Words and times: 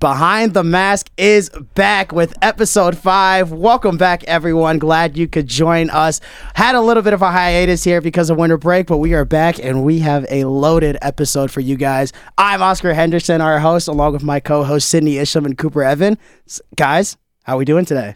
Behind 0.00 0.54
the 0.54 0.64
Mask 0.64 1.10
is 1.18 1.50
back 1.74 2.10
with 2.10 2.32
episode 2.40 2.96
five. 2.96 3.52
Welcome 3.52 3.98
back, 3.98 4.24
everyone. 4.24 4.78
Glad 4.78 5.14
you 5.18 5.28
could 5.28 5.46
join 5.46 5.90
us. 5.90 6.22
Had 6.54 6.74
a 6.74 6.80
little 6.80 7.02
bit 7.02 7.12
of 7.12 7.20
a 7.20 7.30
hiatus 7.30 7.84
here 7.84 8.00
because 8.00 8.30
of 8.30 8.38
winter 8.38 8.56
break, 8.56 8.86
but 8.86 8.96
we 8.96 9.12
are 9.12 9.26
back 9.26 9.62
and 9.62 9.84
we 9.84 9.98
have 9.98 10.24
a 10.30 10.44
loaded 10.44 10.96
episode 11.02 11.50
for 11.50 11.60
you 11.60 11.76
guys. 11.76 12.14
I'm 12.38 12.62
Oscar 12.62 12.94
Henderson, 12.94 13.42
our 13.42 13.58
host, 13.58 13.88
along 13.88 14.14
with 14.14 14.22
my 14.22 14.40
co 14.40 14.64
host, 14.64 14.88
Sydney 14.88 15.18
Isham 15.18 15.44
and 15.44 15.58
Cooper 15.58 15.82
Evan. 15.82 16.16
S- 16.48 16.62
guys, 16.76 17.18
how 17.42 17.56
are 17.56 17.58
we 17.58 17.66
doing 17.66 17.84
today? 17.84 18.14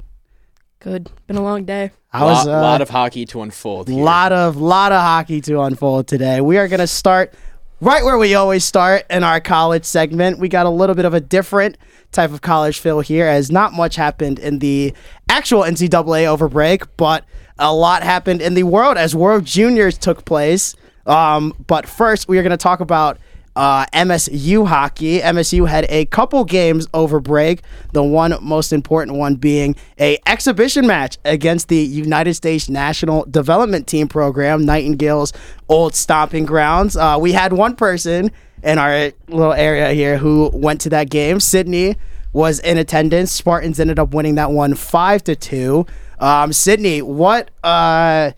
Good. 0.81 1.11
Been 1.27 1.37
a 1.37 1.43
long 1.43 1.67
day. 1.67 1.91
I 2.15 2.25
lot, 2.25 2.31
was 2.31 2.47
uh, 2.47 2.63
lot 2.63 2.81
of 2.81 2.89
hockey 2.89 3.27
to 3.27 3.43
unfold. 3.43 3.91
Here. 3.91 4.03
lot 4.03 4.33
of 4.33 4.57
lot 4.57 4.93
of 4.93 5.03
hockey 5.03 5.43
to 5.43 5.61
unfold 5.61 6.09
today. 6.09 6.41
We 6.41 6.57
are 6.57 6.67
going 6.67 6.81
to 6.81 6.87
start 6.87 7.35
right 7.81 8.05
where 8.05 8.19
we 8.19 8.35
always 8.35 8.65
start 8.65 9.05
in 9.11 9.25
our 9.25 9.41
college 9.41 9.85
segment. 9.85 10.39
We 10.39 10.49
got 10.49 10.67
a 10.67 10.71
little 10.71 10.95
bit 10.95 11.05
of 11.05 11.15
a 11.15 11.21
different 11.21 11.77
type 12.13 12.31
of 12.31 12.41
college 12.41 12.79
feel 12.79 13.01
here, 13.01 13.27
as 13.27 13.51
not 13.51 13.73
much 13.73 13.97
happened 13.97 14.39
in 14.39 14.61
the 14.61 14.95
actual 15.29 15.63
NCAA 15.63 16.27
over 16.27 16.49
break, 16.49 16.97
but 16.97 17.25
a 17.59 17.75
lot 17.75 18.03
happened 18.03 18.41
in 18.41 18.55
the 18.55 18.63
world 18.63 18.97
as 18.97 19.15
World 19.15 19.45
Juniors 19.45 19.99
took 19.99 20.25
place. 20.25 20.75
Um, 21.07 21.53
but 21.67 21.87
first, 21.87 22.29
we 22.29 22.39
are 22.39 22.43
going 22.43 22.51
to 22.51 22.57
talk 22.57 22.81
about 22.81 23.19
uh, 23.57 23.87
MSU 23.87 24.67
hockey. 24.67 25.21
MSU 25.21 25.69
had 25.69 25.87
a 25.89 26.07
couple 26.07 26.45
games 26.45 26.87
over 26.93 27.21
break. 27.21 27.63
The 27.93 28.03
one 28.03 28.37
most 28.41 28.73
important 28.73 29.17
one 29.17 29.37
being 29.37 29.77
a 29.99 30.19
exhibition 30.27 30.87
match 30.87 31.19
against 31.25 31.69
the 31.69 31.79
United 31.79 32.35
States 32.35 32.69
National 32.69 33.25
Development 33.27 33.87
Team 33.87 34.09
program, 34.09 34.65
Nightingale's 34.65 35.33
old 35.69 35.95
stomping 35.95 36.45
grounds. 36.45 36.97
Uh, 36.97 37.17
we 37.21 37.33
had 37.33 37.53
one 37.53 37.77
person 37.77 38.31
in 38.63 38.79
our 38.79 39.13
little 39.29 39.53
area 39.53 39.93
here 39.93 40.19
who 40.19 40.51
went 40.53 40.81
to 40.83 40.91
that 40.91 41.11
game. 41.11 41.39
Sydney 41.39 41.97
was 42.33 42.59
in 42.61 42.79
attendance. 42.79 43.31
Spartans 43.31 43.79
ended 43.79 43.99
up 43.99 44.13
winning 44.13 44.35
that 44.35 44.51
one 44.51 44.75
five 44.75 45.23
to 45.25 45.37
two. 45.37 45.87
Um, 46.19 46.53
Sydney, 46.53 47.03
what? 47.03 47.51
Uh, 47.63 48.33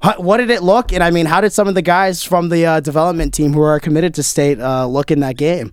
what, 0.00 0.22
what 0.22 0.36
did 0.38 0.50
it 0.50 0.62
look? 0.62 0.92
And 0.92 1.02
I 1.02 1.10
mean, 1.10 1.26
how 1.26 1.40
did 1.40 1.52
some 1.52 1.68
of 1.68 1.74
the 1.74 1.82
guys 1.82 2.22
from 2.22 2.48
the 2.48 2.66
uh, 2.66 2.80
development 2.80 3.34
team 3.34 3.52
who 3.52 3.60
are 3.60 3.80
committed 3.80 4.14
to 4.14 4.22
state 4.22 4.60
uh, 4.60 4.86
look 4.86 5.10
in 5.10 5.20
that 5.20 5.36
game? 5.36 5.72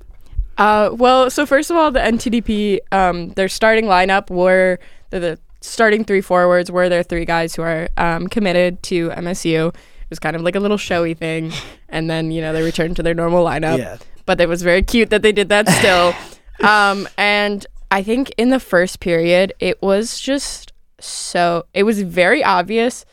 Uh, 0.58 0.90
well, 0.94 1.30
so 1.30 1.46
first 1.46 1.70
of 1.70 1.78
all, 1.78 1.92
the 1.92 2.00
NTDP, 2.00 2.80
um, 2.92 3.30
their 3.32 3.50
starting 3.50 3.86
lineup 3.86 4.30
were 4.30 4.80
the, 5.10 5.20
the 5.20 5.40
starting 5.62 6.04
three 6.04 6.22
forwards 6.22 6.72
were 6.72 6.90
their 6.90 7.04
three 7.04 7.26
guys 7.26 7.56
who 7.56 7.62
are 7.62 7.90
um, 7.98 8.28
committed 8.28 8.82
to 8.84 9.10
MSU. 9.10 9.70
It 9.70 10.10
was 10.10 10.20
kind 10.20 10.36
of 10.36 10.44
like 10.44 10.56
a 10.56 10.60
little 10.60 10.78
showy 10.78 11.14
thing, 11.14 11.52
and 11.90 12.10
then 12.10 12.32
you 12.32 12.42
know 12.42 12.54
they 12.54 12.62
returned 12.62 12.96
to 12.98 13.04
their 13.04 13.14
normal 13.14 13.44
lineup. 13.44 13.80
Yeah. 13.80 13.98
But 14.26 14.40
it 14.40 14.48
was 14.48 14.62
very 14.62 14.82
cute 14.82 15.10
that 15.10 15.22
they 15.22 15.32
did 15.32 15.50
that 15.50 15.68
still. 15.68 16.14
um, 16.68 17.08
and 17.18 17.66
I 17.92 18.02
think 18.02 18.34
in 18.38 18.50
the 18.50 18.60
first 18.60 19.00
period, 19.00 19.54
it 19.60 19.82
was 19.82 20.20
just 20.20 20.72
so 21.00 21.66
it 21.74 21.84
was 21.84 22.02
very 22.02 22.44
obvious 22.44 23.06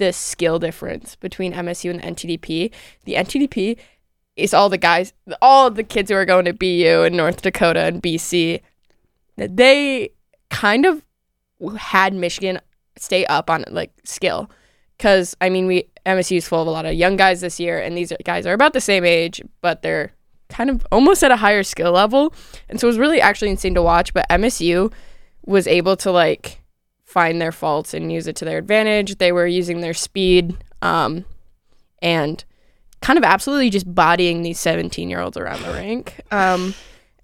the 0.00 0.12
skill 0.12 0.58
difference 0.58 1.14
between 1.14 1.52
MSU 1.52 1.90
and 1.90 2.00
the 2.00 2.06
NTDP. 2.06 2.72
The 3.04 3.14
NTDP 3.14 3.78
is 4.34 4.52
all 4.52 4.68
the 4.68 4.78
guys, 4.78 5.12
all 5.40 5.70
the 5.70 5.84
kids 5.84 6.10
who 6.10 6.16
are 6.16 6.24
going 6.24 6.46
to 6.46 6.52
BU 6.52 7.04
in 7.04 7.16
North 7.16 7.42
Dakota 7.42 7.80
and 7.80 8.02
BC. 8.02 8.60
They 9.36 10.10
kind 10.48 10.86
of 10.86 11.04
had 11.76 12.14
Michigan 12.14 12.58
stay 12.96 13.24
up 13.26 13.50
on 13.50 13.64
like 13.70 13.92
skill, 14.04 14.50
because 14.96 15.36
I 15.40 15.50
mean 15.50 15.66
we 15.66 15.90
MSU 16.06 16.38
is 16.38 16.48
full 16.48 16.62
of 16.62 16.66
a 16.66 16.70
lot 16.70 16.86
of 16.86 16.94
young 16.94 17.16
guys 17.16 17.42
this 17.42 17.60
year, 17.60 17.78
and 17.78 17.96
these 17.96 18.12
guys 18.24 18.46
are 18.46 18.54
about 18.54 18.72
the 18.72 18.80
same 18.80 19.04
age, 19.04 19.42
but 19.60 19.82
they're 19.82 20.12
kind 20.48 20.70
of 20.70 20.86
almost 20.90 21.22
at 21.22 21.30
a 21.30 21.36
higher 21.36 21.62
skill 21.62 21.92
level, 21.92 22.34
and 22.68 22.80
so 22.80 22.86
it 22.86 22.90
was 22.90 22.98
really 22.98 23.20
actually 23.20 23.50
insane 23.50 23.74
to 23.74 23.82
watch. 23.82 24.12
But 24.14 24.28
MSU 24.30 24.92
was 25.44 25.66
able 25.66 25.96
to 25.98 26.10
like 26.10 26.59
find 27.10 27.40
their 27.40 27.50
faults 27.50 27.92
and 27.92 28.12
use 28.12 28.28
it 28.28 28.36
to 28.36 28.44
their 28.44 28.58
advantage. 28.58 29.18
They 29.18 29.32
were 29.32 29.46
using 29.46 29.80
their 29.80 29.94
speed 29.94 30.56
um, 30.80 31.24
and 32.00 32.44
kind 33.02 33.18
of 33.18 33.24
absolutely 33.24 33.68
just 33.68 33.92
bodying 33.92 34.42
these 34.42 34.60
17 34.60 35.10
year 35.10 35.20
olds 35.20 35.36
around 35.36 35.62
the 35.62 35.72
rink. 35.72 36.20
Um, 36.30 36.72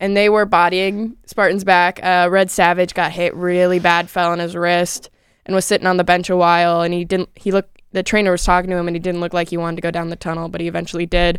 and 0.00 0.16
they 0.16 0.28
were 0.28 0.44
bodying 0.44 1.16
Spartans 1.25 1.62
back. 1.62 2.03
Uh, 2.03 2.28
Red 2.31 2.50
Savage 2.50 2.94
got 2.94 3.12
hit 3.12 3.33
really 3.37 3.78
bad, 3.78 4.10
fell 4.10 4.33
on 4.33 4.41
his 4.41 4.56
wrist, 4.56 5.09
and 5.47 5.55
was 5.55 5.65
sitting 5.65 5.87
on 5.87 5.99
the 5.99 6.05
bench 6.05 6.28
a 6.28 6.37
while. 6.37 6.83
And 6.83 6.93
he 6.93 7.05
didn't, 7.05 7.31
he 7.37 7.53
looked, 7.53 7.81
the 7.93 8.03
trainer 8.03 8.33
was 8.33 8.44
talking 8.44 8.71
to 8.71 8.77
him 8.77 8.89
and 8.89 8.97
he 8.97 9.00
didn't 9.00 9.21
look 9.21 9.33
like 9.33 9.50
he 9.50 9.56
wanted 9.56 9.77
to 9.77 9.83
go 9.83 9.93
down 9.93 10.10
the 10.10 10.16
tunnel, 10.16 10.49
but 10.49 10.60
he 10.60 10.66
eventually 10.66 11.06
did. 11.06 11.39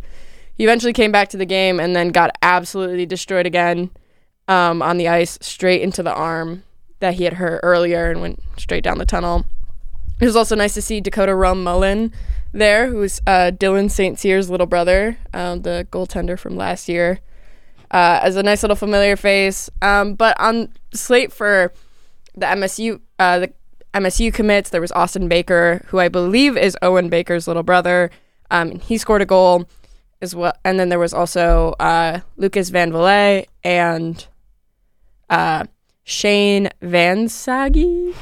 He 0.54 0.64
eventually 0.64 0.94
came 0.94 1.12
back 1.12 1.28
to 1.28 1.36
the 1.36 1.44
game 1.44 1.78
and 1.78 1.94
then 1.94 2.08
got 2.08 2.34
absolutely 2.40 3.04
destroyed 3.04 3.46
again 3.46 3.90
um, 4.48 4.80
on 4.80 4.96
the 4.96 5.06
ice, 5.06 5.38
straight 5.42 5.82
into 5.82 6.02
the 6.02 6.14
arm 6.14 6.64
that 7.00 7.14
he 7.14 7.24
had 7.24 7.34
hurt 7.34 7.60
earlier 7.62 8.10
and 8.10 8.20
went 8.20 8.42
straight 8.56 8.84
down 8.84 8.98
the 8.98 9.06
tunnel. 9.06 9.44
It 10.20 10.24
was 10.24 10.36
also 10.36 10.56
nice 10.56 10.74
to 10.74 10.82
see 10.82 11.00
Dakota 11.00 11.34
Rum 11.34 11.62
Mullen 11.62 12.12
there, 12.52 12.88
who's 12.88 13.20
uh, 13.26 13.52
Dylan 13.54 13.90
St. 13.90 14.18
Cyr's 14.18 14.50
little 14.50 14.66
brother, 14.66 15.18
um, 15.32 15.62
the 15.62 15.86
goaltender 15.92 16.38
from 16.38 16.56
last 16.56 16.88
year, 16.88 17.20
uh, 17.90 18.20
as 18.22 18.36
a 18.36 18.42
nice 18.42 18.62
little 18.62 18.76
familiar 18.76 19.16
face. 19.16 19.70
Um, 19.80 20.14
but 20.14 20.38
on 20.40 20.72
slate 20.92 21.32
for 21.32 21.72
the 22.34 22.46
MSU, 22.46 23.00
uh, 23.18 23.38
the 23.40 23.52
MSU 23.94 24.32
commits, 24.32 24.70
there 24.70 24.80
was 24.80 24.92
Austin 24.92 25.28
Baker, 25.28 25.82
who 25.86 25.98
I 25.98 26.08
believe 26.08 26.56
is 26.56 26.76
Owen 26.82 27.08
Baker's 27.08 27.46
little 27.46 27.62
brother. 27.62 28.10
Um, 28.50 28.78
he 28.80 28.98
scored 28.98 29.22
a 29.22 29.26
goal 29.26 29.68
as 30.20 30.34
well, 30.34 30.52
and 30.64 30.80
then 30.80 30.88
there 30.88 30.98
was 30.98 31.14
also 31.14 31.74
uh, 31.78 32.20
Lucas 32.36 32.70
Van 32.70 32.90
Vliet 32.90 33.48
and 33.62 34.26
uh, 35.30 35.64
Shane 36.08 36.70
Vansaghi. 36.80 38.14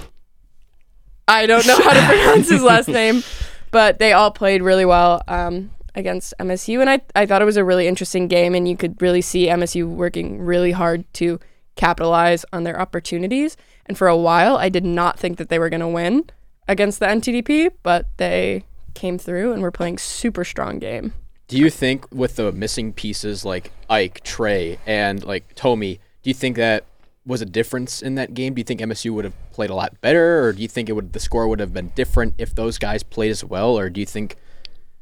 I 1.28 1.46
don't 1.46 1.64
know 1.68 1.76
how 1.76 1.92
to 1.92 2.04
pronounce 2.04 2.50
his 2.50 2.60
last 2.60 2.88
name, 3.00 3.22
but 3.70 4.00
they 4.00 4.12
all 4.12 4.32
played 4.32 4.60
really 4.60 4.84
well 4.84 5.22
um, 5.28 5.70
against 5.94 6.34
MSU, 6.40 6.80
and 6.80 6.90
I 6.90 7.00
I 7.14 7.26
thought 7.26 7.42
it 7.42 7.44
was 7.44 7.56
a 7.56 7.64
really 7.64 7.86
interesting 7.86 8.26
game, 8.26 8.56
and 8.56 8.66
you 8.66 8.76
could 8.76 9.00
really 9.00 9.20
see 9.20 9.46
MSU 9.46 9.88
working 9.88 10.40
really 10.40 10.72
hard 10.72 11.04
to 11.14 11.38
capitalize 11.76 12.44
on 12.52 12.64
their 12.64 12.80
opportunities. 12.80 13.56
And 13.86 13.96
for 13.96 14.08
a 14.08 14.16
while, 14.16 14.56
I 14.56 14.68
did 14.68 14.84
not 14.84 15.16
think 15.16 15.38
that 15.38 15.48
they 15.48 15.60
were 15.60 15.70
going 15.70 15.80
to 15.80 15.86
win 15.86 16.28
against 16.66 16.98
the 16.98 17.06
NTDP, 17.06 17.70
but 17.84 18.08
they 18.16 18.64
came 18.94 19.16
through 19.16 19.52
and 19.52 19.62
were 19.62 19.70
playing 19.70 19.98
super 19.98 20.42
strong 20.42 20.80
game. 20.80 21.12
Do 21.46 21.56
you 21.56 21.70
think 21.70 22.10
with 22.10 22.34
the 22.34 22.50
missing 22.50 22.92
pieces 22.92 23.44
like 23.44 23.70
Ike, 23.88 24.24
Trey, 24.24 24.80
and 24.86 25.24
like 25.24 25.54
Tommy, 25.54 26.00
do 26.24 26.30
you 26.30 26.34
think 26.34 26.56
that 26.56 26.84
was 27.26 27.42
a 27.42 27.46
difference 27.46 28.00
in 28.02 28.14
that 28.14 28.34
game? 28.34 28.54
Do 28.54 28.60
you 28.60 28.64
think 28.64 28.80
MSU 28.80 29.10
would 29.12 29.24
have 29.24 29.34
played 29.50 29.70
a 29.70 29.74
lot 29.74 30.00
better, 30.00 30.44
or 30.44 30.52
do 30.52 30.62
you 30.62 30.68
think 30.68 30.88
it 30.88 30.92
would 30.92 31.12
the 31.12 31.20
score 31.20 31.48
would 31.48 31.60
have 31.60 31.74
been 31.74 31.88
different 31.94 32.34
if 32.38 32.54
those 32.54 32.78
guys 32.78 33.02
played 33.02 33.30
as 33.30 33.44
well, 33.44 33.78
or 33.78 33.90
do 33.90 34.00
you 34.00 34.06
think? 34.06 34.36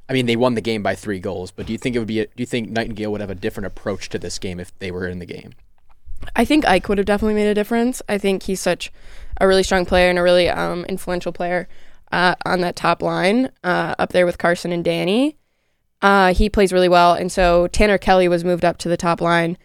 I 0.09 0.13
mean, 0.13 0.27
they 0.27 0.37
won 0.37 0.55
the 0.55 0.61
game 0.61 0.83
by 0.83 0.95
three 0.95 1.19
goals, 1.19 1.51
but 1.51 1.67
do 1.67 1.73
you 1.73 1.79
think 1.79 1.97
it 1.97 1.99
would 1.99 2.09
be? 2.09 2.21
A, 2.21 2.27
do 2.27 2.33
you 2.37 2.47
think 2.47 2.71
Nightingale 2.71 3.13
would 3.13 3.21
have 3.21 3.31
a 3.31 3.35
different 3.35 3.67
approach 3.67 4.09
to 4.11 4.19
this 4.19 4.39
game 4.39 4.59
if 4.59 4.77
they 4.79 4.91
were 4.91 5.07
in 5.07 5.19
the 5.19 5.27
game? 5.27 5.53
I 6.35 6.45
think 6.45 6.67
Ike 6.67 6.89
would 6.89 6.99
have 6.99 7.07
definitely 7.07 7.35
made 7.35 7.49
a 7.49 7.55
difference. 7.55 8.01
I 8.09 8.19
think 8.19 8.45
he's 8.45 8.61
such 8.61 8.93
a 9.41 9.47
really 9.47 9.63
strong 9.63 9.85
player 9.85 10.09
and 10.09 10.19
a 10.19 10.23
really 10.23 10.49
um, 10.49 10.85
influential 10.87 11.33
player 11.33 11.69
uh, 12.13 12.35
on 12.47 12.61
that 12.61 12.77
top 12.77 13.03
line, 13.03 13.51
uh, 13.63 13.95
up 13.99 14.13
there 14.13 14.27
with 14.27 14.39
Carson 14.39 14.73
and 14.73 14.85
Danny. 14.85 15.37
Uh, 16.01 16.35
he 16.35 16.49
plays 16.51 16.73
really 16.73 16.89
well, 16.89 17.15
and 17.15 17.33
so 17.33 17.67
Tanner 17.69 17.99
Kelly 17.99 18.29
was 18.29 18.45
moved 18.45 18.65
up 18.65 18.79
to 18.79 18.89
the 18.89 18.97
top 18.97 19.21
line, 19.21 19.57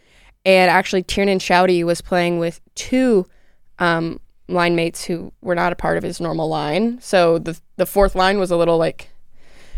and 0.45 0.69
actually 0.71 1.03
Tiernan 1.03 1.39
Shoudy 1.39 1.83
was 1.83 2.01
playing 2.01 2.39
with 2.39 2.61
two 2.75 3.25
um, 3.79 4.19
line 4.47 4.75
mates 4.75 5.03
who 5.05 5.31
were 5.41 5.55
not 5.55 5.71
a 5.71 5.75
part 5.75 5.97
of 5.97 6.03
his 6.03 6.19
normal 6.19 6.47
line. 6.49 6.99
So 7.01 7.39
the 7.39 7.59
the 7.77 7.85
fourth 7.85 8.15
line 8.15 8.39
was 8.39 8.51
a 8.51 8.57
little 8.57 8.77
like 8.77 9.09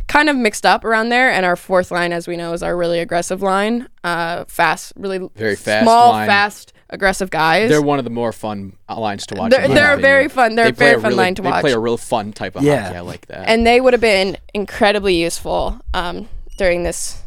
kind 0.07 0.29
of 0.29 0.35
mixed 0.35 0.65
up 0.65 0.83
around 0.83 1.09
there, 1.09 1.29
and 1.31 1.45
our 1.45 1.55
fourth 1.55 1.89
line, 1.91 2.11
as 2.11 2.27
we 2.27 2.35
know, 2.35 2.51
is 2.53 2.61
our 2.63 2.75
really 2.75 2.99
aggressive 2.99 3.41
line, 3.41 3.87
uh, 4.03 4.43
fast, 4.45 4.91
really 4.97 5.29
Very 5.35 5.55
fast 5.55 5.83
small, 5.85 6.09
line. 6.11 6.27
fast, 6.27 6.73
aggressive 6.89 7.29
guys. 7.29 7.69
They're 7.69 7.81
one 7.81 7.97
of 7.99 8.03
the 8.03 8.11
more 8.11 8.33
fun 8.33 8.73
lines 8.89 9.25
to 9.27 9.35
watch. 9.35 9.51
They're- 9.51 9.69
they're 9.69 9.95
very 9.97 10.27
fun- 10.27 10.55
they're 10.55 10.69
a 10.69 10.71
very 10.73 10.95
a 10.95 10.99
fun 10.99 11.11
really- 11.11 11.15
line 11.15 11.35
to 11.35 11.43
watch. 11.43 11.55
They 11.55 11.61
play 11.61 11.71
a 11.71 11.79
real 11.79 11.95
fun 11.97 12.33
type 12.33 12.57
of 12.57 12.63
Yeah. 12.63 12.83
hockey. 12.87 12.97
I 12.97 13.01
like 13.01 13.27
that. 13.27 13.47
and 13.47 13.65
they 13.65 13.79
would 13.79 13.93
have 13.93 14.01
been 14.01 14.35
incredibly 14.53 15.15
useful 15.15 15.79
um, 15.93 16.27
during 16.57 16.83
this 16.83 17.21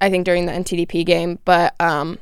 i 0.00 0.08
think 0.08 0.24
during 0.24 0.46
the 0.46 0.52
ntdp 0.52 1.04
game 1.04 1.38
but 1.44 1.74
um, 1.80 2.18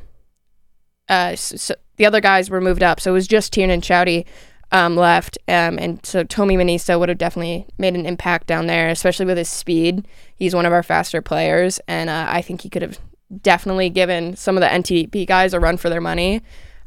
uh, 1.09 1.37
so, 1.37 1.57
so 1.57 1.75
the 1.97 2.07
other 2.07 2.21
guys 2.21 2.51
were 2.51 2.61
moved 2.61 2.83
up. 2.83 3.01
So 3.01 3.11
it 3.11 3.15
was 3.15 3.27
just 3.27 3.53
tiernan 3.53 3.75
and 3.75 3.83
chowdy 3.83 4.25
um, 4.71 4.97
left 4.97 5.39
um, 5.49 5.79
and 5.79 6.05
so 6.05 6.25
tommy 6.25 6.55
manista 6.55 6.99
would 6.99 7.09
have 7.09 7.17
definitely 7.17 7.67
made 7.79 7.95
an 7.95 8.05
impact 8.05 8.47
down 8.47 8.67
there 8.67 8.91
especially 8.91 9.25
with 9.25 9.39
his 9.39 9.49
speed. 9.49 10.07
He's 10.37 10.55
one 10.55 10.67
of 10.67 10.75
our 10.75 10.83
faster 10.83 11.23
players 11.23 11.81
and 11.89 12.11
uh, 12.11 12.27
i 12.29 12.43
think 12.43 12.61
he 12.61 12.69
could 12.69 12.83
have 12.83 12.99
definitely 13.43 13.89
given 13.89 14.37
some 14.37 14.57
of 14.57 14.61
the 14.61 14.67
ntdp 14.67 15.27
guys 15.27 15.55
a 15.55 15.61
run 15.61 15.77
for 15.77 15.89
their 15.89 16.01
money. 16.01 16.43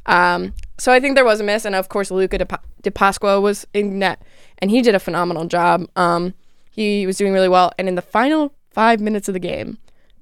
Um, 0.06 0.54
so 0.78 0.92
I 0.92 1.00
think 1.00 1.16
there 1.16 1.26
was 1.26 1.40
a 1.40 1.44
miss, 1.44 1.66
and 1.66 1.76
of 1.76 1.90
course 1.90 2.10
Luca 2.10 2.38
De, 2.38 2.46
Pa- 2.46 2.62
Di 2.82 2.90
Pasquo 2.90 3.42
was 3.42 3.68
in 3.74 4.00
net, 4.00 4.22
and 4.58 4.72
he 4.72 4.82
did 4.82 4.96
a 4.96 5.00
phenomenal 5.00 5.46
job. 5.46 5.88
Um, 5.96 6.34
he 6.72 7.06
was 7.06 7.18
doing 7.18 7.34
really 7.34 7.50
well, 7.50 7.72
and 7.78 7.88
in 7.88 7.96
the 7.96 8.02
final 8.02 8.54
five 8.72 9.00
minutes 9.00 9.28
of 9.28 9.34
the 9.34 9.40
game, 9.40 9.78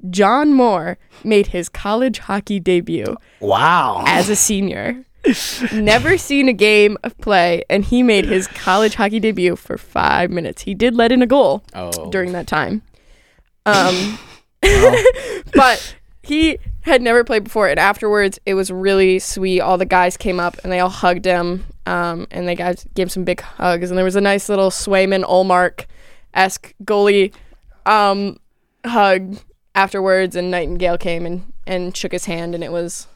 John 0.10 0.54
Moore 0.54 0.98
made 1.24 1.48
his 1.48 1.68
college 1.70 2.20
hockey 2.20 2.60
debut 2.60 3.16
Wow. 3.40 4.04
as 4.08 4.30
a 4.30 4.36
senior. 4.36 5.04
Never 5.74 6.18
seen 6.18 6.48
a 6.48 6.54
game 6.54 6.98
of 7.04 7.18
play, 7.18 7.64
and 7.70 7.84
he 7.84 8.02
made 8.04 8.26
his 8.26 8.48
college 8.48 8.96
hockey 8.96 9.20
debut 9.20 9.56
for 9.58 9.78
five 9.78 10.32
minutes. 10.32 10.62
He 10.62 10.74
did 10.74 10.96
let 10.96 11.12
in 11.12 11.22
a 11.22 11.28
goal 11.28 11.64
Oh. 11.76 12.10
during 12.10 12.32
that 12.32 12.48
time. 12.48 12.82
Um, 13.66 14.18
but 15.54 15.96
he 16.24 16.58
had 16.82 17.02
never 17.02 17.24
played 17.24 17.44
before, 17.44 17.68
and 17.68 17.80
afterwards 17.80 18.40
it 18.46 18.54
was 18.54 18.72
really 18.72 19.20
sweet. 19.20 19.60
All 19.60 19.78
the 19.78 19.86
guys 19.86 20.16
came 20.18 20.40
up 20.40 20.58
and 20.64 20.72
they 20.72 20.80
all 20.80 20.90
hugged 20.90 21.26
him, 21.26 21.66
um, 21.86 22.26
and 22.32 22.48
they 22.48 22.56
guys 22.56 22.86
gave 22.96 23.06
him 23.06 23.10
some 23.10 23.24
big 23.26 23.42
hugs. 23.42 23.92
And 23.92 23.98
there 23.98 24.06
was 24.06 24.16
a 24.16 24.22
nice 24.22 24.48
little 24.50 24.70
Swayman 24.70 25.24
Ullmark 25.26 25.86
esque 26.34 26.74
goalie 26.86 27.34
um, 27.86 28.38
hug 28.86 29.38
afterwards. 29.80 30.36
And 30.36 30.52
Nightingale 30.52 30.98
came 30.98 31.26
and, 31.26 31.54
and 31.66 31.96
shook 31.96 32.12
his 32.12 32.26
hand, 32.26 32.54
and 32.54 32.64
it 32.64 32.72
was 32.72 33.08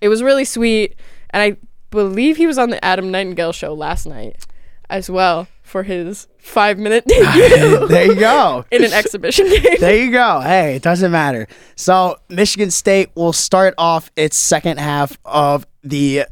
it 0.00 0.08
was 0.08 0.22
really 0.22 0.44
sweet. 0.44 0.94
And 1.30 1.42
I 1.42 1.56
believe 1.90 2.36
he 2.36 2.46
was 2.46 2.58
on 2.58 2.70
the 2.70 2.82
Adam 2.84 3.10
Nightingale 3.10 3.52
show 3.52 3.74
last 3.74 4.06
night 4.06 4.46
as 4.88 5.10
well 5.10 5.48
for 5.62 5.82
his 5.82 6.26
five 6.38 6.78
minute 6.78 7.04
debut 7.06 7.86
there 7.88 8.06
you 8.06 8.14
go. 8.16 8.64
in 8.70 8.84
an 8.84 8.92
exhibition 8.92 9.46
game. 9.62 9.80
There 9.80 9.96
you 9.96 10.10
go. 10.10 10.40
Hey, 10.40 10.76
it 10.76 10.82
doesn't 10.82 11.10
matter. 11.10 11.48
So 11.76 12.16
Michigan 12.28 12.70
State 12.70 13.10
will 13.14 13.32
start 13.32 13.74
off 13.78 14.10
its 14.16 14.36
second 14.36 14.78
half 14.78 15.18
of 15.24 15.66
the 15.82 16.24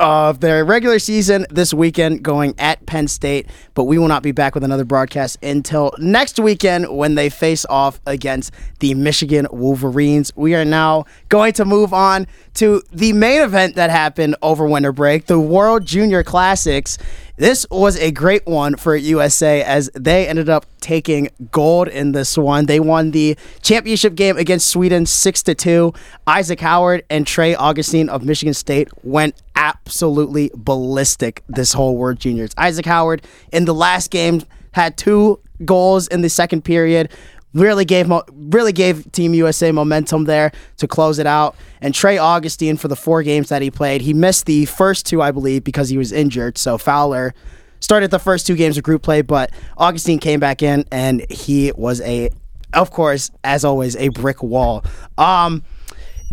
of 0.00 0.40
their 0.40 0.64
regular 0.64 0.98
season 0.98 1.46
this 1.50 1.72
weekend 1.74 2.22
going 2.22 2.54
at 2.58 2.84
Penn 2.86 3.08
State, 3.08 3.48
but 3.74 3.84
we 3.84 3.98
will 3.98 4.08
not 4.08 4.22
be 4.22 4.32
back 4.32 4.54
with 4.54 4.64
another 4.64 4.84
broadcast 4.84 5.38
until 5.42 5.92
next 5.98 6.38
weekend 6.38 6.96
when 6.96 7.14
they 7.14 7.28
face 7.28 7.66
off 7.68 8.00
against 8.06 8.52
the 8.80 8.94
Michigan 8.94 9.46
Wolverines. 9.50 10.32
We 10.34 10.54
are 10.54 10.64
now 10.64 11.04
going 11.28 11.52
to 11.54 11.64
move 11.64 11.92
on 11.92 12.26
to 12.54 12.82
the 12.92 13.12
main 13.12 13.42
event 13.42 13.76
that 13.76 13.90
happened 13.90 14.36
over 14.42 14.66
winter 14.66 14.92
break, 14.92 15.26
the 15.26 15.40
World 15.40 15.86
Junior 15.86 16.22
Classics. 16.22 16.98
This 17.42 17.66
was 17.72 17.96
a 17.96 18.12
great 18.12 18.46
one 18.46 18.76
for 18.76 18.94
USA 18.94 19.64
as 19.64 19.90
they 19.94 20.28
ended 20.28 20.48
up 20.48 20.64
taking 20.80 21.28
gold 21.50 21.88
in 21.88 22.12
this 22.12 22.38
one. 22.38 22.66
They 22.66 22.78
won 22.78 23.10
the 23.10 23.36
championship 23.62 24.14
game 24.14 24.36
against 24.36 24.68
Sweden 24.68 25.06
6 25.06 25.42
to 25.42 25.54
2. 25.56 25.92
Isaac 26.28 26.60
Howard 26.60 27.02
and 27.10 27.26
Trey 27.26 27.56
Augustine 27.56 28.08
of 28.08 28.24
Michigan 28.24 28.54
State 28.54 28.90
went 29.02 29.42
absolutely 29.56 30.52
ballistic 30.54 31.42
this 31.48 31.72
whole 31.72 31.96
World 31.96 32.20
Juniors. 32.20 32.52
Isaac 32.56 32.86
Howard 32.86 33.22
in 33.50 33.64
the 33.64 33.74
last 33.74 34.12
game 34.12 34.44
had 34.70 34.96
two 34.96 35.40
goals 35.64 36.06
in 36.06 36.20
the 36.20 36.30
second 36.30 36.62
period 36.62 37.10
really 37.54 37.84
gave 37.84 38.08
mo- 38.08 38.24
really 38.30 38.72
gave 38.72 39.10
Team 39.12 39.34
USA 39.34 39.72
momentum 39.72 40.24
there 40.24 40.52
to 40.78 40.88
close 40.88 41.18
it 41.18 41.26
out. 41.26 41.56
And 41.80 41.94
Trey 41.94 42.18
Augustine 42.18 42.76
for 42.76 42.88
the 42.88 42.96
four 42.96 43.22
games 43.22 43.48
that 43.48 43.62
he 43.62 43.70
played, 43.70 44.00
he 44.00 44.14
missed 44.14 44.46
the 44.46 44.64
first 44.66 45.06
two, 45.06 45.20
I 45.22 45.30
believe, 45.30 45.64
because 45.64 45.88
he 45.88 45.98
was 45.98 46.12
injured. 46.12 46.58
So 46.58 46.78
Fowler 46.78 47.34
started 47.80 48.10
the 48.10 48.18
first 48.18 48.46
two 48.46 48.56
games 48.56 48.76
of 48.76 48.84
group 48.84 49.02
play, 49.02 49.22
but 49.22 49.50
Augustine 49.76 50.18
came 50.18 50.40
back 50.40 50.62
in 50.62 50.84
and 50.92 51.28
he 51.30 51.72
was 51.72 52.00
a, 52.02 52.30
of 52.72 52.90
course, 52.90 53.30
as 53.44 53.64
always, 53.64 53.96
a 53.96 54.08
brick 54.08 54.42
wall. 54.42 54.84
Um, 55.18 55.62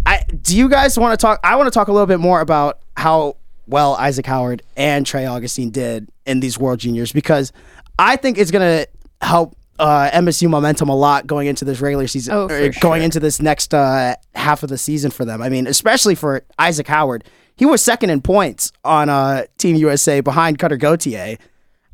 I 0.05 0.23
do 0.41 0.55
you 0.55 0.69
guys 0.69 0.97
want 0.97 1.19
to 1.19 1.21
talk? 1.21 1.39
I 1.43 1.55
want 1.55 1.67
to 1.67 1.71
talk 1.71 1.87
a 1.87 1.91
little 1.91 2.07
bit 2.07 2.19
more 2.19 2.39
about 2.41 2.79
how 2.95 3.35
well 3.67 3.95
Isaac 3.95 4.25
Howard 4.25 4.61
and 4.77 5.05
Trey 5.05 5.25
Augustine 5.25 5.71
did 5.71 6.09
in 6.25 6.39
these 6.39 6.57
World 6.57 6.79
Juniors 6.79 7.11
because 7.11 7.51
I 7.97 8.15
think 8.15 8.37
it's 8.37 8.51
gonna 8.51 8.85
help 9.21 9.57
uh, 9.79 10.09
MSU 10.11 10.49
momentum 10.49 10.89
a 10.89 10.95
lot 10.95 11.25
going 11.25 11.47
into 11.47 11.65
this 11.65 11.81
regular 11.81 12.05
season, 12.07 12.33
Oh, 12.35 12.47
going 12.47 12.71
sure. 12.73 12.95
into 12.97 13.19
this 13.19 13.41
next 13.41 13.73
uh, 13.73 14.15
half 14.35 14.61
of 14.61 14.69
the 14.69 14.77
season 14.77 15.09
for 15.09 15.25
them. 15.25 15.41
I 15.41 15.49
mean, 15.49 15.65
especially 15.67 16.15
for 16.15 16.43
Isaac 16.59 16.87
Howard, 16.87 17.23
he 17.55 17.65
was 17.65 17.81
second 17.81 18.09
in 18.09 18.21
points 18.21 18.71
on 18.83 19.09
uh, 19.09 19.45
Team 19.57 19.75
USA 19.77 20.21
behind 20.21 20.59
Cutter 20.59 20.77
Gauthier. 20.77 21.37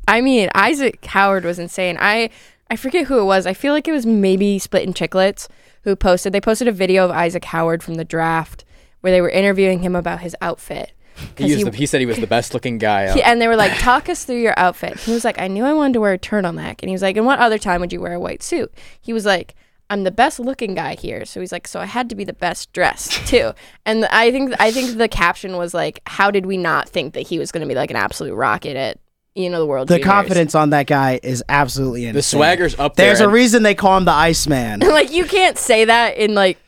I 0.08 0.20
mean, 0.20 0.48
Isaac 0.54 1.04
Howard 1.06 1.44
was 1.44 1.58
insane. 1.58 1.96
I 2.00 2.30
I 2.70 2.76
forget 2.76 3.06
who 3.06 3.18
it 3.20 3.24
was. 3.24 3.46
I 3.46 3.54
feel 3.54 3.72
like 3.72 3.86
it 3.88 3.92
was 3.92 4.06
maybe 4.06 4.58
Spittin' 4.58 4.92
Chiclets 4.94 5.48
who 5.82 5.94
posted. 5.96 6.32
They 6.32 6.40
posted 6.40 6.66
a 6.68 6.72
video 6.72 7.04
of 7.04 7.10
Isaac 7.12 7.44
Howard 7.46 7.82
from 7.82 7.94
the 7.94 8.04
draft 8.04 8.64
where 9.00 9.12
they 9.12 9.20
were 9.20 9.30
interviewing 9.30 9.80
him 9.80 9.94
about 9.94 10.20
his 10.20 10.34
outfit. 10.40 10.92
He, 11.16 11.26
'Cause 11.34 11.50
used 11.50 11.64
he- 11.64 11.70
the, 11.70 11.76
he 11.76 11.86
said 11.86 12.00
he 12.00 12.06
was 12.06 12.18
the 12.18 12.26
best 12.26 12.52
looking 12.54 12.78
guy. 12.78 13.12
He, 13.12 13.22
and 13.22 13.40
they 13.40 13.48
were 13.48 13.56
like, 13.56 13.72
"Talk 13.78 14.08
us 14.08 14.24
through 14.24 14.40
your 14.40 14.54
outfit." 14.58 14.98
He 15.00 15.12
was 15.12 15.24
like, 15.24 15.38
"I 15.40 15.48
knew 15.48 15.64
I 15.64 15.72
wanted 15.72 15.94
to 15.94 16.00
wear 16.00 16.12
a 16.12 16.18
turtleneck," 16.18 16.76
and 16.82 16.88
he 16.88 16.92
was 16.92 17.02
like, 17.02 17.16
"And 17.16 17.24
what 17.26 17.38
other 17.38 17.58
time 17.58 17.80
would 17.80 17.92
you 17.92 18.00
wear 18.00 18.12
a 18.14 18.20
white 18.20 18.42
suit?" 18.42 18.72
He 19.00 19.12
was 19.12 19.24
like, 19.24 19.54
"I'm 19.88 20.04
the 20.04 20.10
best 20.10 20.38
looking 20.40 20.74
guy 20.74 20.94
here," 20.94 21.24
so 21.24 21.40
he's 21.40 21.52
like, 21.52 21.66
"So 21.68 21.80
I 21.80 21.86
had 21.86 22.08
to 22.10 22.14
be 22.16 22.24
the 22.24 22.32
best 22.32 22.72
dressed 22.72 23.26
too." 23.26 23.52
And 23.86 24.04
I 24.06 24.30
think 24.30 24.54
I 24.60 24.70
think 24.72 24.96
the 24.98 25.08
caption 25.08 25.56
was 25.56 25.72
like, 25.74 26.00
"How 26.06 26.30
did 26.30 26.44
we 26.46 26.56
not 26.56 26.88
think 26.88 27.14
that 27.14 27.26
he 27.28 27.38
was 27.38 27.50
going 27.52 27.62
to 27.62 27.68
be 27.68 27.74
like 27.74 27.90
an 27.90 27.96
absolute 27.96 28.34
rocket 28.34 28.76
at 28.76 28.98
you 29.34 29.48
know 29.48 29.58
the 29.60 29.66
world?" 29.66 29.88
The 29.88 29.94
Juniors?" 29.94 30.06
confidence 30.12 30.54
on 30.54 30.70
that 30.70 30.86
guy 30.86 31.20
is 31.22 31.42
absolutely 31.48 32.02
insane. 32.04 32.14
the 32.14 32.22
swagger's 32.22 32.78
up 32.78 32.96
there. 32.96 33.06
There's 33.06 33.20
a 33.20 33.28
reason 33.28 33.62
they 33.62 33.74
call 33.74 33.96
him 33.96 34.04
the 34.04 34.12
Iceman. 34.12 34.80
like 34.80 35.12
you 35.12 35.24
can't 35.24 35.56
say 35.56 35.84
that 35.86 36.16
in 36.18 36.34
like 36.34 36.58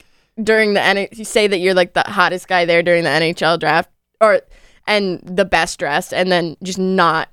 during 0.43 0.75
the 0.75 0.81
N- 0.83 1.09
you 1.12 1.25
say 1.25 1.49
that 1.49 1.59
you're 1.59 1.75
like 1.75 1.93
the 1.94 2.05
hottest 2.06 2.47
guy 2.47 2.65
there 2.65 2.83
during 2.83 3.03
the 3.05 3.11
NHL 3.11 3.59
draft 3.59 3.91
or 4.20 4.41
and 4.87 5.20
the 5.23 5.44
best 5.44 5.79
dressed 5.79 6.12
and 6.12 6.32
then 6.32 6.56
just 6.62 6.79
not 6.79 7.29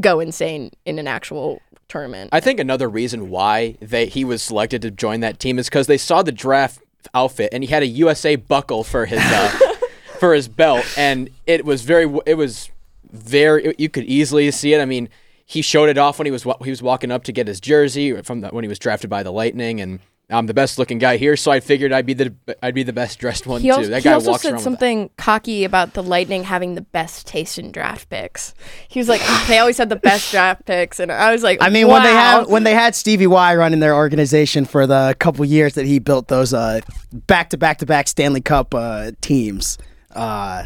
go 0.00 0.20
insane 0.20 0.70
in 0.84 0.98
an 0.98 1.08
actual 1.08 1.60
tournament. 1.88 2.30
I 2.32 2.40
think 2.40 2.60
another 2.60 2.88
reason 2.88 3.28
why 3.30 3.76
they 3.80 4.06
he 4.06 4.24
was 4.24 4.42
selected 4.42 4.82
to 4.82 4.90
join 4.90 5.20
that 5.20 5.38
team 5.38 5.58
is 5.58 5.68
because 5.68 5.86
they 5.86 5.98
saw 5.98 6.22
the 6.22 6.32
draft 6.32 6.80
outfit 7.12 7.50
and 7.52 7.62
he 7.62 7.70
had 7.70 7.82
a 7.82 7.86
USA 7.86 8.36
buckle 8.36 8.84
for 8.84 9.06
his 9.06 9.20
uh, 9.20 9.58
for 10.18 10.34
his 10.34 10.48
belt, 10.48 10.86
and 10.96 11.30
it 11.46 11.64
was 11.64 11.82
very 11.82 12.12
it 12.26 12.34
was 12.34 12.70
very 13.10 13.74
you 13.78 13.88
could 13.88 14.04
easily 14.04 14.50
see 14.50 14.72
it. 14.72 14.80
I 14.80 14.84
mean, 14.84 15.08
he 15.44 15.62
showed 15.62 15.88
it 15.88 15.98
off 15.98 16.18
when 16.18 16.26
he 16.26 16.32
was 16.32 16.44
he 16.62 16.70
was 16.70 16.82
walking 16.82 17.10
up 17.10 17.24
to 17.24 17.32
get 17.32 17.46
his 17.46 17.60
jersey 17.60 18.20
from 18.22 18.40
the, 18.40 18.48
when 18.48 18.64
he 18.64 18.68
was 18.68 18.78
drafted 18.78 19.10
by 19.10 19.22
the 19.22 19.32
Lightning, 19.32 19.80
and 19.80 20.00
I'm 20.30 20.46
the 20.46 20.54
best 20.54 20.78
looking 20.78 20.98
guy 20.98 21.18
here, 21.18 21.36
so 21.36 21.50
I 21.50 21.60
figured 21.60 21.92
I'd 21.92 22.06
be 22.06 22.14
the 22.14 22.34
I'd 22.62 22.74
be 22.74 22.82
the 22.82 22.94
best 22.94 23.18
dressed 23.18 23.46
one 23.46 23.60
he 23.60 23.68
too. 23.68 23.74
also, 23.74 23.90
that 23.90 24.02
he 24.02 24.08
guy 24.08 24.14
also 24.14 24.30
walks 24.30 24.42
said 24.42 24.58
something 24.58 25.10
cocky 25.18 25.64
about 25.64 25.92
the 25.92 26.02
Lightning 26.02 26.44
having 26.44 26.76
the 26.76 26.80
best 26.80 27.26
taste 27.26 27.58
in 27.58 27.70
draft 27.70 28.08
picks. 28.08 28.54
He 28.88 28.98
was 28.98 29.08
like, 29.08 29.20
"Ah, 29.22 29.44
they 29.48 29.58
always 29.58 29.76
had 29.76 29.90
the 29.90 29.96
best 29.96 30.30
draft 30.30 30.64
picks, 30.64 30.98
and 30.98 31.12
I 31.12 31.30
was 31.30 31.42
like, 31.42 31.58
I 31.60 31.68
mean, 31.68 31.88
when 31.88 32.02
they 32.02 32.12
wow. 32.12 32.40
had 32.40 32.48
when 32.48 32.64
they 32.64 32.72
had 32.72 32.94
Stevie 32.94 33.26
Y 33.26 33.54
running 33.54 33.80
their 33.80 33.94
organization 33.94 34.64
for 34.64 34.86
the 34.86 35.14
couple 35.18 35.44
years 35.44 35.74
that 35.74 35.84
he 35.84 35.98
built 35.98 36.28
those 36.28 36.54
uh, 36.54 36.80
back 37.12 37.50
to 37.50 37.58
back 37.58 37.78
to 37.78 37.86
back 37.86 38.08
Stanley 38.08 38.40
Cup 38.40 38.74
uh, 38.74 39.10
teams, 39.20 39.76
uh, 40.14 40.64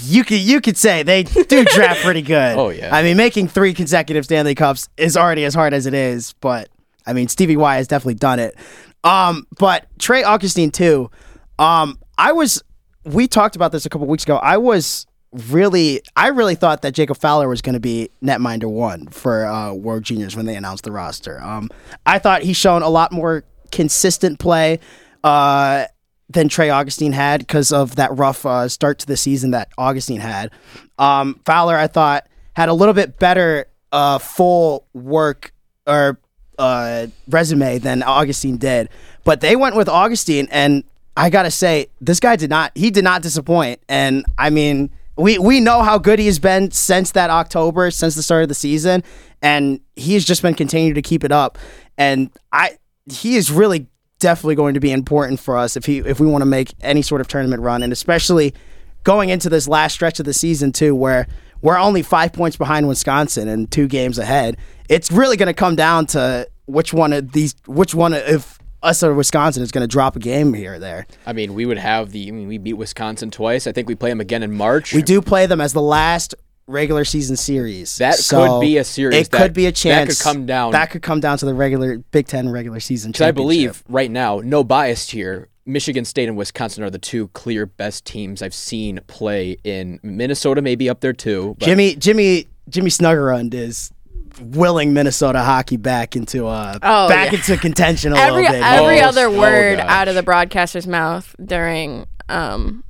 you 0.00 0.22
could 0.22 0.38
you 0.38 0.60
could 0.60 0.76
say 0.76 1.02
they 1.02 1.24
do 1.24 1.64
draft 1.74 2.02
pretty 2.02 2.22
good. 2.22 2.56
Oh, 2.56 2.70
yeah. 2.70 2.94
I 2.94 3.02
mean, 3.02 3.16
making 3.16 3.48
three 3.48 3.74
consecutive 3.74 4.24
Stanley 4.24 4.54
Cups 4.54 4.88
is 4.96 5.16
already 5.16 5.44
as 5.44 5.54
hard 5.54 5.74
as 5.74 5.86
it 5.86 5.94
is, 5.94 6.34
but 6.40 6.68
I 7.06 7.12
mean, 7.12 7.28
Stevie 7.28 7.56
Y 7.56 7.76
has 7.76 7.88
definitely 7.88 8.14
done 8.14 8.38
it. 8.38 8.56
Um, 9.04 9.46
but 9.58 9.86
Trey 9.98 10.22
Augustine 10.22 10.70
too. 10.70 11.10
Um, 11.58 11.98
I 12.18 12.32
was 12.32 12.62
we 13.04 13.26
talked 13.26 13.56
about 13.56 13.72
this 13.72 13.86
a 13.86 13.88
couple 13.88 14.06
weeks 14.06 14.24
ago. 14.24 14.36
I 14.36 14.56
was 14.58 15.06
really 15.32 16.02
I 16.14 16.28
really 16.28 16.54
thought 16.54 16.82
that 16.82 16.92
Jacob 16.92 17.16
Fowler 17.16 17.48
was 17.48 17.62
going 17.62 17.74
to 17.74 17.80
be 17.80 18.10
netminder 18.22 18.70
one 18.70 19.08
for 19.08 19.46
uh, 19.46 19.72
World 19.72 20.04
Juniors 20.04 20.36
when 20.36 20.46
they 20.46 20.56
announced 20.56 20.84
the 20.84 20.92
roster. 20.92 21.42
Um, 21.42 21.70
I 22.06 22.18
thought 22.18 22.42
he's 22.42 22.56
shown 22.56 22.82
a 22.82 22.88
lot 22.88 23.12
more 23.12 23.44
consistent 23.70 24.38
play 24.38 24.78
uh, 25.24 25.86
than 26.28 26.48
Trey 26.48 26.70
Augustine 26.70 27.12
had 27.12 27.40
because 27.40 27.72
of 27.72 27.96
that 27.96 28.16
rough 28.16 28.44
uh, 28.46 28.68
start 28.68 28.98
to 29.00 29.06
the 29.06 29.16
season 29.16 29.50
that 29.52 29.70
Augustine 29.78 30.20
had. 30.20 30.50
Um, 30.98 31.40
Fowler, 31.44 31.76
I 31.76 31.86
thought, 31.86 32.28
had 32.54 32.68
a 32.68 32.74
little 32.74 32.94
bit 32.94 33.18
better 33.18 33.66
uh, 33.90 34.18
full 34.18 34.86
work 34.92 35.52
or 35.86 36.18
uh, 36.58 37.06
resume 37.28 37.78
than 37.78 38.02
Augustine 38.02 38.56
did, 38.56 38.88
but 39.24 39.40
they 39.40 39.56
went 39.56 39.76
with 39.76 39.88
Augustine, 39.88 40.48
and 40.50 40.84
I 41.16 41.30
gotta 41.30 41.50
say, 41.50 41.88
this 42.00 42.20
guy 42.20 42.36
did 42.36 42.50
not. 42.50 42.72
He 42.74 42.90
did 42.90 43.04
not 43.04 43.22
disappoint, 43.22 43.80
and 43.88 44.24
I 44.38 44.50
mean, 44.50 44.90
we 45.16 45.38
we 45.38 45.60
know 45.60 45.82
how 45.82 45.98
good 45.98 46.18
he 46.18 46.26
has 46.26 46.38
been 46.38 46.70
since 46.70 47.12
that 47.12 47.30
October, 47.30 47.90
since 47.90 48.14
the 48.14 48.22
start 48.22 48.42
of 48.42 48.48
the 48.48 48.54
season, 48.54 49.02
and 49.40 49.80
he's 49.96 50.24
just 50.24 50.42
been 50.42 50.54
continuing 50.54 50.94
to 50.94 51.02
keep 51.02 51.24
it 51.24 51.32
up, 51.32 51.58
and 51.98 52.30
I 52.52 52.78
he 53.10 53.36
is 53.36 53.50
really 53.50 53.86
definitely 54.18 54.54
going 54.54 54.74
to 54.74 54.80
be 54.80 54.92
important 54.92 55.40
for 55.40 55.56
us 55.56 55.76
if 55.76 55.84
he 55.84 55.98
if 55.98 56.20
we 56.20 56.26
want 56.26 56.42
to 56.42 56.46
make 56.46 56.72
any 56.80 57.02
sort 57.02 57.20
of 57.20 57.28
tournament 57.28 57.62
run, 57.62 57.82
and 57.82 57.92
especially 57.92 58.54
going 59.04 59.28
into 59.28 59.48
this 59.48 59.66
last 59.66 59.94
stretch 59.94 60.20
of 60.20 60.26
the 60.26 60.32
season 60.32 60.72
too, 60.72 60.94
where 60.94 61.26
we're 61.62 61.78
only 61.78 62.02
five 62.02 62.32
points 62.32 62.56
behind 62.56 62.86
Wisconsin 62.88 63.48
and 63.48 63.70
two 63.70 63.88
games 63.88 64.18
ahead. 64.18 64.56
It's 64.88 65.10
really 65.10 65.36
going 65.36 65.46
to 65.46 65.54
come 65.54 65.76
down 65.76 66.06
to 66.08 66.46
which 66.66 66.92
one 66.92 67.12
of 67.12 67.32
these, 67.32 67.54
which 67.66 67.94
one 67.94 68.12
if 68.12 68.58
us 68.82 69.02
or 69.02 69.14
Wisconsin 69.14 69.62
is 69.62 69.70
going 69.70 69.82
to 69.82 69.88
drop 69.88 70.16
a 70.16 70.18
game 70.18 70.52
here 70.54 70.74
or 70.74 70.78
there. 70.78 71.06
I 71.24 71.32
mean, 71.32 71.54
we 71.54 71.64
would 71.66 71.78
have 71.78 72.10
the. 72.10 72.28
I 72.28 72.32
mean, 72.32 72.48
we 72.48 72.58
beat 72.58 72.74
Wisconsin 72.74 73.30
twice. 73.30 73.66
I 73.66 73.72
think 73.72 73.88
we 73.88 73.94
play 73.94 74.10
them 74.10 74.20
again 74.20 74.42
in 74.42 74.52
March. 74.52 74.92
We 74.92 75.02
do 75.02 75.22
play 75.22 75.46
them 75.46 75.60
as 75.60 75.72
the 75.72 75.80
last 75.82 76.34
regular 76.66 77.04
season 77.04 77.36
series. 77.36 77.96
That 77.98 78.14
So 78.16 78.46
could 78.46 78.60
be 78.60 78.76
a 78.78 78.84
series 78.84 79.26
It 79.26 79.30
that- 79.30 79.38
could 79.40 79.52
be 79.52 79.66
a 79.66 79.72
chance 79.72 80.18
that 80.18 80.24
could 80.24 80.36
come 80.36 80.46
down. 80.46 80.72
That 80.72 80.90
could 80.90 81.02
come 81.02 81.20
down 81.20 81.38
to 81.38 81.46
the 81.46 81.54
regular 81.54 81.98
Big 82.10 82.26
Ten 82.26 82.48
regular 82.48 82.80
season. 82.80 83.12
Because 83.12 83.26
I 83.26 83.30
believe 83.30 83.82
right 83.88 84.10
now, 84.10 84.40
no 84.44 84.64
bias 84.64 85.08
here, 85.10 85.48
Michigan 85.64 86.04
State 86.04 86.28
and 86.28 86.36
Wisconsin 86.36 86.82
are 86.82 86.90
the 86.90 86.98
two 86.98 87.28
clear 87.28 87.66
best 87.66 88.04
teams 88.04 88.42
I've 88.42 88.54
seen 88.54 89.00
play 89.06 89.56
in 89.64 90.00
Minnesota. 90.02 90.60
Maybe 90.62 90.88
up 90.88 91.00
there 91.00 91.12
too. 91.12 91.56
but- 91.58 91.66
Jimmy 91.66 91.94
Jimmy 91.96 92.46
Jimmy 92.68 92.90
Snuggerud 92.90 93.54
is 93.54 93.92
willing 94.40 94.92
Minnesota 94.94 95.40
hockey 95.42 95.76
back 95.76 96.16
into 96.16 96.46
uh 96.46 96.78
Oh, 96.82 97.08
back 97.08 97.32
yeah. 97.32 97.38
into 97.38 97.56
contention 97.58 98.12
a 98.12 98.16
every 98.16 98.42
little 98.42 98.52
bit. 98.52 98.62
every 98.62 99.00
Oh, 99.00 99.04
other 99.08 99.26
oh, 99.26 99.38
word 99.38 99.76
gosh. 99.78 99.90
out 99.90 100.08
of 100.08 100.14
the 100.14 100.22
broadcaster's 100.22 100.86
mouth 100.86 101.34
during 101.44 102.06
um 102.28 102.82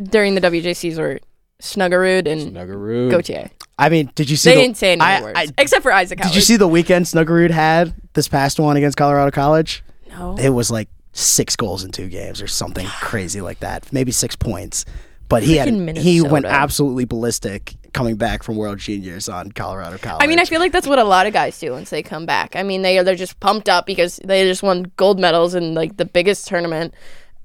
during 0.00 0.34
the 0.34 0.40
WJCs 0.40 0.98
were 0.98 1.18
Snuggerud 1.60 2.26
and 2.30 2.54
Snuggerud. 2.54 3.10
Gauthier. 3.10 3.50
I 3.78 3.88
mean, 3.88 4.10
did 4.14 4.28
you 4.30 4.36
see? 4.36 4.50
They 4.50 4.56
the, 4.56 4.62
didn't 4.62 4.76
say 4.76 4.92
any 4.92 5.00
I- 5.00 5.22
words 5.22 5.38
I- 5.38 5.46
except 5.58 5.82
for 5.82 5.92
Isaac. 5.92 6.20
did 6.20 6.34
you 6.34 6.40
see 6.40 6.56
the 6.56 6.68
weekend 6.68 7.06
Snuggerud 7.06 7.50
had 7.50 7.94
this 8.12 8.28
past 8.28 8.60
one 8.60 8.76
against 8.76 8.96
Colorado 8.96 9.30
College? 9.30 9.82
No. 10.10 10.36
It 10.38 10.50
was 10.50 10.70
like 10.70 10.88
six 11.12 11.56
goals 11.56 11.84
in 11.84 11.90
two 11.90 12.08
games 12.08 12.40
or 12.40 12.46
something 12.46 12.86
crazy 13.00 13.40
like 13.40 13.60
that. 13.60 13.92
Maybe 13.92 14.12
six 14.12 14.36
points. 14.36 14.84
But 15.28 15.42
he 15.42 15.56
had 15.56 15.96
he 15.96 16.20
went 16.20 16.44
absolutely 16.44 17.06
ballistic 17.06 17.74
coming 17.94 18.16
back 18.16 18.42
from 18.42 18.56
World 18.56 18.78
Juniors 18.78 19.30
on 19.30 19.50
Colorado 19.52 19.96
College. 19.96 20.22
I 20.22 20.26
mean, 20.26 20.38
I 20.38 20.44
feel 20.44 20.60
like 20.60 20.72
that's 20.72 20.86
what 20.86 20.98
a 20.98 21.04
lot 21.04 21.26
of 21.26 21.32
guys 21.32 21.58
do 21.58 21.72
once 21.72 21.88
they 21.88 22.02
come 22.02 22.26
back. 22.26 22.54
I 22.54 22.62
mean, 22.62 22.82
they 22.82 23.02
they're 23.02 23.14
just 23.14 23.40
pumped 23.40 23.68
up 23.68 23.86
because 23.86 24.20
they 24.24 24.44
just 24.44 24.62
won 24.62 24.92
gold 24.96 25.18
medals 25.18 25.54
in 25.54 25.72
like 25.72 25.96
the 25.96 26.04
biggest 26.04 26.48
tournament 26.48 26.92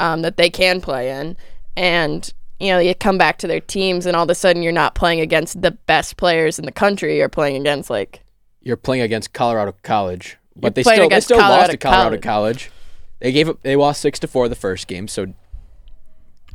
um, 0.01 0.21
that 0.23 0.35
they 0.35 0.49
can 0.49 0.81
play 0.81 1.11
in, 1.11 1.37
and 1.77 2.33
you 2.59 2.73
know 2.73 2.79
you 2.79 2.93
come 2.93 3.17
back 3.17 3.37
to 3.39 3.47
their 3.47 3.61
teams, 3.61 4.05
and 4.05 4.17
all 4.17 4.23
of 4.23 4.29
a 4.29 4.35
sudden 4.35 4.63
you're 4.63 4.73
not 4.73 4.95
playing 4.95 5.21
against 5.21 5.61
the 5.61 5.71
best 5.71 6.17
players 6.17 6.59
in 6.59 6.65
the 6.65 6.73
country. 6.73 7.17
You're 7.17 7.29
playing 7.29 7.55
against 7.55 7.89
like 7.89 8.21
You're 8.61 8.75
playing 8.75 9.03
against 9.03 9.31
Colorado 9.31 9.73
College, 9.83 10.37
but 10.57 10.75
they 10.75 10.83
still 10.83 10.97
they 10.97 11.05
against 11.05 11.27
still 11.27 11.37
lost 11.37 11.51
Colorado 11.51 11.71
to 11.71 11.77
Colorado 11.77 12.17
College. 12.17 12.21
College. 12.21 12.71
They 13.19 13.31
gave 13.31 13.49
up. 13.49 13.61
They 13.61 13.75
lost 13.75 14.01
six 14.01 14.19
to 14.19 14.27
four 14.27 14.47
the 14.47 14.55
first 14.55 14.87
game. 14.87 15.07
So 15.07 15.33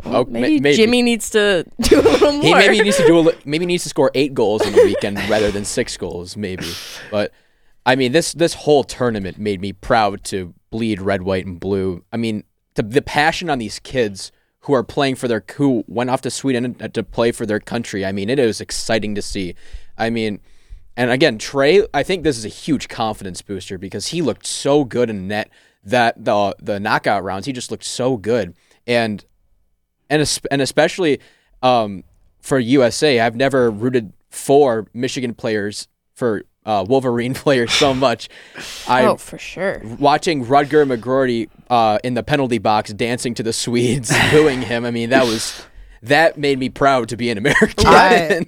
oh, 0.04 0.24
ma- 0.24 0.40
maybe, 0.40 0.74
Jimmy 0.74 1.02
needs 1.02 1.30
to 1.30 1.64
do 1.80 2.00
a 2.00 2.02
little 2.02 2.32
more. 2.32 2.42
He 2.42 2.54
maybe 2.54 2.82
needs 2.82 2.96
to 2.98 3.06
do 3.06 3.28
a, 3.28 3.32
maybe 3.44 3.66
needs 3.66 3.82
to 3.84 3.88
score 3.88 4.10
eight 4.14 4.34
goals 4.34 4.66
in 4.66 4.74
a 4.74 4.82
weekend 4.84 5.18
rather 5.28 5.50
than 5.50 5.64
six 5.64 5.96
goals, 5.96 6.36
maybe. 6.36 6.66
But 7.10 7.32
I 7.84 7.96
mean, 7.96 8.12
this 8.12 8.32
this 8.32 8.54
whole 8.54 8.84
tournament 8.84 9.38
made 9.38 9.60
me 9.60 9.72
proud 9.72 10.24
to 10.24 10.54
bleed 10.70 11.00
red, 11.00 11.22
white, 11.22 11.46
and 11.46 11.58
blue. 11.58 12.04
I 12.12 12.16
mean, 12.16 12.44
the, 12.74 12.82
the 12.82 13.02
passion 13.02 13.50
on 13.50 13.58
these 13.58 13.78
kids 13.78 14.32
who 14.60 14.72
are 14.74 14.84
playing 14.84 15.16
for 15.16 15.26
their 15.26 15.44
who 15.56 15.84
went 15.88 16.10
off 16.10 16.22
to 16.22 16.30
Sweden 16.30 16.74
to 16.74 17.02
play 17.02 17.32
for 17.32 17.44
their 17.46 17.60
country. 17.60 18.06
I 18.06 18.12
mean, 18.12 18.30
it 18.30 18.38
is 18.38 18.60
exciting 18.60 19.14
to 19.14 19.22
see. 19.22 19.54
I 19.98 20.10
mean. 20.10 20.40
And 20.94 21.10
again, 21.10 21.38
Trey, 21.38 21.86
I 21.94 22.02
think 22.02 22.22
this 22.22 22.36
is 22.36 22.44
a 22.44 22.50
huge 22.50 22.90
confidence 22.90 23.40
booster 23.40 23.78
because 23.78 24.08
he 24.08 24.20
looked 24.20 24.46
so 24.46 24.84
good 24.84 25.08
in 25.08 25.26
net 25.26 25.48
that 25.84 26.24
the 26.24 26.54
the 26.60 26.78
knockout 26.80 27.24
rounds, 27.24 27.46
he 27.46 27.52
just 27.52 27.70
looked 27.70 27.84
so 27.84 28.16
good. 28.16 28.54
And 28.86 29.24
and 30.08 30.40
and 30.50 30.62
especially 30.62 31.20
um, 31.62 32.04
for 32.40 32.58
USA, 32.58 33.20
I've 33.20 33.36
never 33.36 33.70
rooted 33.70 34.12
for 34.30 34.86
Michigan 34.92 35.34
players 35.34 35.88
for 36.14 36.44
uh, 36.64 36.84
Wolverine 36.88 37.34
players 37.44 37.72
so 37.72 37.94
much. 37.94 38.28
I 38.86 39.04
oh, 39.06 39.16
for 39.16 39.38
sure. 39.38 39.80
watching 39.98 40.44
Rutger 40.46 40.86
McGroarty 40.86 41.48
uh, 41.70 41.98
in 42.04 42.14
the 42.14 42.22
penalty 42.22 42.58
box 42.58 42.92
dancing 42.92 43.34
to 43.34 43.42
the 43.42 43.52
Swedes, 43.52 44.12
booing 44.30 44.62
him. 44.62 44.84
I 44.84 44.90
mean, 44.90 45.10
that 45.10 45.24
was 45.24 45.64
that 46.02 46.36
made 46.38 46.58
me 46.58 46.68
proud 46.68 47.08
to 47.10 47.16
be 47.16 47.30
an 47.30 47.38
American. 47.38 47.86
I- 47.86 48.46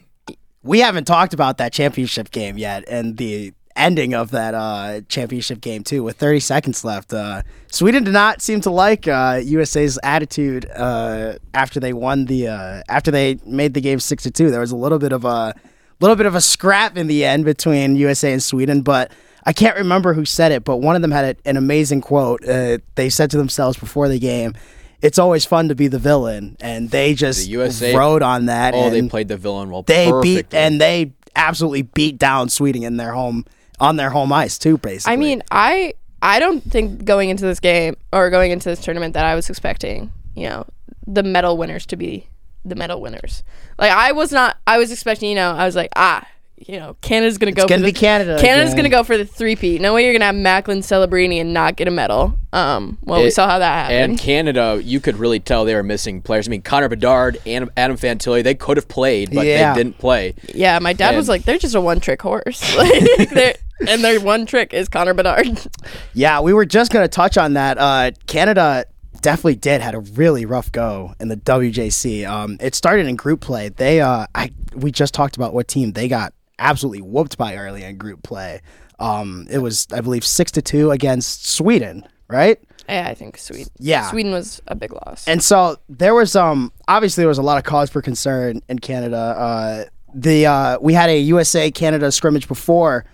we 0.63 0.81
haven't 0.81 1.05
talked 1.05 1.35
about 1.35 1.59
that 1.59 1.75
championship 1.75 2.31
game 2.31 2.57
yet 2.57 2.85
and 2.89 3.19
the 3.19 3.53
ending 3.77 4.15
of 4.15 4.31
that 4.31 4.55
uh, 4.55 5.01
championship 5.09 5.61
game 5.61 5.83
too 5.83 6.03
with 6.03 6.17
30 6.17 6.41
seconds 6.41 6.85
left 6.85 7.13
uh, 7.13 7.43
sweden 7.69 8.05
did 8.05 8.13
not 8.13 8.41
seem 8.41 8.61
to 8.61 8.71
like 8.71 9.09
uh, 9.09 9.41
usa's 9.43 9.99
attitude 10.03 10.67
uh, 10.77 11.35
after 11.53 11.81
they 11.81 11.93
won 11.93 12.27
the 12.27 12.49
uh, 12.49 12.83
after 12.89 13.11
they 13.11 13.39
made 13.45 13.75
the 13.75 13.81
game 13.81 13.99
6 13.99 14.23
to 14.23 14.31
2 14.31 14.51
there 14.51 14.61
was 14.61 14.71
a 14.71 14.77
little 14.77 14.99
bit 14.99 15.13
of 15.13 15.25
a 15.25 15.55
little 16.01 16.17
bit 16.17 16.27
of 16.27 16.35
a 16.35 16.41
scrap 16.41 16.97
in 16.97 17.07
the 17.07 17.25
end 17.25 17.45
between 17.45 17.97
usa 17.97 18.33
and 18.33 18.43
sweden 18.43 18.83
but 18.83 19.11
i 19.45 19.53
can't 19.53 19.77
remember 19.77 20.15
who 20.15 20.25
said 20.25 20.53
it 20.53 20.65
but 20.65 20.77
one 20.77 20.95
of 20.95 21.03
them 21.03 21.11
had 21.11 21.37
a, 21.37 21.49
an 21.49 21.57
amazing 21.57 22.01
quote 22.01 22.47
uh, 22.49 22.79
they 22.95 23.11
said 23.11 23.31
to 23.31 23.37
themselves 23.37 23.77
before 23.77 24.09
the 24.09 24.19
game 24.19 24.55
it's 25.03 25.19
always 25.19 25.45
fun 25.45 25.69
to 25.69 25.75
be 25.75 25.89
the 25.89 25.99
villain 25.99 26.57
and 26.61 26.91
they 26.91 27.13
just 27.13 27.45
The 27.45 27.51
USA 27.51 27.95
rode 27.95 28.23
on 28.23 28.47
that 28.47 28.73
oh, 28.75 28.89
they 28.89 29.07
played 29.09 29.29
the 29.29 29.37
villain 29.37 29.71
well. 29.71 29.83
they 29.83 30.11
beat 30.23 30.55
and 30.55 30.81
they 30.81 31.13
absolutely 31.37 31.83
beat 31.83 32.19
down 32.19 32.49
Sweden 32.49 32.83
in 32.83 32.97
their 32.97 33.13
home 33.13 33.45
on 33.81 33.97
their 33.97 34.11
home 34.11 34.33
ice 34.33 34.59
too. 34.59 34.79
Basically, 34.79 35.13
I 35.13 35.17
mean, 35.17 35.43
I 35.51 35.95
I 36.23 36.39
don't 36.39 36.61
think 36.63 37.05
going 37.05 37.29
into 37.31 37.45
this 37.45 37.61
game 37.61 37.97
or 38.13 38.31
going 38.31 38.51
into 38.51 38.69
this 38.69 38.81
tournament 38.81 39.15
that 39.15 39.25
I 39.25 39.35
was 39.35 39.51
expecting, 39.51 40.11
you 40.35 40.49
know, 40.49 40.67
the 41.07 41.23
medal 41.23 41.57
winners 41.57 41.85
to 41.87 41.97
be 41.97 42.29
the 42.65 42.75
medal 42.75 43.01
winners. 43.01 43.43
Like 43.79 43.91
I 43.93 44.13
was 44.13 44.33
not. 44.33 44.57
I 44.67 44.79
was 44.79 44.91
expecting, 44.93 45.29
you 45.29 45.35
know, 45.37 45.51
I 45.53 45.67
was 45.67 45.77
like, 45.77 45.91
ah, 45.97 46.27
you 46.57 46.79
know, 46.79 46.97
Canada's 47.03 47.37
gonna 47.37 47.53
go. 47.53 47.67
gonna 47.67 47.81
for 47.83 47.87
be 47.87 47.93
the, 47.93 47.99
Canada 47.99 48.39
Canada's 48.41 48.73
again. 48.73 48.85
gonna 48.85 48.89
go 48.97 49.03
for 49.03 49.19
the 49.19 49.27
three 49.27 49.55
peat. 49.57 49.81
No 49.83 49.93
way 49.93 50.05
you're 50.05 50.15
gonna 50.15 50.25
have 50.25 50.35
Macklin 50.35 50.79
Celebrini 50.79 51.41
and 51.41 51.53
not 51.53 51.77
get 51.77 51.89
a 51.89 51.91
medal. 51.91 52.39
Um, 52.55 52.97
well, 53.03 53.21
we 53.23 53.31
saw 53.31 53.47
how 53.49 53.59
that 53.59 53.75
happened. 53.91 54.13
And 54.13 54.19
Canada, 54.19 54.81
you 54.83 55.01
could 55.01 55.17
really 55.17 55.41
tell 55.41 55.65
they 55.67 55.75
were 55.75 55.83
missing 55.83 56.23
players. 56.23 56.49
I 56.49 56.51
mean, 56.53 56.63
Connor 56.63 56.89
Bedard 56.89 57.37
and 57.45 57.69
Adam 57.77 57.97
Fantilli, 57.99 58.43
they 58.45 58.55
could 58.55 58.77
have 58.79 58.87
played, 58.89 59.35
but 59.35 59.45
Yeah. 59.45 59.75
they 59.75 59.83
didn't 59.83 59.99
play. 59.99 60.35
yeah, 60.55 60.79
my 60.79 60.93
dad 60.95 61.17
was 61.17 61.29
like, 61.29 61.45
they're 61.45 61.59
just 61.59 61.75
a 61.75 61.81
one 61.81 61.99
trick 62.01 62.23
horse. 62.23 62.63
Like, 62.79 63.29
they're- 63.31 63.55
and 63.87 64.03
their 64.03 64.21
one 64.21 64.47
trick 64.47 64.73
is 64.73 64.89
Connor 64.89 65.15
Bedard. 65.15 65.47
yeah, 66.15 66.41
we 66.41 66.53
were 66.53 66.67
just 66.67 66.93
gonna 66.93 67.09
touch 67.09 67.37
on 67.37 67.55
that. 67.55 67.79
Uh, 67.79 68.11
Canada 68.27 68.85
definitely 69.21 69.57
did 69.57 69.81
had 69.81 69.95
a 69.95 70.01
really 70.01 70.45
rough 70.45 70.71
go 70.71 71.15
in 71.21 71.29
the 71.29 71.37
WJC. 71.37 72.29
Um, 72.29 72.59
it 72.61 72.75
started 72.75 73.07
in 73.07 73.17
group 73.17 73.41
play. 73.41 73.71
They, 73.71 74.01
uh, 74.01 74.27
I 74.35 74.53
we 74.75 74.91
just 74.91 75.15
talked 75.15 75.37
about 75.37 75.55
what 75.55 75.69
team 75.69 75.93
they 75.93 76.09
got 76.09 76.35
absolutely 76.59 77.03
whooped 77.03 77.39
by 77.39 77.57
early 77.57 77.83
in 77.83 77.97
group 77.97 78.23
play. 78.23 78.61
Um, 78.99 79.47
it 79.51 79.59
was 79.59 79.89
I 79.93 80.01
believe 80.01 80.25
six 80.25 80.53
to 80.53 80.63
two 80.63 80.91
against 80.91 81.47
Sweden, 81.47 82.07
right? 82.29 82.59
yeah, 82.89 83.09
I 83.09 83.15
think 83.15 83.39
Sweden. 83.39 83.73
Yeah. 83.79 84.11
Sweden 84.11 84.33
was 84.33 84.61
a 84.67 84.75
big 84.75 84.93
loss. 84.93 85.27
And 85.27 85.43
so 85.43 85.79
there 85.89 86.15
was 86.15 86.37
um 86.37 86.73
obviously 86.89 87.23
there 87.23 87.29
was 87.29 87.39
a 87.39 87.43
lot 87.43 87.59
of 87.59 87.65
cause 87.65 87.91
for 87.91 88.03
concern 88.03 88.63
in 88.69 88.79
Canada. 88.79 89.17
Uh, 89.17 89.85
the 90.15 90.47
uh, 90.47 90.79
we 90.81 90.93
had 90.93 91.11
a 91.11 91.19
USA 91.19 91.71
Canada 91.71 92.13
scrimmage 92.13 92.47
before 92.47 93.05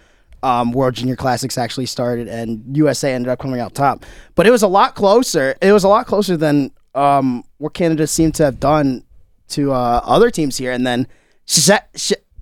um, 0.43 0.73
World 0.73 0.95
Junior 0.95 1.17
Classics 1.17 1.59
actually 1.59 1.87
started, 1.87 2.29
and 2.29 2.77
USA 2.77 3.13
ended 3.13 3.29
up 3.29 3.39
coming 3.39 3.61
out 3.61 3.75
top. 3.75 4.05
But 4.35 4.47
it 4.47 4.51
was 4.51 4.63
a 4.63 4.69
lot 4.69 4.95
closer. 4.95 5.57
It 5.61 5.73
was 5.73 5.85
a 5.85 5.89
lot 5.89 6.07
closer 6.07 6.37
than 6.37 6.73
um, 6.95 7.45
what 7.59 7.75
Canada 7.75 8.07
seemed 8.07 8.35
to 8.37 8.45
have 8.45 8.61
done 8.61 9.05
to 9.49 9.73
uh, 9.73 10.01
other 10.05 10.31
teams 10.31 10.57
here. 10.57 10.73
And 10.73 10.87
then 10.87 11.07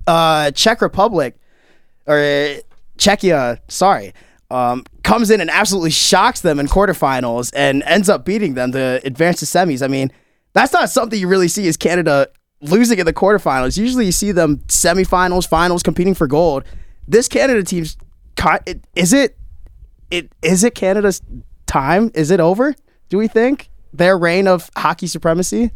uh, 0.06 0.50
Czech 0.52 0.80
Republic 0.80 1.36
or 2.06 2.56
Czechia, 2.98 3.58
sorry, 3.68 4.12
um, 4.50 4.84
comes 5.02 5.30
in 5.30 5.40
and 5.40 5.50
absolutely 5.50 5.90
shocks 5.90 6.40
them 6.40 6.58
in 6.58 6.66
quarterfinals 6.66 7.52
and 7.54 7.82
ends 7.84 8.08
up 8.08 8.24
beating 8.24 8.54
them 8.54 8.72
to 8.72 9.00
advance 9.04 9.40
to 9.40 9.46
semis. 9.46 9.82
I 9.82 9.88
mean, 9.88 10.10
that's 10.52 10.72
not 10.72 10.90
something 10.90 11.18
you 11.18 11.28
really 11.28 11.48
see 11.48 11.68
as 11.68 11.76
Canada 11.76 12.28
losing 12.60 12.98
in 12.98 13.06
the 13.06 13.12
quarterfinals. 13.12 13.78
Usually 13.78 14.06
you 14.06 14.12
see 14.12 14.32
them 14.32 14.58
semifinals, 14.68 15.46
finals, 15.46 15.82
competing 15.82 16.14
for 16.14 16.26
gold. 16.26 16.64
This 17.08 17.26
Canada 17.26 17.64
team's 17.64 17.96
is 18.94 19.12
it 19.12 19.36
it 20.10 20.30
is 20.42 20.62
it 20.62 20.74
Canada's 20.74 21.22
time? 21.66 22.10
Is 22.14 22.30
it 22.30 22.38
over? 22.38 22.74
Do 23.08 23.18
we 23.18 23.26
think 23.26 23.70
their 23.92 24.16
reign 24.16 24.46
of 24.46 24.70
hockey 24.76 25.06
supremacy? 25.06 25.70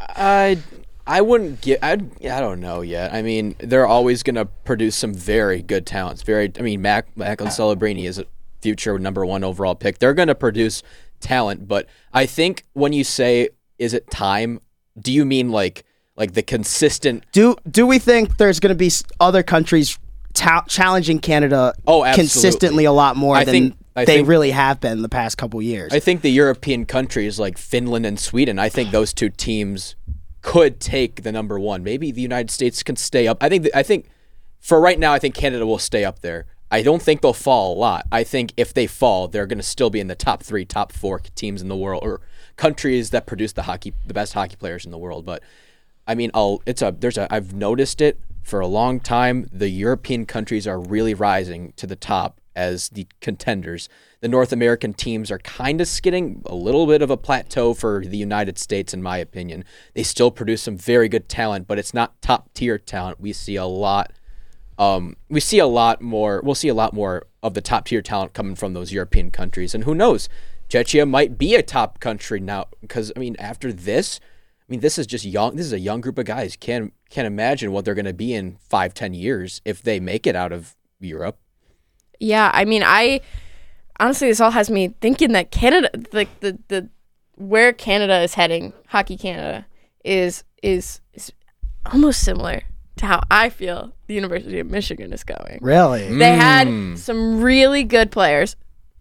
I 0.00 0.58
I 1.06 1.20
wouldn't 1.20 1.60
get. 1.60 1.78
I 1.82 1.92
I 1.92 2.40
don't 2.40 2.60
know 2.60 2.80
yet. 2.80 3.14
I 3.14 3.22
mean, 3.22 3.54
they're 3.58 3.86
always 3.86 4.22
going 4.22 4.36
to 4.36 4.44
produce 4.44 4.96
some 4.96 5.14
very 5.14 5.62
good 5.62 5.86
talents. 5.86 6.22
Very. 6.22 6.50
I 6.58 6.62
mean, 6.62 6.82
Mac 6.82 7.16
Macklin 7.16 7.48
uh. 7.48 7.52
Celebrini 7.52 8.04
is 8.04 8.18
a 8.18 8.26
future 8.60 8.98
number 8.98 9.24
one 9.24 9.44
overall 9.44 9.74
pick. 9.74 9.98
They're 9.98 10.14
going 10.14 10.28
to 10.28 10.34
produce 10.34 10.82
talent, 11.20 11.68
but 11.68 11.86
I 12.12 12.26
think 12.26 12.64
when 12.72 12.92
you 12.92 13.04
say 13.04 13.48
is 13.78 13.94
it 13.94 14.10
time, 14.10 14.60
do 14.98 15.12
you 15.12 15.24
mean 15.24 15.50
like 15.50 15.84
like 16.16 16.32
the 16.32 16.42
consistent? 16.42 17.24
Do 17.32 17.56
do 17.68 17.86
we 17.86 17.98
think 17.98 18.36
there's 18.36 18.60
going 18.60 18.74
to 18.74 18.76
be 18.76 18.90
other 19.18 19.42
countries 19.42 19.98
ta- 20.34 20.64
challenging 20.68 21.18
Canada 21.18 21.74
Oh, 21.86 22.04
absolutely. 22.04 22.16
consistently 22.28 22.84
a 22.84 22.92
lot 22.92 23.16
more 23.16 23.36
I 23.36 23.44
than 23.44 23.52
think- 23.52 23.74
they 23.94 24.04
think- 24.06 24.28
really 24.28 24.52
have 24.52 24.80
been 24.80 25.02
the 25.02 25.08
past 25.08 25.36
couple 25.36 25.60
years? 25.60 25.92
I 25.92 26.00
think 26.00 26.22
the 26.22 26.30
European 26.30 26.86
countries 26.86 27.38
like 27.38 27.58
Finland 27.58 28.06
and 28.06 28.18
Sweden. 28.18 28.58
I 28.58 28.68
think 28.70 28.90
those 28.90 29.12
two 29.12 29.28
teams 29.28 29.96
could 30.40 30.80
take 30.80 31.22
the 31.22 31.30
number 31.32 31.58
one. 31.58 31.82
Maybe 31.82 32.10
the 32.10 32.22
United 32.22 32.50
States 32.50 32.82
can 32.82 32.96
stay 32.96 33.28
up. 33.28 33.38
I 33.42 33.48
think. 33.48 33.68
I 33.74 33.82
think 33.82 34.06
for 34.60 34.80
right 34.80 34.98
now, 34.98 35.12
I 35.12 35.18
think 35.18 35.34
Canada 35.34 35.66
will 35.66 35.78
stay 35.78 36.04
up 36.04 36.20
there. 36.20 36.46
I 36.70 36.82
don't 36.82 37.02
think 37.02 37.20
they'll 37.20 37.34
fall 37.34 37.74
a 37.74 37.78
lot. 37.78 38.06
I 38.10 38.24
think 38.24 38.54
if 38.56 38.72
they 38.72 38.86
fall, 38.86 39.28
they're 39.28 39.46
going 39.46 39.58
to 39.58 39.62
still 39.62 39.90
be 39.90 40.00
in 40.00 40.06
the 40.06 40.14
top 40.14 40.42
three, 40.42 40.64
top 40.64 40.90
four 40.90 41.20
teams 41.34 41.60
in 41.60 41.68
the 41.68 41.76
world 41.76 42.02
or 42.02 42.22
countries 42.56 43.10
that 43.10 43.26
produce 43.26 43.52
the 43.52 43.62
hockey, 43.64 43.92
the 44.06 44.14
best 44.14 44.32
hockey 44.32 44.56
players 44.56 44.84
in 44.86 44.90
the 44.90 44.96
world. 44.98 45.26
But 45.26 45.42
I 46.08 46.14
mean, 46.14 46.30
I'll, 46.32 46.62
it's 46.64 46.80
a 46.80 46.94
there's 46.98 47.18
a 47.18 47.32
I've 47.32 47.52
noticed 47.52 48.00
it 48.00 48.18
for 48.42 48.60
a 48.60 48.66
long 48.66 49.00
time. 49.00 49.48
The 49.52 49.68
European 49.68 50.26
countries 50.26 50.66
are 50.66 50.78
really 50.78 51.14
rising 51.14 51.72
to 51.76 51.86
the 51.86 51.96
top 51.96 52.40
as 52.54 52.90
the 52.90 53.06
contenders. 53.20 53.88
the 54.20 54.28
North 54.28 54.52
American 54.52 54.92
teams 54.94 55.30
are 55.30 55.38
kind 55.38 55.80
of 55.80 55.88
skidding 55.88 56.42
a 56.46 56.54
little 56.54 56.86
bit 56.86 57.02
of 57.02 57.10
a 57.10 57.16
plateau 57.16 57.74
for 57.74 58.04
the 58.04 58.16
United 58.16 58.56
States, 58.56 58.94
in 58.94 59.02
my 59.02 59.16
opinion. 59.18 59.64
They 59.94 60.04
still 60.04 60.30
produce 60.30 60.62
some 60.62 60.76
very 60.76 61.08
good 61.08 61.28
talent, 61.28 61.66
but 61.66 61.78
it's 61.78 61.92
not 61.92 62.20
top 62.22 62.52
tier 62.54 62.78
talent. 62.78 63.20
We 63.20 63.32
see 63.32 63.56
a 63.56 63.66
lot. 63.66 64.12
Um, 64.78 65.16
we 65.28 65.40
see 65.40 65.58
a 65.58 65.66
lot 65.66 66.02
more. 66.02 66.40
We'll 66.44 66.54
see 66.54 66.68
a 66.68 66.74
lot 66.74 66.92
more 66.92 67.26
of 67.42 67.54
the 67.54 67.60
top 67.60 67.86
tier 67.86 68.02
talent 68.02 68.32
coming 68.32 68.54
from 68.54 68.74
those 68.74 68.92
European 68.92 69.30
countries, 69.30 69.74
and 69.74 69.84
who 69.84 69.94
knows? 69.94 70.28
Czechia 70.68 71.08
might 71.08 71.36
be 71.36 71.54
a 71.54 71.62
top 71.62 72.00
country 72.00 72.40
now 72.40 72.66
because 72.80 73.12
I 73.16 73.18
mean, 73.18 73.36
after 73.38 73.72
this, 73.72 74.20
I 74.68 74.72
mean, 74.72 74.80
this 74.80 74.98
is 74.98 75.06
just 75.06 75.24
young. 75.24 75.56
This 75.56 75.66
is 75.66 75.72
a 75.72 75.78
young 75.78 76.00
group 76.00 76.18
of 76.18 76.24
guys. 76.24 76.56
Can't 76.56 76.92
can't 77.10 77.26
imagine 77.26 77.72
what 77.72 77.84
they're 77.84 77.94
going 77.94 78.04
to 78.06 78.14
be 78.14 78.32
in 78.32 78.56
five, 78.68 78.94
ten 78.94 79.12
years 79.12 79.60
if 79.64 79.82
they 79.82 80.00
make 80.00 80.26
it 80.26 80.36
out 80.36 80.52
of 80.52 80.76
Europe. 81.00 81.38
Yeah, 82.20 82.50
I 82.54 82.64
mean, 82.64 82.82
I 82.84 83.20
honestly, 83.98 84.28
this 84.28 84.40
all 84.40 84.50
has 84.52 84.70
me 84.70 84.94
thinking 85.00 85.32
that 85.32 85.50
Canada, 85.50 85.90
like 86.12 86.40
the, 86.40 86.58
the 86.68 86.88
where 87.36 87.72
Canada 87.72 88.20
is 88.20 88.34
heading, 88.34 88.72
Hockey 88.88 89.16
Canada, 89.16 89.66
is 90.04 90.44
is 90.62 91.00
is 91.12 91.32
almost 91.86 92.22
similar 92.22 92.62
to 92.96 93.06
how 93.06 93.22
I 93.30 93.48
feel 93.48 93.92
the 94.06 94.14
University 94.14 94.58
of 94.60 94.70
Michigan 94.70 95.12
is 95.12 95.24
going. 95.24 95.58
Really? 95.60 96.16
They 96.16 96.34
hmm. 96.34 96.40
had 96.40 96.98
some 96.98 97.40
really 97.40 97.84
good 97.84 98.10
players. 98.10 98.56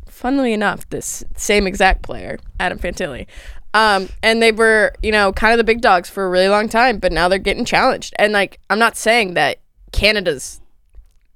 Funnily 0.07 0.53
enough, 0.53 0.87
this 0.89 1.23
same 1.35 1.65
exact 1.65 2.03
player, 2.03 2.37
Adam 2.59 2.77
Fantilli. 2.77 3.27
Um, 3.73 4.09
and 4.21 4.41
they 4.41 4.51
were, 4.51 4.93
you 5.01 5.11
know, 5.11 5.31
kind 5.31 5.53
of 5.53 5.57
the 5.57 5.63
big 5.63 5.79
dogs 5.81 6.09
for 6.09 6.25
a 6.25 6.29
really 6.29 6.49
long 6.49 6.67
time, 6.67 6.99
but 6.99 7.11
now 7.11 7.27
they're 7.29 7.39
getting 7.39 7.63
challenged. 7.65 8.13
And 8.19 8.33
like, 8.33 8.59
I'm 8.69 8.79
not 8.79 8.97
saying 8.97 9.33
that 9.35 9.59
Canada's 9.93 10.59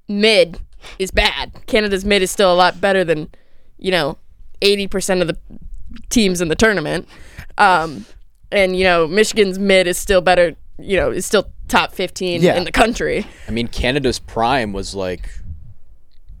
mid 0.08 0.58
is 0.98 1.10
bad. 1.10 1.52
Canada's 1.66 2.04
mid 2.04 2.22
is 2.22 2.30
still 2.30 2.52
a 2.52 2.54
lot 2.54 2.80
better 2.80 3.04
than, 3.04 3.30
you 3.78 3.90
know, 3.90 4.18
80% 4.60 5.22
of 5.22 5.28
the 5.28 5.36
teams 6.10 6.40
in 6.40 6.48
the 6.48 6.54
tournament. 6.54 7.08
Um, 7.58 8.04
and, 8.52 8.76
you 8.76 8.84
know, 8.84 9.06
Michigan's 9.06 9.58
mid 9.58 9.86
is 9.86 9.96
still 9.98 10.20
better, 10.20 10.54
you 10.78 10.96
know, 10.96 11.10
is 11.10 11.24
still 11.26 11.50
top 11.68 11.92
15 11.92 12.42
Yeah. 12.42 12.56
in 12.56 12.64
the 12.64 12.72
country. 12.72 13.26
I 13.48 13.50
mean, 13.50 13.66
Canada's 13.68 14.18
prime 14.18 14.72
was 14.74 14.94
like 14.94 15.30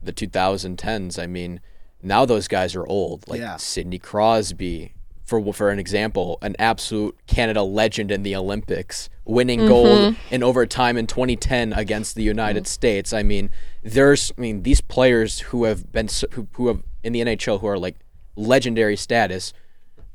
the 0.02 0.12
2010s. 0.12 1.18
I 1.18 1.26
mean, 1.26 1.60
now 2.02 2.24
those 2.26 2.48
guys 2.48 2.74
are 2.76 2.86
old. 2.86 3.26
Like 3.28 3.40
Yeah. 3.40 3.56
Sidney 3.56 3.98
Crosby, 3.98 4.92
for 5.26 5.52
for 5.52 5.70
an 5.70 5.78
example, 5.78 6.38
an 6.40 6.56
absolute 6.58 7.18
Canada 7.26 7.62
legend 7.62 8.10
in 8.10 8.22
the 8.22 8.34
Olympics, 8.34 9.10
winning 9.24 9.60
mm-hmm. 9.60 9.68
gold 9.68 10.16
in 10.30 10.42
overtime 10.42 10.96
in 10.96 11.06
2010 11.06 11.72
against 11.72 12.14
the 12.14 12.22
United 12.22 12.64
mm-hmm. 12.64 12.68
States. 12.68 13.12
I 13.12 13.22
mean, 13.22 13.50
there's, 13.82 14.32
I 14.38 14.40
mean, 14.40 14.62
these 14.62 14.80
players 14.80 15.40
who 15.40 15.64
have 15.64 15.92
been 15.92 16.08
who, 16.32 16.48
who 16.52 16.68
have 16.68 16.82
in 17.02 17.12
the 17.12 17.20
NHL 17.20 17.60
who 17.60 17.66
are 17.66 17.78
like 17.78 17.96
legendary 18.36 18.96
status. 18.96 19.52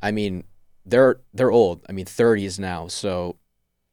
I 0.01 0.12
mean, 0.12 0.46
they're 0.86 1.20
they're 1.34 1.51
old. 1.51 1.82
I 1.89 1.91
mean, 1.91 2.06
30s 2.06 2.58
now. 2.58 2.88
So 2.88 3.36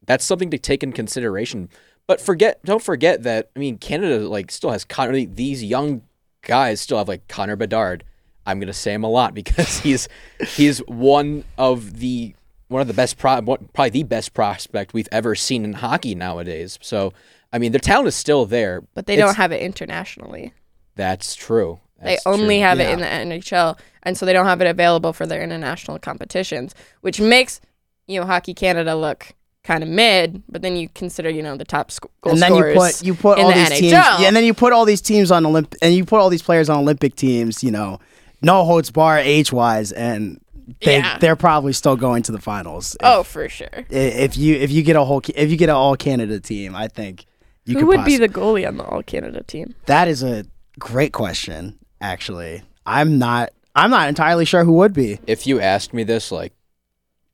that's 0.07 0.25
something 0.25 0.51
to 0.51 0.59
take 0.59 0.83
in 0.83 0.93
consideration. 0.93 1.69
But 2.07 2.21
forget, 2.21 2.65
don't 2.65 2.83
forget 2.83 3.25
that 3.25 3.51
I 3.55 3.59
mean, 3.59 3.77
Canada 3.79 4.29
like 4.29 4.51
still 4.51 4.71
has 4.71 4.85
Connor. 4.85 5.27
These 5.27 5.65
young 5.65 6.03
guys 6.43 6.81
still 6.81 6.99
have 6.99 7.09
like 7.09 7.27
Connor 7.29 7.57
Bedard. 7.57 8.05
I'm 8.49 8.59
gonna 8.61 8.73
say 8.73 8.93
him 8.95 9.05
a 9.05 9.09
lot 9.11 9.35
because 9.41 9.79
he's 9.81 10.09
he's 10.57 10.79
one 10.89 11.45
of 11.57 11.99
the 12.01 12.35
one 12.69 12.83
of 12.83 12.89
the 12.89 12.95
best 12.95 13.17
pro, 13.19 13.41
probably 13.43 13.91
the 13.91 14.03
best 14.03 14.35
prospect 14.35 14.93
we've 14.93 15.09
ever 15.13 15.35
seen 15.35 15.65
in 15.65 15.75
hockey 15.75 16.15
nowadays. 16.15 16.79
So 16.83 17.13
I 17.53 17.59
mean, 17.59 17.73
their 17.73 17.79
talent 17.81 18.09
is 18.09 18.15
still 18.15 18.45
there, 18.47 18.83
But 18.95 19.07
they 19.07 19.15
It's- 19.15 19.27
don't 19.27 19.37
have 19.37 19.53
it 19.53 19.63
internationally. 19.63 20.53
That's 20.97 21.35
true. 21.35 21.81
That's 22.03 22.23
they 22.25 22.31
only 22.31 22.57
true. 22.57 22.63
have 22.63 22.79
Yeah. 22.79 22.91
it 22.91 22.93
in 22.93 23.01
the 23.01 23.07
NHL, 23.37 23.79
and 24.03 24.17
so 24.19 24.27
they 24.27 24.33
don't 24.33 24.47
have 24.47 24.61
it 24.61 24.67
available 24.67 25.13
for 25.13 25.27
their 25.27 25.43
international 25.43 25.99
competitions, 25.99 26.75
which 27.01 27.21
makes 27.21 27.61
you 28.07 28.21
know 28.21 28.27
Hockey 28.27 28.55
Canada 28.55 28.95
look 28.95 29.33
kind 29.65 29.83
of 29.83 29.89
mid. 29.89 30.43
But 30.49 30.63
then 30.63 30.77
you 30.77 30.89
consider 30.95 31.29
you 31.31 31.43
know 31.43 31.57
the 31.57 31.65
top 31.65 31.91
sc- 31.91 32.07
goal 32.21 32.33
and 32.35 32.43
then 32.43 32.55
you 32.55 32.75
put 32.75 33.03
you 33.03 33.15
put 33.15 33.39
all 33.39 33.49
the 33.49 33.55
these 33.55 33.69
teams, 33.71 33.93
NHL. 33.93 34.21
yeah, 34.21 34.27
and 34.29 34.37
then 34.37 34.45
you 34.45 34.55
put 34.55 34.73
all 34.73 34.85
these 34.85 35.01
teams 35.01 35.31
on 35.31 35.45
Olymp, 35.45 35.75
and 35.83 35.95
you 35.95 36.05
put 36.05 36.21
all 36.21 36.29
these 36.29 36.43
players 36.43 36.69
on 36.69 36.79
Olympic 36.79 37.17
teams. 37.17 37.65
You 37.65 37.71
know, 37.71 37.99
no 38.43 38.65
holds 38.65 38.91
bar 38.91 39.19
age 39.19 39.53
wise, 39.53 39.93
and 39.93 40.41
they 40.83 40.99
Yeah. 40.99 41.19
they're 41.19 41.37
probably 41.37 41.73
still 41.73 41.97
going 41.97 42.23
to 42.25 42.33
the 42.33 42.41
finals. 42.41 42.95
If, 42.95 43.01
oh 43.03 43.23
for 43.23 43.49
sure. 43.49 43.69
if 43.91 44.37
you 44.37 44.55
if 44.57 44.71
you 44.71 44.83
get 44.83 44.97
a 44.97 45.05
whole 45.05 45.23
if 45.35 45.51
you 45.51 45.57
get 45.57 45.69
an 45.69 45.75
all 45.77 45.97
Canada 45.97 46.41
team, 46.41 46.75
I 46.77 46.89
think 46.89 47.27
you 47.65 47.75
Who 47.75 47.81
could 47.81 47.89
would 47.99 48.05
be 48.05 48.17
the 48.17 48.29
goalie 48.29 48.67
on 48.67 48.79
the 48.79 48.85
All 48.85 49.03
Canada 49.03 49.43
team? 49.43 49.75
That 49.87 50.09
is 50.09 50.23
a 50.23 50.47
great 50.79 51.13
question. 51.13 51.79
Actually, 52.01 52.63
I'm 52.87 53.19
not. 53.19 53.51
I'm 53.75 53.91
not 53.91 54.09
entirely 54.09 54.45
sure 54.45 54.65
who 54.65 54.73
would 54.73 54.93
be. 54.95 55.21
If 55.27 55.47
you 55.47 55.61
asked 55.61 55.93
me 55.93 56.03
this 56.03 56.33
like 56.33 56.53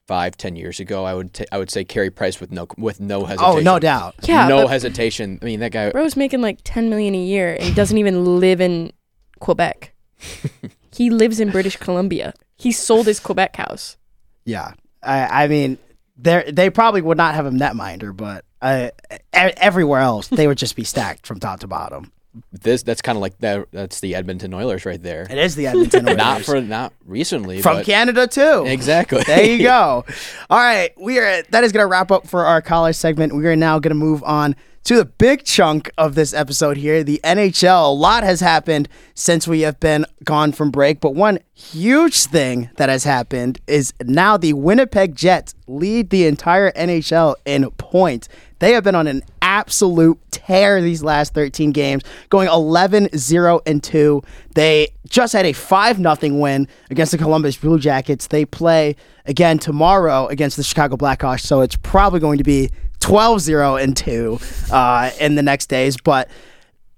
five, 0.09 0.37
ten 0.37 0.57
years 0.57 0.81
ago, 0.81 1.05
I 1.05 1.15
would 1.15 1.33
ta- 1.33 1.45
I 1.53 1.59
would 1.59 1.71
say 1.71 1.85
Carey 1.85 2.11
Price 2.11 2.41
with 2.41 2.51
no 2.51 2.67
with 2.77 2.99
no 3.01 3.25
hesitation. 3.25 3.59
Oh, 3.59 3.61
no 3.61 3.79
doubt. 3.79 4.17
Yeah, 4.25 4.49
no 4.49 4.67
hesitation. 4.67 5.39
I 5.41 5.45
mean, 5.45 5.61
that 5.61 5.71
guy. 5.73 5.91
Bro's 5.91 6.17
making 6.17 6.41
like 6.41 6.59
ten 6.65 6.91
million 6.91 7.15
a 7.15 7.23
year 7.23 7.57
and 7.61 7.75
doesn't 7.77 7.97
even 7.97 8.41
live 8.41 8.61
in 8.61 8.93
Quebec. 9.39 9.95
he 10.95 11.11
lives 11.11 11.41
in 11.41 11.51
British 11.51 11.77
Columbia. 11.77 12.35
He 12.57 12.73
sold 12.73 13.07
his 13.07 13.21
Quebec 13.21 13.57
house. 13.57 13.97
Yeah, 14.45 14.75
I, 15.03 15.45
I 15.45 15.49
mean, 15.49 15.79
they 16.17 16.51
they 16.51 16.71
probably 16.71 17.03
would 17.03 17.17
not 17.17 17.35
have 17.35 17.47
a 17.47 17.51
netminder, 17.51 18.17
but 18.17 18.45
uh, 18.63 18.91
everywhere 19.33 20.01
else 20.01 20.29
they 20.29 20.47
would 20.47 20.59
just 20.59 20.77
be 20.77 20.85
stacked 20.85 21.27
from 21.27 21.41
top 21.41 21.61
to 21.61 21.67
bottom. 21.67 22.13
This 22.51 22.83
that's 22.83 23.01
kind 23.01 23.17
of 23.17 23.23
like 23.23 23.39
that. 23.39 23.69
That's 23.73 24.01
the 24.01 24.15
Edmonton 24.17 24.53
Oilers 24.55 24.85
right 24.85 25.01
there. 25.03 25.27
It 25.31 25.39
is 25.39 25.55
the 25.55 25.69
Edmonton 25.69 26.09
Oilers. 26.09 26.17
Not 26.17 26.43
for 26.43 26.61
not 26.61 26.93
recently, 27.05 27.63
from 27.63 27.79
but 27.79 27.87
Canada 27.87 28.27
too. 28.27 28.65
exactly. 28.67 29.23
There 29.23 29.45
you 29.45 29.63
go. 29.63 30.05
All 30.51 30.59
right, 30.59 30.91
we 30.99 31.19
are. 31.19 31.43
That 31.51 31.65
is 31.65 31.73
going 31.73 31.85
to 31.85 31.87
wrap 31.89 32.11
up 32.11 32.27
for 32.27 32.45
our 32.45 32.61
college 32.61 32.97
segment. 32.97 33.35
We 33.35 33.47
are 33.47 33.57
now 33.57 33.79
going 33.79 33.91
to 33.91 33.95
move 33.95 34.25
on 34.25 34.57
to 34.85 34.97
the 34.97 35.05
big 35.07 35.45
chunk 35.45 35.91
of 35.97 36.15
this 36.15 36.35
episode 36.35 36.77
here, 36.77 37.03
the 37.03 37.21
NHL. 37.25 37.87
A 37.87 37.93
lot 37.93 38.23
has 38.23 38.41
happened 38.41 38.89
since 39.15 39.49
we 39.49 39.63
have 39.63 39.81
been 39.81 40.05
gone 40.25 40.53
from 40.53 40.71
break, 40.71 41.01
but 41.01 41.15
one 41.15 41.39
huge 41.55 42.25
thing 42.25 42.69
that 42.77 42.91
has 42.91 43.05
happened 43.05 43.61
is 43.67 43.95
now 44.03 44.37
the 44.37 44.53
Winnipeg 44.53 45.17
Jets 45.17 45.55
lead 45.67 46.11
the 46.11 46.27
entire 46.27 46.71
NHL 46.73 47.35
in 47.47 47.71
points. 47.73 48.29
They 48.59 48.73
have 48.73 48.85
been 48.85 48.95
on 48.95 49.07
an 49.07 49.23
absolute 49.41 50.19
tear 50.31 50.83
these 50.83 51.03
last 51.03 51.33
13 51.33 51.73
games, 51.73 52.03
going 52.29 52.49
11 52.49 53.17
0 53.17 53.61
and 53.65 53.83
2. 53.83 54.23
They 54.55 54.89
just 55.09 55.33
had 55.33 55.47
a 55.47 55.55
5 55.55 55.97
0 55.97 56.17
win 56.35 56.69
against 56.91 57.13
the 57.13 57.19
Columbus 57.19 57.57
Blue 57.57 57.79
Jackets. 57.79 58.27
They 58.27 58.45
play 58.45 58.97
again 59.25 59.59
tomorrow 59.59 60.27
against 60.27 60.59
the 60.59 60.63
Chicago 60.63 60.97
Blackhawks, 60.97 61.41
so 61.41 61.63
it's 61.63 61.77
probably 61.77 62.21
going 62.21 62.39
to 62.39 62.45
be 62.45 62.71
12 63.05 63.41
0 63.41 63.77
and 63.77 63.95
2 63.95 64.39
uh, 64.73 65.11
in 65.21 65.35
the 65.35 65.43
next 65.43 65.67
days. 65.67 65.99
But 65.99 66.31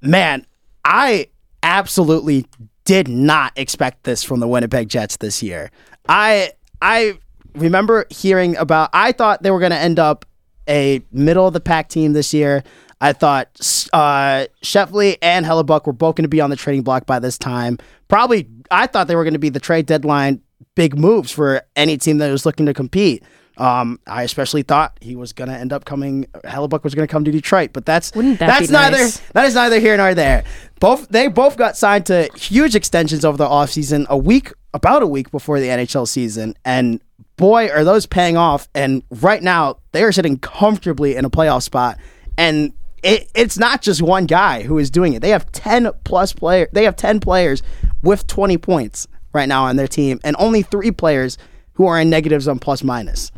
man, 0.00 0.46
I 0.84 1.26
absolutely 1.64 2.46
did 2.84 3.08
not 3.08 3.52
expect 3.56 4.04
this 4.04 4.22
from 4.22 4.38
the 4.38 4.46
Winnipeg 4.46 4.88
Jets 4.88 5.16
this 5.16 5.42
year. 5.42 5.72
I 6.08 6.52
I 6.80 7.18
remember 7.56 8.06
hearing 8.10 8.56
about 8.56 8.90
I 8.92 9.10
thought 9.10 9.42
they 9.42 9.50
were 9.50 9.58
going 9.58 9.72
to 9.72 9.78
end 9.78 9.98
up 9.98 10.24
a 10.68 11.02
middle 11.10 11.48
of 11.48 11.54
the 11.54 11.60
pack 11.60 11.88
team 11.88 12.12
this 12.12 12.32
year. 12.32 12.62
I 13.00 13.12
thought 13.12 13.48
uh, 13.92 14.46
Scheifele 14.62 15.18
and 15.20 15.44
Hellebuyck 15.44 15.86
were 15.86 15.92
both 15.92 16.14
going 16.14 16.22
to 16.22 16.28
be 16.28 16.40
on 16.40 16.50
the 16.50 16.56
trading 16.56 16.82
block 16.82 17.04
by 17.04 17.18
this 17.18 17.36
time. 17.36 17.78
Probably, 18.06 18.48
I 18.70 18.86
thought 18.86 19.08
they 19.08 19.16
were 19.16 19.24
going 19.24 19.34
to 19.34 19.40
be 19.40 19.48
the 19.48 19.60
trade 19.60 19.86
deadline 19.86 20.40
big 20.76 20.96
moves 20.96 21.32
for 21.32 21.62
any 21.74 21.98
team 21.98 22.18
that 22.18 22.30
was 22.30 22.46
looking 22.46 22.66
to 22.66 22.74
compete. 22.74 23.24
Um, 23.58 24.00
I 24.06 24.22
especially 24.22 24.62
thought 24.62 24.98
he 25.00 25.16
was 25.16 25.32
going 25.32 25.48
to 25.48 25.56
end 25.56 25.72
up 25.72 25.86
coming. 25.86 26.26
Hellebuyck 26.44 26.84
was 26.84 26.94
going 26.94 27.08
to 27.08 27.10
come 27.10 27.24
to 27.24 27.30
Detroit, 27.30 27.70
but 27.72 27.86
that's 27.86 28.10
that 28.10 28.38
that's 28.38 28.70
neither 28.70 28.98
nice? 28.98 29.18
that 29.32 29.46
is 29.46 29.54
neither 29.54 29.80
here 29.80 29.96
nor 29.96 30.14
there. 30.14 30.44
Both 30.78 31.08
they 31.08 31.28
both 31.28 31.56
got 31.56 31.76
signed 31.76 32.06
to 32.06 32.28
huge 32.36 32.74
extensions 32.74 33.24
over 33.24 33.38
the 33.38 33.46
offseason, 33.46 34.06
a 34.08 34.16
week 34.16 34.52
about 34.74 35.02
a 35.02 35.06
week 35.06 35.30
before 35.30 35.58
the 35.58 35.68
NHL 35.68 36.06
season, 36.06 36.54
and 36.66 37.00
boy 37.36 37.68
are 37.68 37.82
those 37.82 38.04
paying 38.04 38.36
off. 38.36 38.68
And 38.74 39.02
right 39.10 39.42
now 39.42 39.78
they 39.92 40.02
are 40.02 40.12
sitting 40.12 40.38
comfortably 40.38 41.16
in 41.16 41.24
a 41.24 41.30
playoff 41.30 41.62
spot, 41.62 41.98
and 42.36 42.74
it, 43.02 43.30
it's 43.34 43.58
not 43.58 43.80
just 43.80 44.02
one 44.02 44.26
guy 44.26 44.64
who 44.64 44.76
is 44.76 44.90
doing 44.90 45.14
it. 45.14 45.22
They 45.22 45.30
have 45.30 45.50
ten 45.52 45.90
plus 46.04 46.34
player. 46.34 46.68
They 46.72 46.84
have 46.84 46.96
ten 46.96 47.20
players 47.20 47.62
with 48.02 48.26
twenty 48.26 48.58
points 48.58 49.08
right 49.32 49.48
now 49.48 49.64
on 49.64 49.76
their 49.76 49.88
team, 49.88 50.20
and 50.24 50.36
only 50.38 50.60
three 50.60 50.90
players 50.90 51.38
who 51.74 51.86
are 51.86 51.98
in 51.98 52.10
negatives 52.10 52.48
on 52.48 52.58
plus 52.58 52.82
minus. 52.84 53.32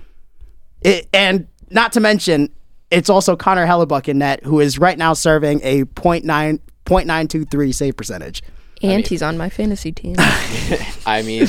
It, 0.82 1.08
and 1.12 1.46
not 1.70 1.92
to 1.92 2.00
mention, 2.00 2.52
it's 2.90 3.10
also 3.10 3.36
Connor 3.36 3.66
Hellebuyck 3.66 4.08
in 4.08 4.18
net, 4.18 4.44
who 4.44 4.60
is 4.60 4.78
right 4.78 4.96
now 4.96 5.12
serving 5.12 5.60
a 5.62 5.84
.9, 5.84 6.60
.923 6.86 7.74
save 7.74 7.96
percentage. 7.96 8.42
And 8.82 9.06
he's 9.06 9.22
on 9.22 9.36
my 9.36 9.50
fantasy 9.50 9.92
team. 9.92 10.16
I 11.06 11.22
mean, 11.22 11.48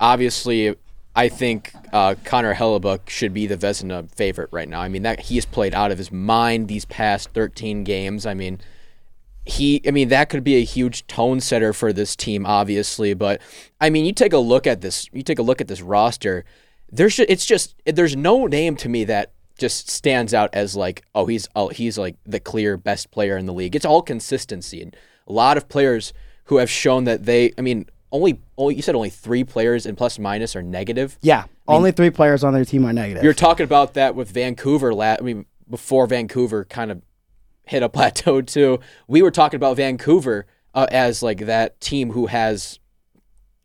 obviously, 0.00 0.74
I 1.14 1.28
think 1.28 1.72
uh, 1.92 2.16
Connor 2.24 2.54
Hellebuyck 2.54 3.08
should 3.08 3.32
be 3.32 3.46
the 3.46 3.56
Vezina 3.56 4.10
favorite 4.10 4.50
right 4.52 4.68
now. 4.68 4.80
I 4.80 4.88
mean, 4.88 5.02
that 5.02 5.20
he 5.20 5.36
has 5.36 5.46
played 5.46 5.74
out 5.74 5.90
of 5.90 5.98
his 5.98 6.12
mind 6.12 6.68
these 6.68 6.84
past 6.84 7.30
13 7.30 7.84
games. 7.84 8.26
I 8.26 8.34
mean, 8.34 8.60
he, 9.46 9.80
I 9.86 9.92
mean, 9.92 10.08
that 10.08 10.28
could 10.28 10.44
be 10.44 10.56
a 10.56 10.64
huge 10.64 11.06
tone 11.06 11.40
setter 11.40 11.72
for 11.72 11.92
this 11.92 12.16
team, 12.16 12.44
obviously. 12.44 13.14
But 13.14 13.40
I 13.80 13.90
mean, 13.90 14.04
you 14.04 14.12
take 14.12 14.32
a 14.32 14.38
look 14.38 14.66
at 14.66 14.82
this, 14.82 15.08
you 15.12 15.22
take 15.22 15.38
a 15.38 15.42
look 15.42 15.60
at 15.60 15.68
this 15.68 15.80
roster. 15.80 16.44
There's, 16.90 17.16
just, 17.16 17.30
it's 17.30 17.46
just, 17.46 17.74
there's 17.84 18.16
no 18.16 18.46
name 18.46 18.76
to 18.76 18.88
me 18.88 19.04
that 19.04 19.32
just 19.58 19.90
stands 19.90 20.34
out 20.34 20.50
as 20.54 20.76
like, 20.76 21.02
oh, 21.14 21.26
he's, 21.26 21.48
oh, 21.56 21.68
he's 21.68 21.98
like 21.98 22.16
the 22.24 22.40
clear 22.40 22.76
best 22.76 23.10
player 23.10 23.36
in 23.36 23.46
the 23.46 23.52
league. 23.52 23.74
It's 23.74 23.86
all 23.86 24.02
consistency, 24.02 24.82
and 24.82 24.96
a 25.26 25.32
lot 25.32 25.56
of 25.56 25.68
players 25.68 26.12
who 26.44 26.58
have 26.58 26.70
shown 26.70 27.04
that 27.04 27.24
they, 27.24 27.52
I 27.58 27.60
mean, 27.60 27.86
only, 28.12 28.40
only 28.56 28.76
you 28.76 28.82
said 28.82 28.94
only 28.94 29.10
three 29.10 29.44
players 29.44 29.86
in 29.86 29.96
plus 29.96 30.18
minus 30.18 30.54
are 30.54 30.62
negative. 30.62 31.18
Yeah, 31.22 31.44
only 31.66 31.90
three 31.90 32.10
players 32.10 32.44
on 32.44 32.54
their 32.54 32.64
team 32.64 32.84
are 32.84 32.92
negative. 32.92 33.24
You're 33.24 33.34
talking 33.34 33.64
about 33.64 33.94
that 33.94 34.14
with 34.14 34.30
Vancouver. 34.30 34.94
La- 34.94 35.16
I 35.18 35.22
mean, 35.22 35.46
before 35.68 36.06
Vancouver 36.06 36.64
kind 36.64 36.90
of 36.92 37.02
hit 37.66 37.82
a 37.82 37.88
plateau 37.88 38.40
too. 38.40 38.80
We 39.06 39.22
were 39.22 39.30
talking 39.30 39.56
about 39.56 39.76
Vancouver 39.76 40.46
uh, 40.74 40.86
as 40.90 41.22
like 41.22 41.40
that 41.40 41.80
team 41.80 42.12
who 42.12 42.26
has 42.26 42.78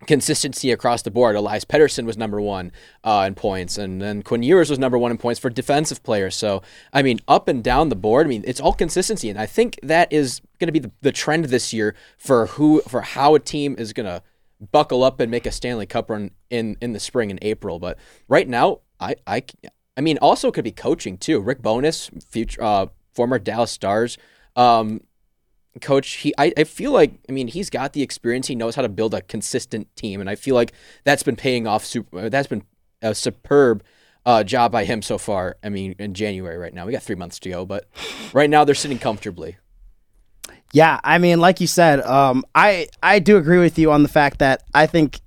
consistency 0.08 0.72
across 0.72 1.02
the 1.02 1.12
board. 1.12 1.36
Elias 1.36 1.66
Pettersson 1.66 2.06
was 2.06 2.18
number 2.18 2.42
one 2.42 2.72
uh, 3.04 3.26
in 3.28 3.36
points, 3.36 3.78
and 3.78 4.02
then 4.02 4.22
Quinn 4.22 4.44
Hughes 4.44 4.70
was 4.70 4.80
number 4.80 4.98
one 4.98 5.12
in 5.12 5.18
points 5.18 5.40
for 5.40 5.50
defensive 5.50 6.04
players. 6.04 6.36
So, 6.36 6.62
I 6.94 7.02
mean, 7.02 7.20
up 7.28 7.48
and 7.48 7.64
down 7.64 7.90
the 7.90 7.96
board, 7.96 8.28
I 8.28 8.30
mean, 8.30 8.44
it's 8.46 8.60
all 8.60 8.74
consistency, 8.74 9.30
and 9.30 9.40
I 9.40 9.46
think 9.46 9.80
that 9.84 10.12
is 10.12 10.42
going 10.60 10.68
to 10.68 10.72
be 10.74 10.80
the, 10.80 10.92
the 11.02 11.12
trend 11.12 11.46
this 11.46 11.74
year 11.74 11.96
for 12.18 12.48
who 12.48 12.82
for 12.82 13.02
how 13.02 13.36
a 13.36 13.40
team 13.40 13.76
is 13.78 13.94
going 13.94 14.08
to 14.08 14.22
buckle 14.72 15.04
up 15.04 15.20
and 15.20 15.32
make 15.32 15.46
a 15.46 15.52
Stanley 15.52 15.86
Cup 15.86 16.10
run 16.10 16.32
in 16.50 16.78
in 16.82 16.94
the 16.94 17.00
spring 17.00 17.32
and 17.32 17.40
April. 17.42 17.80
But 17.80 17.98
right 18.28 18.48
now, 18.48 18.80
I 19.00 19.16
I. 19.26 19.44
I 19.98 20.00
mean, 20.00 20.18
also 20.20 20.52
could 20.52 20.64
be 20.64 20.72
coaching 20.72 21.18
too. 21.18 21.42
Rick 21.42 21.62
Bowness, 21.62 22.10
future 22.26 22.64
uh, 22.64 22.86
former 23.14 23.38
Dallas 23.38 23.72
Stars 23.72 24.18
um, 24.56 25.02
coach. 25.80 26.14
He, 26.14 26.34
I, 26.38 26.52
I 26.58 26.64
feel 26.64 26.92
like, 26.92 27.14
I 27.30 27.32
mean, 27.32 27.48
he's 27.48 27.70
got 27.70 27.94
the 27.94 28.02
experience. 28.02 28.48
He 28.48 28.56
knows 28.56 28.76
how 28.76 28.82
to 28.82 28.90
build 28.90 29.14
a 29.14 29.22
consistent 29.22 29.96
team, 29.96 30.20
and 30.20 30.30
I 30.30 30.36
feel 30.36 30.56
like 30.56 30.74
that's 31.04 31.24
been 31.24 31.36
paying 31.36 31.68
off. 31.68 31.86
Super, 31.86 32.30
that's 32.30 32.48
been 32.48 32.64
a 33.02 33.16
superb 33.16 33.84
uh, 34.26 34.44
job 34.44 34.72
by 34.72 34.86
him 34.86 35.02
so 35.02 35.18
far. 35.18 35.58
I 35.64 35.70
mean, 35.70 35.96
in 35.98 36.14
January 36.14 36.58
right 36.58 36.74
now, 36.74 36.86
we 36.86 36.92
got 36.92 37.04
three 37.04 37.16
months 37.16 37.40
to 37.40 37.50
go, 37.50 37.66
but 37.66 37.88
right 38.34 38.50
now 38.50 38.64
they're 38.64 38.76
sitting 38.76 39.00
comfortably. 39.00 39.58
Yeah, 40.74 41.00
I 41.04 41.18
mean, 41.18 41.40
like 41.40 41.60
you 41.60 41.68
said, 41.68 42.00
um, 42.02 42.46
I 42.56 42.88
I 43.04 43.20
do 43.20 43.38
agree 43.38 43.60
with 43.60 43.78
you 43.78 43.92
on 43.92 44.04
the 44.04 44.10
fact 44.10 44.40
that 44.40 44.64
I 44.74 44.88
think 44.88 45.20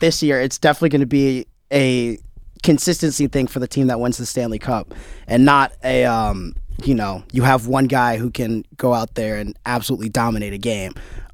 this 0.00 0.22
year 0.22 0.40
it's 0.40 0.58
definitely 0.58 0.90
going 0.90 1.00
to 1.00 1.06
be 1.06 1.46
a 1.72 2.18
consistency 2.62 3.26
thing 3.26 3.46
for 3.46 3.60
the 3.60 3.68
team 3.68 3.86
that 3.86 3.98
wins 3.98 4.18
the 4.18 4.26
Stanley 4.26 4.58
Cup, 4.58 4.94
and 5.26 5.44
not 5.44 5.72
a 5.82 6.04
um, 6.04 6.54
you 6.86 6.94
know 6.94 7.22
you 7.32 7.42
have 7.42 7.66
one 7.66 7.86
guy 7.86 8.16
who 8.16 8.30
can 8.30 8.64
go 8.76 8.94
out 8.94 9.14
there 9.14 9.36
and 9.36 9.58
absolutely 9.66 10.08
dominate 10.08 10.52
a 10.52 10.58
game. 10.58 10.92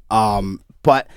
Um, 0.09 0.61
but 0.83 1.07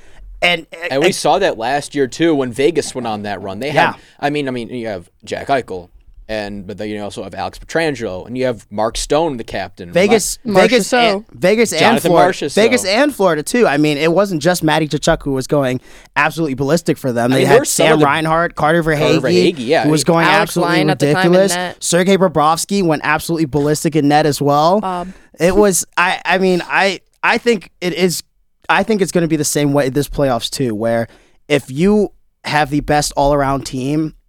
and 0.43 0.67
and 0.91 1.03
we 1.03 1.13
saw 1.13 1.39
that 1.39 1.59
last 1.59 1.95
year 1.95 2.07
too 2.07 2.35
when 2.35 2.53
Vegas 2.53 2.95
went 2.95 3.07
on 3.07 3.23
that 3.23 3.41
run. 3.43 3.61
They 3.61 3.71
had, 3.71 3.95
Yeah. 3.95 4.01
I 4.19 4.31
mean, 4.31 4.49
I 4.49 4.51
mean, 4.51 4.69
you 4.69 4.87
have 4.87 5.11
Jack 5.25 5.49
Eichel. 5.49 5.91
And 6.31 6.65
but 6.65 6.79
then 6.79 6.89
you 6.89 7.03
also 7.03 7.25
have 7.25 7.35
Alex 7.35 7.59
Pietrangelo, 7.59 8.25
and 8.25 8.39
you 8.39 8.45
have 8.45 8.65
Mark 8.71 8.97
Stone, 8.97 9.37
the 9.37 9.43
captain. 9.43 9.91
Vegas, 9.91 10.39
Marcia 10.45 10.69
Vegas, 10.69 10.87
So. 10.87 10.99
and, 10.99 11.27
Vegas, 11.33 11.73
and 11.73 12.01
Florida, 12.01 12.25
Marcia 12.27 12.51
So. 12.51 12.63
Vegas 12.63 12.85
and 12.85 13.13
Florida 13.13 13.43
too. 13.43 13.67
I 13.67 13.79
mean, 13.79 13.99
it 13.99 14.13
wasn't 14.13 14.41
just 14.41 14.63
Matty 14.63 14.87
Tkachuk 14.87 15.25
who 15.25 15.33
was 15.33 15.49
going 15.49 15.81
absolutely 16.15 16.55
ballistic 16.55 16.99
for 16.99 17.13
them. 17.13 17.33
They 17.33 17.39
mean, 17.39 17.47
had 17.49 17.67
Sam 17.67 17.99
the- 17.99 18.05
Reinhart, 18.05 18.55
Carter 18.55 18.81
Verhage, 18.81 19.19
Verhaeghe, 19.21 19.55
yeah. 19.59 19.83
who 19.83 19.91
was 19.91 20.05
going 20.05 20.25
Alex 20.25 20.51
absolutely 20.51 20.75
Lyon 20.77 20.91
at 20.91 20.99
the 21.01 21.07
time 21.13 21.27
in 21.27 21.33
ridiculous. 21.33 21.53
net. 21.53 21.83
Sergei 21.83 22.17
Bobrovsky 22.17 22.85
went 22.85 23.03
absolutely 23.05 23.47
ballistic 23.47 23.97
in 23.97 24.07
net 24.07 24.25
as 24.25 24.41
well. 24.41 24.81
Bob. 24.81 25.09
It 25.41 25.57
was. 25.57 25.85
I. 25.97 26.23
I 26.25 26.39
mean, 26.39 26.63
I. 26.65 27.01
I 27.25 27.39
think 27.39 27.73
it 27.81 27.93
is. 27.93 28.23
I 28.69 28.85
think 28.85 29.03
it's 29.03 29.11
going 29.11 29.23
to 29.23 29.29
be 29.29 29.35
the 29.37 29.43
same 29.45 29.73
way 29.73 29.89
this 29.89 30.09
playoffs 30.09 30.49
too, 30.49 30.77
where 30.77 31.09
if 31.49 31.73
you 31.73 32.13
have 32.45 32.71
the 32.71 32.81
best 32.83 33.13
all 33.17 33.35
around 33.35 33.65
team, 33.67 34.15
I 34.15 34.20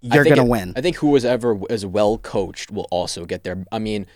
you're 0.00 0.24
going 0.24 0.36
to 0.36 0.44
win. 0.44 0.72
I 0.76 0.80
think 0.80 0.96
who 0.96 1.08
was 1.08 1.24
ever 1.24 1.58
as 1.68 1.84
well 1.84 2.18
coached 2.18 2.70
will 2.70 2.88
also 2.90 3.24
get 3.24 3.44
there. 3.44 3.64
I 3.70 3.78
mean, 3.78 4.06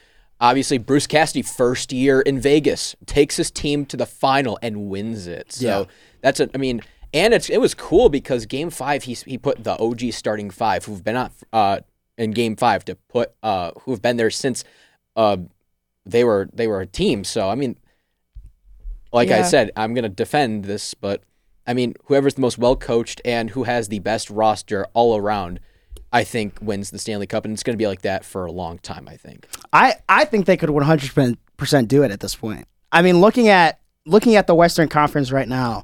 obviously 0.40 0.79
Bruce 0.79 1.07
Cassidy 1.07 1.42
first 1.42 1.92
year 1.92 2.20
in 2.20 2.40
Vegas 2.40 2.97
takes 3.07 3.37
his 3.37 3.51
team 3.51 3.85
to 3.87 3.97
the 3.97 4.07
final 4.07 4.59
and 4.62 4.88
wins 4.88 5.27
it. 5.27 5.53
So 5.53 5.66
Yeah. 5.66 5.85
that's 6.23 6.40
a 6.40 6.49
I 6.55 6.59
mean, 6.59 6.81
and 7.12 7.35
it's 7.35 7.49
it 7.51 7.61
was 7.61 7.75
cool 7.75 8.09
because 8.09 8.47
game 8.47 8.70
5 8.70 9.03
he 9.05 9.14
he 9.14 9.38
put 9.38 9.62
the 9.64 9.79
OG 9.79 10.12
starting 10.12 10.51
5 10.51 10.85
who've 10.87 11.05
been 11.05 11.16
on 11.16 11.31
uh 11.53 11.81
in 12.16 12.31
game 12.33 12.57
5 12.57 12.85
to 12.87 12.94
put 13.09 13.33
uh 13.42 13.73
who've 13.83 14.01
been 14.03 14.16
there 14.16 14.31
since 14.31 14.64
uh 15.16 15.37
they 16.07 16.25
were 16.25 16.49
they 16.53 16.66
were 16.66 16.81
a 16.81 16.87
team. 16.87 17.25
So 17.25 17.49
I 17.49 17.55
mean 17.55 17.77
like 19.12 19.31
I 19.31 19.42
said, 19.42 19.70
I'm 19.77 19.94
going 19.94 20.03
to 20.03 20.09
defend 20.09 20.64
this, 20.64 20.92
but 20.92 21.23
I 21.68 21.73
mean, 21.73 21.94
whoever's 22.07 22.35
the 22.35 22.40
most 22.40 22.59
well 22.59 22.75
coached 22.75 23.20
and 23.25 23.51
who 23.51 23.62
has 23.62 23.88
the 23.88 24.01
best 24.01 24.29
roster 24.29 24.87
all 24.92 25.16
around, 25.16 25.61
I 26.14 26.22
think 26.22 26.59
wins 26.62 26.92
the 26.92 27.00
Stanley 27.00 27.27
Cup, 27.27 27.44
and 27.44 27.53
it's 27.53 27.64
going 27.64 27.74
to 27.74 27.83
be 27.83 27.88
like 27.88 28.03
that 28.03 28.24
for 28.24 28.46
a 28.46 28.53
long 28.53 28.79
time. 28.79 29.09
I 29.09 29.16
think. 29.16 29.48
I, 29.72 29.96
I 30.09 30.24
think 30.24 30.46
they 30.46 30.57
could 30.57 30.70
100% 30.70 31.88
do 31.88 32.05
it 32.05 32.12
at 32.12 32.20
this 32.20 32.37
point. 32.37 32.68
I 32.92 33.03
mean, 33.03 33.20
looking 33.20 33.48
at 33.48 33.81
looking 34.07 34.37
at 34.37 34.46
the 34.46 34.55
Western 34.55 34.88
Conference 34.88 35.33
right 35.33 35.48
now, 35.48 35.83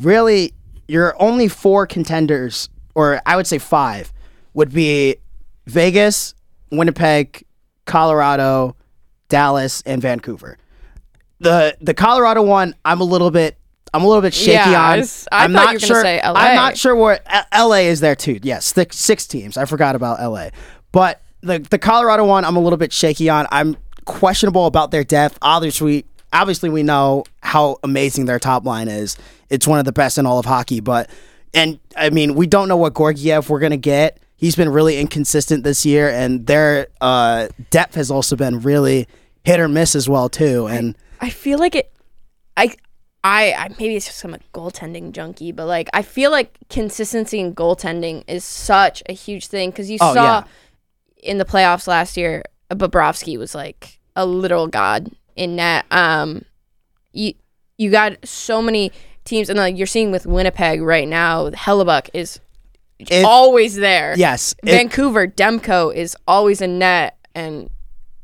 really, 0.00 0.54
your 0.88 1.14
only 1.20 1.48
four 1.48 1.86
contenders, 1.86 2.70
or 2.94 3.20
I 3.26 3.36
would 3.36 3.46
say 3.46 3.58
five, 3.58 4.10
would 4.54 4.72
be 4.72 5.16
Vegas, 5.66 6.34
Winnipeg, 6.70 7.44
Colorado, 7.84 8.74
Dallas, 9.28 9.82
and 9.84 10.00
Vancouver. 10.00 10.56
The 11.40 11.76
the 11.82 11.92
Colorado 11.92 12.40
one, 12.40 12.74
I'm 12.86 13.02
a 13.02 13.04
little 13.04 13.30
bit. 13.30 13.57
I'm 13.94 14.02
a 14.02 14.06
little 14.06 14.22
bit 14.22 14.34
shaky 14.34 14.52
Yeah, 14.52 14.80
I 14.82 14.98
on. 14.98 15.04
I 15.32 15.44
I'm 15.44 15.52
not 15.52 15.60
you 15.60 15.66
were 15.66 15.72
gonna 15.72 15.86
sure. 15.86 16.02
say 16.02 16.20
LA. 16.22 16.32
I'm 16.34 16.54
not 16.56 16.76
sure 16.76 16.94
where 16.94 17.20
L- 17.52 17.68
LA 17.68 17.76
is 17.88 18.00
there 18.00 18.14
too. 18.16 18.38
Yes, 18.42 18.66
six, 18.66 18.96
six 18.98 19.26
teams. 19.26 19.56
I 19.56 19.64
forgot 19.64 19.94
about 19.96 20.20
LA, 20.20 20.50
but 20.92 21.20
the 21.40 21.58
the 21.58 21.78
Colorado 21.78 22.24
one, 22.26 22.44
I'm 22.44 22.56
a 22.56 22.60
little 22.60 22.76
bit 22.76 22.92
shaky 22.92 23.28
on. 23.28 23.46
I'm 23.50 23.76
questionable 24.04 24.66
about 24.66 24.90
their 24.90 25.04
depth. 25.04 25.38
Obviously, 25.42 26.04
obviously 26.32 26.68
we 26.70 26.82
know 26.82 27.24
how 27.42 27.76
amazing 27.82 28.24
their 28.26 28.38
top 28.38 28.64
line 28.64 28.88
is. 28.88 29.16
It's 29.48 29.66
one 29.66 29.78
of 29.78 29.84
the 29.84 29.92
best 29.92 30.18
in 30.18 30.26
all 30.26 30.38
of 30.38 30.44
hockey. 30.46 30.80
But 30.80 31.08
and 31.54 31.78
I 31.96 32.10
mean, 32.10 32.34
we 32.34 32.46
don't 32.46 32.68
know 32.68 32.76
what 32.76 32.94
Georgiev 32.96 33.48
we're 33.48 33.60
gonna 33.60 33.76
get. 33.76 34.18
He's 34.36 34.54
been 34.54 34.68
really 34.68 34.98
inconsistent 34.98 35.64
this 35.64 35.84
year, 35.86 36.08
and 36.10 36.46
their 36.46 36.88
uh, 37.00 37.48
depth 37.70 37.94
has 37.96 38.10
also 38.10 38.36
been 38.36 38.60
really 38.60 39.08
hit 39.44 39.58
or 39.58 39.66
miss 39.68 39.96
as 39.96 40.08
well 40.08 40.28
too. 40.28 40.66
And 40.68 40.96
I 41.20 41.30
feel 41.30 41.58
like 41.58 41.74
it. 41.74 41.92
I, 42.56 42.74
I, 43.24 43.52
I 43.52 43.68
maybe 43.78 43.96
it's 43.96 44.06
just 44.06 44.24
I'm 44.24 44.34
a 44.34 44.38
goaltending 44.54 45.12
junkie, 45.12 45.52
but 45.52 45.66
like 45.66 45.88
I 45.92 46.02
feel 46.02 46.30
like 46.30 46.56
consistency 46.70 47.40
in 47.40 47.54
goaltending 47.54 48.24
is 48.28 48.44
such 48.44 49.02
a 49.08 49.12
huge 49.12 49.48
thing 49.48 49.70
because 49.70 49.90
you 49.90 49.98
Oh, 50.00 50.14
saw 50.14 50.24
yeah. 50.24 50.42
in 51.22 51.38
the 51.38 51.44
playoffs 51.44 51.86
last 51.88 52.16
year, 52.16 52.42
Bobrovsky 52.70 53.36
was 53.36 53.54
like 53.54 53.98
a 54.14 54.24
literal 54.24 54.66
god 54.68 55.10
in 55.36 55.56
net. 55.56 55.84
Um, 55.90 56.44
you 57.12 57.34
you 57.76 57.90
got 57.90 58.24
so 58.26 58.62
many 58.62 58.92
teams, 59.24 59.48
and 59.50 59.58
like 59.58 59.76
you're 59.76 59.86
seeing 59.86 60.10
with 60.12 60.24
Winnipeg 60.26 60.80
right 60.80 61.06
now, 61.08 61.50
Hellebuyck 61.50 62.10
is 62.14 62.40
It- 62.98 63.24
always 63.24 63.74
there. 63.76 64.14
yes, 64.16 64.54
it- 64.62 64.66
Vancouver, 64.70 65.26
Demko 65.26 65.94
is 65.94 66.16
always 66.26 66.60
in 66.60 66.78
net, 66.78 67.16
and 67.34 67.68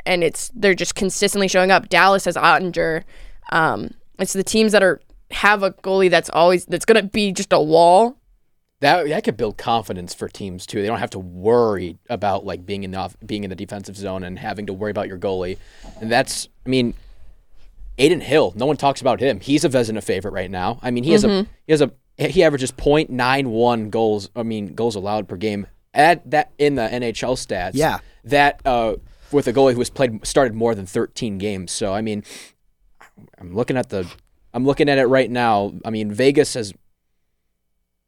and 0.07 0.23
it's 0.23 0.51
they're 0.55 0.75
just 0.75 0.95
consistently 0.95 1.49
showing 1.49 1.71
up. 1.73 1.89
Dallas 1.89 2.27
has 2.27 2.37
Oettinger. 2.37 3.03
Um, 3.51 3.91
it's 4.19 4.33
the 4.33 4.45
teams 4.45 4.73
that 4.73 4.83
are 4.83 5.01
have 5.31 5.63
a 5.63 5.73
goalie 5.73 6.11
that's 6.11 6.31
always 6.31 6.65
that's 6.67 6.85
gonna 6.85 7.03
be 7.03 7.33
just 7.33 7.53
a 7.53 7.61
wall. 7.61 8.17
That 8.81 9.09
that 9.09 9.25
could 9.25 9.37
build 9.37 9.57
confidence 9.57 10.15
for 10.15 10.29
teams 10.29 10.67
too. 10.67 10.83
They 10.83 10.89
don't 10.89 10.99
have 10.99 11.11
to 11.11 11.19
worry 11.19 11.99
about 12.11 12.45
like 12.45 12.67
being 12.67 12.85
in 12.85 12.91
the 12.91 12.99
off, 12.99 13.17
being 13.25 13.45
in 13.45 13.51
the 13.51 13.57
defensive 13.57 13.97
zone 13.97 14.23
and 14.25 14.39
having 14.39 14.67
to 14.67 14.73
worry 14.73 14.91
about 14.91 15.09
your 15.09 15.19
goalie. 15.19 15.59
And 16.01 16.11
that's 16.11 16.49
I 16.67 16.69
mean, 16.69 16.95
Adin 17.99 18.21
Hill. 18.21 18.53
No 18.57 18.67
one 18.67 18.77
talks 18.77 19.01
about 19.01 19.21
him. 19.21 19.41
He's 19.41 19.65
a 19.65 19.69
Vezina 19.69 20.03
favorite 20.03 20.33
right 20.33 20.51
now. 20.51 20.79
I 20.83 20.91
mean, 20.91 21.05
he 21.05 21.13
has 21.13 21.25
a 21.25 21.47
he 21.67 21.73
has 21.73 21.81
a 21.81 21.91
he 22.17 22.45
averages 22.45 22.73
.91 22.73 23.91
goals. 23.91 24.31
I 24.37 24.43
mean, 24.43 24.75
goals 24.75 24.95
allowed 24.95 25.29
per 25.29 25.37
game. 25.37 25.67
At 25.93 26.29
that 26.31 26.51
in 26.59 26.75
the 26.75 26.83
NHL 26.83 27.37
stats. 27.37 27.73
Yeah. 27.75 28.01
That 28.25 28.61
uh, 28.65 28.97
with 29.31 29.47
a 29.47 29.53
goalie 29.53 29.75
who 29.75 29.81
has 29.81 29.91
played 29.91 30.27
started 30.27 30.55
more 30.55 30.75
than 30.75 30.87
13 30.87 31.39
games. 31.39 31.73
So 31.73 31.95
I 31.95 32.01
mean, 32.01 32.25
I'm 33.39 33.55
looking 33.55 33.77
at 33.77 33.89
the 33.91 34.11
I'm 34.53 34.65
looking 34.65 34.89
at 34.89 34.99
it 34.99 35.07
right 35.07 35.31
now. 35.31 35.75
I 35.85 35.91
mean, 35.91 36.13
Vegas 36.13 36.55
has 36.55 36.73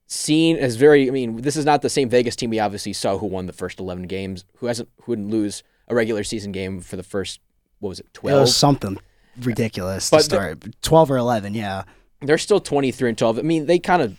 seen 0.07 0.57
as 0.57 0.77
very. 0.77 1.09
I 1.09 1.11
mean, 1.11 1.43
this 1.43 1.57
is 1.57 1.65
not 1.65 1.83
the 1.83 1.91
same 1.91 2.09
Vegas 2.09 2.37
team 2.37 2.51
we 2.51 2.61
obviously 2.61 2.93
saw 2.93 3.19
who 3.19 3.27
won 3.27 3.47
the 3.47 3.53
first 3.53 3.81
eleven 3.81 4.07
games, 4.07 4.45
who 4.59 4.67
hasn't, 4.67 4.89
who 5.03 5.13
wouldn't 5.13 5.31
lose 5.31 5.63
a 5.89 5.95
regular 5.95 6.25
season 6.25 6.53
game 6.53 6.81
for 6.81 6.97
the 6.97 7.03
first 7.03 7.41
what 7.81 7.91
was 7.91 8.01
it, 8.01 8.07
it 8.07 8.15
twelve? 8.15 8.41
was 8.43 8.57
something 8.57 8.99
ridiculous 9.41 10.11
But 10.11 10.19
to 10.19 10.25
start. 10.25 10.65
Twelve 10.83 11.11
or 11.11 11.17
eleven, 11.17 11.55
yeah. 11.55 11.85
They're 12.21 12.39
still 12.39 12.61
twenty 12.61 12.93
three 12.93 13.09
and 13.09 13.19
twelve. 13.19 13.39
I 13.39 13.43
mean, 13.43 13.67
they 13.67 13.79
kind 13.79 14.03
of. 14.03 14.19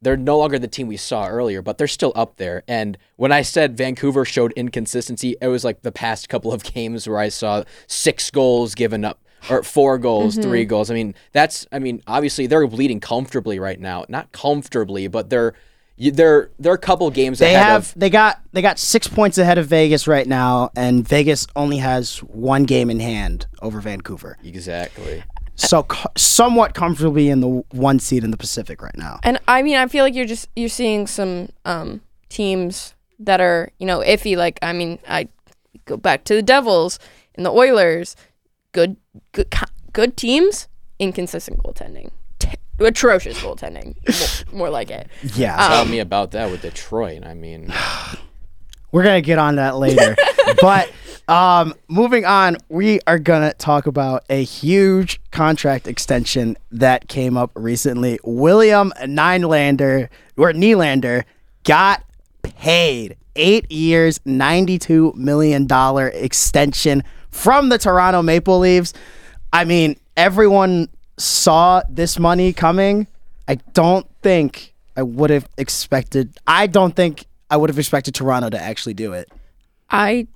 They're 0.00 0.16
no 0.16 0.36
longer 0.36 0.58
the 0.58 0.66
team 0.66 0.88
we 0.88 0.96
saw 0.96 1.28
earlier, 1.28 1.62
but 1.62 1.78
they're 1.78 1.86
still 1.86 2.12
up 2.16 2.34
there. 2.36 2.64
And 2.66 2.98
when 3.14 3.30
I 3.30 3.42
said 3.42 3.76
Vancouver 3.76 4.24
showed 4.24 4.50
inconsistency, 4.56 5.36
it 5.40 5.46
was 5.46 5.62
like 5.62 5.82
the 5.82 5.92
past 5.92 6.28
couple 6.28 6.52
of 6.52 6.64
games 6.74 7.08
where 7.08 7.20
I 7.20 7.28
saw 7.28 7.62
six 7.86 8.28
goals 8.28 8.74
given 8.74 9.04
up 9.04 9.21
or 9.50 9.62
four 9.62 9.98
goals, 9.98 10.36
three 10.36 10.64
goals. 10.64 10.90
I 10.90 10.94
mean, 10.94 11.14
that's 11.32 11.66
I 11.72 11.78
mean, 11.78 12.02
obviously 12.06 12.46
they're 12.46 12.66
leading 12.66 13.00
comfortably 13.00 13.58
right 13.58 13.78
now. 13.80 14.04
Not 14.08 14.32
comfortably, 14.32 15.08
but 15.08 15.30
they're 15.30 15.54
they're 15.98 16.50
they're 16.58 16.74
a 16.74 16.78
couple 16.78 17.10
games 17.10 17.38
They 17.38 17.54
ahead 17.54 17.66
have 17.66 17.88
of 17.88 17.94
they 17.96 18.10
got 18.10 18.40
they 18.52 18.62
got 18.62 18.78
six 18.78 19.06
points 19.06 19.38
ahead 19.38 19.58
of 19.58 19.66
Vegas 19.66 20.08
right 20.08 20.26
now, 20.26 20.70
and 20.74 21.06
Vegas 21.06 21.46
only 21.54 21.78
has 21.78 22.18
one 22.18 22.64
game 22.64 22.90
in 22.90 23.00
hand 23.00 23.46
over 23.60 23.80
Vancouver. 23.80 24.38
exactly. 24.42 25.22
So 25.54 25.82
co- 25.82 26.10
somewhat 26.16 26.74
comfortably 26.74 27.28
in 27.28 27.40
the 27.40 27.62
one 27.70 27.98
seed 27.98 28.24
in 28.24 28.30
the 28.30 28.38
Pacific 28.38 28.80
right 28.80 28.96
now. 28.96 29.20
And 29.22 29.38
I 29.46 29.62
mean, 29.62 29.76
I 29.76 29.86
feel 29.86 30.02
like 30.02 30.14
you're 30.14 30.26
just 30.26 30.48
you're 30.56 30.70
seeing 30.70 31.06
some 31.06 31.50
um, 31.64 32.00
teams 32.30 32.94
that 33.18 33.40
are 33.40 33.70
you 33.78 33.86
know 33.86 34.00
iffy. 34.00 34.36
Like 34.36 34.58
I 34.62 34.72
mean, 34.72 34.98
I 35.08 35.28
go 35.84 35.96
back 35.96 36.24
to 36.24 36.34
the 36.34 36.42
Devils 36.42 36.98
and 37.34 37.44
the 37.44 37.50
Oilers. 37.52 38.16
Good, 38.72 38.96
good, 39.32 39.52
good 39.92 40.16
teams. 40.16 40.68
Inconsistent 40.98 41.62
goaltending. 41.62 42.10
T- 42.38 42.54
atrocious 42.78 43.38
goaltending. 43.40 43.94
More, 44.50 44.60
more 44.60 44.70
like 44.70 44.90
it. 44.90 45.08
Yeah, 45.34 45.56
Tell 45.68 45.84
me 45.84 46.00
about 46.00 46.30
that 46.32 46.50
with 46.50 46.62
Detroit. 46.62 47.24
I 47.24 47.34
mean, 47.34 47.72
we're 48.92 49.02
gonna 49.02 49.20
get 49.20 49.38
on 49.38 49.56
that 49.56 49.76
later. 49.76 50.16
but 50.60 50.90
um, 51.28 51.74
moving 51.88 52.24
on, 52.24 52.56
we 52.68 53.00
are 53.06 53.18
gonna 53.18 53.52
talk 53.54 53.86
about 53.86 54.24
a 54.30 54.42
huge 54.42 55.20
contract 55.30 55.86
extension 55.86 56.56
that 56.70 57.08
came 57.08 57.36
up 57.36 57.50
recently. 57.54 58.18
William 58.24 58.92
Nylander 59.02 60.08
or 60.36 60.52
Nylander 60.52 61.24
got 61.64 62.04
paid 62.42 63.16
eight 63.36 63.70
years, 63.70 64.18
ninety-two 64.24 65.12
million 65.16 65.66
dollar 65.66 66.08
extension 66.08 67.02
from 67.32 67.68
the 67.70 67.78
Toronto 67.78 68.22
Maple 68.22 68.60
Leafs. 68.60 68.92
I 69.52 69.64
mean, 69.64 69.98
everyone 70.16 70.88
saw 71.18 71.82
this 71.90 72.18
money 72.18 72.52
coming. 72.52 73.06
I 73.48 73.56
don't 73.74 74.06
think 74.22 74.72
I 74.96 75.02
would 75.02 75.30
have 75.30 75.48
expected. 75.58 76.38
I 76.46 76.66
don't 76.68 76.94
think 76.94 77.26
I 77.50 77.56
would 77.56 77.68
have 77.70 77.78
expected 77.78 78.14
Toronto 78.14 78.48
to 78.50 78.60
actually 78.60 78.94
do 78.94 79.12
it. 79.14 79.28
I 79.90 80.26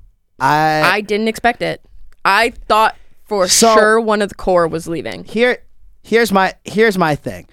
I 0.40 0.82
I 0.96 1.00
didn't 1.02 1.28
expect 1.28 1.62
it. 1.62 1.80
I 2.24 2.50
thought 2.68 2.96
for 3.24 3.48
So- 3.48 3.74
sure 3.74 4.00
one 4.00 4.20
of 4.22 4.28
the 4.28 4.34
core 4.34 4.66
was 4.68 4.86
leaving. 4.88 5.24
here 5.24 5.58
here's 6.02 6.30
my 6.32 6.54
here's 6.64 6.98
my 6.98 7.14
thing. 7.14 7.46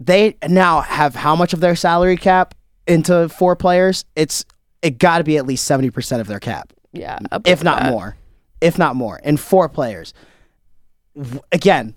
They 0.00 0.36
now 0.48 0.80
have 0.82 1.14
how 1.14 1.36
much 1.36 1.52
of 1.52 1.60
their 1.60 1.76
salary 1.76 2.16
cap 2.16 2.54
into 2.86 3.28
four 3.28 3.56
players? 3.56 4.04
It's 4.16 4.44
it 4.82 4.98
got 4.98 5.18
to 5.18 5.24
be 5.24 5.38
at 5.38 5.46
least 5.46 5.68
70% 5.70 6.20
of 6.20 6.26
their 6.26 6.40
cap. 6.40 6.72
Yeah, 6.94 7.18
if 7.44 7.62
not 7.62 7.82
that. 7.82 7.90
more, 7.90 8.16
if 8.60 8.78
not 8.78 8.96
more, 8.96 9.20
And 9.22 9.38
four 9.38 9.68
players. 9.68 10.14
Again, 11.52 11.94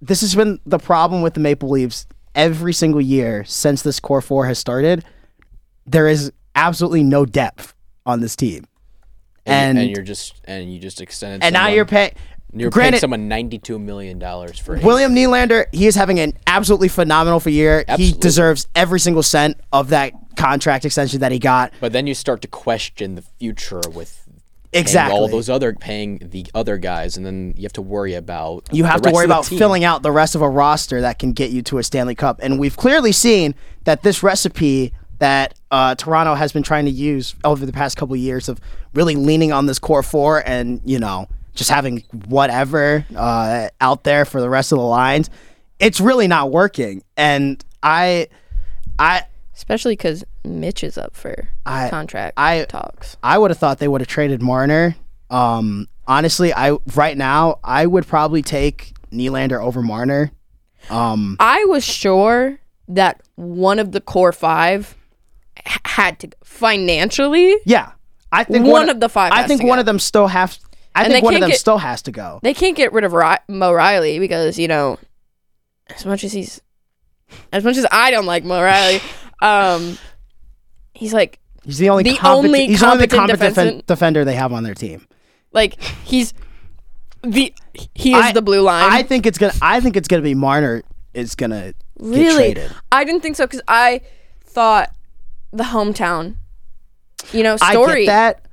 this 0.00 0.20
has 0.20 0.34
been 0.34 0.60
the 0.64 0.78
problem 0.78 1.22
with 1.22 1.34
the 1.34 1.40
Maple 1.40 1.70
Leafs 1.70 2.06
every 2.34 2.72
single 2.72 3.00
year 3.00 3.44
since 3.44 3.82
this 3.82 4.00
core 4.00 4.20
four 4.20 4.46
has 4.46 4.58
started. 4.58 5.04
There 5.86 6.06
is 6.06 6.32
absolutely 6.54 7.02
no 7.02 7.24
depth 7.26 7.74
on 8.06 8.20
this 8.20 8.36
team, 8.36 8.66
and, 9.46 9.76
and 9.76 9.78
and 9.78 9.90
you're 9.90 10.04
just 10.04 10.40
and 10.44 10.72
you 10.72 10.78
just 10.78 11.00
extended. 11.00 11.44
and 11.44 11.52
now 11.52 11.68
you're 11.68 11.84
paying. 11.84 12.12
you're 12.52 12.70
granted, 12.70 12.92
paying 12.92 13.00
someone 13.00 13.28
ninety 13.28 13.58
two 13.58 13.78
million 13.78 14.18
dollars 14.18 14.58
for 14.58 14.76
him. 14.76 14.84
William 14.84 15.14
Nylander, 15.14 15.66
he 15.72 15.86
is 15.86 15.94
having 15.94 16.20
an 16.20 16.34
absolutely 16.46 16.88
phenomenal 16.88 17.40
for 17.40 17.50
year. 17.50 17.84
He 17.96 18.12
deserves 18.12 18.66
every 18.74 19.00
single 19.00 19.22
cent 19.22 19.58
of 19.72 19.90
that 19.90 20.12
contract 20.36 20.84
extension 20.84 21.20
that 21.20 21.32
he 21.32 21.38
got. 21.38 21.72
But 21.80 21.92
then 21.92 22.06
you 22.06 22.14
start 22.14 22.42
to 22.42 22.48
question 22.48 23.14
the 23.14 23.22
future 23.22 23.80
with 23.92 24.20
paying 24.22 24.23
Exactly. 24.74 25.16
all 25.16 25.28
those 25.28 25.48
other 25.48 25.72
paying 25.72 26.18
the 26.30 26.46
other 26.54 26.76
guys, 26.78 27.16
and 27.16 27.24
then 27.24 27.54
you 27.56 27.62
have 27.62 27.72
to 27.74 27.82
worry 27.82 28.14
about 28.14 28.68
You 28.72 28.84
have 28.84 29.02
to 29.02 29.10
worry 29.10 29.24
about 29.24 29.44
team. 29.44 29.58
filling 29.58 29.84
out 29.84 30.02
the 30.02 30.10
rest 30.12 30.34
of 30.34 30.42
a 30.42 30.48
roster 30.48 31.00
that 31.00 31.18
can 31.18 31.32
get 31.32 31.50
you 31.50 31.62
to 31.62 31.78
a 31.78 31.82
Stanley 31.82 32.14
Cup. 32.14 32.40
And 32.42 32.58
we've 32.58 32.76
clearly 32.76 33.12
seen 33.12 33.54
that 33.84 34.02
this 34.02 34.22
recipe 34.22 34.92
that 35.18 35.54
uh, 35.70 35.94
Toronto 35.94 36.34
has 36.34 36.52
been 36.52 36.64
trying 36.64 36.84
to 36.86 36.90
use 36.90 37.34
over 37.44 37.64
the 37.64 37.72
past 37.72 37.96
couple 37.96 38.14
of 38.14 38.20
years 38.20 38.48
of 38.48 38.60
really 38.94 39.14
leaning 39.14 39.52
on 39.52 39.66
this 39.66 39.78
core 39.78 40.02
four 40.02 40.42
and, 40.44 40.80
you 40.84 40.98
know, 40.98 41.28
just 41.54 41.70
having 41.70 42.02
whatever 42.26 43.06
uh, 43.14 43.68
out 43.80 44.02
there 44.02 44.24
for 44.24 44.40
the 44.40 44.50
rest 44.50 44.72
of 44.72 44.78
the 44.78 44.84
lines, 44.84 45.30
it's 45.78 46.00
really 46.00 46.26
not 46.26 46.50
working. 46.50 47.02
And 47.16 47.64
I, 47.82 48.28
I, 48.98 49.22
especially 49.54 49.92
because 49.94 50.24
Mitch 50.44 50.82
is 50.84 50.98
up 50.98 51.14
for 51.14 51.48
I- 51.66 51.88
contract 51.88 52.34
I- 52.36 52.64
talks. 52.64 53.16
I 53.22 53.38
would 53.38 53.50
have 53.50 53.58
thought 53.58 53.78
they 53.78 53.88
would 53.88 54.00
have 54.00 54.08
traded 54.08 54.42
Marner. 54.42 54.96
Um, 55.30 55.88
honestly, 56.06 56.52
I 56.54 56.76
right 56.94 57.16
now 57.16 57.58
I 57.64 57.86
would 57.86 58.06
probably 58.06 58.42
take 58.42 58.92
Nylander 59.12 59.60
over 59.60 59.82
Marner. 59.82 60.30
Um, 60.90 61.36
I 61.40 61.64
was 61.64 61.84
sure 61.84 62.58
that 62.88 63.22
one 63.36 63.78
of 63.78 63.92
the 63.92 64.00
core 64.00 64.32
five 64.32 64.94
had 65.86 66.18
to 66.20 66.28
financially. 66.44 67.56
yeah, 67.64 67.92
I 68.30 68.44
think 68.44 68.66
One 68.66 68.88
of 68.90 69.00
the 69.00 69.08
five 69.08 69.32
I 69.32 69.46
think 69.46 69.62
one 69.62 69.76
go. 69.76 69.80
of 69.80 69.86
them 69.86 69.98
still 69.98 70.26
have. 70.26 70.58
I 70.94 71.04
And 71.04 71.12
think 71.12 71.24
one 71.24 71.34
of 71.34 71.40
them 71.40 71.50
get- 71.50 71.58
still 71.58 71.78
has 71.78 72.02
to 72.02 72.12
go. 72.12 72.38
They 72.42 72.54
can't 72.54 72.76
get 72.76 72.92
rid 72.92 73.02
of 73.04 73.12
Ri- 73.14 73.38
Mo 73.48 73.72
Rielly 73.72 74.20
because 74.20 74.58
you 74.58 74.68
know, 74.68 74.98
as 75.88 76.04
much 76.04 76.22
as 76.22 76.32
he's, 76.32 76.60
as 77.52 77.64
much 77.64 77.76
as 77.76 77.86
I 77.90 78.10
don't 78.10 78.26
like 78.26 78.44
Mo 78.44 78.60
Rielly, 78.60 79.02
um, 79.40 79.98
he's 80.94 81.12
like 81.12 81.38
He's 81.64 81.78
the 81.78 81.88
only 81.88 82.02
the 82.02 82.16
competent, 82.16 82.46
only 82.46 82.66
he's 82.66 82.82
only 82.82 83.06
the 83.06 83.16
competent 83.16 83.56
defen- 83.56 83.86
defender 83.86 84.24
they 84.24 84.34
have 84.34 84.52
on 84.52 84.64
their 84.64 84.74
team. 84.74 85.06
like 85.52 85.80
he's 86.04 86.34
the 87.22 87.54
he 87.94 88.12
is 88.14 88.22
I- 88.22 88.32
the 88.32 88.42
blue 88.42 88.60
line. 88.60 88.90
I 88.92 89.02
think 89.02 89.24
it's 89.26 89.38
gonna. 89.38 89.54
I 89.62 89.80
think 89.80 89.96
it's 89.96 90.08
gonna 90.08 90.22
be 90.22 90.34
Marner 90.34 90.82
is 91.14 91.34
gonna 91.34 91.72
get 91.72 91.76
really, 91.98 92.34
traded. 92.54 92.70
I 92.92 93.04
didn't 93.04 93.22
think 93.22 93.36
so 93.36 93.46
because 93.46 93.62
I 93.66 94.02
thought 94.44 94.90
the 95.52 95.64
hometown, 95.64 96.36
you 97.32 97.42
know, 97.42 97.56
I 97.62 97.72
story 97.72 98.04
get 98.04 98.12
that, 98.12 98.46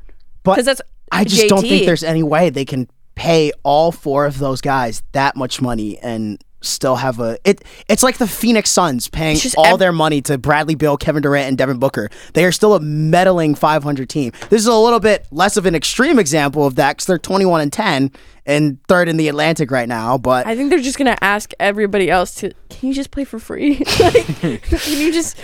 but 0.44 0.54
because 0.54 0.66
that's 0.66 0.82
I 1.12 1.26
just 1.26 1.50
don't 1.50 1.62
think 1.62 1.86
there's 1.86 2.04
any 2.04 2.24
way 2.24 2.50
they 2.50 2.64
can 2.66 2.88
pay 3.16 3.52
all 3.64 3.92
four 3.92 4.26
of 4.26 4.40
those 4.40 4.62
guys 4.62 5.04
that 5.12 5.36
much 5.36 5.62
money 5.62 5.98
and 6.00 6.42
still 6.62 6.96
have 6.98 7.20
a 7.20 7.38
it 7.44 7.64
it's 7.90 8.04
like 8.04 8.18
the 8.18 8.28
Phoenix 8.28 8.70
Suns 8.70 9.08
paying 9.10 9.36
just 9.38 9.56
all 9.58 9.66
ev- 9.74 9.80
their 9.80 9.92
money 9.92 10.22
to 10.22 10.38
Bradley 10.38 10.76
Beal, 10.76 10.96
Kevin 10.98 11.22
Durant 11.24 11.48
and 11.48 11.58
Devin 11.58 11.80
Booker. 11.80 12.10
They 12.34 12.46
are 12.46 12.52
still 12.52 12.76
a 12.76 12.80
meddling 12.80 13.56
500 13.56 14.08
team. 14.10 14.32
This 14.50 14.62
is 14.62 14.68
a 14.68 14.76
little 14.76 15.00
bit 15.00 15.26
less 15.32 15.58
of 15.58 15.66
an 15.66 15.76
extreme 15.76 16.20
example 16.20 16.66
of 16.66 16.76
that 16.76 16.98
cuz 16.98 17.06
they're 17.08 17.18
21 17.18 17.62
and 17.62 17.74
10 17.74 18.12
and 18.46 18.78
third 18.88 19.08
in 19.10 19.18
the 19.18 19.28
Atlantic 19.28 19.70
right 19.72 19.88
now, 19.88 20.18
but 20.18 20.48
I 20.48 20.56
think 20.56 20.70
they're 20.70 20.80
just 20.80 20.98
gonna 20.98 21.18
ask 21.22 21.52
everybody 21.60 22.10
else 22.10 22.36
to. 22.36 22.52
Can 22.70 22.90
you 22.90 22.94
just 22.96 23.12
play 23.12 23.24
for 23.24 23.40
free? 23.40 23.78
like, 24.00 24.62
can 24.64 25.00
you 25.00 25.12
just 25.14 25.38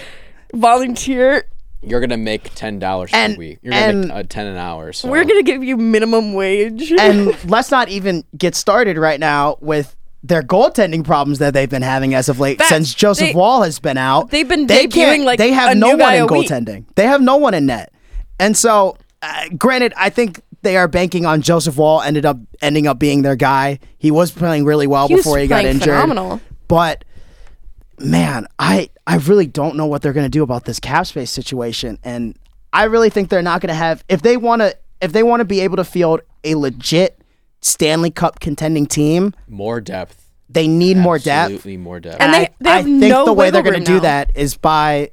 volunteer? 0.53 1.45
You're 1.81 1.99
gonna 1.99 2.17
make 2.17 2.53
ten 2.55 2.79
dollars 2.79 3.11
a 3.13 3.35
week. 3.37 3.59
You're 3.61 3.71
gonna 3.73 3.85
and- 3.85 4.01
make 4.07 4.11
uh, 4.11 4.23
ten 4.27 4.47
an 4.47 4.57
hour. 4.57 4.91
So 4.93 5.09
We're 5.09 5.25
gonna 5.25 5.43
give 5.43 5.63
you 5.63 5.77
minimum 5.77 6.33
wage. 6.33 6.91
and 6.91 7.37
let's 7.49 7.69
not 7.69 7.89
even 7.89 8.23
get 8.35 8.55
started 8.55 8.97
right 8.97 9.19
now 9.19 9.57
with 9.61 9.95
their 10.27 10.41
goaltending 10.43 11.03
problems 11.03 11.39
that 11.39 11.53
they've 11.53 11.69
been 11.69 11.81
having 11.81 12.13
as 12.13 12.27
of 12.29 12.39
late 12.39 12.57
That's- 12.57 12.69
since 12.75 12.93
Joseph 12.93 13.29
they- 13.29 13.33
Wall 13.33 13.63
has 13.63 13.79
been 13.79 13.97
out. 13.97 14.29
they've 14.31 14.47
been 14.47 14.67
they 14.67 14.87
can't- 14.87 15.23
like, 15.23 15.37
they 15.39 15.51
have 15.51 15.77
no 15.77 15.95
one 15.95 16.13
in 16.15 16.21
a 16.21 16.25
week. 16.27 16.49
goaltending. 16.49 16.85
They 16.95 17.05
have 17.05 17.21
no 17.21 17.37
one 17.37 17.53
in 17.53 17.65
net, 17.65 17.91
and 18.39 18.55
so 18.57 18.97
uh, 19.21 19.45
granted, 19.57 19.93
I 19.97 20.09
think 20.09 20.41
they 20.61 20.77
are 20.77 20.87
banking 20.87 21.25
on 21.25 21.41
Joseph 21.41 21.77
Woll. 21.77 22.01
Ended 22.01 22.25
up 22.25 22.37
ending 22.61 22.85
up 22.87 22.99
being 22.99 23.21
their 23.21 23.35
guy. 23.35 23.79
He 23.97 24.11
was 24.11 24.31
playing 24.31 24.65
really 24.65 24.85
well 24.87 25.07
He 25.07 25.15
before 25.15 25.37
he 25.39 25.47
got 25.47 25.65
injured. 25.65 25.83
phenomenal. 25.83 26.39
But 26.67 27.03
man, 27.99 28.47
I 28.59 28.89
I 29.05 29.17
really 29.17 29.47
don't 29.47 29.75
know 29.75 29.85
what 29.85 30.01
they're 30.01 30.13
going 30.13 30.25
to 30.25 30.29
do 30.29 30.43
about 30.43 30.65
this 30.65 30.79
cap 30.79 31.07
space 31.07 31.31
situation, 31.31 31.97
and 32.03 32.37
I 32.73 32.83
really 32.85 33.09
think 33.09 33.29
they're 33.29 33.41
not 33.41 33.61
going 33.61 33.69
to 33.69 33.75
have 33.75 34.03
if 34.09 34.21
they 34.21 34.37
want 34.37 34.61
to 34.61 34.75
if 35.01 35.13
they 35.13 35.23
want 35.23 35.39
to 35.41 35.45
be 35.45 35.61
able 35.61 35.77
to 35.77 35.83
field 35.83 36.21
a 36.43 36.55
legit 36.55 37.16
Stanley 37.67 38.11
Cup 38.11 38.39
contending 38.39 38.85
team, 38.85 39.33
more 39.47 39.79
depth. 39.81 40.31
they 40.49 40.67
need 40.67 40.97
more 40.97 41.17
depth. 41.19 41.51
Absolutely 41.53 41.77
more 41.77 41.99
depth. 41.99 42.17
And 42.21 42.35
I, 42.35 42.39
they- 42.39 42.49
they 42.61 42.69
I 42.69 42.75
have 42.77 42.85
think 42.85 42.99
no 42.99 43.25
the 43.25 43.33
way 43.33 43.49
they're 43.49 43.61
going 43.63 43.79
to 43.79 43.85
do 43.85 43.95
now. 43.95 43.99
that 44.01 44.31
is 44.35 44.55
by 44.57 45.11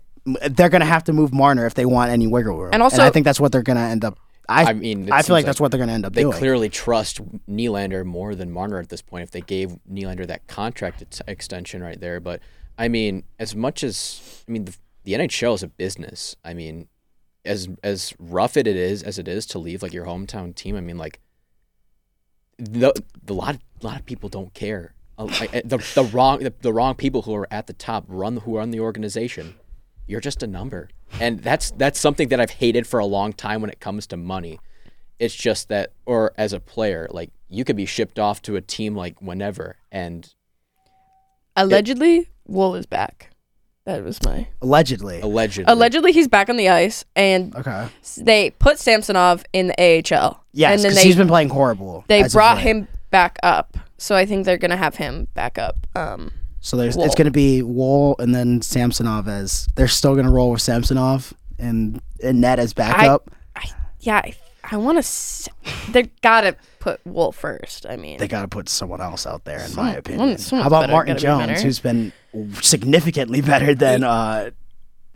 they're 0.50 0.70
going 0.70 0.80
to 0.80 0.86
have 0.86 1.04
to 1.04 1.12
move 1.12 1.34
Marner 1.34 1.66
if 1.66 1.74
they 1.74 1.84
want 1.84 2.10
any 2.10 2.26
wiggle 2.26 2.56
room, 2.56 2.70
And 2.72 2.82
also- 2.82 3.02
I 3.04 3.10
think 3.10 3.24
that's 3.24 3.38
what 3.40 3.52
they're 3.52 3.62
going 3.62 3.76
to 3.76 3.82
end 3.82 4.04
up. 4.04 4.18
I, 4.48 4.64
I 4.64 4.72
mean, 4.74 5.10
I 5.10 5.22
feel 5.22 5.34
like 5.34 5.40
like 5.40 5.46
that's 5.46 5.58
what 5.60 5.70
they're 5.70 5.78
going 5.78 5.88
to 5.88 5.94
end 5.94 6.04
up 6.04 6.12
doing. 6.12 6.26
they 6.26 6.30
doing. 6.30 6.38
clearly 6.38 6.68
trust 6.68 7.20
Nylander 7.48 8.04
more 8.04 8.34
than 8.34 8.50
Marner 8.50 8.78
at 8.78 8.90
this 8.90 9.00
point. 9.00 9.22
If 9.22 9.30
they 9.30 9.40
gave 9.40 9.76
Nylander 9.90 10.26
that 10.26 10.46
contract 10.46 11.00
ex- 11.02 11.22
extension 11.26 11.82
right 11.82 11.98
there, 11.98 12.20
but 12.20 12.40
I 12.78 12.88
mean, 12.88 13.24
as 13.38 13.56
much 13.56 13.82
as 13.82 14.42
I 14.46 14.52
mean, 14.52 14.66
the, 14.66 14.76
the 15.04 15.12
NHL 15.14 15.54
is 15.54 15.62
a 15.62 15.68
business. 15.68 16.36
I 16.44 16.52
mean, 16.52 16.88
as 17.46 17.68
as 17.82 18.12
rough 18.18 18.56
it 18.58 18.66
is 18.66 19.02
as 19.02 19.18
it 19.18 19.28
is 19.28 19.46
to 19.46 19.58
leave 19.58 19.82
like 19.82 19.94
your 19.94 20.04
hometown 20.04 20.54
team. 20.54 20.76
I 20.76 20.80
mean, 20.82 20.98
like 20.98 21.20
the 22.58 22.92
the 23.24 23.34
lot 23.34 23.58
lot 23.82 23.98
of 23.98 24.06
people 24.06 24.28
don't 24.28 24.52
care. 24.54 24.94
The 25.16 25.78
the 25.94 26.04
wrong 26.04 26.40
the, 26.40 26.52
the 26.60 26.72
wrong 26.72 26.94
people 26.94 27.22
who 27.22 27.34
are 27.34 27.48
at 27.50 27.66
the 27.66 27.72
top 27.72 28.04
run 28.08 28.38
who 28.38 28.56
run 28.56 28.70
the 28.70 28.80
organization. 28.80 29.54
You're 30.06 30.20
just 30.20 30.42
a 30.42 30.46
number, 30.46 30.90
and 31.20 31.40
that's 31.40 31.70
that's 31.72 31.98
something 31.98 32.28
that 32.28 32.40
I've 32.40 32.50
hated 32.50 32.86
for 32.86 33.00
a 33.00 33.06
long 33.06 33.32
time 33.32 33.60
when 33.60 33.70
it 33.70 33.80
comes 33.80 34.06
to 34.08 34.16
money. 34.16 34.58
It's 35.18 35.34
just 35.34 35.68
that, 35.68 35.92
or 36.04 36.32
as 36.36 36.52
a 36.52 36.60
player, 36.60 37.08
like 37.10 37.30
you 37.48 37.64
could 37.64 37.76
be 37.76 37.86
shipped 37.86 38.18
off 38.18 38.42
to 38.42 38.56
a 38.56 38.60
team 38.60 38.96
like 38.96 39.22
whenever, 39.22 39.76
and 39.92 40.34
Allegedly, 41.56 42.28
Woll 42.46 42.74
is 42.74 42.86
back. 42.86 43.30
That 43.86 44.02
was 44.02 44.22
my 44.24 44.48
Allegedly. 44.62 45.20
allegedly, 45.20 45.70
allegedly 45.70 46.12
he's 46.12 46.26
back 46.26 46.48
on 46.48 46.56
the 46.56 46.70
ice, 46.70 47.04
and 47.14 47.54
Okay. 47.54 47.88
s- 48.02 48.18
they 48.22 48.50
put 48.52 48.78
Samsonov 48.78 49.44
in 49.52 49.66
the 49.68 49.74
AHL. 49.78 50.42
Yes, 50.52 50.70
and 50.76 50.78
then 50.84 50.90
because 50.92 51.02
they 51.02 51.04
he's 51.08 51.16
been 51.16 51.28
playing 51.28 51.50
horrible. 51.50 52.02
they 52.08 52.22
as 52.22 52.26
of 52.28 52.38
brought 52.38 52.56
late. 52.58 52.62
him 52.66 52.88
back 53.10 53.38
up. 53.42 53.76
So 53.98 54.16
I 54.16 54.24
think 54.24 54.46
they're 54.46 54.56
gonna 54.56 54.78
have 54.78 54.94
him 54.96 55.28
back 55.34 55.58
up. 55.58 55.86
Um, 55.94 56.30
So 56.60 56.78
there's 56.78 56.96
Woll. 56.96 57.04
it's 57.04 57.14
going 57.14 57.26
to 57.26 57.30
be 57.30 57.60
Woll 57.60 58.16
and 58.18 58.34
then 58.34 58.62
Samsonov 58.62 59.28
as 59.28 59.68
they're 59.74 59.86
still 59.86 60.14
going 60.14 60.24
to 60.24 60.32
roll 60.32 60.52
with 60.52 60.62
Samsonov 60.62 61.34
and 61.58 62.00
and 62.22 62.40
net 62.40 62.58
as 62.58 62.72
backup. 62.72 63.30
I, 63.54 63.64
yeah, 64.00 64.22
I, 64.24 64.34
I 64.72 64.76
want 64.78 64.96
to. 64.96 65.00
S- 65.00 65.46
they 65.90 66.04
gotta 66.22 66.56
put 66.84 67.00
Woll 67.06 67.32
first. 67.32 67.86
I 67.88 67.96
mean, 67.96 68.18
they 68.18 68.28
got 68.28 68.42
to 68.42 68.48
put 68.48 68.68
someone 68.68 69.00
else 69.00 69.26
out 69.26 69.44
there, 69.44 69.60
in 69.60 69.68
Some- 69.68 69.84
my 69.84 69.94
opinion. 69.94 70.36
How 70.38 70.66
about 70.66 70.82
better, 70.82 70.92
Martin 70.92 71.16
gotta 71.16 71.46
be 71.46 71.46
Jones, 71.54 71.62
who's 71.62 71.80
been 71.80 72.12
significantly 72.60 73.40
better 73.40 73.74
than 73.74 74.04
uh, 74.04 74.50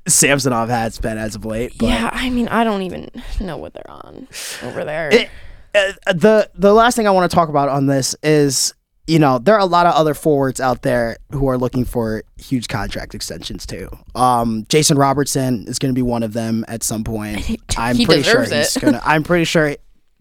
Samsonov 0.07 0.71
has 0.71 0.99
been 0.99 1.19
as 1.19 1.35
of 1.35 1.45
late? 1.45 1.75
but- 1.79 1.87
yeah. 1.87 2.11
I 2.13 2.31
mean, 2.31 2.49
I 2.49 2.65
don't 2.65 2.83
even 2.83 3.11
know 3.41 3.59
what 3.59 3.75
they're 3.75 3.91
on 3.91 4.27
over 4.63 4.85
there. 4.85 5.11
It- 5.11 5.31
uh, 5.75 5.93
the 6.15 6.51
the 6.55 6.73
last 6.73 6.97
thing 6.97 7.07
I 7.07 7.11
want 7.11 7.31
to 7.31 7.35
talk 7.35 7.51
about 7.51 7.69
on 7.69 7.87
this 7.87 8.17
is 8.23 8.73
you 9.07 9.19
know 9.19 9.39
there 9.39 9.55
are 9.55 9.61
a 9.61 9.67
lot 9.67 9.85
of 9.85 9.95
other 9.95 10.15
forwards 10.15 10.61
out 10.61 10.81
there 10.81 11.19
who 11.31 11.47
are 11.49 11.59
looking 11.59 11.85
for 11.85 12.23
huge 12.39 12.69
contract 12.69 13.15
extensions 13.15 13.67
too. 13.67 13.91
Um, 14.15 14.65
Jason 14.71 14.97
Robertson 14.97 15.67
is 15.69 15.79
going 15.79 15.95
to 15.95 15.95
be 15.97 16.03
one 16.03 16.23
of 16.23 16.33
them 16.33 16.65
at 16.69 16.83
some 16.83 17.05
point. 17.05 17.61
I'm 17.77 17.97
pretty 17.97 18.23
sure 18.23 18.45
deserves 18.45 18.75
he's 18.75 18.83
gonna. 18.83 19.01
I'm 19.05 19.23
pretty 19.23 19.45
sure 19.45 19.77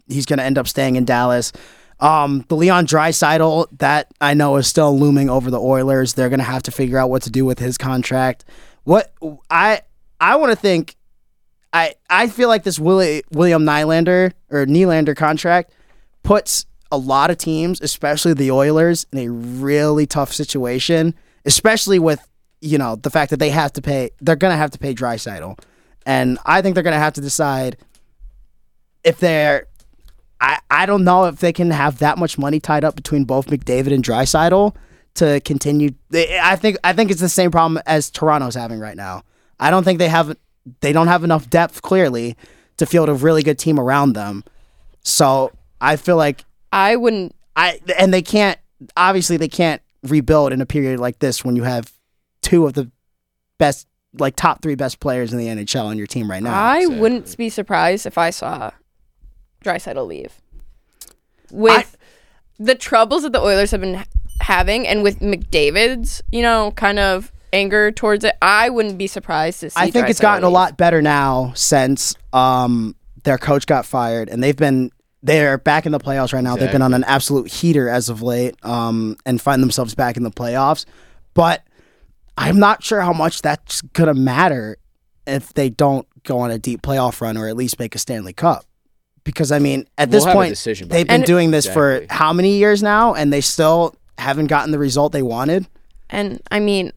he's 0.08 0.26
going 0.26 0.38
to 0.38 0.46
end 0.46 0.58
up 0.58 0.68
staying 0.68 0.96
in 0.96 1.06
Dallas. 1.06 1.52
Um, 2.00 2.46
the 2.48 2.56
Leon 2.56 2.86
Draisaitl 2.86 3.68
that 3.80 4.14
I 4.22 4.34
know 4.34 4.58
is 4.58 4.68
still 4.68 4.98
looming 4.98 5.30
over 5.30 5.50
the 5.50 5.60
Oilers. 5.60 6.14
They're 6.14 6.30
going 6.30 6.40
to 6.40 6.46
have 6.46 6.64
to 6.64 6.72
figure 6.72 6.98
out 6.98 7.10
what 7.10 7.24
to 7.24 7.32
do 7.32 7.44
with 7.44 7.60
his 7.60 7.78
contract. 7.78 8.46
What 8.84 9.12
I 9.50 9.82
I 10.20 10.36
want 10.36 10.52
to 10.52 10.56
think 10.56 10.96
I 11.74 11.96
I 12.10 12.28
feel 12.28 12.48
like 12.50 12.64
this 12.64 12.80
Willie, 12.80 13.24
William 13.32 13.64
Nylander 13.64 14.34
or 14.50 14.66
Nylander 14.66 15.16
contract 15.16 15.74
puts 16.24 16.66
a 16.92 16.98
lot 16.98 17.30
of 17.30 17.38
teams, 17.38 17.82
especially 17.82 18.34
the 18.34 18.52
Oilers, 18.52 19.06
in 19.12 19.20
a 19.20 19.30
really 19.30 20.06
tough 20.06 20.34
situation, 20.34 21.14
especially 21.46 22.00
with 22.00 22.26
you 22.62 22.78
know 22.78 22.96
the 22.96 23.10
fact 23.10 23.30
that 23.32 23.38
they 23.38 23.50
have 23.50 23.74
to 23.74 23.82
pay. 23.82 24.12
They're 24.22 24.36
gonna 24.36 24.58
have 24.58 24.72
to 24.72 24.80
pay 24.80 24.94
Draisaitl, 24.94 25.60
and 26.06 26.40
I 26.46 26.62
think 26.62 26.74
they're 26.76 26.84
gonna 26.84 26.98
have 26.98 27.14
to 27.14 27.22
decide 27.22 27.78
if 29.04 29.20
they're. 29.20 29.68
I, 30.40 30.60
I 30.70 30.86
don't 30.86 31.04
know 31.04 31.26
if 31.26 31.40
they 31.40 31.54
can 31.54 31.72
have 31.72 32.00
that 32.00 32.18
much 32.18 32.38
money 32.38 32.60
tied 32.60 32.84
up 32.84 32.96
between 32.96 33.24
both 33.24 33.48
McDavid 33.48 33.94
and 33.94 34.04
Draisaitl 34.04 34.76
to 35.16 35.42
continue. 35.42 35.92
I 36.14 36.56
think 36.56 36.78
I 36.84 36.94
think 36.94 37.12
it's 37.12 37.22
the 37.22 37.30
same 37.30 37.52
problem 37.52 37.82
as 37.86 38.10
Toronto's 38.10 38.56
having 38.56 38.80
right 38.80 38.96
now. 38.96 39.24
I 39.60 39.70
don't 39.70 39.84
think 39.84 40.00
they 40.00 40.10
have 40.10 40.36
they 40.82 40.94
don't 40.94 41.08
have 41.08 41.24
enough 41.24 41.50
depth 41.50 41.82
clearly 41.82 42.36
to 42.78 42.86
field 42.86 43.10
a 43.10 43.14
really 43.14 43.44
good 43.44 43.58
team 43.58 43.80
around 43.80 44.14
them. 44.14 44.44
So 45.02 45.52
I 45.82 45.96
feel 45.96 46.18
like 46.18 46.46
I 46.72 46.96
wouldn't. 46.96 47.36
I 47.56 47.80
and 47.98 48.14
they 48.14 48.22
can't 48.22 48.60
obviously 48.96 49.38
they 49.38 49.48
can't 49.48 49.82
rebuild 50.04 50.54
in 50.54 50.62
a 50.62 50.66
period 50.66 51.00
like 51.00 51.20
this 51.20 51.44
when 51.44 51.56
you 51.56 51.64
have 51.64 51.92
two 52.42 52.66
of 52.68 52.74
the 52.74 52.92
best 53.58 53.88
like 54.20 54.36
top 54.36 54.62
three 54.62 54.76
best 54.76 55.00
players 55.00 55.34
in 55.34 55.40
the 55.40 55.48
NHL 55.48 55.86
on 55.86 55.98
your 55.98 56.08
team 56.08 56.30
right 56.30 56.42
now. 56.42 56.54
I 56.54 56.78
exactly. 56.78 57.00
wouldn't 57.00 57.38
be 57.38 57.50
surprised 57.50 58.06
if 58.06 58.18
I 58.18 58.30
saw 58.30 58.72
Draisaitl 59.68 60.08
leave. 60.08 60.42
With 61.52 61.98
the 62.60 62.76
troubles 62.76 63.24
that 63.24 63.32
the 63.32 63.42
Oilers 63.42 63.72
have 63.72 63.82
been 63.82 64.04
having, 64.42 64.88
and 64.88 65.04
with 65.04 65.20
McDavid's, 65.20 66.22
you 66.32 66.42
know, 66.42 66.72
kind 66.72 67.00
of 67.00 67.32
anger 67.54 67.92
towards 67.92 68.24
it, 68.24 68.36
I 68.42 68.70
wouldn't 68.70 68.98
be 68.98 69.08
surprised 69.08 69.62
to 69.62 69.70
see. 69.70 69.80
I 69.80 69.92
think 69.92 70.10
it's 70.10 70.20
Draisaitl 70.20 70.22
gotten 70.22 70.44
a 70.44 70.50
lot 70.50 70.78
better 70.78 71.02
now 71.02 71.54
since 71.56 72.16
um, 72.34 72.96
their 73.24 73.38
coach 73.38 73.66
got 73.66 73.86
fired, 73.86 74.30
and 74.30 74.44
they've 74.44 74.56
been 74.56 74.92
they're 75.24 75.58
back 75.58 75.86
in 75.86 75.92
the 75.92 76.00
playoffs 76.00 76.34
right 76.34 76.44
now. 76.44 76.56
They've 76.56 76.72
been 76.72 76.82
on 76.82 76.94
an 76.94 77.04
absolute 77.04 77.52
heater 77.52 77.90
as 77.90 78.10
of 78.10 78.22
late, 78.22 78.56
um, 78.64 79.18
and 79.26 79.42
find 79.42 79.62
themselves 79.62 79.96
back 79.96 80.16
in 80.18 80.24
the 80.24 80.32
playoffs. 80.32 80.86
But 81.34 81.64
I'm 82.38 82.60
not 82.60 82.84
sure 82.84 83.02
how 83.02 83.14
much 83.14 83.42
that's 83.42 83.82
gonna 83.82 84.14
matter 84.14 84.78
if 85.26 85.54
they 85.54 85.70
don't 85.70 86.08
go 86.24 86.40
on 86.40 86.52
a 86.52 86.60
deep 86.60 86.82
playoff 86.82 87.20
run 87.22 87.38
or 87.38 87.48
at 87.48 87.58
least 87.58 87.80
make 87.80 87.96
a 87.96 88.00
Stanley 88.00 88.34
Cup. 88.34 88.66
Because 89.28 89.52
I 89.52 89.60
mean, 89.60 89.86
at 89.98 90.10
We'll 90.10 90.24
this 90.24 90.34
point, 90.34 90.52
decision 90.52 90.88
they've 90.88 91.06
then. 91.06 91.20
been 91.20 91.28
doing 91.28 91.52
this 91.52 91.68
for 91.68 92.06
how 92.10 92.32
many 92.32 92.56
years 92.56 92.82
now, 92.82 93.14
and 93.14 93.34
they 93.34 93.42
still 93.42 93.94
haven't 94.18 94.48
gotten 94.48 94.72
the 94.72 94.80
result 94.80 95.12
they 95.12 95.22
wanted. 95.22 95.68
And 96.10 96.42
I 96.50 96.62
mean, 96.62 96.94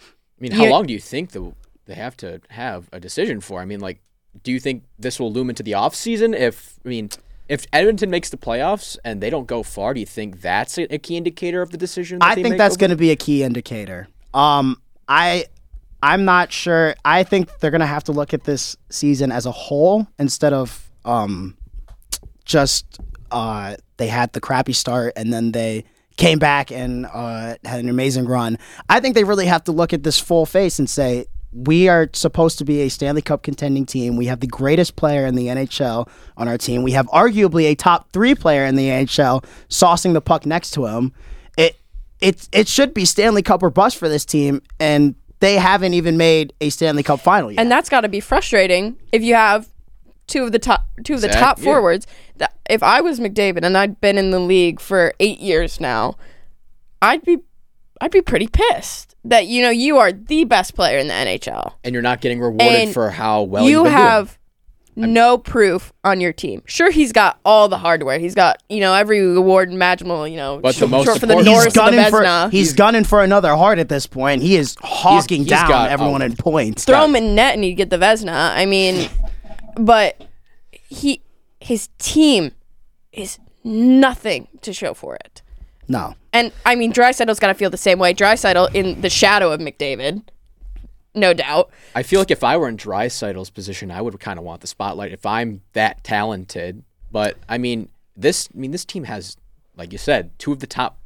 I 0.00 0.04
mean, 0.40 0.52
how 0.52 0.64
long 0.64 0.86
do 0.86 0.94
you 0.94 0.98
think 0.98 1.32
the, 1.32 1.52
they 1.84 1.92
have 1.92 2.16
to 2.16 2.40
have 2.48 2.88
a 2.90 2.98
decision 2.98 3.42
for? 3.42 3.60
I 3.60 3.66
mean, 3.66 3.80
like, 3.80 4.00
do 4.42 4.50
you 4.50 4.58
think 4.58 4.84
this 4.98 5.20
will 5.20 5.30
loom 5.30 5.50
into 5.50 5.62
the 5.62 5.74
off 5.74 5.94
season? 5.94 6.32
If 6.32 6.78
I 6.86 6.88
mean, 6.88 7.10
if 7.50 7.66
Edmonton 7.70 8.08
makes 8.08 8.30
the 8.30 8.38
playoffs 8.38 8.96
and 9.04 9.22
they 9.22 9.28
don't 9.28 9.46
go 9.46 9.62
far, 9.62 9.92
do 9.92 10.00
you 10.00 10.06
think 10.06 10.40
that's 10.40 10.78
a, 10.78 10.92
a 10.94 10.96
key 10.96 11.18
indicator 11.18 11.60
of 11.60 11.68
the 11.68 11.76
decision? 11.76 12.20
that 12.20 12.30
I 12.30 12.34
they 12.34 12.42
think 12.44 12.52
make 12.52 12.58
that's 12.58 12.78
going 12.78 12.90
to 12.90 12.96
be 12.96 13.10
a 13.10 13.16
key 13.16 13.42
indicator. 13.42 14.08
Um, 14.32 14.80
I, 15.06 15.44
I'm 16.02 16.24
not 16.24 16.50
sure. 16.50 16.94
I 17.04 17.24
think 17.24 17.58
they're 17.58 17.70
going 17.70 17.82
to 17.82 17.86
have 17.86 18.04
to 18.04 18.12
look 18.12 18.32
at 18.32 18.44
this 18.44 18.78
season 18.88 19.30
as 19.30 19.44
a 19.44 19.52
whole 19.52 20.06
instead 20.18 20.54
of 20.54 20.88
um, 21.04 21.56
just 22.44 23.00
uh, 23.30 23.76
they 23.96 24.08
had 24.08 24.32
the 24.32 24.40
crappy 24.40 24.72
start 24.72 25.12
and 25.16 25.32
then 25.32 25.52
they 25.52 25.84
came 26.16 26.38
back 26.38 26.70
and 26.70 27.06
uh, 27.06 27.56
had 27.64 27.80
an 27.80 27.88
amazing 27.88 28.26
run. 28.26 28.58
I 28.88 29.00
think 29.00 29.14
they 29.14 29.24
really 29.24 29.46
have 29.46 29.64
to 29.64 29.72
look 29.72 29.92
at 29.92 30.02
this 30.02 30.18
full 30.18 30.46
face 30.46 30.78
and 30.78 30.88
say. 30.88 31.26
We 31.54 31.86
are 31.90 32.08
supposed 32.14 32.56
to 32.58 32.64
be 32.64 32.80
a 32.80 32.88
Stanley 32.88 33.20
Cup 33.20 33.42
contending 33.42 33.84
team. 33.84 34.16
We 34.16 34.24
have 34.24 34.40
the 34.40 34.46
greatest 34.46 34.96
player 34.96 35.26
in 35.26 35.34
the 35.34 35.48
NHL 35.48 36.08
on 36.38 36.48
our 36.48 36.56
team. 36.56 36.82
We 36.82 36.92
have 36.92 37.06
arguably 37.08 37.70
a 37.70 37.74
top 37.74 38.10
three 38.10 38.34
player 38.34 38.64
in 38.64 38.74
the 38.74 38.88
NHL 38.88 39.44
saucing 39.68 40.14
the 40.14 40.22
puck 40.22 40.46
next 40.46 40.70
to 40.70 40.86
him. 40.86 41.12
It 41.58 41.76
it 42.22 42.48
it 42.52 42.68
should 42.68 42.94
be 42.94 43.04
Stanley 43.04 43.42
Cup 43.42 43.62
or 43.62 43.68
bust 43.68 43.98
for 43.98 44.08
this 44.08 44.24
team, 44.24 44.62
and 44.80 45.14
they 45.40 45.56
haven't 45.56 45.92
even 45.92 46.16
made 46.16 46.54
a 46.62 46.70
Stanley 46.70 47.02
Cup 47.02 47.20
final 47.20 47.52
yet. 47.52 47.60
and 47.60 47.70
that's 47.70 47.90
got 47.90 48.00
to 48.00 48.08
be 48.08 48.20
frustrating 48.20 48.96
if 49.12 49.22
you 49.22 49.34
have 49.34 49.68
two 50.26 50.44
of 50.44 50.52
the 50.52 50.58
top 50.58 50.86
two 51.04 51.14
of 51.14 51.20
the 51.20 51.26
Exact- 51.28 51.44
top 51.44 51.58
yeah. 51.58 51.64
forwards. 51.64 52.06
That 52.36 52.54
if 52.70 52.82
I 52.82 53.00
was 53.00 53.20
McDavid 53.20 53.64
and 53.64 53.76
I'd 53.76 54.00
been 54.00 54.18
in 54.18 54.30
the 54.30 54.38
league 54.40 54.80
for 54.80 55.12
eight 55.20 55.40
years 55.40 55.80
now, 55.80 56.16
I'd 57.00 57.22
be 57.24 57.38
I'd 58.00 58.10
be 58.10 58.22
pretty 58.22 58.48
pissed 58.48 59.14
that 59.24 59.46
you 59.46 59.62
know 59.62 59.70
you 59.70 59.98
are 59.98 60.12
the 60.12 60.44
best 60.44 60.74
player 60.74 60.98
in 60.98 61.08
the 61.08 61.14
NHL. 61.14 61.74
and 61.84 61.92
you're 61.92 62.02
not 62.02 62.20
getting 62.20 62.40
rewarded 62.40 62.66
And 62.66 62.92
for 62.92 63.10
how 63.10 63.42
well 63.42 63.64
you 63.64 63.70
you've 63.78 63.84
been 63.84 63.92
have 63.92 64.38
no 64.94 65.38
proof 65.38 65.90
on 66.04 66.20
your 66.20 66.34
team. 66.34 66.62
Sure, 66.66 66.90
he's 66.90 67.12
got 67.12 67.38
all 67.46 67.66
the 67.68 67.78
hardware. 67.78 68.18
He's 68.18 68.34
got 68.34 68.62
you 68.68 68.80
know 68.80 68.92
every 68.94 69.20
award 69.36 69.72
imaginable. 69.72 70.26
You 70.28 70.36
know, 70.36 70.58
But 70.62 70.74
the 70.76 70.86
most 70.88 71.06
short 71.06 71.18
for 71.20 71.26
the 71.26 71.32
important- 71.38 71.46
Norris 71.54 71.64
he's 71.72 71.76
and 71.76 71.86
the 71.86 71.96
gunning 71.96 72.10
for 72.10 72.20
Vezina. 72.22 72.50
he's 72.50 72.72
gunning 72.74 73.04
for 73.04 73.22
another 73.22 73.54
Hart 73.56 73.78
at 73.78 73.88
this 73.88 74.06
point. 74.06 74.42
He 74.42 74.56
is 74.56 74.76
hawking 74.82 75.42
he's 75.42 75.48
down 75.50 75.68
got- 75.68 75.90
everyone 75.90 76.22
oh. 76.22 76.26
in 76.26 76.36
points. 76.36 76.84
throw 76.84 77.04
him 77.04 77.16
in 77.16 77.34
net 77.34 77.54
and 77.54 77.64
he'd 77.64 77.74
get 77.74 77.88
the 77.90 77.98
Vezina. 77.98 78.50
I 78.54 78.66
mean, 78.66 79.08
but 79.76 80.26
he 80.72 81.22
his 81.60 81.88
team 81.98 82.52
is 83.12 83.38
nothing 83.64 84.48
to 84.62 84.72
show 84.72 84.94
for 84.94 85.14
it. 85.16 85.42
No, 85.88 86.14
And 86.32 86.52
I 86.64 86.74
mean, 86.74 86.92
Draisaitl's 86.92 87.40
got 87.40 87.48
to 87.48 87.54
feel 87.54 87.68
the 87.68 87.76
same 87.76 87.98
way. 87.98 88.14
Draisaitl 88.14 88.74
in 88.74 89.00
the 89.00 89.10
shadow 89.10 89.52
of 89.52 89.60
McDavid, 89.60 90.22
no 91.14 91.34
doubt. 91.34 91.70
I 91.94 92.02
feel 92.02 92.20
like 92.20 92.30
if 92.30 92.42
I 92.42 92.56
were 92.56 92.68
in 92.68 92.76
Draisaitl's 92.76 93.50
position, 93.50 93.90
I 93.90 94.00
would 94.00 94.18
kind 94.18 94.38
of 94.38 94.44
want 94.44 94.60
the 94.60 94.66
spotlight 94.66 95.12
if 95.12 95.26
I'm 95.26 95.60
that 95.74 96.02
talented. 96.04 96.82
But 97.10 97.36
I 97.48 97.58
mean, 97.58 97.88
this 98.16 98.48
I 98.54 98.58
mean 98.58 98.70
this 98.70 98.84
team 98.84 99.04
has, 99.04 99.36
like 99.76 99.92
you 99.92 99.98
said, 99.98 100.30
two 100.38 100.52
of 100.52 100.60
the 100.60 100.66
top, 100.66 100.98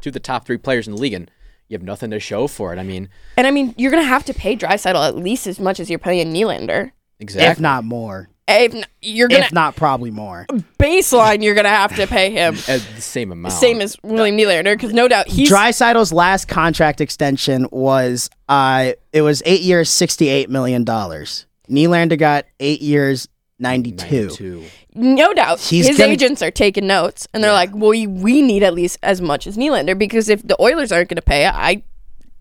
two 0.00 0.08
of 0.08 0.14
the 0.14 0.20
top 0.20 0.46
three 0.46 0.58
players 0.58 0.88
in 0.88 0.94
the 0.94 1.00
league, 1.00 1.14
and 1.14 1.30
you 1.68 1.76
have 1.76 1.84
nothing 1.84 2.10
to 2.10 2.18
show 2.18 2.46
for 2.48 2.72
it. 2.72 2.78
I 2.78 2.82
mean, 2.82 3.08
And 3.36 3.46
I 3.46 3.50
mean, 3.50 3.74
you're 3.76 3.90
gonna 3.92 4.02
have 4.04 4.24
to 4.24 4.34
pay 4.34 4.56
Draisaitl 4.56 5.06
at 5.06 5.16
least 5.16 5.46
as 5.46 5.60
much 5.60 5.78
as 5.78 5.88
you're 5.90 5.98
paying 5.98 6.32
Nylander. 6.32 6.92
Exactly. 7.22 7.50
if 7.50 7.60
not 7.60 7.84
more, 7.84 8.28
If 8.48 8.84
you're 9.00 9.28
gonna 9.28 9.44
if 9.46 9.52
not 9.52 9.76
probably 9.76 10.10
more. 10.10 10.46
baseline, 10.78 11.42
you're 11.42 11.54
gonna 11.54 11.68
have 11.68 11.94
to 11.96 12.06
pay 12.06 12.30
him 12.30 12.54
at 12.68 12.80
the 12.94 13.00
same 13.00 13.32
amount. 13.32 13.54
same 13.54 13.80
as 13.80 13.96
William 14.02 14.36
Nylander 14.36 14.74
because 14.74 14.92
no 14.92 15.08
doubt 15.08 15.28
he's 15.28 15.50
Draisaitl's 15.50 16.12
last 16.12 16.48
contract 16.48 17.00
extension 17.00 17.66
was 17.70 18.28
uh 18.48 18.92
it 19.12 19.22
was 19.22 19.42
eight 19.46 19.62
years, 19.62 19.88
sixty 19.88 20.28
eight 20.28 20.50
million 20.50 20.84
dollars. 20.84 21.46
Nylander 21.70 22.18
got 22.18 22.44
eight 22.60 22.82
years, 22.82 23.28
ninety 23.58 23.92
two. 23.92 24.26
92. 24.28 24.64
no 24.94 25.32
doubt 25.32 25.60
He's 25.60 25.86
his 25.86 25.96
gonna- 25.96 26.12
agents 26.12 26.42
are 26.42 26.50
taking 26.50 26.86
notes 26.86 27.26
and 27.32 27.42
they're 27.42 27.52
like, 27.52 27.70
well, 27.72 27.90
we, 27.90 28.06
we 28.06 28.42
need 28.42 28.62
at 28.62 28.74
least 28.74 28.98
as 29.02 29.22
much 29.22 29.46
as 29.46 29.56
Nylander 29.56 29.96
because 29.96 30.28
if 30.28 30.46
the 30.46 30.60
Oilers 30.60 30.92
aren't 30.92 31.08
gonna 31.08 31.22
pay 31.22 31.46
it, 31.46 31.52
I. 31.54 31.82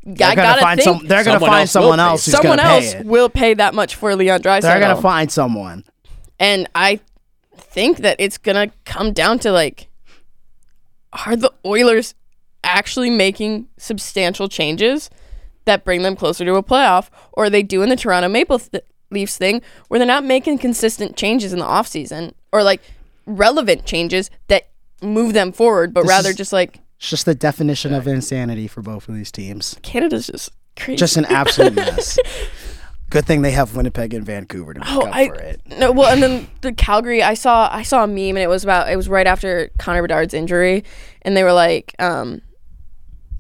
They're 0.04 0.36
gonna 0.36 0.60
find 0.62 0.80
think 0.82 0.98
some. 1.00 1.08
They're 1.08 1.24
gonna 1.24 1.36
Someone 1.40 1.50
find 1.50 1.62
else 1.62 1.72
someone 1.72 2.00
else 2.00 2.26
who's 2.26 2.32
someone 2.36 2.58
pay 2.60 2.76
else 2.76 2.94
it. 2.96 3.06
will 3.06 3.30
pay 3.30 3.54
that 3.54 3.74
much 3.76 3.96
for 3.96 4.16
Leon 4.16 4.42
Draisaitl. 4.42 4.62
They're 4.62 4.80
gonna 4.80 5.02
find 5.02 5.32
someone. 5.32 5.84
and 6.40 6.68
I 6.74 7.00
think 7.56 8.00
that 8.00 8.16
it's 8.20 8.38
gonna 8.40 8.72
come 8.86 9.14
down 9.14 9.38
to 9.40 9.52
like 9.52 9.88
are 11.26 11.36
the 11.36 11.52
Oilers 11.66 12.16
actually 12.64 13.10
making 13.10 13.68
substantial 13.78 14.48
changes 14.48 15.10
that 15.66 15.84
bring 15.84 16.02
them 16.04 16.16
closer 16.16 16.46
to 16.46 16.56
a 16.56 16.64
playoff? 16.64 17.10
Or 17.34 17.46
are 17.46 17.50
they 17.50 17.64
doing 17.64 17.90
the 17.90 17.96
Toronto 17.96 18.30
Maple 18.30 18.60
th- 18.60 18.84
Leafs 19.10 19.38
thing 19.38 19.62
where 19.88 20.00
they're 20.00 20.08
not 20.08 20.24
making 20.24 20.58
consistent 20.60 21.16
changes 21.18 21.54
in 21.54 21.60
the 21.60 21.66
offseason 21.66 22.34
or 22.54 22.64
like 22.64 22.82
relevant 23.26 23.86
changes 23.86 24.30
that 24.48 24.70
move 25.02 25.34
them 25.34 25.52
forward, 25.52 25.94
but 25.94 26.02
This 26.04 26.10
rather 26.10 26.30
is- 26.30 26.36
just 26.38 26.54
like 26.54 26.80
It's 27.02 27.10
just 27.10 27.26
the 27.26 27.34
definition 27.34 27.96
of 27.96 28.08
insanity 28.08 28.68
for 28.68 28.84
both 28.84 29.10
of 29.10 29.16
these 29.16 29.32
teams. 29.32 29.76
Canada's 29.82 30.28
just 30.28 30.52
crazy. 30.78 30.98
Just 30.98 31.18
an 31.18 31.26
absolute 31.26 31.74
mess. 31.74 32.20
Good 33.10 33.26
thing 33.26 33.42
they 33.42 33.50
have 33.54 33.76
Winnipeg 33.76 34.14
and 34.14 34.24
Vancouver 34.24 34.76
to 34.76 34.80
make 34.82 34.88
Oh, 34.92 35.08
up 35.08 35.16
I 35.16 35.28
for 35.30 35.34
it. 35.34 35.62
no. 35.66 35.92
Well, 35.92 36.14
and 36.14 36.22
then 36.22 36.48
the 36.62 36.72
Calgary, 36.72 37.24
I 37.24 37.34
saw 37.34 37.68
I 37.72 37.82
saw 37.82 38.04
a 38.04 38.08
meme, 38.08 38.38
and 38.38 38.38
it 38.38 38.50
was 38.50 38.64
about 38.64 38.88
it 38.88 38.96
was 38.98 39.10
right 39.10 39.26
after 39.26 39.72
Connor 39.80 40.04
Bedard's 40.04 40.36
injury, 40.36 40.84
and 41.24 41.36
they 41.36 41.44
were 41.44 41.54
like, 41.54 41.96
um, 41.98 42.44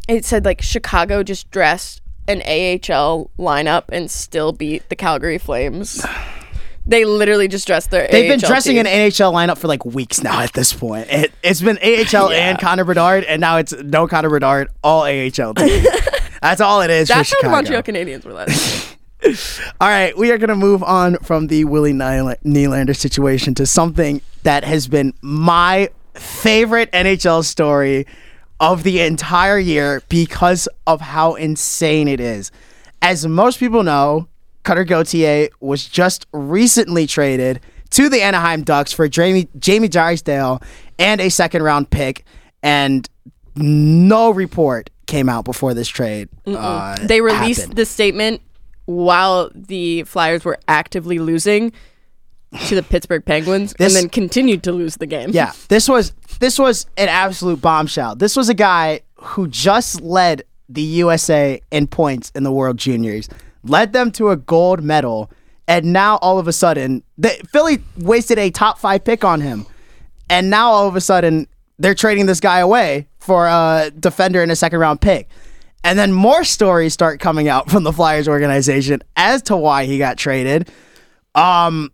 it 0.07 0.25
said 0.25 0.43
like 0.43 0.63
Chicago 0.63 1.21
just 1.21 1.51
dressed 1.51 2.01
an 2.27 2.41
AHL 2.41 3.29
lineup 3.37 3.83
and 3.89 4.09
still 4.09 4.53
beat 4.53 4.89
the 4.89 4.95
Calgary 4.95 5.37
Flames. 5.37 6.03
They 6.85 7.05
literally 7.05 7.47
just 7.47 7.67
dressed 7.67 7.91
their. 7.91 8.07
They've 8.07 8.29
been 8.29 8.39
dressing 8.39 8.75
team. 8.75 8.85
an 8.85 8.91
NHL 8.91 9.33
lineup 9.33 9.57
for 9.57 9.67
like 9.67 9.85
weeks 9.85 10.23
now 10.23 10.39
at 10.41 10.53
this 10.53 10.73
point. 10.73 11.07
It, 11.09 11.31
it's 11.43 11.61
been 11.61 11.77
AHL 11.77 12.31
and 12.31 12.59
Connor 12.59 12.83
Bedard, 12.83 13.23
and 13.23 13.39
now 13.39 13.57
it's 13.57 13.73
no 13.73 14.07
Connor 14.07 14.29
Bedard, 14.29 14.69
all 14.83 15.03
AHL. 15.03 15.53
That's 16.41 16.59
all 16.59 16.81
it 16.81 16.89
is 16.89 17.07
That's 17.07 17.31
how 17.31 17.41
the. 17.41 17.49
Montreal 17.49 17.83
Canadiens 17.83 18.25
were 18.25 18.33
last. 18.33 18.97
All 19.79 19.87
right, 19.87 20.17
we 20.17 20.31
are 20.31 20.37
going 20.37 20.49
to 20.49 20.55
move 20.55 20.81
on 20.83 21.17
from 21.17 21.47
the 21.47 21.65
Willie 21.65 21.93
Nyla- 21.93 22.41
Nylander 22.43 22.95
situation 22.95 23.53
to 23.55 23.65
something 23.65 24.21
that 24.43 24.63
has 24.63 24.87
been 24.87 25.13
my 25.21 25.89
favorite 26.15 26.91
NHL 26.91 27.45
story 27.45 28.07
of 28.59 28.83
the 28.83 29.01
entire 29.01 29.59
year 29.59 30.01
because 30.09 30.67
of 30.87 31.01
how 31.01 31.35
insane 31.35 32.07
it 32.07 32.19
is. 32.19 32.51
As 33.01 33.25
most 33.27 33.59
people 33.59 33.83
know, 33.83 34.27
Cutter 34.63 34.83
Gauthier 34.83 35.49
was 35.59 35.85
just 35.85 36.25
recently 36.31 37.07
traded 37.07 37.59
to 37.91 38.09
the 38.09 38.21
Anaheim 38.21 38.63
Ducks 38.63 38.91
for 38.93 39.07
Jamie 39.07 39.47
Jamie 39.59 39.87
Drysdale 39.87 40.61
and 40.99 41.19
a 41.19 41.29
second 41.29 41.63
round 41.63 41.89
pick, 41.89 42.25
and 42.63 43.07
no 43.55 44.31
report 44.31 44.89
came 45.07 45.27
out 45.27 45.43
before 45.45 45.73
this 45.73 45.87
trade. 45.87 46.29
Uh, 46.47 46.95
They 47.05 47.21
released 47.21 47.61
happened. 47.61 47.77
the 47.77 47.85
statement 47.85 48.41
while 48.85 49.49
the 49.53 50.03
Flyers 50.03 50.45
were 50.45 50.57
actively 50.67 51.19
losing 51.19 51.73
to 52.67 52.75
the 52.75 52.83
Pittsburgh 52.83 53.23
Penguins, 53.25 53.73
This- 53.77 53.93
and 53.95 54.03
then 54.03 54.09
continued 54.09 54.63
to 54.63 54.71
lose 54.71 54.97
the 54.97 55.05
game. 55.05 55.31
Yeah, 55.33 55.51
this 55.69 55.87
was 55.89 56.13
this 56.39 56.57
was 56.57 56.85
an 56.97 57.09
absolute 57.09 57.61
bombshell. 57.61 58.15
This 58.15 58.35
was 58.35 58.47
a 58.49 58.53
guy 58.53 59.01
who 59.15 59.47
just 59.47 60.01
led 60.01 60.43
the 60.69 60.81
USA 60.81 61.61
in 61.71 61.87
points 61.87 62.31
in 62.35 62.43
the 62.43 62.51
World 62.51 62.77
Juniors, 62.77 63.27
led 63.63 63.93
them 63.93 64.11
to 64.13 64.29
a 64.29 64.37
gold 64.37 64.83
medal, 64.83 65.31
and 65.67 65.93
now 65.93 66.17
all 66.17 66.39
of 66.39 66.47
a 66.47 66.53
sudden, 66.53 67.03
Philly 67.51 67.79
wasted 67.97 68.37
a 68.39 68.49
top 68.49 68.79
five 68.79 69.03
pick 69.03 69.23
on 69.23 69.41
him, 69.41 69.65
and 70.29 70.49
now 70.49 70.69
all 70.69 70.87
of 70.87 70.95
a 70.95 71.01
sudden 71.01 71.47
they're 71.79 71.95
trading 71.95 72.25
this 72.25 72.39
guy 72.39 72.59
away 72.59 73.07
for 73.19 73.47
a 73.47 73.91
defender 73.99 74.41
and 74.41 74.51
a 74.51 74.55
second 74.55 74.79
round 74.79 75.01
pick. 75.01 75.29
And 75.83 75.97
then 75.97 76.13
more 76.13 76.43
stories 76.43 76.93
start 76.93 77.19
coming 77.19 77.47
out 77.47 77.69
from 77.71 77.83
the 77.83 77.91
Flyers 77.91 78.27
organization 78.27 79.01
as 79.15 79.41
to 79.43 79.57
why 79.57 79.85
he 79.85 79.97
got 79.97 80.17
traded. 80.17 80.69
Um, 81.33 81.91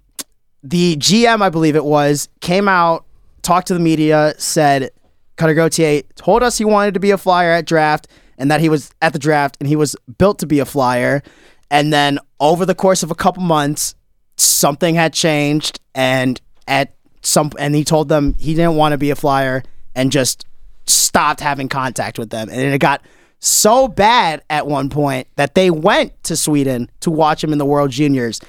the 0.62 0.98
GM, 0.98 1.42
I 1.42 1.50
believe 1.50 1.76
it 1.76 1.86
was, 1.86 2.28
came 2.42 2.68
out, 2.68 3.06
talked 3.44 3.68
to 3.68 3.74
the 3.74 3.80
media, 3.80 4.34
said 4.38 4.92
Cutter 5.38 5.54
Gauthier 5.54 6.02
told 6.16 6.44
us 6.44 6.58
he 6.58 6.66
wanted 6.66 6.96
to 6.96 7.00
be 7.00 7.12
a 7.12 7.18
flyer 7.18 7.52
at 7.52 7.66
draft 7.66 8.08
and 8.38 8.52
that 8.52 8.60
he 8.60 8.70
was 8.70 8.92
at 9.02 9.14
the 9.14 9.20
draft 9.20 9.56
and 9.60 9.70
he 9.70 9.76
was 9.76 9.96
built 10.18 10.40
to 10.40 10.46
be 10.46 10.60
a 10.60 10.66
flyer. 10.66 11.24
And 11.70 11.92
then 11.92 12.20
over 12.40 12.66
the 12.66 12.76
course 12.76 13.04
of 13.04 13.12
a 13.12 13.16
couple 13.16 13.44
months, 13.44 13.96
something 14.38 14.96
had 14.96 15.14
changed 15.14 15.80
and 15.96 16.40
at 16.68 16.94
some 17.22 17.52
and 17.58 17.76
he 17.76 17.84
told 17.84 18.10
them 18.10 18.36
he 18.38 18.54
didn't 18.54 18.76
want 18.76 18.94
to 18.94 18.98
be 18.98 19.10
a 19.10 19.16
flyer 19.16 19.64
and 19.96 20.12
just 20.12 20.46
stopped 20.86 21.42
having 21.42 21.68
contact 21.68 22.18
with 22.20 22.30
them. 22.30 22.50
And 22.50 22.62
it 22.62 22.80
got 22.80 23.02
so 23.40 23.88
bad 23.88 24.44
at 24.50 24.68
one 24.68 24.90
point 24.90 25.28
that 25.36 25.56
they 25.56 25.70
went 25.70 26.24
to 26.24 26.36
Sweden 26.36 26.90
to 27.02 27.12
watch 27.12 27.44
him 27.44 27.52
in 27.52 27.58
the 27.58 27.66
World 27.66 27.92
Juniors 27.92 28.40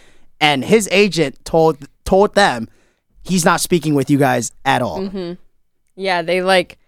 and 0.40 0.64
his 0.64 0.88
agent 0.92 1.44
told 1.44 1.78
told 2.04 2.34
them 2.34 2.68
he's 3.22 3.44
not 3.44 3.60
speaking 3.60 3.94
with 3.94 4.10
you 4.10 4.18
guys 4.18 4.52
at 4.64 4.82
all. 4.82 5.00
Mm-hmm. 5.00 5.34
Yeah, 5.96 6.22
they 6.22 6.42
like 6.42 6.78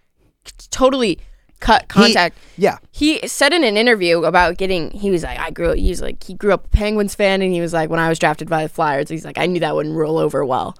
totally 0.70 1.18
cut 1.60 1.88
contact. 1.88 2.36
yeah. 2.56 2.78
He 2.90 3.26
said 3.28 3.52
in 3.52 3.62
an 3.64 3.76
interview 3.76 4.24
about 4.24 4.56
getting. 4.56 4.90
He 4.90 5.10
was 5.10 5.22
like, 5.22 5.38
I 5.38 5.50
grew. 5.50 5.70
Up, 5.70 5.76
he's 5.76 6.02
like, 6.02 6.22
he 6.24 6.34
grew 6.34 6.52
up 6.52 6.64
a 6.64 6.68
Penguins 6.68 7.14
fan, 7.14 7.42
and 7.42 7.52
he 7.52 7.60
was 7.60 7.72
like, 7.72 7.90
when 7.90 8.00
I 8.00 8.08
was 8.08 8.18
drafted 8.18 8.48
by 8.48 8.62
the 8.64 8.68
Flyers, 8.68 9.08
he's 9.08 9.24
like, 9.24 9.38
I 9.38 9.46
knew 9.46 9.60
that 9.60 9.74
wouldn't 9.74 9.94
roll 9.94 10.18
over 10.18 10.44
well. 10.44 10.76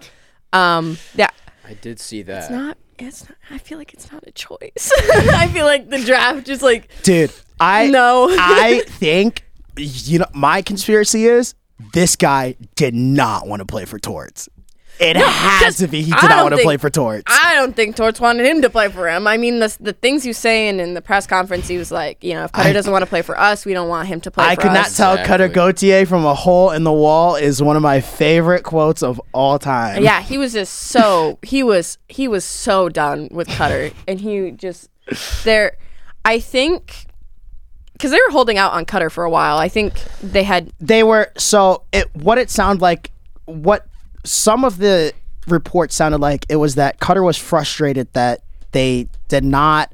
Um, 0.53 0.99
yeah, 1.15 1.31
I 1.67 1.75
did 1.75 2.01
see 2.01 2.23
that. 2.23 2.43
it's 2.45 2.51
not. 2.51 2.79
It's 2.99 3.29
not. 3.29 3.39
I 3.51 3.59
feel 3.59 3.79
like 3.79 3.95
it's 3.95 4.11
not 4.13 4.25
a 4.27 4.33
choice. 4.33 4.93
I 5.33 5.49
feel 5.49 5.65
like 5.65 5.89
the 5.89 6.05
draft 6.05 6.47
just 6.47 6.61
like 6.63 6.91
Dude, 7.03 7.33
I 7.59 7.87
No. 7.87 8.29
I 8.31 8.83
think 8.87 9.45
you 9.77 10.19
know 10.19 10.27
my 10.35 10.61
conspiracy 10.61 11.25
is 11.27 11.55
this 11.95 12.17
guy 12.17 12.57
did 12.75 12.95
not 12.95 13.47
want 13.47 13.61
to 13.61 13.67
play 13.67 13.85
for 13.87 13.99
Torts. 13.99 14.49
It 15.01 15.17
has 15.17 15.79
to 15.79 15.89
be 15.89 16.03
he 16.03 16.11
did 16.11 16.23
not 16.23 16.29
don't 16.29 16.43
want 16.43 16.53
to 16.53 16.57
think- 16.57 16.67
play 16.67 16.77
for 16.77 16.91
Torts. 16.91 17.25
I 17.27 17.55
don't 17.55 17.75
think 17.75 17.97
Torts 17.97 18.21
wanted 18.21 18.45
him 18.45 18.61
to 18.63 18.69
play 18.69 18.89
for 18.89 19.09
him. 19.09 19.27
I 19.27 19.39
mean, 19.39 19.59
the 19.59 19.75
the 19.81 19.93
things 19.95 20.27
you 20.27 20.31
was 20.31 20.37
saying 20.37 20.79
in 20.79 20.93
the 20.95 21.01
press 21.01 21.27
conference, 21.27 21.69
he 21.69 21.79
was 21.79 21.91
like, 21.91 22.23
you 22.23 22.35
know, 22.35 22.45
if 22.45 22.53
Cutter 22.53 22.69
I- 22.69 22.73
not 22.73 22.87
want 22.89 23.03
to 23.03 23.07
play 23.09 23.23
for 23.23 23.39
us, 23.41 23.65
we 23.65 23.73
don't 23.73 23.89
want 23.89 24.09
him 24.09 24.21
to 24.21 24.31
play 24.31 24.45
for 24.45 24.49
us. 24.51 24.53
I 24.53 24.55
for 24.57 24.61
could 24.61 24.73
not 24.73 24.87
us. 24.87 24.97
tell 24.97 25.17
Cutter 25.17 25.45
Exactly. 25.47 25.73
Gauthier 25.73 26.07
from 26.07 26.27
a 26.27 26.35
hole 26.35 26.71
in 26.71 26.85
the 26.85 26.93
wall 26.93 27.35
is 27.37 27.63
one 27.63 27.77
of 27.77 27.83
my 27.83 28.01
favorite 28.03 28.63
quotes 28.63 29.03
of 29.03 29.21
all 29.33 29.59
time. 29.59 30.03
yeah, 30.05 30.21
he 30.21 30.37
was 30.37 30.53
just 30.53 30.75
so 30.75 31.39
he 31.43 31.63
was 31.63 31.97
he 32.09 32.29
was 32.29 32.45
so 32.45 32.89
done 32.91 33.29
with 33.31 33.49
Cutter, 33.49 33.91
and 34.07 34.21
he 34.21 34.51
just 34.51 34.91
there. 35.45 35.79
I 36.27 36.39
think 36.41 37.07
because 37.95 38.11
they 38.11 38.19
were 38.27 38.33
holding 38.33 38.59
out 38.59 38.73
on 38.73 38.85
Cutter 38.85 39.09
for 39.09 39.25
a 39.25 39.31
while. 39.31 39.57
I 39.57 39.69
think 39.71 39.95
they 40.23 40.43
had 40.43 40.71
they 40.79 41.03
were 41.03 41.33
so 41.39 41.85
it 41.93 42.15
what 42.15 42.37
it 42.37 42.51
sounded 42.51 42.83
like 42.83 43.11
what 43.47 43.87
some 44.25 44.65
of 44.65 44.79
the 44.79 45.13
reports 45.47 45.95
sounded 45.95 46.21
like 46.21 46.45
it 46.49 46.57
was 46.57 46.75
that 46.77 47.01
Cutter 47.01 47.23
was 47.23 47.37
frustrated 47.37 48.13
that 48.13 48.43
they 48.73 49.09
did 49.29 49.45
not 49.45 49.93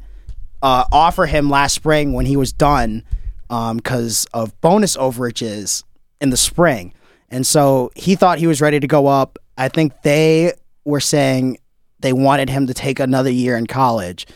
uh, 0.62 0.84
offer 0.92 1.26
him 1.26 1.48
last 1.48 1.74
spring 1.74 2.12
when 2.12 2.26
he 2.26 2.36
was 2.36 2.52
done 2.52 3.02
because 3.48 4.26
of 4.32 4.58
bonus 4.60 4.96
overages 4.96 5.84
in 6.20 6.30
the 6.30 6.36
spring, 6.36 6.92
and 7.30 7.46
so 7.46 7.90
he 7.94 8.16
thought 8.16 8.38
he 8.38 8.46
was 8.46 8.60
ready 8.60 8.80
to 8.80 8.86
go 8.86 9.06
up. 9.06 9.38
I 9.56 9.68
think 9.68 10.02
they 10.02 10.52
were 10.84 11.00
saying 11.00 11.58
they 12.00 12.12
wanted 12.12 12.50
him 12.50 12.66
to 12.66 12.74
take 12.74 13.00
another 13.00 13.30
year 13.30 13.56
in 13.56 13.66
college, 13.66 14.26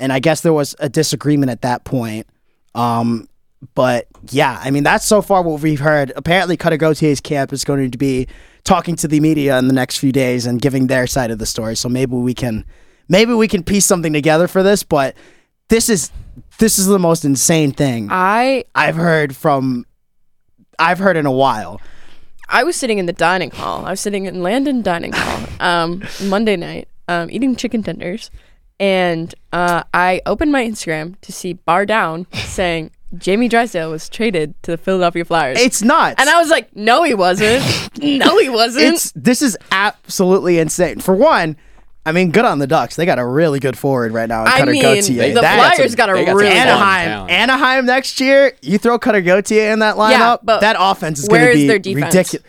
and 0.00 0.12
I 0.12 0.18
guess 0.18 0.40
there 0.40 0.52
was 0.52 0.74
a 0.80 0.88
disagreement 0.88 1.50
at 1.50 1.62
that 1.62 1.84
point. 1.84 2.26
Um, 2.74 3.28
but 3.74 4.06
yeah, 4.30 4.60
I 4.62 4.70
mean 4.70 4.82
that's 4.82 5.06
so 5.06 5.22
far 5.22 5.42
what 5.42 5.60
we've 5.60 5.80
heard. 5.80 6.12
Apparently, 6.16 6.56
Cutter 6.56 6.76
Gauthier's 6.76 7.20
camp 7.20 7.52
is 7.52 7.64
going 7.64 7.90
to 7.90 7.98
be 7.98 8.26
talking 8.66 8.96
to 8.96 9.08
the 9.08 9.20
media 9.20 9.58
in 9.58 9.68
the 9.68 9.74
next 9.74 9.96
few 9.96 10.12
days 10.12 10.44
and 10.44 10.60
giving 10.60 10.88
their 10.88 11.06
side 11.06 11.30
of 11.30 11.38
the 11.38 11.46
story. 11.46 11.76
So 11.76 11.88
maybe 11.88 12.16
we 12.16 12.34
can, 12.34 12.66
maybe 13.08 13.32
we 13.32 13.48
can 13.48 13.62
piece 13.62 13.86
something 13.86 14.12
together 14.12 14.48
for 14.48 14.62
this. 14.62 14.82
But 14.82 15.16
this 15.68 15.88
is 15.88 16.10
this 16.58 16.78
is 16.78 16.86
the 16.86 16.98
most 16.98 17.24
insane 17.24 17.72
thing 17.72 18.08
I 18.10 18.64
I've 18.74 18.96
heard 18.96 19.34
from, 19.34 19.86
I've 20.78 20.98
heard 20.98 21.16
in 21.16 21.26
a 21.26 21.32
while. 21.32 21.80
I 22.48 22.64
was 22.64 22.76
sitting 22.76 22.98
in 22.98 23.06
the 23.06 23.12
dining 23.12 23.50
hall. 23.50 23.84
I 23.84 23.90
was 23.90 24.00
sitting 24.00 24.26
in 24.26 24.42
Landon 24.42 24.82
dining 24.82 25.12
hall 25.12 25.46
um, 25.60 26.04
Monday 26.22 26.56
night, 26.56 26.88
um, 27.08 27.28
eating 27.30 27.56
chicken 27.56 27.82
tenders, 27.82 28.30
and 28.78 29.34
uh, 29.52 29.82
I 29.92 30.22
opened 30.26 30.52
my 30.52 30.64
Instagram 30.64 31.20
to 31.22 31.32
see 31.32 31.54
Bar 31.54 31.86
Down 31.86 32.26
saying 32.32 32.92
Jamie 33.16 33.48
Drysdale 33.48 33.90
was 33.90 34.08
traded 34.08 34.60
to 34.64 34.72
the 34.72 34.76
Philadelphia 34.78 35.24
Flyers, 35.24 35.58
It's 35.60 35.82
not. 35.82 36.14
and 36.18 36.28
I 36.28 36.38
was 36.40 36.50
like, 36.50 36.74
"No, 36.74 37.02
he 37.04 37.14
wasn't. 37.14 37.62
no, 38.02 38.38
he 38.38 38.48
wasn't." 38.48 38.84
it's 38.94 39.12
this 39.12 39.42
is 39.42 39.56
absolutely 39.70 40.58
insane. 40.58 40.98
For 41.00 41.14
one, 41.14 41.56
I 42.04 42.12
mean, 42.12 42.30
good 42.32 42.44
on 42.44 42.58
the 42.58 42.66
Ducks. 42.66 42.96
They 42.96 43.06
got 43.06 43.18
a 43.18 43.24
really 43.24 43.60
good 43.60 43.78
forward 43.78 44.12
right 44.12 44.28
now. 44.28 44.42
in 44.42 44.48
I 44.48 44.58
Cutter 44.58 44.72
mean, 44.72 44.82
Gauthier. 44.82 45.34
the 45.34 45.40
That- 45.40 45.74
Flyers 45.76 45.94
got 45.94 46.10
a 46.10 46.14
got 46.14 46.26
some 46.26 46.36
really 46.36 46.50
fun 46.50 46.58
Anaheim. 46.58 47.30
Anaheim 47.30 47.86
next 47.86 48.20
year. 48.20 48.52
You 48.60 48.76
throw 48.78 48.98
Cutter 48.98 49.20
Gauthier 49.22 49.70
in 49.72 49.78
that 49.78 49.96
lineup. 49.96 50.40
but 50.42 50.60
that 50.60 50.76
offense 50.78 51.20
is 51.20 51.28
going 51.28 51.46
to 51.46 51.80
be 51.82 51.94
ridiculous. 51.94 52.44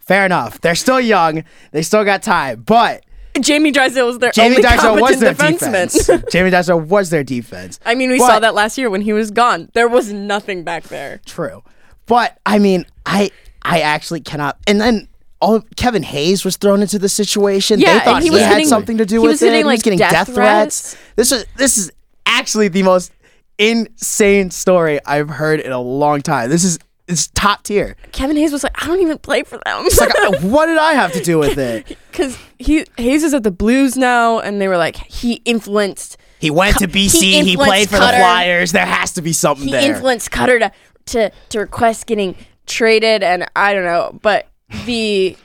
Fair 0.00 0.26
enough. 0.26 0.60
They're 0.60 0.74
still 0.74 1.00
young. 1.00 1.44
They 1.70 1.82
still 1.82 2.04
got 2.04 2.22
time. 2.24 2.62
But 2.62 3.04
Jamie 3.40 3.70
Drysdale 3.70 4.06
was 4.06 4.18
their 4.18 4.30
Jamie 4.32 4.56
only 4.56 4.62
Drysdale 4.62 5.00
was 5.00 5.20
their 5.20 5.34
defenseman. 5.34 5.92
defense. 5.92 6.10
Jamie 6.32 6.50
Drysdale 6.50 6.80
was 6.80 7.10
their 7.10 7.24
defense. 7.24 7.80
I 7.84 7.94
mean, 7.94 8.10
we 8.10 8.18
But- 8.18 8.26
saw 8.26 8.38
that 8.40 8.54
last 8.54 8.76
year 8.78 8.90
when 8.90 9.00
he 9.00 9.12
was 9.12 9.30
gone. 9.30 9.70
There 9.72 9.88
was 9.88 10.12
nothing 10.12 10.64
back 10.64 10.84
there. 10.84 11.20
True. 11.26 11.62
But 12.06 12.38
I 12.44 12.58
mean, 12.58 12.84
I 13.06 13.30
I 13.62 13.80
actually 13.80 14.20
cannot. 14.20 14.58
And 14.66 14.80
then 14.80 15.08
all 15.40 15.62
Kevin 15.76 16.02
Hayes 16.02 16.44
was 16.44 16.56
thrown 16.56 16.82
into 16.82 16.98
the 16.98 17.08
situation. 17.08 17.80
Yeah, 17.80 17.98
they 17.98 18.04
thought 18.04 18.22
he, 18.22 18.28
he 18.28 18.30
was 18.34 18.42
had 18.42 18.50
getting- 18.50 18.66
something 18.68 18.98
to 18.98 19.06
do 19.06 19.22
with 19.22 19.40
it. 19.42 19.44
getting, 19.46 19.58
he 19.60 19.64
was 19.64 19.82
getting 19.82 19.98
death 19.98 20.12
death 20.12 20.34
threats. 20.34 20.96
this 21.16 21.32
is 21.32 21.44
this 21.56 21.78
is 21.78 21.90
actually 22.26 22.68
the 22.68 22.82
most 22.82 23.12
insane 23.58 24.50
story 24.50 24.98
I've 25.06 25.28
heard 25.28 25.60
in 25.60 25.72
a 25.72 25.80
long 25.80 26.20
time. 26.22 26.50
This 26.50 26.64
is 26.64 26.78
it's 27.12 27.28
top 27.28 27.62
tier. 27.62 27.96
Kevin 28.12 28.36
Hayes 28.36 28.52
was 28.52 28.62
like, 28.64 28.82
I 28.82 28.86
don't 28.86 29.00
even 29.00 29.18
play 29.18 29.42
for 29.42 29.58
them. 29.58 29.86
It's 29.86 30.00
like, 30.00 30.14
uh, 30.18 30.40
what 30.40 30.66
did 30.66 30.78
I 30.78 30.94
have 30.94 31.12
to 31.12 31.22
do 31.22 31.38
with 31.38 31.58
it? 31.58 31.96
Because 32.12 32.36
he 32.58 32.84
Hayes 32.98 33.22
is 33.24 33.32
at 33.32 33.42
the 33.42 33.50
Blues 33.50 33.96
now, 33.96 34.38
and 34.38 34.60
they 34.60 34.68
were 34.68 34.76
like, 34.76 34.96
he 34.96 35.40
influenced 35.46 36.18
He 36.40 36.50
went 36.50 36.76
to 36.80 36.86
BC. 36.86 37.20
He, 37.22 37.38
influenced 37.38 37.64
played 37.64 37.88
for 37.88 37.96
Cutter. 37.96 38.18
the 38.18 38.22
Flyers. 38.22 38.72
There 38.72 38.84
has 38.84 39.12
to 39.14 39.22
be 39.22 39.32
something 39.32 39.68
he 39.68 39.72
there. 39.72 39.94
influenced 39.94 40.30
Cutter 40.30 40.58
to, 40.58 40.72
to 41.06 41.32
to 41.48 41.58
request 41.58 42.06
getting 42.06 42.36
traded, 42.66 43.22
and 43.22 43.46
I 43.56 43.72
don't 43.72 43.84
know, 43.84 44.18
but 44.20 44.46
the 44.84 45.38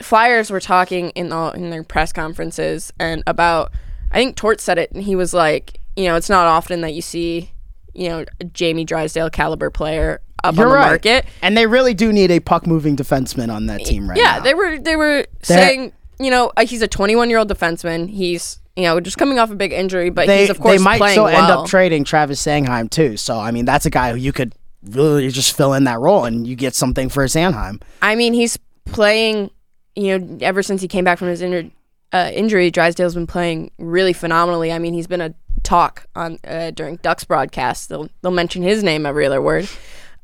Flyers 0.00 0.50
were 0.52 0.60
talking 0.60 1.10
in 1.10 1.32
all 1.32 1.50
in 1.50 1.70
their 1.70 1.82
press 1.82 2.12
conferences 2.12 2.92
and 3.00 3.24
about. 3.26 3.72
I 4.12 4.18
think 4.18 4.36
Tort 4.36 4.60
said 4.60 4.78
it, 4.78 4.92
and 4.92 5.02
he 5.02 5.16
was 5.16 5.34
like, 5.34 5.80
you 5.96 6.04
know, 6.04 6.14
it's 6.14 6.30
not 6.30 6.46
often 6.46 6.82
that 6.82 6.94
you 6.94 7.02
see, 7.02 7.50
you 7.94 8.08
know, 8.08 8.24
Jamie 8.52 8.84
Drysdale 8.84 9.30
caliber 9.30 9.70
player 9.70 10.20
up 10.44 10.56
You're 10.56 10.66
on 10.66 10.70
the 10.70 10.76
right. 10.76 10.86
market. 10.86 11.26
And 11.42 11.56
they 11.56 11.66
really 11.66 11.94
do 11.94 12.12
need 12.12 12.30
a 12.30 12.40
puck 12.40 12.66
moving 12.66 12.96
defenseman 12.96 13.52
on 13.52 13.66
that 13.66 13.84
team 13.84 14.08
right 14.08 14.16
now. 14.16 14.22
yeah, 14.22 14.38
now. 14.38 14.44
they 14.44 14.54
were 14.54 14.78
they 14.78 14.96
were 14.96 15.26
saying, 15.42 15.92
you 16.18 16.30
know, 16.30 16.52
uh, 16.56 16.66
he's 16.66 16.82
a 16.82 16.88
21 16.88 17.30
year 17.30 17.38
old 17.38 17.48
defenseman. 17.48 18.08
He's 18.08 18.58
you 18.76 18.84
know 18.84 19.00
just 19.00 19.16
coming 19.16 19.38
off 19.38 19.50
a 19.50 19.54
big 19.54 19.72
injury, 19.72 20.10
but 20.10 20.26
they, 20.26 20.40
he's 20.42 20.50
of 20.50 20.60
course 20.60 20.78
they 20.78 20.84
might 20.84 20.98
playing 20.98 21.14
still 21.14 21.24
well. 21.24 21.42
end 21.42 21.50
up 21.50 21.66
trading 21.66 22.04
Travis 22.04 22.44
Sanheim 22.44 22.90
too. 22.90 23.16
So 23.16 23.38
I 23.38 23.50
mean, 23.50 23.64
that's 23.64 23.86
a 23.86 23.90
guy 23.90 24.10
who 24.10 24.16
you 24.16 24.32
could 24.32 24.54
really 24.82 25.28
just 25.28 25.56
fill 25.56 25.72
in 25.72 25.84
that 25.84 25.98
role 26.00 26.24
and 26.24 26.46
you 26.46 26.56
get 26.56 26.74
something 26.74 27.08
for 27.08 27.24
Sanheim. 27.24 27.80
I 28.02 28.14
mean, 28.14 28.34
he's 28.34 28.58
playing. 28.84 29.50
You 29.96 30.18
know, 30.18 30.38
ever 30.40 30.60
since 30.60 30.82
he 30.82 30.88
came 30.88 31.04
back 31.04 31.18
from 31.18 31.28
his 31.28 31.40
injury, 31.40 31.72
uh, 32.12 32.30
injury, 32.34 32.68
Drysdale's 32.70 33.14
been 33.14 33.28
playing 33.28 33.70
really 33.78 34.12
phenomenally. 34.12 34.72
I 34.72 34.80
mean, 34.80 34.92
he's 34.92 35.06
been 35.06 35.20
a 35.20 35.34
talk 35.64 36.06
on 36.14 36.38
uh, 36.46 36.70
during 36.70 36.96
Ducks 36.96 37.24
broadcasts. 37.24 37.86
They'll 37.88 38.08
they'll 38.22 38.30
mention 38.30 38.62
his 38.62 38.82
name 38.84 39.04
every 39.06 39.26
other 39.26 39.42
word, 39.42 39.68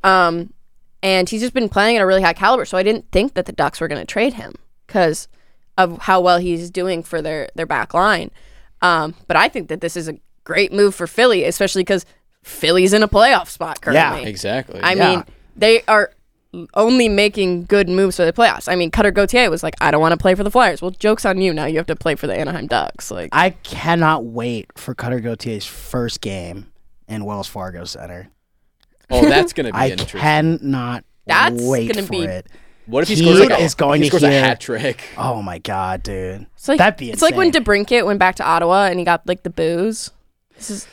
um, 0.05 0.53
and 1.03 1.29
he's 1.29 1.41
just 1.41 1.55
been 1.55 1.69
playing 1.69 1.97
at 1.97 2.03
a 2.03 2.07
really 2.07 2.23
high 2.23 2.33
caliber. 2.35 2.65
So 2.65 2.79
I 2.79 2.83
didn't 2.83 3.11
think 3.11 3.35
that 3.35 3.47
the 3.47 3.53
Ducks 3.53 3.81
were 3.81 3.89
going 3.89 4.01
to 4.01 4.07
trade 4.07 4.35
him 4.35 4.55
because 4.87 5.27
of 5.79 5.99
how 6.03 6.21
well 6.21 6.39
he's 6.39 6.71
doing 6.71 7.03
for 7.03 7.21
their 7.21 7.49
their 7.57 7.67
back 7.67 7.95
line. 7.95 8.31
Um, 8.83 9.15
but 9.27 9.37
I 9.37 9.49
think 9.49 9.69
that 9.69 9.81
this 9.81 9.97
is 9.97 10.09
a 10.09 10.19
great 10.45 10.73
move 10.73 10.95
for 10.95 11.07
Philly, 11.07 11.45
especially 11.45 11.83
because 11.83 12.07
Philly's 12.43 12.93
in 12.93 13.03
a 13.03 13.09
playoff 13.09 13.49
spot 13.49 13.81
currently. 13.83 14.23
Yeah, 14.23 14.29
Exactly. 14.29 14.81
I 14.81 14.93
Yeah. 14.95 15.11
mean, 15.11 15.25
they 15.57 15.83
are 15.83 16.13
only 16.75 17.09
making 17.09 17.65
good 17.65 17.89
moves 17.89 18.17
for 18.17 18.25
the 18.25 18.33
playoffs. 18.33 18.71
I 18.71 18.75
mean, 18.75 18.91
Cutter 18.91 19.11
Gauthier 19.13 19.51
was 19.51 19.63
like, 19.63 19.75
I 19.81 19.91
don't 19.91 20.01
want 20.01 20.13
to 20.13 20.17
play 20.17 20.35
for 20.35 20.43
the 20.43 20.51
Flyers. 20.51 20.83
Well, 20.83 20.91
joke's 20.91 21.25
on 21.25 21.41
you. 21.41 21.53
Now 21.55 21.67
you 21.67 21.77
have 21.77 21.87
to 21.87 21.97
play 21.97 22.15
for 22.17 22.27
the 22.27 22.35
Anaheim 22.37 22.67
Ducks. 22.67 23.11
Like, 23.11 23.29
I 23.33 23.51
cannot 23.51 24.25
wait 24.25 24.67
for 24.77 24.95
Cutter 24.95 25.21
Gauthier's 25.21 25.65
first 25.67 26.21
game 26.21 26.73
in 27.09 27.25
Wells 27.25 27.47
Fargo 27.49 27.85
Center. 27.85 28.31
oh, 29.11 29.25
that's 29.29 29.53
gonna 29.53 29.73
be 29.73 29.79
interesting. 29.91 30.21
I 30.21 30.39
interesting. 30.39 30.59
cannot 30.61 31.05
That's 31.27 31.63
wait 31.63 31.93
gonna 31.95 32.07
for 32.07 32.13
be- 32.13 32.23
it. 32.25 32.47
What 32.87 33.03
if 33.05 33.09
he, 33.09 33.15
He 33.15 33.23
scores 33.23 33.39
like 33.39 33.51
a, 33.51 33.63
is 33.63 33.75
going 33.77 34.03
he 34.03 34.09
to 34.11 34.17
scores 34.19 34.23
a 34.25 34.31
hat 34.33 34.61
trick? 34.61 35.01
Oh 35.17 35.43
my 35.43 35.59
god, 35.59 36.03
dude. 36.03 36.47
it's 36.57 36.67
like 36.67 36.79
That'd 36.79 36.99
be 36.99 37.13
it's 37.13 37.23
like 37.23 37.37
when 37.37 37.49
insane. 37.49 37.63
DeBrincat 37.63 38.05
went 38.05 38.19
back 38.19 38.35
to 38.37 38.45
Ottawa 38.45 38.87
and 38.87 38.99
he 38.99 39.05
got 39.05 39.25
like 39.29 39.45
the 39.45 39.51
booze. 39.51 40.11
This 40.57 40.71
is 40.71 40.89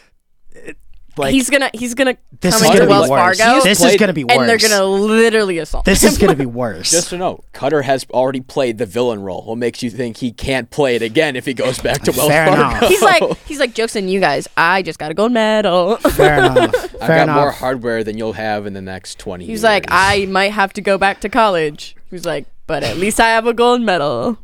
Like 1.18 1.34
he's 1.34 1.50
gonna 1.50 1.70
he's 1.74 1.94
gonna 1.94 2.16
this 2.42 2.54
come 2.56 2.64
is 2.64 2.68
into 2.70 2.78
gonna 2.80 2.90
Wells 2.92 3.08
be 3.08 3.12
worse. 3.12 3.40
Fargo 3.40 3.64
This 3.64 3.80
is 3.80 3.86
played- 3.86 4.00
gonna 4.00 4.14
be 4.14 4.24
worse. 4.24 4.38
and 4.38 4.50
they're 4.50 4.58
gonna 4.58 4.84
literally 4.86 5.58
assault. 5.60 5.86
This 5.86 6.04
him. 6.04 6.10
is 6.10 6.18
gonna 6.18 6.36
be 6.36 6.46
worse. 6.64 6.92
Just 6.92 7.10
to 7.10 7.18
know, 7.18 7.44
Cutter 7.54 7.82
has 7.84 8.06
already 8.12 8.42
played 8.42 8.78
the 8.78 8.86
villain 8.86 9.22
role. 9.22 9.44
What 9.46 9.58
makes 9.58 9.82
you 9.84 9.90
think 9.90 10.18
he 10.18 10.32
can't 10.32 10.70
play 10.70 10.96
it 10.96 11.02
again 11.02 11.36
if 11.36 11.46
he 11.46 11.54
goes 11.54 11.80
back 11.80 12.02
to 12.04 12.12
Wells 12.12 12.30
Fair 12.30 12.48
Fargo? 12.48 12.62
enough. 12.78 12.88
he's 12.90 13.02
like 13.02 13.38
he's 13.46 13.60
like 13.60 13.74
jokes 13.74 13.96
on 13.96 14.08
you 14.08 14.20
guys. 14.20 14.48
I 14.58 14.82
just 14.82 15.00
got 15.00 15.12
a 15.12 15.14
gold 15.14 15.32
medal. 15.32 15.98
Fair 16.12 16.40
enough. 16.40 16.74
I've 16.76 16.92
Fair 17.08 17.26
got 17.26 17.36
more 17.36 17.52
hardware 17.52 18.04
than 18.04 18.18
you'll 18.18 18.34
have 18.34 18.66
in 18.66 18.74
the 18.74 18.82
next 18.82 19.20
twenty 19.20 19.46
He's 19.46 19.50
years. 19.60 19.64
like, 19.64 19.86
I 19.90 20.26
might 20.28 20.52
have 20.52 20.74
to 20.74 20.82
go 20.82 20.98
back 20.98 21.22
to 21.22 21.30
college. 21.30 21.96
He's 22.10 22.26
like, 22.26 22.46
but 22.68 22.84
at 22.84 22.98
least 22.98 23.20
I 23.20 23.28
have 23.30 23.48
a 23.48 23.54
gold 23.54 23.82
medal. 23.82 24.38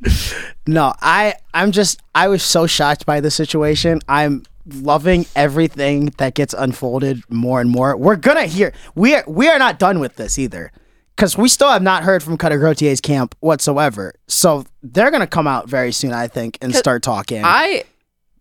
No, 0.66 0.94
I 1.02 1.36
I'm 1.54 1.72
just 1.72 2.02
I 2.16 2.28
was 2.30 2.42
so 2.44 2.68
shocked 2.68 3.06
by 3.06 3.20
the 3.20 3.30
situation. 3.32 4.00
I'm 4.08 4.44
loving 4.66 5.26
everything 5.36 6.14
that 6.18 6.36
gets 6.36 6.53
unfolded 6.53 7.24
more 7.30 7.61
and 7.61 7.70
more. 7.70 7.95
We're 7.97 8.16
gonna 8.16 8.45
hear 8.45 8.74
we 8.95 9.16
are 9.16 9.24
we 9.28 9.49
are 9.49 9.59
not 9.59 9.80
done 9.80 9.99
with 9.99 10.16
this 10.16 10.38
either. 10.39 10.72
Cause 11.16 11.38
we 11.38 11.47
still 11.47 11.70
have 11.70 11.84
not 11.84 12.03
heard 12.03 12.24
from 12.24 12.38
Cutter 12.38 12.57
Gauthier's 12.59 12.99
camp 12.99 13.36
whatsoever. 13.39 14.14
So 14.28 14.66
they're 14.82 15.11
gonna 15.11 15.28
come 15.28 15.45
out 15.47 15.70
very 15.70 15.91
soon, 15.91 16.11
I 16.11 16.28
think, 16.28 16.57
and 16.61 16.74
start 16.76 17.03
talking. 17.03 17.43
I 17.45 17.84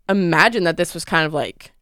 imagine 0.09 0.65
that 0.65 0.79
this 0.79 0.95
was 0.95 1.05
kind 1.05 1.27
of 1.27 1.35
like 1.35 1.73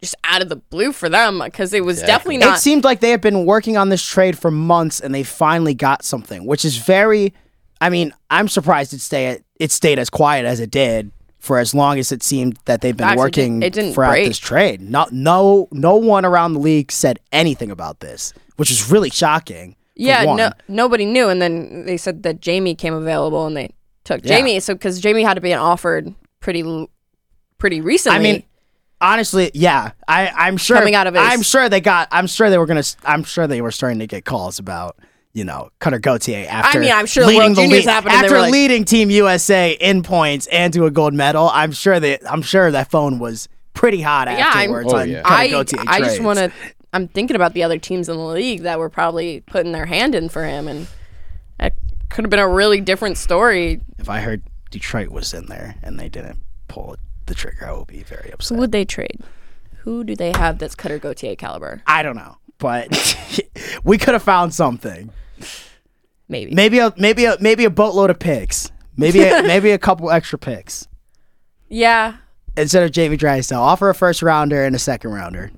just 0.00 0.16
out 0.24 0.42
of 0.42 0.48
the 0.48 0.56
blue 0.56 0.92
for 0.92 1.08
them 1.08 1.40
because 1.44 1.72
it 1.72 1.84
was 1.84 2.00
definitely 2.00 2.38
not. 2.38 2.56
it 2.56 2.60
seemed 2.60 2.84
like 2.84 3.00
they 3.00 3.10
had 3.10 3.20
been 3.20 3.46
working 3.46 3.76
on 3.76 3.88
this 3.88 4.04
trade 4.04 4.36
for 4.36 4.50
months 4.50 5.00
and 5.00 5.14
they 5.14 5.22
finally 5.22 5.74
got 5.74 6.04
something, 6.04 6.44
which 6.44 6.64
is 6.64 6.76
very 6.76 7.32
I 7.80 7.90
mean, 7.90 8.14
I'm 8.30 8.48
surprised 8.48 8.94
it 8.94 9.00
stay 9.00 9.40
it 9.60 9.70
stayed 9.70 9.98
as 9.98 10.10
quiet 10.10 10.44
as 10.44 10.60
it 10.60 10.70
did 10.70 11.12
for 11.46 11.58
as 11.58 11.72
long 11.74 11.98
as 11.98 12.10
it 12.12 12.22
seemed 12.22 12.58
that 12.64 12.80
they've 12.80 12.96
been 12.96 13.06
Actually, 13.06 13.20
working 13.22 13.62
it 13.62 13.72
didn't 13.72 13.94
throughout 13.94 14.10
break. 14.10 14.26
this 14.28 14.38
trade. 14.38 14.80
No 14.80 15.06
no 15.12 15.68
no 15.70 15.96
one 15.96 16.24
around 16.24 16.52
the 16.54 16.58
league 16.60 16.90
said 16.92 17.18
anything 17.32 17.70
about 17.70 18.00
this, 18.00 18.32
which 18.56 18.70
is 18.70 18.90
really 18.90 19.10
shocking. 19.10 19.76
yeah, 19.94 20.24
no, 20.24 20.50
nobody 20.68 21.06
knew, 21.06 21.28
and 21.28 21.40
then 21.40 21.86
they 21.86 21.96
said 21.96 22.22
that 22.24 22.40
Jamie 22.40 22.74
came 22.74 22.92
available, 22.92 23.46
and 23.46 23.56
they 23.56 23.70
took 24.04 24.22
Yeah. 24.24 24.36
Jamie. 24.36 24.60
So 24.60 24.74
because 24.74 25.00
Jamie 25.00 25.22
had 25.22 25.34
to 25.34 25.40
be 25.40 25.54
offered 25.54 26.12
pretty, 26.40 26.62
pretty 27.58 27.80
recently. 27.80 28.18
I 28.18 28.22
mean, 28.22 28.42
honestly, 29.00 29.50
yeah, 29.54 29.92
I 30.08 30.28
I'm 30.36 30.56
sure 30.56 30.76
Coming 30.78 30.94
out 30.94 31.06
of 31.06 31.14
his- 31.14 31.22
I'm 31.24 31.42
sure 31.42 31.68
they 31.68 31.80
got 31.80 32.08
I'm 32.10 32.26
sure 32.26 32.50
they 32.50 32.58
were 32.58 32.66
gonna 32.66 32.82
I'm 33.04 33.24
sure 33.24 33.46
they 33.46 33.60
were 33.62 33.70
starting 33.70 34.00
to 34.00 34.06
get 34.06 34.24
calls 34.24 34.58
about 34.58 34.96
you 35.36 35.44
know 35.44 35.68
Cutter 35.80 35.98
Gauthier 35.98 36.46
after. 36.48 36.80
mean, 36.80 36.90
I'm 36.92 37.04
sure 37.06 37.26
leading 37.26 37.40
World 37.42 37.56
the 37.56 37.62
Juniors 37.62 37.78
league- 37.80 37.88
happened 37.88 38.12
after 38.14 38.38
like- 38.40 38.52
leading 38.52 38.84
Team 38.84 39.10
USA 39.10 39.72
in 39.72 40.02
points 40.02 40.46
and 40.50 40.72
to 40.72 40.86
a 40.86 40.90
gold 40.90 41.12
medal. 41.14 41.50
I'm 41.52 41.72
sure 41.72 42.00
that 42.00 42.20
I'm 42.30 42.42
sure 42.42 42.70
that 42.70 42.90
phone 42.90 43.18
was 43.18 43.48
pretty 43.74 44.00
hot 44.00 44.28
Yeah, 44.28 44.50
I'm- 44.54 44.70
afterwards 44.70 44.92
Oh, 44.92 44.96
on 44.96 45.10
yeah. 45.10 45.22
Cutter 45.22 45.34
I, 45.34 45.48
Gauthier 45.50 45.80
I 45.86 45.98
just 46.00 46.20
want 46.20 46.38
to. 46.38 46.50
I'm 46.94 47.08
thinking 47.08 47.36
about 47.36 47.52
the 47.52 47.62
other 47.62 47.78
teams 47.78 48.08
in 48.08 48.16
the 48.16 48.24
league 48.24 48.62
that 48.62 48.78
were 48.78 48.88
probably 48.88 49.42
putting 49.46 49.72
their 49.72 49.84
hand 49.84 50.14
in 50.14 50.30
for 50.30 50.44
him, 50.44 50.66
and 50.68 50.86
that 51.58 51.74
could 52.08 52.24
have 52.24 52.30
been 52.30 52.38
a 52.40 52.48
really 52.48 52.80
different 52.80 53.18
story. 53.18 53.82
If 53.98 54.08
I 54.08 54.20
heard 54.20 54.42
Detroit 54.70 55.10
was 55.10 55.34
in 55.34 55.46
there 55.46 55.74
and 55.82 56.00
they 56.00 56.08
didn't 56.08 56.38
pull 56.68 56.96
the 57.26 57.34
trigger, 57.34 57.68
I 57.68 57.72
would 57.74 57.88
be 57.88 58.02
very 58.04 58.30
upset. 58.30 58.30
Who 58.30 58.34
upset. 58.54 58.58
would 58.58 58.72
they 58.72 58.86
trade? 58.86 59.20
Who 59.80 60.02
do 60.04 60.16
they 60.16 60.32
have 60.32 60.58
that's 60.58 60.74
Cutter 60.74 60.98
Gauthier 60.98 61.36
caliber? 61.36 61.82
I 61.86 62.02
don't 62.02 62.16
know, 62.16 62.38
but 62.56 62.88
we 63.84 63.98
could 63.98 64.14
have 64.14 64.22
found 64.22 64.54
something. 64.54 65.10
Maybe. 66.28 66.54
Maybe 66.54 66.78
a 66.80 66.92
maybe 66.96 67.24
a 67.24 67.36
maybe 67.40 67.64
a 67.64 67.70
boatload 67.70 68.10
of 68.10 68.18
picks. 68.18 68.70
Maybe 68.96 69.22
a, 69.22 69.42
maybe 69.44 69.70
a 69.70 69.78
couple 69.78 70.10
extra 70.10 70.38
picks 70.38 70.88
Yeah. 71.68 72.16
instead 72.56 72.82
of 72.82 72.90
Jamie 72.92 73.16
Drysdale. 73.16 73.60
Offer 73.60 73.90
a 73.90 73.94
first 73.94 74.22
rounder 74.22 74.64
and 74.64 74.74
a 74.74 74.78
second 74.78 75.12
rounder. 75.12 75.50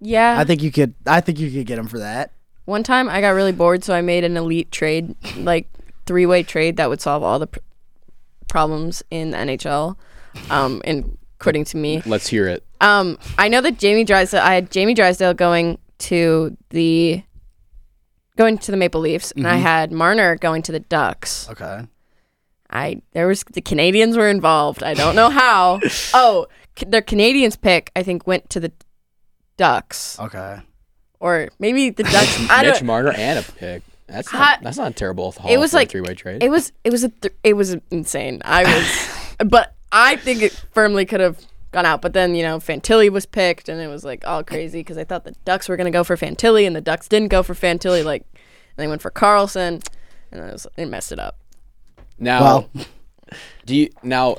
Yeah. 0.00 0.38
I 0.38 0.44
think 0.44 0.62
you 0.62 0.72
could. 0.72 0.94
I 1.06 1.20
think 1.20 1.38
you 1.38 1.50
could 1.50 1.66
get 1.66 1.78
him 1.78 1.86
for 1.88 1.98
that. 1.98 2.32
One 2.64 2.82
time 2.82 3.08
I 3.08 3.20
got 3.20 3.30
really 3.30 3.52
bored, 3.52 3.84
so 3.84 3.94
I 3.94 4.00
made 4.02 4.24
an 4.24 4.36
elite 4.36 4.70
trade, 4.70 5.14
like 5.38 5.68
three 6.06 6.26
way 6.26 6.42
trade 6.42 6.76
that 6.78 6.88
would 6.88 7.00
solve 7.00 7.22
all 7.22 7.38
the 7.38 7.46
pr- 7.46 7.58
problems 8.48 9.02
in 9.10 9.30
the 9.30 9.36
NHL, 9.38 9.96
um, 10.50 10.82
and 10.84 11.16
according 11.40 11.64
to 11.66 11.76
me. 11.76 12.02
Let's 12.06 12.26
hear 12.28 12.46
it. 12.48 12.64
Um, 12.80 13.18
I 13.38 13.48
know 13.48 13.60
that 13.60 13.78
Jamie 13.78 14.04
Drysdale. 14.04 14.40
I 14.42 14.54
had 14.54 14.70
Jamie 14.70 14.94
Drysdale 14.94 15.34
going 15.34 15.78
to 15.98 16.56
the 16.70 17.22
going 18.38 18.56
to 18.56 18.70
the 18.70 18.76
Maple 18.76 19.00
Leafs, 19.00 19.32
and 19.32 19.46
I 19.46 19.54
mm-hmm. 19.54 19.62
had 19.62 19.92
Marner 19.92 20.36
going 20.36 20.62
to 20.62 20.72
the 20.72 20.80
Ducks. 20.80 21.50
Okay. 21.50 21.86
I 22.70 23.02
there 23.12 23.26
was 23.26 23.44
the 23.52 23.60
Canadiens 23.60 24.16
were 24.16 24.28
involved. 24.28 24.82
I 24.82 24.94
don't 24.94 25.16
know 25.16 25.28
how. 25.28 25.80
oh, 26.14 26.46
c- 26.78 26.86
their 26.86 27.02
Canadiens 27.02 27.60
pick 27.60 27.90
I 27.96 28.02
think 28.02 28.26
went 28.26 28.48
to 28.50 28.60
the 28.60 28.72
Ducks, 29.56 30.18
Okay. 30.20 30.60
or 31.18 31.48
maybe 31.58 31.90
the 31.90 32.04
Ducks. 32.04 32.38
I 32.48 32.62
Mitch 32.62 32.74
don't. 32.74 32.86
Marner 32.86 33.12
and 33.12 33.38
a 33.38 33.42
pick. 33.42 33.82
That's 34.06 34.32
I- 34.32 34.38
not, 34.38 34.62
that's 34.62 34.78
not 34.78 34.96
terrible. 34.96 35.34
It 35.48 35.58
was 35.58 35.74
like 35.74 35.90
three 35.90 36.00
way 36.00 36.14
trade. 36.14 36.42
It 36.42 36.50
was 36.50 36.72
it 36.84 36.92
was 36.92 37.04
a 37.04 37.08
th- 37.08 37.34
it 37.42 37.54
was 37.54 37.76
insane. 37.90 38.40
I 38.44 38.64
was, 38.64 39.48
but 39.50 39.74
I 39.90 40.16
think 40.16 40.42
it 40.42 40.52
firmly 40.72 41.06
could 41.06 41.20
have 41.20 41.38
gone 41.78 41.86
out. 41.86 42.02
But 42.02 42.12
then 42.12 42.34
you 42.34 42.42
know 42.42 42.58
Fantilli 42.58 43.08
was 43.10 43.26
picked, 43.26 43.68
and 43.68 43.80
it 43.80 43.88
was 43.88 44.04
like 44.04 44.26
all 44.26 44.42
crazy 44.44 44.80
because 44.80 44.98
I 44.98 45.04
thought 45.04 45.24
the 45.24 45.34
Ducks 45.44 45.68
were 45.68 45.76
gonna 45.76 45.90
go 45.90 46.04
for 46.04 46.16
Fantilli, 46.16 46.66
and 46.66 46.74
the 46.74 46.80
Ducks 46.80 47.08
didn't 47.08 47.28
go 47.28 47.42
for 47.42 47.54
Fantilli. 47.54 48.04
Like 48.04 48.22
and 48.32 48.76
they 48.76 48.88
went 48.88 49.02
for 49.02 49.10
Carlsson, 49.10 49.82
and 50.32 50.40
it 50.44 50.52
was 50.52 50.66
it 50.76 50.86
messed 50.86 51.12
it 51.12 51.18
up. 51.18 51.38
now, 52.18 52.40
Well, 52.40 52.70
do 53.66 53.76
you 53.76 53.90
now? 54.02 54.38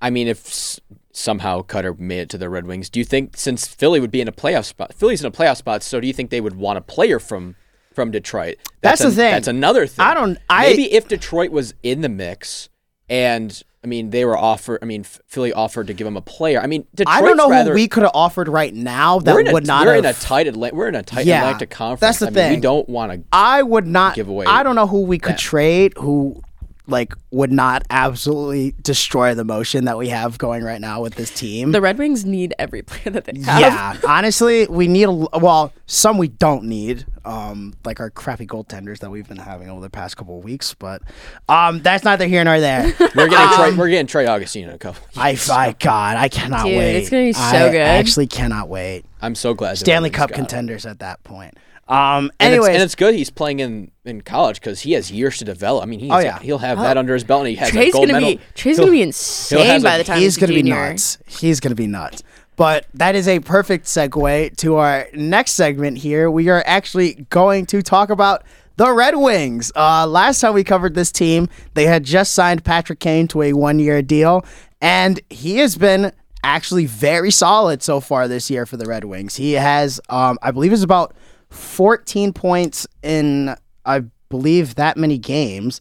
I 0.00 0.10
mean, 0.10 0.28
if 0.28 0.46
s- 0.46 0.80
somehow 1.12 1.62
Cutter 1.62 1.92
made 1.94 2.20
it 2.20 2.28
to 2.30 2.38
the 2.38 2.48
Red 2.48 2.66
Wings, 2.66 2.88
do 2.88 3.00
you 3.00 3.04
think 3.04 3.36
since 3.36 3.66
Philly 3.66 3.98
would 3.98 4.12
be 4.12 4.20
in 4.20 4.28
a 4.28 4.32
playoff 4.32 4.64
spot, 4.64 4.94
Philly's 4.94 5.20
in 5.20 5.26
a 5.26 5.30
playoff 5.32 5.56
spot, 5.56 5.82
so 5.82 6.00
do 6.00 6.06
you 6.06 6.12
think 6.12 6.30
they 6.30 6.40
would 6.40 6.54
want 6.56 6.78
a 6.78 6.82
player 6.82 7.18
from 7.18 7.56
from 7.92 8.10
Detroit? 8.12 8.56
That's 8.80 9.00
the 9.00 9.08
an- 9.08 9.14
thing. 9.14 9.32
That's 9.32 9.48
another 9.48 9.86
thing. 9.86 10.04
I 10.04 10.14
don't- 10.14 10.38
I- 10.48 10.68
maybe 10.68 10.92
if 10.92 11.08
Detroit 11.08 11.50
was 11.50 11.74
in 11.82 12.00
the 12.00 12.08
mix 12.08 12.68
and 13.08 13.60
I 13.84 13.86
mean 13.86 14.10
they 14.10 14.24
were 14.24 14.36
offered. 14.36 14.80
I 14.82 14.86
mean 14.86 15.04
Philly 15.04 15.52
offered 15.52 15.86
to 15.86 15.92
give 15.94 16.06
him 16.06 16.16
a 16.16 16.20
player. 16.20 16.60
I 16.60 16.66
mean 16.66 16.86
Detroit's 16.94 17.18
I 17.18 17.22
don't 17.22 17.36
know 17.36 17.48
rather, 17.50 17.70
who 17.70 17.74
we 17.76 17.86
could 17.88 18.02
have 18.02 18.12
offered 18.14 18.48
right 18.48 18.74
now 18.74 19.18
that 19.20 19.36
a, 19.36 19.52
would 19.52 19.66
not 19.66 19.86
we're 19.86 19.94
have. 19.94 20.04
in 20.04 20.10
a 20.10 20.14
tight 20.14 20.46
Atla- 20.48 20.70
we're 20.72 20.88
in 20.88 20.94
a 20.96 21.02
tight 21.02 21.26
Yeah, 21.26 21.42
Atlantic 21.44 21.70
conference. 21.70 22.00
that's 22.18 22.18
the 22.34 22.40
I 22.40 22.48
mean, 22.48 22.56
we 22.56 22.60
don't 22.60 22.88
want 22.88 23.12
to. 23.12 23.22
I 23.32 23.62
would 23.62 23.86
not 23.86 24.14
give 24.16 24.28
away 24.28 24.46
I 24.46 24.62
don't 24.62 24.74
know 24.74 24.86
who 24.86 25.02
we 25.02 25.18
could 25.18 25.32
that. 25.34 25.38
trade 25.38 25.92
who 25.96 26.42
like 26.88 27.14
would 27.30 27.52
not 27.52 27.84
absolutely 27.90 28.74
destroy 28.82 29.34
the 29.34 29.44
motion 29.44 29.84
that 29.84 29.98
we 29.98 30.08
have 30.08 30.38
going 30.38 30.64
right 30.64 30.80
now 30.80 31.02
with 31.02 31.14
this 31.14 31.30
team. 31.30 31.72
The 31.72 31.80
Red 31.80 31.98
Wings 31.98 32.24
need 32.24 32.54
every 32.58 32.82
player 32.82 33.10
that 33.12 33.24
they 33.26 33.38
have. 33.40 33.60
yeah, 33.60 33.96
honestly, 34.06 34.66
we 34.66 34.88
need 34.88 35.04
a 35.04 35.08
l- 35.08 35.28
well, 35.34 35.72
some 35.86 36.18
we 36.18 36.28
don't 36.28 36.64
need, 36.64 37.06
um, 37.24 37.74
like 37.84 38.00
our 38.00 38.10
crappy 38.10 38.46
goaltenders 38.46 38.98
that 39.00 39.10
we've 39.10 39.28
been 39.28 39.36
having 39.36 39.68
over 39.68 39.80
the 39.80 39.90
past 39.90 40.16
couple 40.16 40.38
of 40.38 40.44
weeks. 40.44 40.74
But 40.74 41.02
um, 41.48 41.82
that's 41.82 42.04
neither 42.04 42.26
here 42.26 42.42
nor 42.44 42.58
there. 42.58 42.84
We're 43.14 43.28
getting 43.28 43.56
Trey, 43.56 43.74
we're 43.76 43.88
getting 43.88 44.06
Trey 44.06 44.26
Augustine 44.26 44.68
in 44.68 44.74
a 44.74 44.78
couple. 44.78 45.02
I, 45.16 45.38
I, 45.50 45.72
God, 45.78 46.16
I 46.16 46.28
cannot 46.28 46.64
Dude, 46.64 46.76
wait. 46.78 46.96
it's 46.96 47.10
gonna 47.10 47.24
be 47.24 47.32
so 47.32 47.40
I 47.42 47.70
good. 47.70 47.80
I 47.80 47.96
actually, 47.96 48.26
cannot 48.26 48.68
wait. 48.68 49.04
I'm 49.20 49.34
so 49.34 49.52
glad. 49.54 49.78
Stanley 49.78 50.10
Cup 50.10 50.30
got 50.30 50.38
him. 50.38 50.44
contenders 50.46 50.86
at 50.86 51.00
that 51.00 51.22
point. 51.24 51.56
Um, 51.88 52.30
And 52.38 52.54
it's, 52.54 52.66
and 52.68 52.82
it's 52.82 52.94
good 52.94 53.14
he's 53.14 53.30
playing 53.30 53.60
in, 53.60 53.90
in 54.04 54.20
college 54.20 54.60
because 54.60 54.80
he 54.80 54.92
has 54.92 55.10
years 55.10 55.38
to 55.38 55.44
develop. 55.44 55.82
I 55.82 55.86
mean, 55.86 56.00
he's, 56.00 56.10
Oh, 56.12 56.18
yeah. 56.18 56.38
he'll 56.40 56.58
have 56.58 56.78
that 56.78 56.96
under 56.98 57.14
his 57.14 57.24
belt, 57.24 57.40
and 57.40 57.48
he 57.48 57.54
has 57.56 57.70
a 57.70 57.72
Trey's 57.72 57.92
gold 57.92 58.08
gonna 58.08 58.20
medal. 58.20 58.36
be 58.36 58.40
Trey's 58.54 58.78
gonna 58.78 58.90
be 58.90 58.98
has 59.00 59.06
insane 59.08 59.80
a- 59.80 59.82
by 59.82 59.98
the 59.98 60.04
time 60.04 60.18
he's 60.18 60.34
he's, 60.34 60.36
going 60.36 60.50
to 60.50 60.62
be 60.62 60.68
nuts. 60.68 61.18
He's 61.26 61.60
going 61.60 61.70
to 61.70 61.74
be 61.76 61.86
nuts. 61.86 62.22
But 62.56 62.86
that 62.94 63.14
is 63.14 63.26
a 63.28 63.38
perfect 63.40 63.86
segue 63.86 64.56
to 64.58 64.76
our 64.76 65.06
next 65.14 65.52
segment 65.52 65.98
here. 65.98 66.28
We 66.30 66.48
are 66.48 66.62
actually 66.66 67.26
going 67.30 67.66
to 67.66 67.82
talk 67.82 68.10
about 68.10 68.42
the 68.76 68.92
Red 68.92 69.16
Wings. 69.16 69.70
Uh, 69.76 70.06
last 70.08 70.40
time 70.40 70.54
we 70.54 70.64
covered 70.64 70.94
this 70.94 71.10
team, 71.12 71.48
they 71.74 71.86
had 71.86 72.02
just 72.04 72.34
signed 72.34 72.64
Patrick 72.64 72.98
Kane 72.98 73.28
to 73.28 73.42
a 73.42 73.52
one 73.52 73.78
year 73.78 74.02
deal, 74.02 74.44
and 74.80 75.20
he 75.30 75.58
has 75.58 75.76
been 75.76 76.12
actually 76.44 76.86
very 76.86 77.30
solid 77.30 77.82
so 77.82 78.00
far 78.00 78.26
this 78.28 78.50
year 78.50 78.66
for 78.66 78.76
the 78.76 78.86
Red 78.86 79.04
Wings. 79.04 79.36
He 79.36 79.52
has, 79.54 80.00
um, 80.08 80.36
I 80.42 80.50
believe, 80.50 80.72
it's 80.72 80.82
about 80.82 81.14
14 81.50 82.32
points 82.32 82.86
in, 83.02 83.54
I 83.84 84.04
believe, 84.28 84.74
that 84.76 84.96
many 84.96 85.18
games. 85.18 85.80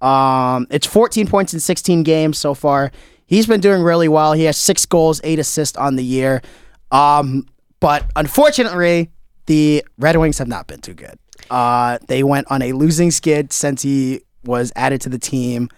Um, 0.00 0.66
it's 0.70 0.86
14 0.86 1.26
points 1.26 1.54
in 1.54 1.60
16 1.60 2.02
games 2.02 2.38
so 2.38 2.54
far. 2.54 2.92
He's 3.26 3.46
been 3.46 3.60
doing 3.60 3.82
really 3.82 4.08
well. 4.08 4.32
He 4.32 4.44
has 4.44 4.56
six 4.56 4.86
goals, 4.86 5.20
eight 5.24 5.38
assists 5.38 5.76
on 5.76 5.96
the 5.96 6.04
year. 6.04 6.42
Um, 6.90 7.46
but 7.80 8.04
unfortunately, 8.16 9.10
the 9.46 9.84
Red 9.98 10.16
Wings 10.16 10.38
have 10.38 10.48
not 10.48 10.66
been 10.66 10.80
too 10.80 10.94
good. 10.94 11.18
Uh, 11.50 11.98
they 12.08 12.22
went 12.22 12.50
on 12.50 12.62
a 12.62 12.72
losing 12.72 13.10
skid 13.10 13.52
since 13.52 13.82
he 13.82 14.22
was 14.44 14.72
added 14.76 15.00
to 15.02 15.08
the 15.08 15.18
team. 15.18 15.68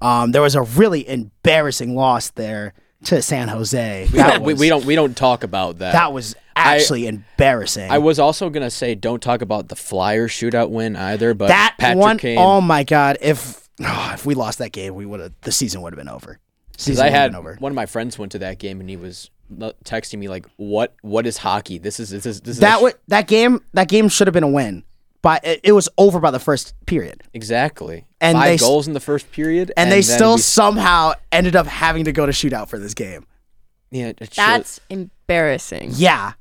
Um, 0.00 0.32
there 0.32 0.42
was 0.42 0.54
a 0.54 0.62
really 0.62 1.08
embarrassing 1.08 1.94
loss 1.94 2.30
there 2.30 2.74
to 3.04 3.22
San 3.22 3.48
Jose. 3.48 4.08
That 4.12 4.42
we, 4.42 4.54
was, 4.54 4.60
we 4.60 4.68
don't 4.68 4.84
we 4.84 4.94
don't 4.94 5.16
talk 5.16 5.44
about 5.44 5.78
that. 5.78 5.92
That 5.92 6.12
was 6.12 6.34
actually 6.54 7.06
embarrassing. 7.06 7.90
I 7.90 7.98
was 7.98 8.18
also 8.18 8.50
gonna 8.50 8.70
say 8.70 8.94
don't 8.94 9.22
talk 9.22 9.42
about 9.42 9.68
the 9.68 9.76
Flyers 9.76 10.32
shootout 10.32 10.70
win 10.70 10.96
either, 10.96 11.34
but 11.34 11.48
that 11.48 11.76
Patrick 11.78 11.98
one, 11.98 12.16
oh 12.16 12.18
Kane. 12.18 12.38
oh 12.38 12.60
my 12.60 12.84
god! 12.84 13.18
If 13.20 13.68
oh, 13.80 14.10
if 14.14 14.26
we 14.26 14.34
lost 14.34 14.58
that 14.58 14.72
game, 14.72 14.94
we 14.94 15.06
would 15.06 15.20
have 15.20 15.32
the 15.42 15.52
season 15.52 15.82
would 15.82 15.92
have 15.92 15.98
been 15.98 16.08
over. 16.08 16.38
Season 16.76 17.02
I 17.02 17.06
would 17.06 17.12
have 17.12 17.22
had 17.22 17.32
been 17.32 17.38
over. 17.38 17.56
one 17.58 17.72
of 17.72 17.76
my 17.76 17.86
friends 17.86 18.18
went 18.18 18.32
to 18.32 18.38
that 18.40 18.58
game 18.58 18.80
and 18.80 18.88
he 18.90 18.96
was 18.96 19.30
texting 19.84 20.18
me 20.18 20.28
like, 20.28 20.46
"What? 20.56 20.94
What 21.02 21.26
is 21.26 21.38
hockey? 21.38 21.78
This 21.78 22.00
is 22.00 22.10
this 22.10 22.26
is 22.26 22.40
this 22.40 22.56
is 22.56 22.60
that 22.60 22.80
sh- 22.80 22.94
that 23.08 23.28
game 23.28 23.60
that 23.74 23.88
game 23.88 24.08
should 24.08 24.26
have 24.26 24.34
been 24.34 24.42
a 24.42 24.48
win, 24.48 24.84
but 25.22 25.44
it, 25.44 25.60
it 25.64 25.72
was 25.72 25.88
over 25.98 26.20
by 26.20 26.30
the 26.30 26.38
first 26.38 26.74
period, 26.86 27.22
exactly 27.34 28.06
And 28.20 28.36
five 28.36 28.44
they 28.46 28.56
goals 28.58 28.86
in 28.86 28.94
the 28.94 29.00
first 29.00 29.30
period, 29.32 29.72
and, 29.76 29.90
they 29.90 30.02
still 30.02 30.34
we- 30.36 30.40
somehow 30.40 31.12
ended 31.32 31.56
up 31.56 31.66
having 31.66 32.04
to 32.04 32.12
go 32.12 32.26
to 32.26 32.32
shootout 32.32 32.68
for 32.68 32.78
this 32.78 32.94
game. 32.94 33.26
yeah, 33.90 34.08
it 34.08 34.18
should- 34.20 34.34
That's 34.36 34.80
embarrassing. 34.90 35.90
Yeah, 35.94 36.32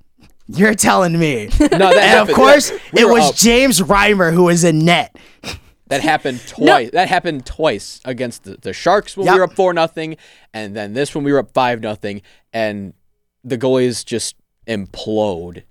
you're 0.47 0.75
telling 0.75 1.17
me. 1.17 1.45
no, 1.59 1.67
that 1.67 1.97
and 1.97 2.29
of 2.29 2.35
course, 2.35 2.69
that- 2.69 2.79
we 2.93 3.01
it 3.01 3.05
was 3.09 3.29
up. 3.29 3.35
James 3.35 3.79
Reimer 3.81 4.33
who 4.33 4.43
was 4.43 4.63
in 4.63 4.85
net. 4.85 5.15
That 5.87 6.01
happened 6.01 6.41
twice. 6.47 6.89
That 6.93 7.09
happened 7.09 7.45
twice 7.45 8.01
against 8.05 8.43
the, 8.43 8.57
the 8.59 8.73
Sharks 8.73 9.15
when 9.15 9.27
Yep. 9.27 9.33
we 9.35 9.37
were 9.39 9.43
up 9.45 9.53
four 9.53 9.71
nothing, 9.71 10.17
and 10.51 10.75
then 10.75 10.93
this 10.93 11.13
when 11.13 11.23
we 11.23 11.31
were 11.31 11.37
up 11.37 11.51
five 11.53 11.79
nothing, 11.79 12.23
and 12.51 12.95
the 13.43 13.55
goalies 13.55 14.03
just 14.03 14.33
implode. 14.67 15.61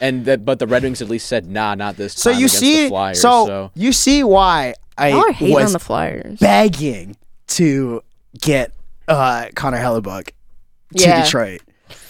And 0.00 0.24
that, 0.26 0.44
but 0.44 0.58
the 0.58 0.66
Red 0.66 0.82
Wings 0.82 1.00
at 1.00 1.08
least 1.08 1.26
said, 1.26 1.46
"Nah, 1.46 1.74
not 1.74 1.96
this 1.96 2.12
So 2.14 2.30
you 2.30 2.36
against 2.36 2.58
see, 2.58 2.82
the 2.84 2.88
Flyers, 2.90 3.20
so, 3.20 3.46
so, 3.46 3.70
you 3.74 3.92
see 3.92 4.22
why 4.24 4.74
I 4.98 5.08
Y'all 5.08 5.24
was 5.40 5.66
on 5.66 5.72
the 5.72 5.78
Flyers. 5.78 6.38
begging 6.38 7.16
to 7.48 8.02
get 8.40 8.72
uh, 9.08 9.46
Connor 9.54 9.78
Hellebuyck 9.78 10.26
to 10.26 10.32
Yeah. 11.02 11.22
Detroit, 11.24 11.62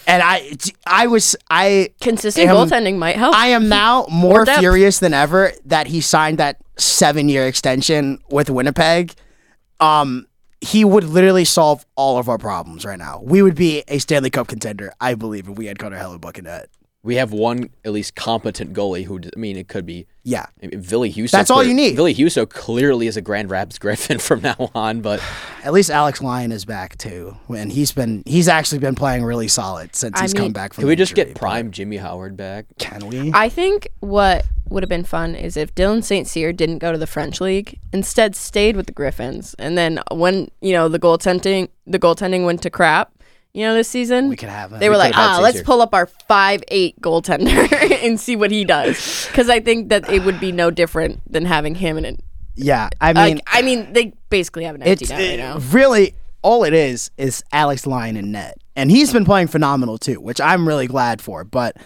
and 0.07 0.23
I, 0.23 0.53
I 0.87 1.07
was, 1.07 1.37
I 1.51 1.91
Consistent 2.01 2.49
am- 2.49 2.57
goaltending 2.57 2.97
might 2.99 3.17
help. 3.17 3.35
I 3.37 3.49
am 3.49 3.69
now 3.69 4.07
more 4.11 4.45
depth. 4.45 4.59
furious 4.61 4.99
than 4.99 5.15
ever 5.15 5.53
that 5.67 5.87
he 5.87 6.01
signed 6.01 6.39
that 6.39 6.57
seven 6.77 7.29
year 7.29 7.47
extension 7.47 8.19
with 8.31 8.51
Winnipeg. 8.51 9.13
Um, 9.79 10.27
he 10.61 10.85
would 10.85 11.05
literally 11.05 11.45
solve 11.45 11.85
all 11.97 12.19
of 12.19 12.29
our 12.29 12.39
problems 12.39 12.85
right 12.85 12.99
now. 12.99 13.21
We 13.23 13.43
would 13.43 13.55
be 13.55 13.85
a 13.89 13.99
Stanley 13.99 14.31
Cup 14.31 14.49
contender, 14.49 14.93
I 15.01 15.15
believe, 15.15 15.49
if 15.49 15.57
we 15.57 15.67
had 15.67 15.79
Connor 15.79 15.99
Hellebuyck 15.99 16.39
in 16.39 16.45
that. 16.45 16.69
We 17.07 17.15
have 17.17 17.33
one 17.33 17.71
at 17.85 17.93
least 17.93 18.17
competent 18.17 18.73
goalie 18.73 19.05
who. 19.05 19.21
I 19.35 19.39
mean, 19.39 19.57
it 19.57 19.69
could 19.69 19.87
be 19.87 20.07
Yeah, 20.25 20.47
I 20.63 20.67
mean, 20.67 20.81
Ville 20.81 21.03
Husso. 21.03 21.31
That's 21.31 21.51
all 21.51 21.63
you 21.63 21.73
need. 21.73 21.95
Ville 21.95 22.07
Husso 22.07 22.49
clearly 22.49 23.07
is 23.07 23.17
a 23.17 23.23
Grand 23.23 23.49
Rapids 23.49 23.79
Griffin 23.81 24.19
from 24.19 24.43
now 24.43 24.71
on, 24.75 25.01
but 25.01 25.23
at 25.65 25.73
least 25.73 25.89
Alex 25.89 26.21
Lyon 26.21 26.51
is 26.51 26.65
back 26.65 26.99
too, 26.99 27.37
and 27.49 27.71
he's 27.71 27.93
been 27.93 28.25
he's 28.27 28.49
actually 28.49 28.81
been 28.81 28.97
playing 28.97 29.23
really 29.25 29.47
solid 29.49 29.95
since 29.95 30.19
I 30.19 30.23
he's 30.23 30.35
mean, 30.35 30.45
come 30.45 30.53
back 30.53 30.75
from. 30.75 30.83
can 30.83 30.89
we 30.89 30.97
just 30.97 31.13
injury, 31.13 31.27
get 31.27 31.37
prime 31.37 31.71
Jimmy 31.71 31.97
Howard 31.99 32.37
back? 32.37 32.67
Can 32.79 33.07
we? 33.07 33.31
I 33.33 33.49
think 33.49 33.89
what 34.01 34.45
would 34.69 34.83
have 34.83 34.91
been 34.91 35.05
fun 35.05 35.37
is 35.37 35.57
if 35.57 35.73
Dylan 35.77 36.03
St. 36.03 36.27
Cyr 36.27 36.53
didn't 36.53 36.79
go 36.79 36.91
to 36.91 36.99
the 36.99 37.07
French 37.07 37.41
league, 37.41 37.79
instead 37.93 38.35
stayed 38.35 38.77
with 38.77 38.87
the 38.87 38.93
Griffins, 38.93 39.55
and 39.61 39.79
then 39.79 40.01
when 40.11 40.51
you 40.61 40.73
know 40.73 40.89
the 40.89 40.99
goaltending 40.99 41.69
the 41.87 42.01
goaltending 42.01 42.45
went 42.45 42.63
to 42.63 42.71
crap, 42.71 43.13
you 43.57 43.63
know 43.63 43.75
this 43.75 43.89
season 43.89 44.29
we 44.29 44.37
could 44.37 44.49
have 44.51 44.71
him. 44.73 44.79
they 44.81 44.91
were 44.91 44.97
like, 44.99 45.17
ah, 45.17 45.39
let's 45.43 45.63
pull 45.63 45.81
up 45.81 45.95
our 45.95 46.07
five 46.07 46.63
eight 46.69 47.01
goaltender 47.01 47.73
and 48.05 48.21
see 48.21 48.37
what 48.37 48.51
he 48.51 48.65
does, 48.65 49.27
because 49.29 49.49
I 49.49 49.61
think 49.61 49.89
that 49.89 50.09
it 50.11 50.25
would 50.25 50.39
be 50.39 50.53
no 50.53 50.71
different 50.71 51.21
than 51.33 51.47
having 51.47 51.75
him 51.75 51.97
in 51.97 52.05
it. 52.05 52.21
yeah, 52.55 52.89
I 53.01 53.13
mean, 53.13 53.37
Like, 53.37 53.45
I 53.49 53.63
mean, 53.63 53.93
they 53.93 54.13
basically 54.31 54.65
have 54.65 54.75
an 54.75 54.83
empty 54.83 55.07
net 55.07 55.19
right 55.19 55.39
now. 55.39 55.59
really 55.71 56.15
all 56.43 56.65
it 56.65 56.75
is 56.75 57.11
is 57.17 57.43
Alex 57.51 57.87
Lyon 57.87 58.17
and 58.17 58.31
net, 58.31 58.59
and 58.77 58.91
he's 58.91 59.13
been 59.13 59.25
playing 59.25 59.49
phenomenal 59.49 59.97
too, 59.99 60.21
which 60.21 60.41
I'm 60.41 60.69
really 60.69 60.87
glad 60.87 61.23
for. 61.23 61.43
But 61.43 61.77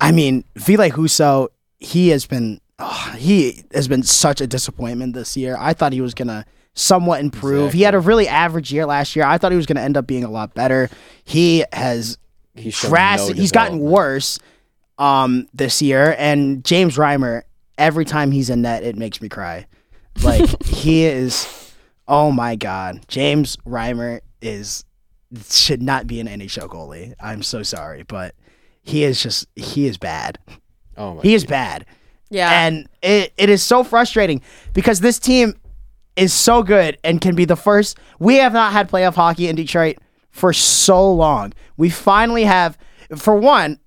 I 0.00 0.12
mean, 0.12 0.44
Ville 0.56 0.90
Husso, 0.90 1.48
he 1.78 2.08
has 2.08 2.24
been 2.26 2.60
oh, 2.78 3.14
he 3.18 3.64
has 3.74 3.86
been 3.86 4.02
such 4.02 4.40
a 4.40 4.46
disappointment 4.46 5.14
this 5.14 5.36
year. 5.36 5.56
I 5.58 5.74
thought 5.74 5.92
he 5.92 6.00
was 6.00 6.14
gonna 6.14 6.46
somewhat 6.78 7.20
improve. 7.20 7.72
He 7.72 7.82
had 7.82 7.94
a 7.94 7.98
really 7.98 8.28
average 8.28 8.72
year 8.72 8.86
last 8.86 9.16
year. 9.16 9.24
I 9.24 9.38
thought 9.38 9.52
he 9.52 9.56
was 9.56 9.66
gonna 9.66 9.80
end 9.80 9.96
up 9.96 10.06
being 10.06 10.24
a 10.24 10.30
lot 10.30 10.54
better. 10.54 10.88
He 11.24 11.64
has 11.72 12.18
He's 12.54 12.74
shown 12.74 12.90
drastic. 12.90 13.36
no 13.36 13.40
he's 13.40 13.52
gotten 13.52 13.78
worse 13.78 14.38
um 14.98 15.48
this 15.54 15.80
year 15.80 16.14
and 16.18 16.64
James 16.64 16.96
Reimer 16.96 17.42
every 17.76 18.04
time 18.04 18.32
he's 18.32 18.50
in 18.50 18.62
net 18.62 18.82
it 18.82 18.96
makes 18.96 19.20
me 19.20 19.28
cry. 19.28 19.66
Like 20.22 20.62
he 20.64 21.04
is 21.04 21.72
oh 22.06 22.30
my 22.30 22.56
god. 22.56 23.04
James 23.08 23.56
Reimer 23.66 24.20
is 24.40 24.84
should 25.50 25.82
not 25.82 26.06
be 26.06 26.20
an 26.20 26.26
NHL 26.26 26.68
goalie. 26.68 27.14
I'm 27.20 27.42
so 27.42 27.62
sorry, 27.62 28.02
but 28.04 28.34
he 28.82 29.04
is 29.04 29.22
just 29.22 29.46
he 29.56 29.86
is 29.86 29.98
bad. 29.98 30.38
Oh 30.96 31.14
my 31.14 31.22
He 31.22 31.34
is 31.34 31.44
bad. 31.44 31.86
Yeah, 32.30 32.66
And 32.66 32.88
it, 33.02 33.32
it 33.38 33.48
is 33.48 33.62
so 33.62 33.82
frustrating 33.82 34.42
because 34.74 35.00
this 35.00 35.18
team 35.18 35.54
is 36.18 36.34
so 36.34 36.62
good 36.62 36.98
and 37.04 37.20
can 37.20 37.34
be 37.34 37.44
the 37.44 37.56
first. 37.56 37.96
We 38.18 38.36
have 38.36 38.52
not 38.52 38.72
had 38.72 38.90
playoff 38.90 39.14
hockey 39.14 39.48
in 39.48 39.56
Detroit 39.56 39.98
for 40.30 40.52
so 40.52 41.12
long. 41.12 41.52
We 41.76 41.90
finally 41.90 42.44
have, 42.44 42.76
for 43.16 43.36
one, 43.36 43.78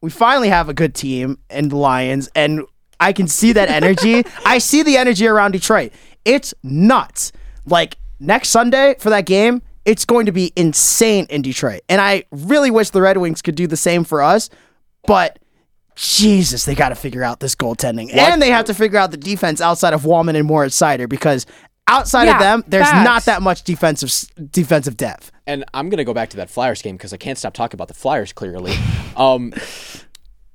we 0.00 0.10
finally 0.10 0.50
have 0.50 0.68
a 0.68 0.74
good 0.74 0.94
team 0.94 1.38
in 1.50 1.70
the 1.70 1.76
Lions, 1.76 2.28
and 2.34 2.62
I 3.00 3.12
can 3.12 3.26
see 3.26 3.52
that 3.52 3.70
energy. 3.70 4.22
I 4.44 4.58
see 4.58 4.82
the 4.82 4.96
energy 4.96 5.26
around 5.26 5.52
Detroit. 5.52 5.92
It's 6.24 6.54
nuts. 6.62 7.32
Like 7.66 7.96
next 8.20 8.50
Sunday 8.50 8.94
for 8.98 9.10
that 9.10 9.26
game, 9.26 9.62
it's 9.84 10.04
going 10.04 10.26
to 10.26 10.32
be 10.32 10.52
insane 10.56 11.26
in 11.30 11.40
Detroit. 11.40 11.80
And 11.88 12.00
I 12.00 12.24
really 12.30 12.70
wish 12.70 12.90
the 12.90 13.00
Red 13.00 13.16
Wings 13.16 13.40
could 13.40 13.54
do 13.54 13.66
the 13.66 13.76
same 13.76 14.04
for 14.04 14.20
us, 14.20 14.50
but 15.06 15.38
Jesus, 15.94 16.64
they 16.64 16.74
got 16.76 16.90
to 16.90 16.94
figure 16.94 17.24
out 17.24 17.40
this 17.40 17.56
goaltending, 17.56 18.14
and 18.14 18.40
they 18.40 18.50
have 18.50 18.66
to 18.66 18.74
figure 18.74 18.98
out 18.98 19.10
the 19.10 19.16
defense 19.16 19.60
outside 19.60 19.94
of 19.94 20.02
Walman 20.02 20.36
and 20.36 20.46
Moritz 20.46 20.78
Seider 20.78 21.08
because 21.08 21.44
outside 21.88 22.28
of 22.28 22.38
them, 22.38 22.64
there's 22.68 22.88
facts. 22.88 23.04
not 23.04 23.24
that 23.24 23.42
much 23.42 23.62
defensive 23.64 24.12
defensive 24.50 24.96
depth. 24.96 25.32
and 25.46 25.64
I'm 25.74 25.88
gonna 25.88 26.04
go 26.04 26.14
back 26.14 26.30
to 26.30 26.36
that 26.38 26.50
Flyers 26.50 26.82
game 26.82 26.96
because 26.96 27.12
I 27.12 27.16
can't 27.16 27.38
stop 27.38 27.54
talking 27.54 27.76
about 27.76 27.88
the 27.88 27.94
Flyers. 27.94 28.32
Clearly, 28.32 28.74
um, 29.16 29.52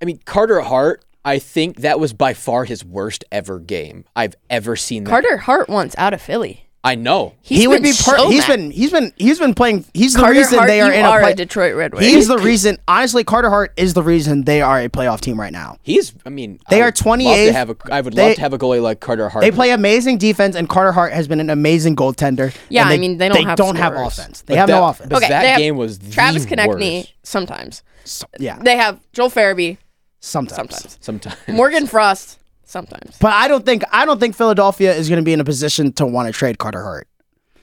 I 0.02 0.06
mean 0.06 0.20
Carter 0.26 0.62
Hart. 0.62 1.04
I 1.26 1.40
think 1.40 1.78
that 1.78 2.00
was 2.02 2.12
by 2.12 2.34
far 2.34 2.66
his 2.66 2.84
worst 2.84 3.24
ever 3.32 3.58
game 3.60 4.04
I've 4.16 4.36
ever 4.50 4.76
seen. 4.76 5.06
That. 5.06 5.10
Carter 5.10 5.38
Hart 5.38 5.70
wants 5.70 5.96
out 5.98 6.14
of 6.14 6.22
Philly. 6.22 6.63
I 6.86 6.96
know. 6.96 7.34
He's 7.42 7.62
he 7.62 7.68
would 7.68 7.82
be. 7.82 7.92
Per- 7.92 8.18
so 8.18 8.30
he's 8.30 8.46
mad. 8.46 8.58
been. 8.58 8.72
He's 8.72 8.92
been. 8.92 9.14
He's 9.16 9.40
been 9.40 9.54
playing. 9.54 9.86
He's 9.94 10.16
the 10.16 10.26
reason 10.28 10.58
Hart, 10.58 10.68
they 10.68 10.82
are 10.82 10.90
you 10.92 11.00
in 11.00 11.06
a 11.06 11.08
are 11.10 11.22
play- 11.22 11.32
a 11.32 11.36
Detroit 11.36 11.76
Red 11.76 11.94
Wing. 11.94 12.04
He's 12.04 12.28
the 12.28 12.38
reason. 12.38 12.78
Honestly, 12.90 13.24
Carter 13.24 13.50
Hart 13.50 13.72
is 13.78 13.94
the 13.94 14.04
reason 14.04 14.44
they 14.44 14.62
are 14.62 14.82
a 14.82 14.90
playoff 14.90 15.22
team 15.22 15.40
right 15.40 15.54
now. 15.54 15.78
He's. 15.82 16.14
I 16.26 16.30
mean, 16.30 16.60
They 16.70 16.78
I 16.82 16.82
are 16.82 16.86
would 16.88 17.06
love 17.06 17.18
28th. 17.20 17.52
have 17.54 17.70
a. 17.70 17.76
I 17.90 18.02
would 18.02 18.14
They- 18.14 18.28
love 18.28 18.36
to 18.36 18.42
have 18.42 18.52
a 18.52 18.58
goalie 18.58 18.82
like 18.82 19.00
Carter 19.00 19.30
Hart. 19.30 19.44
They 19.44 19.52
play 19.52 19.70
amazing 19.72 20.18
defense, 20.18 20.58
and 20.58 20.68
Carter 20.68 20.92
Hart 20.92 21.14
has 21.14 21.26
been 21.26 21.40
an 21.40 21.50
amazing 21.50 21.96
goaltender. 21.96 22.54
Yeah, 22.68 22.82
and 22.84 22.90
I 22.92 22.98
mean, 22.98 23.18
they 23.18 23.30
don't 23.30 23.38
they 23.38 23.44
have 23.46 23.58
don't 23.58 23.78
have 23.78 23.94
offense. 23.96 24.42
They 24.42 24.56
But 24.56 24.58
have 24.60 24.68
that- 24.68 24.76
no 24.80 24.86
offense. 24.88 25.14
okay, 25.14 25.30
that 25.30 25.42
they 25.42 25.48
have 25.52 25.60
game 25.60 25.78
was 25.78 26.00
the 26.00 26.12
Travis 26.12 26.46
Konecny 26.46 27.08
sometimes. 27.24 27.82
So- 28.04 28.26
yeah, 28.40 28.60
They 28.62 28.76
have 28.76 29.00
Joel 29.14 29.30
Farabee 29.30 29.78
sometimes. 30.20 30.58
sometimes. 30.76 30.98
Sometimes. 31.00 31.38
Morgan 31.48 31.88
Frost 31.94 32.40
sometimes. 32.74 33.18
But 33.20 33.32
I 33.32 33.48
don't 33.48 33.66
think 33.66 33.84
I 33.94 34.06
don't 34.06 34.20
think 34.20 34.36
Philadelphia 34.36 34.94
is 34.94 35.08
going 35.08 35.22
to 35.22 35.24
be 35.24 35.32
in 35.32 35.40
a 35.40 35.46
position 35.46 35.94
to 35.94 36.06
want 36.06 36.28
to 36.28 36.34
trade 36.34 36.58
Carter 36.58 36.84
Hart. 36.84 37.08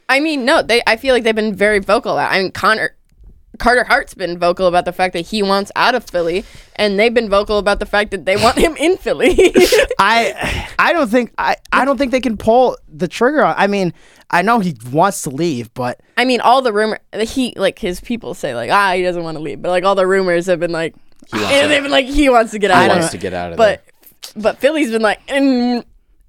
I 0.09 0.21
mean, 0.21 0.47
no, 0.47 0.63
they. 0.63 0.83
I 0.87 0.97
feel 0.97 1.15
like 1.15 1.25
they've 1.25 1.35
been 1.35 1.55
very 1.55 1.81
vocal. 1.81 2.13
About, 2.13 2.33
I 2.33 2.41
mean, 2.41 2.53
Connor. 2.53 2.97
Carter 3.59 3.85
Hart's 3.85 4.15
been 4.15 4.39
vocal 4.39 4.69
about 4.69 4.87
the 4.87 4.93
fact 4.93 5.13
that 5.13 5.27
he 5.27 5.43
wants 5.43 5.71
out 5.77 5.95
of 5.95 6.05
Philly, 6.05 6.45
and 6.77 6.99
they've 6.99 7.13
been 7.13 7.29
vocal 7.29 7.59
about 7.59 7.79
the 7.79 7.85
fact 7.85 8.11
that 8.13 8.25
they 8.25 8.37
want 8.37 8.57
him 8.57 8.75
in 8.77 8.97
Philly. 8.97 9.37
I 9.99 10.69
I 10.79 10.93
don't 10.95 11.11
think 11.11 11.35
I, 11.37 11.57
I 11.71 11.85
don't 11.85 11.99
think 11.99 12.11
they 12.11 12.21
can 12.21 12.39
pull 12.39 12.79
the 12.89 13.07
trigger 13.07 13.45
on. 13.45 13.55
I 13.59 13.67
mean, 13.67 13.93
I 14.31 14.43
know 14.43 14.61
he 14.61 14.75
wants 14.91 15.23
to 15.23 15.31
leave, 15.31 15.75
but 15.75 16.01
I 16.17 16.25
mean, 16.25 16.41
all 16.41 16.63
the 16.63 16.73
rumor 16.73 17.01
he 17.21 17.53
like 17.57 17.79
his 17.79 18.01
people 18.01 18.35
say 18.35 18.55
like 18.55 18.71
ah 18.71 18.95
he 18.95 19.03
doesn't 19.03 19.23
want 19.23 19.37
to 19.37 19.43
leave, 19.43 19.61
but 19.61 19.69
like 19.69 19.85
all 19.85 19.95
the 19.95 20.07
rumors 20.07 20.47
have 20.47 20.61
been 20.61 20.73
like 20.73 20.95
and 21.33 21.71
they've 21.71 21.83
been 21.83 21.91
like 21.91 22.07
he 22.07 22.29
wants 22.29 22.53
to 22.53 22.59
get 22.59 22.71
out 22.71 22.79
of 22.79 22.83
it. 22.83 22.85
He 22.85 22.91
out. 22.91 22.95
wants 22.95 23.07
of 23.07 23.11
to 23.13 23.19
get 23.19 23.35
out 23.35 23.53
of 23.53 23.59
but 23.59 23.85
there. 23.85 23.90
But 24.37 24.59
Philly's 24.59 24.91
been 24.91 25.03
like 25.03 25.27
mm, 25.27 25.85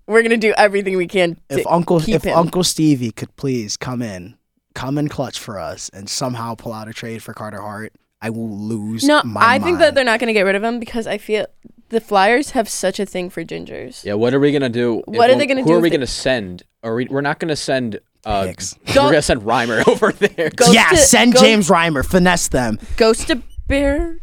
we're 0.08 0.22
gonna 0.24 0.38
do 0.38 0.54
everything 0.58 0.98
we 0.98 1.08
can 1.08 1.36
to 1.50 1.60
if 1.60 1.68
Uncle 1.68 2.00
keep 2.00 2.16
if 2.16 2.24
him. 2.24 2.38
Uncle 2.38 2.64
Stevie 2.64 3.12
could 3.12 3.36
please 3.36 3.78
come 3.78 4.02
in, 4.02 4.36
come 4.76 4.98
in 4.98 5.08
clutch 5.10 5.40
for 5.40 5.60
us, 5.60 5.90
and 5.94 6.10
somehow 6.10 6.56
pull 6.56 6.74
out 6.74 6.88
a 6.88 6.94
trade 6.94 7.22
for 7.24 7.34
Carter 7.34 7.62
Hart, 7.62 7.94
I 8.22 8.30
will 8.30 8.50
lose. 8.50 9.04
no, 9.04 9.22
my 9.24 9.42
I 9.56 9.60
think 9.60 9.80
that 9.80 9.96
they're 9.96 10.04
not 10.04 10.20
gonna 10.20 10.34
get 10.34 10.44
rid 10.44 10.56
of 10.56 10.64
him 10.64 10.80
because 10.80 11.08
I 11.08 11.18
feel 11.18 11.46
the 11.90 12.00
Flyers 12.02 12.52
have 12.52 12.70
such 12.70 13.00
a 13.00 13.06
thing 13.06 13.30
for 13.30 13.44
gingers. 13.44 14.04
Yeah, 14.06 14.14
what 14.14 14.34
are 14.34 14.40
we 14.40 14.52
gonna 14.52 14.70
do? 14.70 15.02
What 15.06 15.30
if- 15.30 15.36
are 15.36 15.40
they 15.40 15.46
gonna 15.46 15.62
who 15.64 15.70
do 15.70 15.74
are 15.76 15.80
we 15.80 15.90
they- 15.90 15.98
gonna 15.98 16.08
send? 16.08 16.64
Are 16.84 16.96
we? 16.96 17.06
We're 17.10 17.22
not 17.22 17.40
gonna 17.40 17.56
send. 17.56 18.00
Uh, 18.24 18.46
Hicks. 18.46 18.76
we're 18.90 18.94
gonna 18.94 19.22
send 19.22 19.42
Reimer 19.42 19.88
over 19.88 20.12
there. 20.12 20.50
Go- 20.52 20.72
yeah, 20.72 20.90
to- 20.90 20.98
send 20.98 21.34
go- 21.34 21.42
James 21.42 21.70
Reimer, 21.70 22.06
finesse 22.06 22.48
them. 22.50 22.80
Ghost 22.98 23.28
to 23.28 23.42
Bear. 23.68 24.18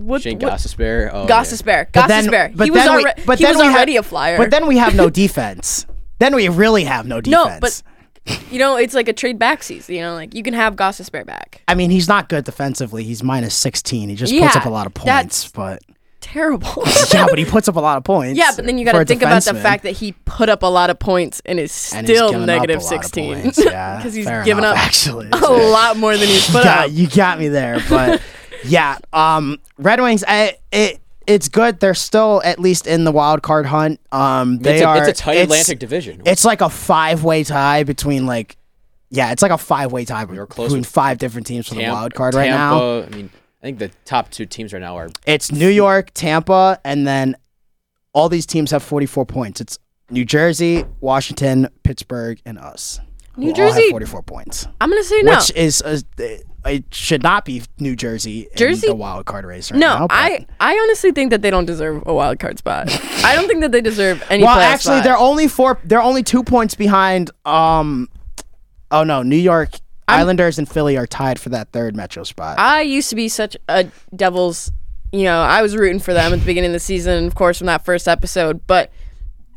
What? 0.00 0.22
Shane 0.22 0.38
what? 0.38 0.52
Gostisbehere. 0.52 1.10
Oh, 1.12 1.26
Gostisbehere. 1.26 1.86
But 1.92 2.06
then- 2.08 2.30
Bear. 2.30 2.48
He 2.48 2.70
was, 2.70 2.84
then 2.84 2.96
we- 2.96 3.04
but 3.26 3.38
he 3.38 3.44
then 3.44 3.54
was 3.56 3.60
we 3.62 3.66
have- 3.66 3.76
already 3.76 3.96
a 3.96 4.02
flyer. 4.02 4.36
But 4.36 4.50
then 4.50 4.66
we 4.66 4.76
have 4.78 4.94
no 4.94 5.10
defense. 5.24 5.86
then 6.18 6.34
we 6.34 6.48
really 6.48 6.84
have 6.84 7.06
no 7.06 7.20
defense. 7.20 7.32
no, 7.32 7.44
defense. 7.44 7.82
but 8.26 8.42
you 8.52 8.58
know 8.58 8.76
it's 8.76 8.94
like 8.94 9.08
a 9.08 9.12
trade 9.12 9.38
back 9.38 9.62
season. 9.62 9.94
You 9.94 10.02
know, 10.02 10.14
like 10.14 10.34
you 10.34 10.42
can 10.42 10.54
have 10.54 10.76
Gostisbehere 10.76 11.24
back. 11.26 11.62
I 11.68 11.74
mean, 11.74 11.90
he's 11.90 12.08
not 12.08 12.28
good 12.28 12.44
defensively. 12.44 13.02
He's 13.04 13.22
minus 13.22 13.54
16. 13.54 14.08
He 14.10 14.14
just 14.16 14.32
puts 14.32 14.56
up 14.56 14.66
a 14.66 14.70
lot 14.70 14.86
of 14.86 14.94
that's- 14.94 15.44
points, 15.44 15.48
but 15.52 15.82
Terrible. 16.22 16.84
yeah, 17.14 17.26
but 17.30 17.38
he 17.38 17.46
puts 17.46 17.66
up 17.66 17.76
a 17.76 17.80
lot 17.80 17.96
of 17.96 18.04
points. 18.14 18.38
Yeah, 18.38 18.50
but 18.54 18.66
then 18.66 18.76
you 18.76 18.84
got 18.84 18.92
to 18.92 19.04
think 19.06 19.22
about 19.22 19.42
the 19.42 19.54
fact 19.54 19.84
that 19.84 19.92
he 19.92 20.12
put 20.26 20.50
up 20.50 20.62
a 20.62 20.66
lot 20.66 20.90
of 20.90 20.98
points 20.98 21.40
and 21.46 21.58
is 21.58 21.72
still 21.72 22.28
given 22.30 22.42
up 22.42 22.46
negative 22.46 22.82
a 22.82 22.84
lot 22.84 22.92
of 22.92 23.02
16 23.04 23.42
points. 23.42 23.64
Yeah, 23.64 23.96
because 23.96 24.12
he's 24.12 24.26
given 24.44 24.62
up 24.62 24.76
actually. 24.76 25.28
a 25.32 25.36
lot 25.50 25.96
more 25.96 26.14
than 26.18 26.28
he's 26.28 26.48
put 26.50 26.64
yeah, 26.66 26.84
up. 26.84 26.90
you 26.92 27.08
got 27.08 27.38
me 27.38 27.48
there. 27.48 27.78
But 27.88 28.20
yeah, 28.64 28.98
um, 29.12 29.58
Red 29.78 30.00
Wings, 30.00 30.24
I, 30.26 30.56
it 30.72 31.00
it's 31.26 31.48
good. 31.48 31.78
They're 31.80 31.94
still 31.94 32.42
at 32.44 32.58
least 32.58 32.86
in 32.86 33.04
the 33.04 33.12
wild 33.12 33.42
card 33.42 33.66
hunt. 33.66 34.00
Um, 34.10 34.58
they 34.58 34.74
it's, 34.74 34.82
a, 34.82 34.84
are. 34.86 34.98
it's 34.98 35.20
a 35.20 35.22
tight 35.22 35.32
it's- 35.36 35.44
Atlantic 35.44 35.78
division. 35.78 36.22
It's 36.26 36.44
like 36.44 36.60
a 36.60 36.68
five 36.70 37.22
way 37.24 37.44
tie 37.44 37.84
between 37.84 38.26
like. 38.26 38.56
Yeah, 39.12 39.32
it's 39.32 39.42
like 39.42 39.50
a 39.50 39.58
five 39.58 39.90
way 39.90 40.04
tie 40.04 40.24
You're 40.32 40.46
close 40.46 40.68
between 40.68 40.82
with 40.82 40.88
five 40.88 41.18
different 41.18 41.46
teams 41.46 41.68
for 41.68 41.74
the 41.74 41.82
wild 41.88 42.14
card 42.14 42.34
right 42.34 42.48
now. 42.48 43.02
I 43.02 43.08
mean, 43.08 43.28
I 43.60 43.66
think 43.66 43.78
the 43.80 43.90
top 44.04 44.30
two 44.30 44.46
teams 44.46 44.72
right 44.72 44.78
now 44.80 44.96
are 44.96 45.08
It's 45.26 45.50
New 45.50 45.68
York, 45.68 46.12
Tampa, 46.14 46.80
and 46.84 47.06
then 47.06 47.36
all 48.12 48.28
these 48.28 48.46
teams 48.46 48.70
have 48.70 48.82
44 48.84 49.26
points. 49.26 49.60
It's 49.60 49.78
New 50.10 50.24
Jersey, 50.24 50.84
Washington, 51.00 51.68
Pittsburgh, 51.82 52.40
and 52.44 52.56
us. 52.58 53.00
who 53.34 53.42
New 53.42 53.50
all 53.50 53.56
have 53.56 53.74
Jersey- 53.74 53.90
44 53.90 54.22
points. 54.22 54.66
I'm 54.80 54.88
gonna 54.90 55.02
say 55.02 55.22
no. 55.22 55.36
Which 55.36 55.52
is 55.56 55.82
a, 55.84 56.02
it 56.64 56.84
should 56.92 57.22
not 57.22 57.44
be 57.44 57.62
New 57.78 57.96
Jersey, 57.96 58.48
Jersey- 58.54 58.86
in 58.86 58.92
the 58.92 58.96
wild 58.96 59.26
card 59.26 59.44
race 59.44 59.70
right 59.70 59.78
no, 59.78 59.98
now. 60.00 60.06
I 60.10 60.46
I 60.58 60.76
honestly 60.76 61.12
think 61.12 61.30
that 61.30 61.42
they 61.42 61.50
don't 61.50 61.64
deserve 61.64 62.02
a 62.06 62.14
wild 62.14 62.38
card 62.38 62.58
spot. 62.58 62.88
I 63.24 63.34
don't 63.34 63.46
think 63.48 63.60
that 63.60 63.72
they 63.72 63.80
deserve 63.80 64.22
any. 64.30 64.44
well, 64.44 64.58
actually, 64.58 64.96
spot. 64.96 65.04
they're 65.04 65.18
only 65.18 65.48
four. 65.48 65.78
They're 65.84 66.02
only 66.02 66.22
two 66.22 66.42
points 66.42 66.74
behind. 66.74 67.30
Um, 67.44 68.08
oh 68.90 69.04
no, 69.04 69.22
New 69.22 69.36
York 69.36 69.70
Islanders 70.08 70.58
and 70.58 70.68
Philly 70.68 70.96
are 70.96 71.06
tied 71.06 71.38
for 71.38 71.48
that 71.50 71.72
third 71.72 71.96
Metro 71.96 72.24
spot. 72.24 72.58
I 72.58 72.82
used 72.82 73.10
to 73.10 73.16
be 73.16 73.28
such 73.28 73.56
a 73.68 73.88
Devils. 74.14 74.70
You 75.12 75.24
know, 75.24 75.40
I 75.40 75.62
was 75.62 75.76
rooting 75.76 75.98
for 75.98 76.14
them 76.14 76.32
at 76.32 76.40
the 76.40 76.46
beginning 76.46 76.70
of 76.70 76.74
the 76.74 76.80
season, 76.80 77.26
of 77.26 77.34
course, 77.34 77.58
from 77.58 77.66
that 77.68 77.84
first 77.84 78.08
episode, 78.08 78.66
but. 78.66 78.92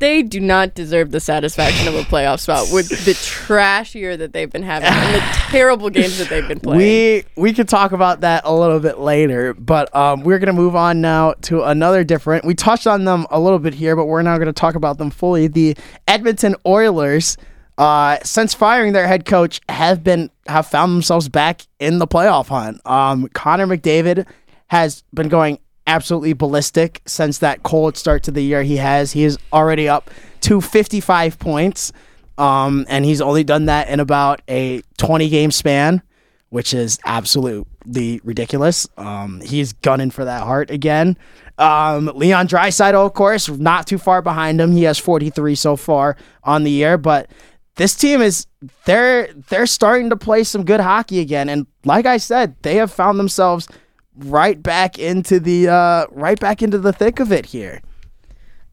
They 0.00 0.22
do 0.22 0.40
not 0.40 0.74
deserve 0.74 1.12
the 1.12 1.20
satisfaction 1.20 1.86
of 1.86 1.94
a 1.94 2.02
playoff 2.02 2.40
spot 2.40 2.68
with 2.72 2.88
the 3.04 3.14
trash 3.22 3.94
year 3.94 4.16
that 4.16 4.32
they've 4.32 4.50
been 4.50 4.62
having 4.62 4.88
and 4.88 5.14
the 5.14 5.20
terrible 5.50 5.88
games 5.88 6.18
that 6.18 6.28
they've 6.28 6.46
been 6.46 6.60
playing. 6.62 6.78
We 6.78 7.24
we 7.36 7.52
could 7.52 7.68
talk 7.68 7.92
about 7.92 8.20
that 8.22 8.42
a 8.44 8.52
little 8.54 8.80
bit 8.80 8.98
later, 8.98 9.54
but 9.54 9.94
um, 9.94 10.22
we're 10.22 10.38
gonna 10.38 10.52
move 10.52 10.74
on 10.74 11.00
now 11.00 11.34
to 11.42 11.62
another 11.62 12.02
different. 12.02 12.44
We 12.44 12.54
touched 12.54 12.86
on 12.86 13.04
them 13.04 13.26
a 13.30 13.38
little 13.38 13.58
bit 13.60 13.74
here, 13.74 13.94
but 13.94 14.06
we're 14.06 14.22
now 14.22 14.36
gonna 14.36 14.52
talk 14.52 14.74
about 14.74 14.98
them 14.98 15.10
fully. 15.10 15.46
The 15.46 15.76
Edmonton 16.08 16.56
Oilers, 16.66 17.36
uh, 17.78 18.18
since 18.24 18.52
firing 18.52 18.94
their 18.94 19.06
head 19.06 19.24
coach, 19.24 19.60
have 19.68 20.02
been 20.02 20.30
have 20.48 20.66
found 20.66 20.92
themselves 20.92 21.28
back 21.28 21.62
in 21.78 21.98
the 21.98 22.06
playoff 22.06 22.48
hunt. 22.48 22.84
Um, 22.84 23.28
Connor 23.28 23.66
McDavid 23.66 24.26
has 24.66 25.04
been 25.14 25.28
going 25.28 25.58
absolutely 25.86 26.32
ballistic 26.32 27.02
since 27.06 27.38
that 27.38 27.62
cold 27.62 27.96
start 27.96 28.22
to 28.24 28.30
the 28.30 28.42
year 28.42 28.62
he 28.62 28.76
has. 28.76 29.12
He 29.12 29.24
is 29.24 29.38
already 29.52 29.88
up 29.88 30.10
to 30.42 30.60
55 30.60 31.38
points. 31.38 31.92
Um, 32.36 32.84
and 32.88 33.04
he's 33.04 33.20
only 33.20 33.44
done 33.44 33.66
that 33.66 33.88
in 33.88 34.00
about 34.00 34.42
a 34.48 34.82
20 34.98 35.28
game 35.28 35.50
span, 35.50 36.02
which 36.48 36.74
is 36.74 36.98
absolutely 37.04 38.20
ridiculous. 38.24 38.88
Um, 38.96 39.40
he's 39.40 39.72
gunning 39.72 40.10
for 40.10 40.24
that 40.24 40.42
Hart 40.42 40.70
again. 40.70 41.16
Um, 41.58 42.10
Leon 42.14 42.48
Draisaitl, 42.48 43.06
of 43.06 43.14
course, 43.14 43.48
not 43.48 43.86
too 43.86 43.98
far 43.98 44.22
behind 44.22 44.60
him. 44.60 44.72
He 44.72 44.82
has 44.84 44.98
43 44.98 45.54
so 45.54 45.76
far 45.76 46.16
on 46.42 46.64
the 46.64 46.70
year, 46.70 46.98
but 46.98 47.30
this 47.76 47.94
team 47.94 48.20
is 48.20 48.46
they're 48.84 49.32
they're 49.48 49.66
starting 49.66 50.10
to 50.10 50.16
play 50.16 50.44
some 50.44 50.64
good 50.64 50.80
hockey 50.80 51.20
again. 51.20 51.48
And 51.48 51.66
like 51.84 52.06
I 52.06 52.16
said, 52.16 52.56
they 52.62 52.76
have 52.76 52.92
found 52.92 53.18
themselves 53.18 53.68
right 54.16 54.62
back 54.62 54.98
into 54.98 55.40
the 55.40 55.68
uh, 55.68 56.06
right 56.10 56.38
back 56.38 56.62
into 56.62 56.78
the 56.78 56.92
thick 56.92 57.20
of 57.20 57.32
it 57.32 57.46
here. 57.46 57.80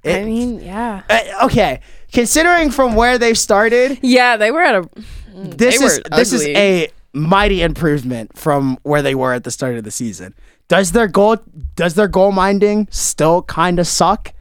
I 0.04 0.24
mean, 0.24 0.60
yeah. 0.62 1.04
uh, 1.10 1.46
okay, 1.46 1.80
considering 2.12 2.72
from 2.72 2.96
where 2.96 3.20
they've 3.20 3.38
started, 3.38 4.00
Yeah, 4.02 4.36
they 4.38 4.50
were 4.50 4.62
at 4.62 4.76
a. 4.76 4.90
this 5.34 5.78
They 5.80 5.86
is 5.86 6.02
were 6.10 6.18
this 6.18 6.34
is 6.34 6.46
a 6.48 6.90
mighty 7.14 7.62
improvement 7.62 8.36
from 8.38 8.80
where 8.84 9.02
they 9.04 9.14
were 9.14 9.34
at 9.34 9.44
the 9.44 9.52
start 9.52 9.76
of 9.76 9.84
the 9.84 9.92
season. 9.92 10.34
Does 10.68 10.94
their 10.94 11.08
goal 11.08 11.38
does 11.76 11.94
their 11.96 12.08
goal 12.08 12.32
minding 12.32 12.88
still 12.90 13.44
kind 13.44 13.78
of 13.78 13.86
suck? 13.86 14.34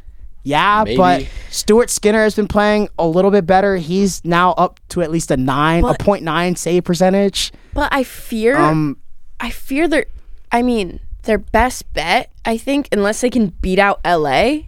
Yeah, 0.43 0.85
but 0.97 1.29
Stuart 1.51 1.91
Skinner 1.91 2.23
has 2.23 2.35
been 2.35 2.49
playing 2.49 2.89
a 2.99 3.07
little 3.07 3.31
bit 3.31 3.45
better. 3.47 3.77
He's 3.77 4.25
now 4.25 4.53
up 4.53 4.81
to 4.89 5.03
at 5.03 5.11
least 5.11 5.31
a 5.31 5.37
nine, 5.37 5.83
But- 5.83 6.01
a 6.01 6.05
point 6.05 6.23
nine 6.23 6.57
save 6.57 6.85
percentage. 6.85 7.53
But 7.75 7.93
I 7.93 8.05
fear. 8.05 8.57
Um, 8.57 8.97
I 9.39 9.51
fear 9.51 9.87
their. 9.89 10.07
I 10.53 10.63
mean, 10.63 11.01
their 11.23 11.39
best 11.39 11.93
bet, 11.93 12.31
I 12.45 12.57
think, 12.57 12.89
unless 12.93 13.21
they 13.21 13.31
can 13.31 13.49
beat 13.61 13.79
out 13.79 14.01
LA, 14.05 14.61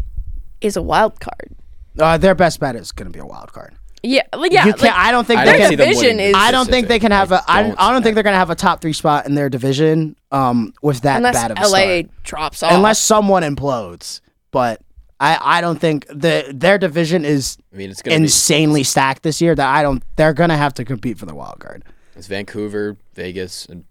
is 0.61 0.77
a 0.77 0.83
wild 0.83 1.21
card. 1.21 1.55
uh, 1.99 2.17
their 2.19 2.35
best 2.35 2.61
bet 2.61 2.77
is 2.77 2.93
going 2.93 3.07
to 3.07 3.13
be 3.13 3.19
a 3.19 3.27
wild 3.27 3.53
card. 3.53 3.75
Yeah, 4.05 4.23
like, 4.35 4.53
yeah. 4.53 4.67
you 4.67 4.73
can't. 4.73 4.83
like, 4.83 4.93
I 4.95 5.13
don't 5.13 5.25
think 5.27 5.41
I 5.41 5.45
they 5.45 5.51
don't 5.53 5.61
their 5.61 5.71
can. 5.71 5.79
division 5.79 6.21
is- 6.21 6.35
I 6.37 6.51
don't 6.51 6.69
think 6.69 6.89
they 6.89 6.99
can 6.99 7.13
have 7.13 7.31
a. 7.31 7.43
I, 7.47 7.63
don't 7.63 7.79
I 7.79 7.93
don't 7.93 8.01
see 8.01 8.05
think 8.05 8.15
they're 8.17 8.25
going 8.25 8.35
to 8.35 8.39
have 8.39 8.51
a 8.51 8.57
top 8.57 8.81
three 8.81 8.93
spot 8.93 9.27
in 9.27 9.35
their 9.37 9.49
division. 9.49 10.17
Um, 10.33 10.75
with 10.83 11.03
that 11.03 11.19
unless 11.19 11.35
bad 11.35 11.53
of 11.53 11.59
a 11.59 11.61
LA 11.61 11.69
start. 11.69 12.23
drops 12.25 12.63
off. 12.65 12.73
unless 12.73 12.99
someone 12.99 13.43
implodes. 13.45 14.21
But 14.51 14.81
I, 15.21 15.39
I 15.41 15.61
don't 15.61 15.79
think 15.81 16.07
the 16.09 16.51
their 16.53 16.79
division 16.79 17.25
is 17.25 17.59
I 17.73 17.77
mean, 17.77 17.91
it's 17.91 18.03
gonna 18.03 18.17
be 18.17 18.23
insanely 18.25 18.83
stacked 18.83 19.23
this 19.23 19.41
year. 19.41 19.55
That 19.55 19.69
I 19.73 19.83
don't. 19.83 20.03
They're 20.17 20.33
gonna 20.35 20.57
have 20.57 20.75
to 20.75 20.85
compete 20.85 21.17
for 21.19 21.27
the 21.27 21.35
wild 21.35 21.61
card. 21.61 21.85
it's 22.17 22.27
Vancouver, 22.27 22.97
Vegas, 23.15 23.67
and 23.67 23.85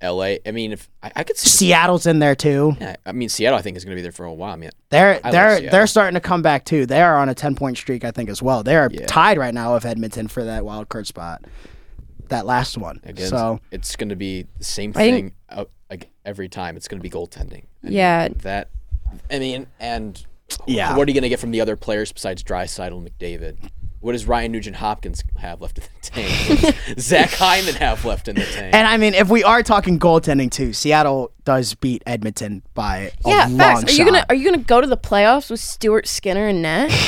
L.A. 0.00 0.38
I 0.46 0.50
mean, 0.52 0.72
if 0.72 0.88
I, 1.02 1.10
I 1.16 1.24
could 1.24 1.36
see, 1.36 1.48
Seattle's 1.48 2.06
in 2.06 2.18
there 2.20 2.34
too. 2.36 2.76
yeah, 2.80 2.96
I 3.04 3.12
mean, 3.12 3.28
Seattle, 3.28 3.58
I 3.58 3.62
think 3.62 3.76
is 3.76 3.84
gonna 3.84 3.96
be 3.96 4.02
there 4.02 4.12
for 4.12 4.24
a 4.24 4.32
while. 4.32 4.52
I 4.52 4.56
mean, 4.56 4.70
They're 4.90 5.20
I 5.24 5.30
they're 5.30 5.56
Seattle. 5.56 5.70
they're 5.70 5.86
starting 5.86 6.14
to 6.14 6.20
come 6.20 6.40
back 6.42 6.64
too. 6.64 6.86
They 6.86 7.02
are 7.02 7.16
on 7.18 7.28
a 7.28 7.34
ten 7.34 7.54
point 7.54 7.76
streak, 7.78 8.04
I 8.04 8.10
think, 8.12 8.30
as 8.30 8.40
well. 8.42 8.62
They 8.62 8.76
are 8.76 8.88
Yeah. 8.92 9.06
tied 9.06 9.38
right 9.38 9.52
now 9.54 9.74
with 9.74 9.84
Edmonton 9.84 10.28
for 10.28 10.44
that 10.44 10.64
wild 10.64 10.88
card 10.88 11.06
spot. 11.06 11.44
That 12.28 12.46
last 12.46 12.78
one. 12.78 13.00
again, 13.04 13.28
so 13.28 13.60
it's 13.70 13.96
gonna 13.96 14.16
be 14.16 14.46
the 14.58 14.64
same 14.64 14.90
I 14.94 15.00
think- 15.00 15.16
thing 15.16 15.32
uh, 15.48 15.64
like 15.90 16.08
every 16.24 16.48
time. 16.48 16.76
It's 16.76 16.88
gonna 16.88 17.02
be 17.02 17.10
goaltending. 17.10 17.64
I 17.82 17.86
mean, 17.86 17.92
Yeah. 17.92 18.28
that. 18.42 18.68
I 19.30 19.38
mean, 19.38 19.66
and 19.80 20.24
Yeah. 20.66 20.96
what 20.96 21.06
are 21.06 21.10
you 21.10 21.14
gonna 21.14 21.28
get 21.28 21.40
from 21.40 21.50
the 21.50 21.60
other 21.60 21.76
players 21.76 22.12
besides 22.12 22.42
Draisaitl 22.42 22.96
and 22.98 23.10
McDavid? 23.10 23.56
What 24.02 24.12
does 24.12 24.26
Ryan 24.26 24.52
Nugent 24.52 24.76
Hopkins 24.76 25.24
have 25.38 25.60
left 25.60 25.78
in 25.78 25.84
the 25.84 26.10
tank? 26.10 26.76
Zach 27.00 27.30
Hyman 27.30 27.74
have 27.76 28.04
left 28.04 28.28
in 28.28 28.36
the 28.36 28.44
tank? 28.44 28.74
And 28.74 28.86
I 28.86 28.96
mean, 28.98 29.14
if 29.14 29.30
we 29.30 29.42
are 29.44 29.62
talking 29.62 29.98
goaltending 29.98 30.50
too, 30.50 30.72
Seattle 30.72 31.32
does 31.44 31.74
beat 31.74 32.02
Edmonton 32.06 32.62
by 32.74 33.12
a 33.24 33.28
Yeah, 33.28 33.46
long 33.48 33.58
facts. 33.58 33.84
Are 33.84 33.90
you 33.92 33.96
shot. 33.98 34.06
gonna 34.06 34.26
Are 34.28 34.34
you 34.34 34.44
gonna 34.44 34.58
go 34.62 34.80
to 34.80 34.86
the 34.86 34.96
playoffs 34.98 35.50
with 35.50 35.60
Stuart 35.60 36.06
Skinner 36.06 36.48
and 36.48 36.60
net? 36.62 36.90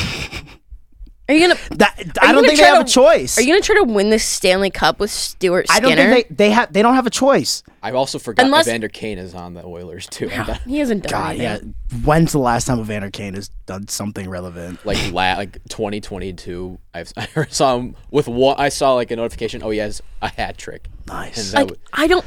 Are 1.28 1.34
you 1.34 1.40
gonna 1.48 1.58
That, 1.78 1.98
Are 1.98 1.98
I 1.98 2.02
you 2.02 2.12
don't 2.12 2.34
gonna 2.34 2.46
think 2.48 2.58
they 2.58 2.64
try 2.64 2.74
have 2.76 2.86
a 2.86 2.88
choice. 2.88 3.38
Are 3.38 3.40
you 3.42 3.48
gonna 3.48 3.62
try 3.62 3.76
to 3.76 3.84
win 3.84 4.10
this 4.10 4.24
Stanley 4.24 4.70
Cup 4.70 5.00
with 5.00 5.10
Stuart 5.10 5.68
Skinner? 5.68 5.86
I 5.92 5.94
don't 5.96 6.12
think 6.12 6.28
they 6.28 6.34
they 6.46 6.50
have 6.50 6.72
they 6.72 6.82
don't 6.82 6.94
have 6.94 7.06
a 7.06 7.10
choice. 7.10 7.62
I 7.82 7.92
also 7.92 8.18
forgot 8.18 8.44
Unless- 8.46 8.66
Evander 8.66 8.88
Kane 8.88 9.18
is 9.18 9.34
on 9.34 9.54
the 9.54 9.64
Oilers 9.64 10.06
too. 10.06 10.30
I 10.30 10.44
thought- 10.44 10.60
he 10.66 10.78
hasn't 10.78 11.02
done 11.04 11.10
God, 11.10 11.36
yeah. 11.36 11.58
When's 12.04 12.32
the 12.32 12.38
last 12.38 12.66
time 12.66 12.78
Evander 12.80 13.10
Kane 13.10 13.34
has 13.34 13.48
done 13.66 13.88
something 13.88 14.28
relevant? 14.28 14.84
like 14.84 14.98
la- 15.12 15.34
like 15.36 15.54
2022, 15.68 16.78
I've, 16.92 17.12
saw 17.50 17.76
him 17.78 17.96
with 18.10 18.28
what 18.28 18.58
I 18.60 18.68
saw 18.68 18.94
like 18.94 19.10
a 19.10 19.16
notification. 19.16 19.62
Oh, 19.62 19.70
he 19.70 19.78
has 19.78 20.02
a 20.22 20.28
hat 20.28 20.58
trick. 20.58 20.88
Nice. 21.06 21.36
And 21.38 21.46
that 21.46 21.58
Like 21.58 21.68
w- 21.68 21.80
I 21.92 22.06
don't. 22.06 22.24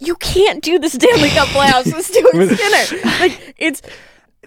You 0.00 0.16
can't 0.16 0.62
do 0.62 0.78
the 0.78 0.88
Stanley 0.88 1.28
Cup 1.30 1.48
playoffs 1.48 1.86
with 1.94 2.04
Stuart 2.04 2.58
Skinner. 2.58 3.02
Like 3.20 3.54
it's. 3.58 3.80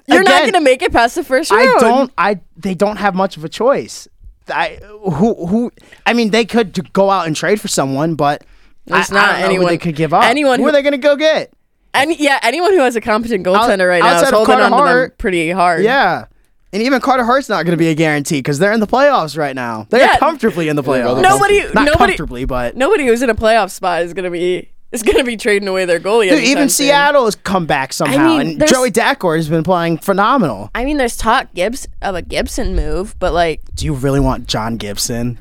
You're 0.08 0.24
not 0.24 0.46
gonna 0.46 0.62
make 0.64 0.82
it 0.82 0.92
past 0.92 1.16
the 1.16 1.24
first 1.24 1.52
round. 1.52 1.62
I 1.62 1.80
don't. 1.82 2.14
I 2.18 2.40
they 2.56 2.74
don't 2.76 2.98
have 2.98 3.14
much 3.16 3.38
of 3.38 3.44
a 3.44 3.50
choice. 3.50 4.08
I 4.50 4.80
who 5.02 5.46
who. 5.48 5.72
I 6.06 6.14
mean, 6.14 6.32
they 6.32 6.46
could 6.46 6.94
go 6.94 7.10
out 7.10 7.28
and 7.28 7.36
trade 7.36 7.60
for 7.60 7.68
someone, 7.68 8.16
but 8.16 8.44
it's 8.86 9.12
I, 9.12 9.14
not 9.16 9.24
I 9.30 9.32
don't 9.34 9.40
know 9.42 9.46
anyone- 9.48 9.68
they 9.68 9.78
could 9.78 9.96
give 9.96 10.14
up. 10.14 10.24
anyone 10.24 10.60
who, 10.60 10.64
who- 10.64 10.70
are 10.70 10.72
they 10.72 10.82
going 10.82 10.94
to 10.94 10.98
go 10.98 11.16
get? 11.18 11.52
Any, 11.94 12.16
yeah, 12.16 12.40
anyone 12.44 12.72
who 12.74 12.80
has 12.80 12.96
a 12.96 13.02
competent 13.02 13.46
goaltender 13.46 13.90
right 13.90 14.02
now 14.04 14.10
outside 14.10 14.24
is 14.24 14.28
of 14.30 14.34
holding 14.36 14.56
Carter 14.60 14.76
on 14.76 14.88
to 14.88 14.94
them 15.08 15.12
pretty 15.18 15.50
hard. 15.52 15.84
Yeah. 15.84 16.26
And 16.72 16.84
even 16.84 17.02
Carter 17.02 17.24
Hart's 17.26 17.50
not 17.50 17.64
going 17.66 17.72
to 17.72 17.78
be 17.78 17.88
a 17.90 17.96
guarantee 17.96 18.38
because 18.40 18.60
they're 18.60 18.72
in 18.74 18.80
the 18.80 18.88
playoffs 18.88 19.36
right 19.38 19.56
now. 19.56 19.88
They're 19.90 20.02
Yeah. 20.02 20.18
comfortably 20.20 20.70
in 20.70 20.76
the 20.76 20.84
playoffs. 20.84 21.22
Nobody- 21.22 21.62
not 21.74 21.86
nobody- 21.86 21.98
comfortably, 21.98 22.46
but 22.46 22.78
Nobody 22.78 23.06
who's 23.08 23.22
in 23.24 23.30
a 23.30 23.36
playoff 23.36 23.72
spot 23.72 24.04
is 24.04 24.14
gonna 24.14 24.30
be 24.30 24.70
is 24.92 25.04
gonna 25.04 25.24
be 25.24 25.36
trading 25.38 25.68
away 25.68 25.86
their 25.86 26.00
goalie. 26.00 26.30
Dude, 26.30 26.44
even 26.44 26.70
soon. 26.70 26.88
Seattle 26.88 27.26
has 27.26 27.36
come 27.36 27.66
back 27.66 27.92
somehow, 27.94 28.38
mean, 28.38 28.62
and 28.62 28.68
Joey 28.68 28.92
Daccord 28.92 29.38
has 29.38 29.50
been 29.50 29.64
playing 29.64 29.98
phenomenal. 29.98 30.70
I 30.76 30.86
mean, 30.86 30.98
there's 30.98 31.18
talk 31.18 31.54
Gibbs 31.54 31.88
of 32.02 32.16
a 32.16 32.22
Gibson 32.22 32.76
move, 32.76 33.16
but 33.20 33.34
like 33.34 33.62
Do 33.76 33.86
you 33.86 33.94
really 33.94 34.20
want 34.20 34.48
John 34.48 34.78
Gibson? 34.78 35.40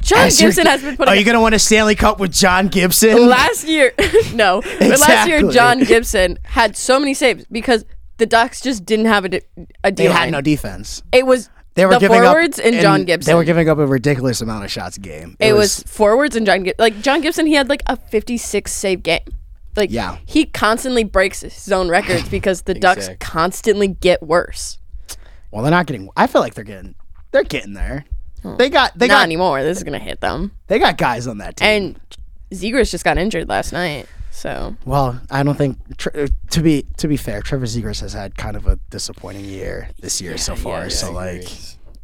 John 0.00 0.20
As 0.20 0.38
Gibson 0.40 0.66
has 0.66 0.82
been 0.82 0.96
putting. 0.96 1.12
Are 1.12 1.16
you 1.16 1.24
going 1.24 1.36
to 1.36 1.42
win 1.42 1.52
a 1.52 1.58
Stanley 1.58 1.94
Cup 1.94 2.18
with 2.18 2.32
John 2.32 2.68
Gibson? 2.68 3.28
last 3.28 3.66
year, 3.68 3.92
no, 4.34 4.62
but 4.78 4.98
last 5.00 5.28
year 5.28 5.50
John 5.50 5.80
Gibson 5.80 6.38
had 6.44 6.78
so 6.78 6.98
many 6.98 7.12
saves 7.12 7.44
because 7.52 7.84
the 8.16 8.24
Ducks 8.24 8.62
just 8.62 8.86
didn't 8.86 9.04
have 9.06 9.26
a, 9.26 9.28
d- 9.28 9.40
a 9.84 9.92
D 9.92 10.04
they 10.06 10.10
had 10.10 10.20
line. 10.22 10.30
no 10.32 10.40
defense. 10.40 11.02
it 11.12 11.26
was 11.26 11.50
They 11.74 11.86
were 11.86 11.92
the 11.94 12.00
giving 12.00 12.22
forwards 12.22 12.58
up, 12.58 12.66
and 12.66 12.80
John 12.80 13.04
Gibson. 13.04 13.30
They 13.30 13.34
were 13.34 13.44
giving 13.44 13.68
up 13.68 13.78
a 13.78 13.86
ridiculous 13.86 14.40
amount 14.40 14.64
of 14.64 14.70
shots 14.70 14.96
a 14.98 15.00
game. 15.00 15.36
it 15.40 15.54
was, 15.54 15.82
forwards 15.84 16.36
and 16.36 16.44
John 16.44 16.62
Gib- 16.64 16.76
like 16.78 17.00
John 17.00 17.20
Gibson. 17.22 17.46
He 17.46 17.54
had 17.54 17.68
like 17.68 17.82
a 17.86 17.96
56 17.96 18.70
save 18.70 19.02
game. 19.02 19.20
Like 19.74 19.90
Yeah. 19.90 20.18
he 20.26 20.44
constantly 20.44 21.02
breaks 21.04 21.40
his 21.40 21.72
own 21.72 21.88
records 21.88 22.28
because 22.28 22.62
the 22.62 22.74
Ducks 22.74 23.04
Exact. 23.04 23.20
constantly 23.20 23.88
get 23.88 24.22
worse. 24.22 24.76
well, 25.50 25.62
they're 25.62 25.70
not 25.70 25.86
getting. 25.86 26.10
I 26.16 26.26
feel 26.26 26.42
like 26.42 26.52
they're 26.54 26.64
getting. 26.64 26.94
They're 27.30 27.42
getting 27.44 27.72
there. 27.72 28.04
They 28.58 28.68
got. 28.68 28.98
They 28.98 29.06
Not 29.06 29.14
got. 29.20 29.22
anymore. 29.22 29.62
This 29.62 29.78
is 29.78 29.84
gonna 29.84 29.98
hit 29.98 30.20
them. 30.20 30.50
They 30.66 30.78
got 30.78 30.98
guys 30.98 31.26
on 31.26 31.38
that 31.38 31.56
team. 31.56 31.68
And 31.68 32.00
Zegras 32.52 32.90
just 32.90 33.04
got 33.04 33.16
injured 33.16 33.48
last 33.48 33.72
night. 33.72 34.06
So 34.34 34.74
well, 34.86 35.20
I 35.30 35.42
don't 35.42 35.56
think. 35.56 35.78
Uh, 36.14 36.26
to 36.50 36.60
be 36.62 36.86
to 36.96 37.06
be 37.06 37.16
fair, 37.18 37.42
Trevor 37.42 37.66
Zegras 37.66 38.00
has 38.00 38.14
had 38.14 38.34
kind 38.36 38.56
of 38.56 38.66
a 38.66 38.76
disappointing 38.90 39.44
year 39.44 39.90
this 40.00 40.20
year 40.22 40.38
so 40.38 40.56
far. 40.56 40.88
so 40.88 41.12
like, 41.12 41.42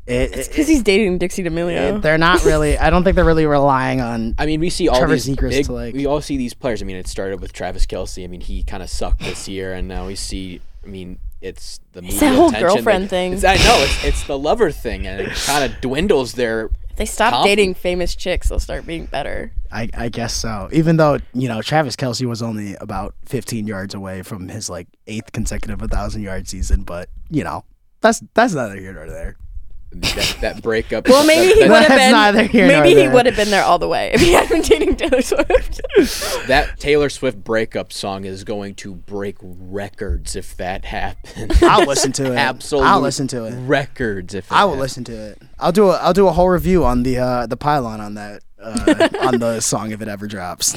it, 0.06 0.36
it, 0.36 0.48
because 0.48 0.68
he's 0.68 0.82
dating 0.82 1.16
Dixie 1.18 1.42
D'Amelio. 1.42 2.00
they're 2.02 2.18
not 2.18 2.44
really. 2.44 2.76
I 2.78 2.90
don't 2.90 3.02
think 3.02 3.16
they're 3.16 3.24
really 3.24 3.46
relying 3.46 4.00
on. 4.02 4.34
I 4.38 4.44
mean, 4.46 4.60
we 4.60 4.68
see 4.68 4.88
all 4.88 4.98
Trevor 4.98 5.14
these 5.14 5.26
Zegras 5.26 5.50
big. 5.50 5.66
to, 5.66 5.72
like- 5.72 5.94
we 5.94 6.04
all 6.06 6.20
see 6.20 6.36
these 6.36 6.52
players. 6.54 6.82
I 6.82 6.84
mean, 6.84 6.96
it 6.96 7.08
started 7.08 7.40
with 7.40 7.52
Travis 7.54 7.86
Kelce. 7.86 8.22
I 8.22 8.26
mean, 8.26 8.42
he 8.42 8.62
kind 8.62 8.82
of 8.82 8.90
sucked 8.90 9.20
this 9.20 9.48
year, 9.48 9.72
and 9.72 9.88
now 9.88 10.06
we 10.06 10.14
see. 10.14 10.60
I 10.84 10.86
mean, 10.86 11.18
it's 11.40 11.80
the 11.92 12.02
media 12.02 12.20
that 12.20 12.34
whole 12.34 12.48
attention. 12.50 12.68
girlfriend 12.68 13.02
Like, 13.04 13.10
thing. 13.10 13.32
it's- 13.34 13.44
I 13.60 13.62
know 13.64 13.82
it's 13.82 14.04
it's 14.04 14.22
the 14.24 14.38
lover 14.38 14.70
thing, 14.70 15.06
and 15.06 15.20
it 15.22 15.34
kind 15.34 15.64
of 15.64 15.80
dwindles 15.80 16.32
their. 16.34 16.68
If 16.98 17.06
they 17.06 17.12
stop 17.12 17.30
Confident. 17.32 17.56
dating 17.58 17.74
famous 17.74 18.16
chicks, 18.16 18.48
they'll 18.48 18.58
start 18.58 18.84
being 18.84 19.06
better. 19.06 19.52
I, 19.70 19.88
I 19.96 20.08
guess 20.08 20.34
so. 20.34 20.68
Even 20.72 20.96
though 20.96 21.18
you 21.32 21.46
know 21.46 21.62
Travis 21.62 21.94
Kelce 21.94 22.26
was 22.26 22.42
only 22.42 22.74
about 22.80 23.14
15 23.26 23.68
yards 23.68 23.94
away 23.94 24.22
from 24.22 24.48
his 24.48 24.68
like 24.68 24.88
eighth 25.06 25.30
consecutive 25.30 25.80
1,000 25.80 26.22
yard 26.22 26.48
season, 26.48 26.82
but 26.82 27.08
you 27.30 27.44
know 27.44 27.64
that's 28.00 28.20
that's 28.34 28.52
neither 28.52 28.74
here 28.74 28.94
nor 28.94 29.06
there. 29.06 29.36
That, 29.90 30.36
that 30.42 30.62
breakup. 30.62 31.08
Well, 31.08 31.26
maybe 31.26 31.54
he 31.54 31.60
would 31.62 31.70
have 31.70 31.88
That's 31.88 32.12
neither 32.12 32.38
been. 32.42 32.48
here 32.50 32.68
Maybe 32.68 32.90
he 32.90 32.94
there. 32.96 33.10
would 33.12 33.24
have 33.26 33.36
been 33.36 33.48
there 33.50 33.64
all 33.64 33.78
the 33.78 33.88
way 33.88 34.10
if 34.12 34.20
he 34.20 34.32
had 34.32 34.48
been 34.48 34.60
dating 34.60 34.96
Taylor 34.96 35.22
Swift. 35.22 35.80
that 36.46 36.74
Taylor 36.78 37.08
Swift 37.08 37.42
breakup 37.42 37.92
song 37.92 38.24
is 38.26 38.44
going 38.44 38.74
to 38.76 38.94
break 38.94 39.36
records 39.40 40.36
if 40.36 40.56
that 40.58 40.84
happens. 40.84 41.62
I'll 41.62 41.86
listen 41.86 42.12
to 42.12 42.32
it. 42.32 42.36
Absolute 42.36 42.84
I'll 42.84 43.00
listen 43.00 43.26
to 43.28 43.44
it. 43.46 43.54
records 43.66 44.34
if 44.34 44.44
it 44.46 44.52
I 44.52 44.64
will 44.64 44.72
happens. 44.72 44.80
listen 44.82 45.04
to 45.04 45.12
it. 45.30 45.42
I'll 45.58 45.72
do 45.72 45.88
a 45.88 45.96
I'll 45.96 46.12
do 46.12 46.28
a 46.28 46.32
whole 46.32 46.48
review 46.50 46.84
on 46.84 47.02
the 47.02 47.18
uh, 47.18 47.46
the 47.46 47.56
pylon 47.56 48.00
on 48.00 48.14
that 48.14 48.42
uh, 48.62 49.08
on 49.22 49.38
the 49.38 49.60
song 49.62 49.90
if 49.92 50.02
it 50.02 50.08
ever 50.08 50.26
drops. 50.26 50.76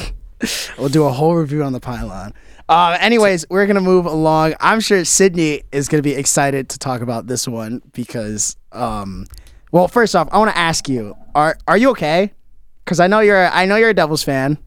we'll 0.77 0.89
do 0.89 1.03
a 1.03 1.11
whole 1.11 1.35
review 1.35 1.63
on 1.63 1.73
the 1.73 1.79
pylon. 1.81 2.33
Uh, 2.69 2.97
anyways, 2.99 3.45
we're 3.49 3.65
gonna 3.67 3.81
move 3.81 4.05
along. 4.05 4.53
I'm 4.59 4.79
sure 4.79 5.03
Sydney 5.05 5.63
is 5.71 5.87
gonna 5.87 6.03
be 6.03 6.13
excited 6.13 6.69
to 6.69 6.79
talk 6.79 7.01
about 7.01 7.27
this 7.27 7.47
one 7.47 7.81
because, 7.93 8.55
um, 8.71 9.27
well, 9.71 9.87
first 9.87 10.15
off, 10.15 10.29
I 10.31 10.37
want 10.37 10.51
to 10.51 10.57
ask 10.57 10.87
you 10.87 11.15
are 11.35 11.57
are 11.67 11.77
you 11.77 11.89
okay? 11.91 12.31
Because 12.85 12.99
I 12.99 13.07
know 13.07 13.19
you're 13.19 13.47
I 13.47 13.65
know 13.65 13.75
you're 13.75 13.89
a 13.89 13.93
Devils 13.93 14.23
fan, 14.23 14.57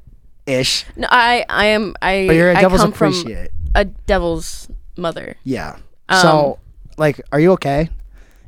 ish. 0.47 0.85
no, 0.97 1.07
I, 1.11 1.45
I 1.49 1.67
am. 1.67 1.95
I, 2.03 2.25
But 2.27 2.37
you're 2.37 2.51
a 2.53 2.57
I 2.57 2.61
Devils 2.61 2.81
come 2.83 2.93
from 2.93 3.13
appreciate. 3.15 3.49
a 3.75 3.85
Devil's 3.85 4.69
mother. 4.97 5.37
Yeah. 5.45 5.77
Um, 6.09 6.21
so, 6.21 6.59
like, 6.99 7.21
are 7.33 7.41
you 7.41 7.53
okay? 7.53 7.89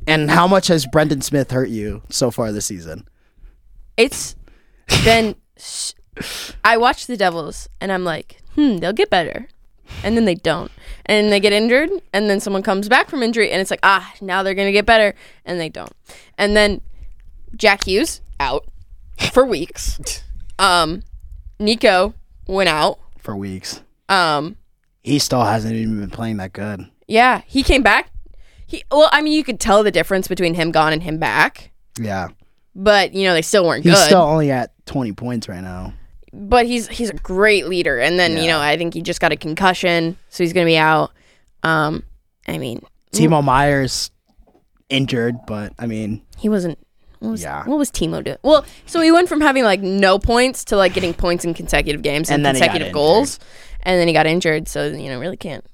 And 0.07 0.31
how 0.31 0.47
much 0.47 0.69
has 0.69 0.87
Brendan 0.87 1.21
Smith 1.23 1.51
hurt 1.51 1.69
you 1.69 2.03
so 2.11 2.31
far 2.31 2.53
this 2.53 2.67
season? 2.67 3.09
It's 3.97 4.37
been. 5.05 5.35
I 6.65 6.77
watch 6.79 7.07
the 7.07 7.17
Devils 7.17 7.69
and 7.81 7.91
I'm 7.93 8.05
like, 8.05 8.39
hmm, 8.57 8.79
they'll 8.79 8.93
get 8.93 9.09
better, 9.11 9.47
and 10.03 10.17
then 10.17 10.25
they 10.25 10.35
don't, 10.35 10.73
and 11.07 11.31
they 11.31 11.39
get 11.39 11.53
injured, 11.53 11.91
and 12.13 12.29
then 12.29 12.41
someone 12.41 12.63
comes 12.65 12.89
back 12.89 13.09
from 13.09 13.23
injury, 13.23 13.51
and 13.53 13.61
it's 13.61 13.71
like, 13.71 13.81
ah, 13.85 14.13
now 14.21 14.43
they're 14.43 14.55
gonna 14.55 14.73
get 14.73 14.85
better, 14.87 15.15
and 15.45 15.61
they 15.61 15.69
don't, 15.69 15.93
and 16.37 16.57
then 16.57 16.81
Jack 17.57 17.85
Hughes 17.87 18.21
out 18.41 18.67
for 19.33 19.45
weeks. 19.47 20.23
Um, 20.59 21.03
Nico 21.61 22.15
went 22.47 22.71
out. 22.71 22.99
For 23.19 23.37
weeks. 23.37 23.83
Um, 24.09 24.57
He 25.03 25.19
still 25.19 25.45
hasn't 25.45 25.75
even 25.75 26.01
been 26.01 26.09
playing 26.09 26.39
that 26.39 26.55
good. 26.55 26.87
yeah, 27.07 27.43
he 27.47 27.63
came 27.63 27.83
back. 27.83 28.11
He 28.67 28.83
well, 28.91 29.11
I 29.13 29.21
mean, 29.21 29.35
you 29.35 29.45
could 29.45 29.61
tell 29.61 29.83
the 29.83 29.91
difference 29.91 30.29
between 30.29 30.55
him 30.55 30.71
gone 30.71 30.95
and 30.95 31.03
him 31.03 31.19
back, 31.19 31.73
Yeah. 32.01 32.29
but 32.75 33.13
you 33.13 33.25
know 33.27 33.35
they 33.35 33.43
still 33.43 33.67
weren't 33.67 33.85
He's 33.85 33.93
good. 33.93 33.99
He's 33.99 34.07
still 34.07 34.23
only 34.23 34.51
at 34.51 34.73
20 34.87 35.13
points 35.13 35.47
right 35.47 35.61
now. 35.61 35.93
But 36.39 36.67
he's 36.67 36.87
he's 36.89 37.11
a 37.11 37.15
great 37.15 37.67
leader. 37.67 37.99
And 37.99 38.19
then 38.19 38.37
you 38.37 38.47
know 38.47 38.61
I 38.61 38.77
think 38.77 38.95
he 38.95 39.01
just 39.03 39.21
got 39.21 39.33
a 39.33 39.37
concussion, 39.37 40.17
so 40.29 40.45
he's 40.45 40.53
gonna 40.53 40.67
be 40.67 40.77
out. 40.77 41.13
Um, 41.63 42.03
I 42.47 42.59
mean, 42.59 42.83
Timo 43.13 43.43
Meier's 43.43 44.11
injured, 44.89 45.37
but 45.47 45.73
I 45.79 45.87
mean, 45.87 46.23
he 46.39 46.49
wasn't. 46.49 46.79
What 47.19 47.31
was, 47.31 47.43
Yeah. 47.43 47.65
what 47.65 47.79
was 47.79 47.91
Timo 47.91 48.23
doing? 48.23 48.37
Well, 48.43 48.67
so 48.85 49.01
he 49.01 49.11
went 49.11 49.29
from 49.29 49.41
having 49.41 49.65
like 49.65 49.81
no 49.81 50.19
points 50.19 50.67
to 50.67 50.77
like 50.77 50.93
getting 50.93 51.15
points 51.15 51.45
in 51.47 51.55
consecutive 51.55 52.03
games 52.03 52.29
and, 52.29 52.37
And 52.37 52.45
then 52.45 52.55
he 52.57 52.61
got 52.61 52.67
consecutive 52.67 52.93
goals, 52.93 53.39
and 53.83 53.99
then 53.99 54.07
he 54.07 54.13
got 54.13 54.27
injured. 54.27 54.69
So 54.69 54.87
you 54.89 55.09
know, 55.09 55.19
really 55.19 55.39
can't. 55.39 55.65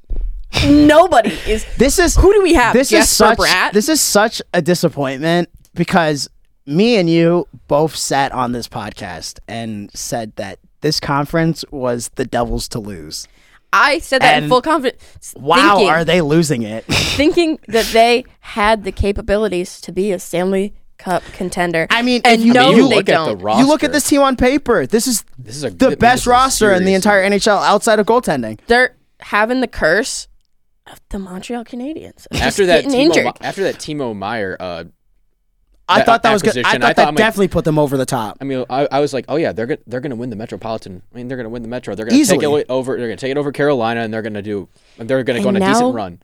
Nobody 0.67 1.31
is. 1.47 1.65
this 1.79 1.99
is 1.99 2.15
Who 2.15 2.33
do 2.33 2.43
we 2.43 2.55
have? 2.55 2.75
this 2.75 2.93
is 2.93 3.01
Jesper 3.01 3.25
such 3.25 3.39
Bratt? 3.39 3.73
this 3.73 3.89
is 3.89 4.01
such 4.01 4.41
a 4.55 4.63
disappointment 4.63 5.49
because 5.75 6.29
me 6.67 6.97
and 6.97 7.09
you 7.09 7.47
both 7.69 7.97
sat 7.97 8.33
on 8.33 8.53
this 8.53 8.69
podcast 8.69 9.39
and 9.49 9.91
said 9.95 10.35
that 10.37 10.59
this 10.81 11.01
conference 11.01 11.65
was 11.71 12.11
the 12.17 12.25
Devils 12.25 12.69
to 12.69 12.79
lose. 12.81 13.27
I 13.73 14.01
said 14.01 14.21
that 14.21 14.43
in 14.43 14.49
full 14.51 14.61
confidence. 14.61 15.35
Wow, 15.37 15.77
thinking, 15.77 15.89
are 15.89 16.05
they 16.05 16.21
losing 16.21 16.63
it? 16.63 16.85
thinking 17.17 17.59
that 17.69 17.87
they 17.87 18.25
had 18.41 18.85
the 18.85 18.93
capabilities 18.93 19.81
to 19.83 19.93
be 19.93 20.13
a 20.13 20.19
Stanley 20.19 20.75
Cup 20.99 21.23
contender. 21.33 21.87
I 21.91 22.03
mean, 22.03 22.21
and 22.25 22.43
you- 22.43 22.53
no, 22.53 22.71
you 22.71 22.89
they 22.89 22.97
look 22.97 23.09
at 23.09 23.25
the 23.25 23.33
don't. 23.35 23.39
roster. 23.39 23.63
You 23.63 23.69
look 23.69 23.83
at 23.83 23.93
this 23.93 24.07
team 24.09 24.21
on 24.21 24.37
paper. 24.37 24.87
This 24.87 25.07
is 25.07 25.25
This 25.39 25.57
is 25.57 25.65
a 25.65 25.71
the 25.71 25.97
best 25.97 26.01
this 26.01 26.21
is 26.21 26.27
roster 26.27 26.73
in 26.73 26.85
the 26.85 26.95
entire 26.95 27.29
NHL 27.29 27.63
outside 27.63 27.99
of 27.99 28.07
goaltending. 28.07 28.61
They're 28.67 28.95
having 29.21 29.61
the 29.63 29.69
curse 29.69 30.29
of 30.87 31.01
the 31.09 31.19
Montreal 31.19 31.65
Canadiens. 31.65 32.27
After 32.33 32.67
that, 32.67 32.85
getting 32.85 33.11
Timo, 33.11 33.17
injured. 33.17 33.33
After 33.41 33.63
that 33.65 33.77
Timo 33.77 34.15
Meier, 34.15 34.57
uh, 34.61 34.85
I 35.89 36.03
thought 36.03 36.23
that 36.23 36.33
was 36.33 36.43
good. 36.43 36.57
I 36.59 36.63
thought 36.63 36.83
I 36.83 36.87
thought 36.89 36.97
that 36.97 37.09
I'm 37.09 37.15
like- 37.15 37.19
definitely 37.19 37.49
put 37.49 37.65
them 37.65 37.79
over 37.79 37.97
the 37.97 38.07
top. 38.07 38.39
I 38.41 38.45
mean, 38.45 38.65
I, 38.71 38.89
I 38.91 39.01
was 39.01 39.13
like, 39.13 39.25
oh 39.29 39.37
yeah, 39.37 39.53
they're 39.53 39.67
gonna 39.67 39.81
they're 39.87 40.01
gonna 40.01 40.17
win 40.17 40.31
the 40.31 40.37
Metropolitan. 40.37 41.03
I 41.13 41.17
mean, 41.17 41.29
they're 41.29 41.37
gonna 41.37 41.49
win 41.49 41.63
the 41.63 41.69
Metro. 41.69 41.95
They're 41.95 42.07
gonna 42.07 42.25
take 42.25 42.43
it 42.43 42.67
over. 42.69 42.97
They're 42.97 43.07
gonna 43.09 43.17
take 43.17 43.31
it 43.33 43.37
over 43.37 43.53
Carolina, 43.53 44.01
and 44.01 44.13
they're 44.15 44.23
gonna 44.23 44.43
do. 44.43 44.69
and 44.99 45.09
They're 45.11 45.23
gonna 45.25 45.43
go 45.43 45.49
on 45.49 45.57
And 45.57 45.65
a 45.65 45.69
decent 45.69 45.95
run. 45.95 46.23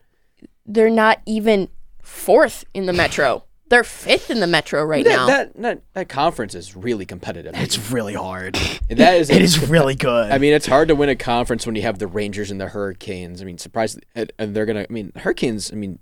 They're 0.65 0.91
not 0.91 1.21
even 1.27 1.69
fourth 2.03 2.65
in 2.75 2.87
the 2.87 2.93
Metro. 2.93 3.45
they're 3.69 3.85
fifth 3.85 4.31
in 4.31 4.41
the 4.41 4.47
Metro 4.47 4.83
right 4.85 5.05
That, 5.05 5.11
now. 5.17 5.27
that 5.27 5.57
that 5.63 5.83
that 5.93 6.09
conference 6.09 6.55
is 6.55 6.75
really 6.77 7.05
competitive. 7.05 7.53
It's 7.57 7.91
really 7.91 8.15
hard. 8.15 8.55
that 8.89 9.17
is 9.19 9.29
It 9.39 9.43
is 9.43 9.69
really 9.69 9.95
good. 9.95 10.31
I 10.33 10.39
mean, 10.39 10.55
it's 10.55 10.67
hard 10.67 10.89
to 10.89 10.95
win 10.95 11.09
a 11.11 11.17
conference 11.17 11.67
when 11.67 11.75
you 11.75 11.83
have 11.83 11.99
the 11.99 12.07
Rangers 12.07 12.51
and 12.51 12.59
the 12.61 12.69
Hurricanes. 12.69 13.43
I 13.43 13.45
mean, 13.45 13.59
surprised, 13.59 13.99
and 14.15 14.33
and 14.39 14.55
they're 14.55 14.65
gonna. 14.67 14.87
I 14.89 14.93
mean, 14.93 15.13
Hurricanes. 15.17 15.71
I 15.73 15.77
mean, 15.77 15.99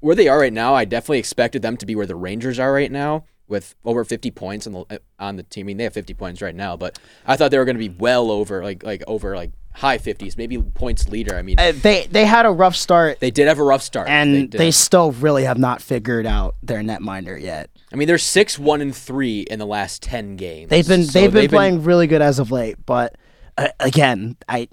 where 0.00 0.14
they 0.14 0.28
are 0.28 0.38
right 0.38 0.52
now, 0.52 0.74
I 0.74 0.84
definitely 0.84 1.18
expected 1.18 1.62
them 1.62 1.76
to 1.78 1.86
be 1.86 1.94
where 1.94 2.06
the 2.06 2.16
Rangers 2.16 2.58
are 2.58 2.72
right 2.72 2.90
now, 2.90 3.24
with 3.48 3.74
over 3.84 4.04
fifty 4.04 4.30
points 4.30 4.66
on 4.66 4.72
the 4.72 5.00
on 5.18 5.36
the 5.36 5.42
team. 5.42 5.64
I 5.64 5.68
mean, 5.68 5.76
they 5.76 5.84
have 5.84 5.92
fifty 5.92 6.14
points 6.14 6.42
right 6.42 6.54
now, 6.54 6.76
but 6.76 6.98
I 7.26 7.36
thought 7.36 7.50
they 7.50 7.58
were 7.58 7.64
gonna 7.64 7.78
be 7.78 7.88
well 7.88 8.30
over, 8.30 8.62
like 8.62 8.82
like 8.82 9.02
over 9.06 9.36
like 9.36 9.52
high 9.72 9.98
fifties, 9.98 10.36
maybe 10.36 10.60
points 10.60 11.08
leader. 11.08 11.36
I 11.36 11.42
mean, 11.42 11.56
Uh, 11.58 11.72
they 11.74 12.06
they 12.06 12.24
had 12.24 12.46
a 12.46 12.50
rough 12.50 12.74
start, 12.74 13.20
they 13.20 13.30
did 13.30 13.46
have 13.46 13.58
a 13.58 13.62
rough 13.62 13.82
start, 13.82 14.08
and 14.08 14.50
did. 14.50 14.58
they 14.58 14.70
still 14.70 15.12
really 15.12 15.44
have 15.44 15.58
not 15.58 15.82
figured 15.82 16.26
out 16.26 16.56
their 16.62 16.80
netminder 16.80 17.40
yet. 17.40 17.70
I 17.92 17.96
mean, 17.96 18.08
they're 18.08 18.18
six 18.18 18.58
one 18.58 18.80
and 18.80 18.96
three 18.96 19.40
in 19.42 19.58
the 19.58 19.66
last 19.66 20.02
ten 20.02 20.36
games. 20.36 20.70
They've 20.70 20.88
been 20.88 21.04
So 21.04 21.20
they've 21.20 21.32
been 21.32 21.48
playing 21.48 21.84
really 21.84 22.06
good 22.06 22.22
as 22.22 22.38
of 22.38 22.50
late, 22.50 22.76
but 22.84 23.16
uh, 23.58 23.68
again, 23.80 24.36
I. 24.48 24.68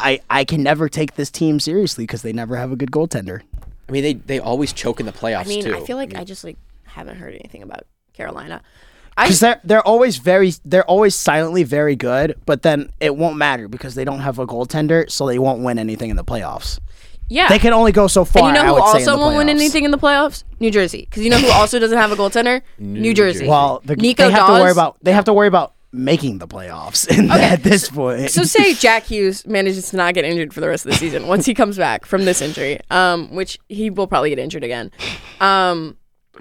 I, 0.00 0.20
I 0.30 0.44
can 0.44 0.62
never 0.62 0.88
take 0.88 1.16
this 1.16 1.28
team 1.28 1.58
seriously 1.58 2.04
because 2.04 2.22
they 2.22 2.32
never 2.32 2.54
have 2.54 2.70
a 2.70 2.76
good 2.76 2.92
goaltender. 2.92 3.40
I 3.88 3.92
mean, 3.92 4.02
they 4.02 4.14
they 4.14 4.38
always 4.40 4.72
choke 4.72 5.00
in 5.00 5.06
the 5.06 5.12
playoffs 5.12 5.46
I 5.46 5.48
mean, 5.48 5.64
too. 5.64 5.76
I 5.76 5.80
feel 5.80 5.96
like 5.96 6.14
I 6.14 6.24
just 6.24 6.44
like 6.44 6.56
haven't 6.84 7.16
heard 7.16 7.34
anything 7.34 7.62
about 7.62 7.86
Carolina. 8.12 8.62
Because 9.16 9.40
they're 9.40 9.60
they're 9.64 9.82
always 9.82 10.18
very 10.18 10.52
they're 10.64 10.84
always 10.84 11.14
silently 11.14 11.64
very 11.64 11.96
good, 11.96 12.36
but 12.46 12.62
then 12.62 12.90
it 13.00 13.16
won't 13.16 13.36
matter 13.36 13.66
because 13.66 13.96
they 13.96 14.04
don't 14.04 14.20
have 14.20 14.38
a 14.38 14.46
goaltender, 14.46 15.10
so 15.10 15.26
they 15.26 15.38
won't 15.40 15.60
win 15.60 15.78
anything 15.78 16.10
in 16.10 16.16
the 16.16 16.24
playoffs. 16.24 16.78
yeah. 17.28 17.48
They 17.48 17.58
can 17.58 17.72
only 17.72 17.90
go 17.90 18.06
so 18.06 18.24
far. 18.24 18.46
and 18.48 18.56
you 18.56 18.62
know 18.62 18.68
who 18.68 18.74
would 18.74 18.82
also 18.82 19.18
won't 19.18 19.36
win 19.36 19.48
anything 19.48 19.84
in 19.84 19.90
the 19.90 19.98
playoffs? 19.98 20.44
New 20.60 20.70
Jersey. 20.70 21.06
Because 21.10 21.24
you 21.24 21.30
know 21.30 21.38
who 21.38 21.50
also 21.50 21.80
doesn't 21.80 21.98
have 21.98 22.12
a 22.12 22.16
goaltender? 22.16 22.62
New, 22.78 23.12
Jersey. 23.12 23.40
Jersey. 23.40 23.48
Well, 23.48 23.82
the, 23.84 23.96
Nico 23.96 24.26
they 24.26 24.32
have 24.32 24.46
to 24.46 24.52
worry 24.52 24.70
about 24.70 24.98
they 25.02 25.12
have 25.12 25.24
to 25.24 25.32
worry 25.32 25.48
about 25.48 25.74
making 25.92 26.38
the 26.38 26.46
playoffs 26.46 27.08
in, 27.18 27.30
at 27.30 27.62
this 27.62 27.88
point. 27.88 28.30
So 28.30 28.42
say 28.42 28.74
Jack 28.74 29.04
Hughes 29.04 29.46
manages 29.46 29.90
to 29.90 29.96
not 29.96 30.14
get 30.14 30.24
injured 30.24 30.52
for 30.52 30.60
the 30.60 30.68
rest 30.68 30.84
of 30.84 30.92
the 30.92 30.98
season 30.98 31.26
once 31.26 31.46
he 31.46 31.54
comes 31.54 31.76
back 31.76 32.04
from 32.04 32.24
this 32.24 32.42
injury, 32.42 32.80
um, 32.90 33.34
which 33.34 33.58
he 33.68 33.90
will 33.90 34.06
probably 34.06 34.30
get 34.30 34.38
injured 34.38 34.64
again. 34.64 34.90
Um, 35.40 35.96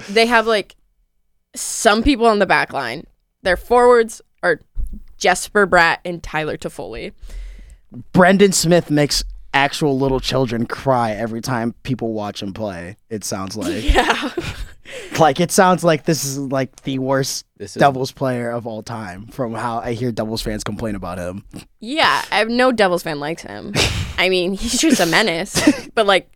they 0.10 0.26
have 0.26 0.48
like 0.48 0.76
some 1.56 2.04
people 2.04 2.26
on 2.26 2.40
the 2.40 2.46
back 2.46 2.74
line. 2.74 3.06
Their 3.44 3.58
forwards 3.58 4.22
are 4.44 4.62
Jesper 5.18 5.66
Bratt 5.66 5.98
and 6.06 6.22
Tyler 6.22 6.58
Toffoli. 6.58 7.14
Brendan 8.12 8.52
Smith 8.52 8.92
makes 8.92 9.24
actual 9.54 9.98
little 9.98 10.20
children 10.20 10.66
cry 10.66 11.12
every 11.12 11.42
time 11.42 11.74
people 11.84 12.14
watch 12.14 12.44
him 12.44 12.54
play. 12.54 12.98
It 13.10 13.24
sounds 13.24 13.56
like 13.56 13.84
Yeah. 13.94 14.32
Like 15.20 15.40
it 15.40 15.52
sounds 15.52 15.84
like 15.84 16.04
this 16.06 16.24
is 16.26 16.38
like 16.38 16.82
the 16.84 17.00
worst 17.00 17.46
This 17.58 17.76
is- 17.76 17.80
Devils 17.80 18.12
player 18.12 18.50
of 18.52 18.66
all 18.68 18.84
time. 18.84 19.28
From 19.28 19.54
how 19.54 19.80
I 19.80 19.94
hear 19.94 20.12
Devils 20.12 20.42
fans 20.42 20.64
complain 20.64 20.96
about 20.96 21.18
him. 21.18 21.44
yeah. 21.80 22.24
I 22.32 22.40
have 22.40 22.50
no 22.50 22.72
Devils 22.72 23.04
fan 23.04 23.20
likes 23.20 23.42
him. 23.44 23.74
I 24.18 24.30
mean, 24.30 24.54
he's 24.54 24.80
just 24.80 25.00
a 25.00 25.06
menace, 25.06 25.56
but 25.96 26.06
like 26.06 26.30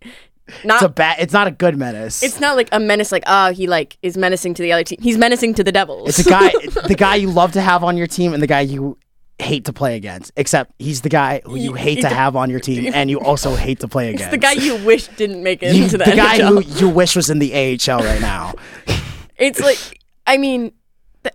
not 0.65 0.77
It's 0.77 0.83
a 0.85 0.89
bad. 0.89 1.17
It's 1.19 1.33
not 1.33 1.47
a 1.47 1.51
good 1.51 1.77
menace. 1.77 2.21
it's 2.23 2.39
not 2.39 2.55
like 2.57 2.67
a 2.71 2.79
menace 2.79 3.11
like 3.11 3.23
oh 3.25 3.53
he 3.53 3.67
like 3.67 3.97
is 4.01 4.17
menacing 4.17 4.53
to 4.55 4.61
the 4.63 4.71
other 4.73 4.83
team. 4.83 4.97
He's 5.01 5.17
menacing 5.17 5.53
to 5.55 5.63
the 5.63 5.71
Devils. 5.71 6.09
It's 6.09 6.27
a 6.27 6.29
guy, 6.29 6.49
the 6.87 6.95
guy 6.97 7.15
you 7.15 7.29
love 7.29 7.53
to 7.53 7.61
have 7.61 7.83
on 7.83 7.95
your 7.97 8.07
team, 8.07 8.33
and 8.33 8.43
the 8.43 8.47
guy 8.47 8.61
you 8.61 8.97
hate 9.41 9.65
to 9.65 9.73
play 9.73 9.95
against. 9.95 10.31
Except 10.37 10.71
he's 10.79 11.01
the 11.01 11.09
guy 11.09 11.41
who 11.45 11.55
you 11.55 11.73
hate 11.73 12.01
to 12.01 12.09
have 12.09 12.35
on 12.35 12.49
your 12.49 12.59
team, 12.59 12.91
and 12.95 13.09
you 13.09 13.19
also 13.19 13.55
hate 13.55 13.79
to 13.81 13.87
play 13.87 14.09
against. 14.09 14.31
the 14.31 14.37
guy 14.37 14.53
you 14.53 14.75
wish 14.85 15.07
didn't 15.07 15.43
make 15.43 15.61
it 15.63 15.75
You- 15.75 15.83
into 15.83 15.97
the, 15.97 16.05
the 16.05 16.15
guy 16.15 16.41
who 16.41 16.61
you 16.61 16.87
wish 16.89 17.15
was 17.15 17.29
in 17.29 17.39
the 17.39 17.53
AHL 17.53 17.99
right 17.99 18.21
now. 18.21 18.53
It's 19.37 19.59
like, 19.59 19.99
I 20.27 20.37
mean, 20.37 20.71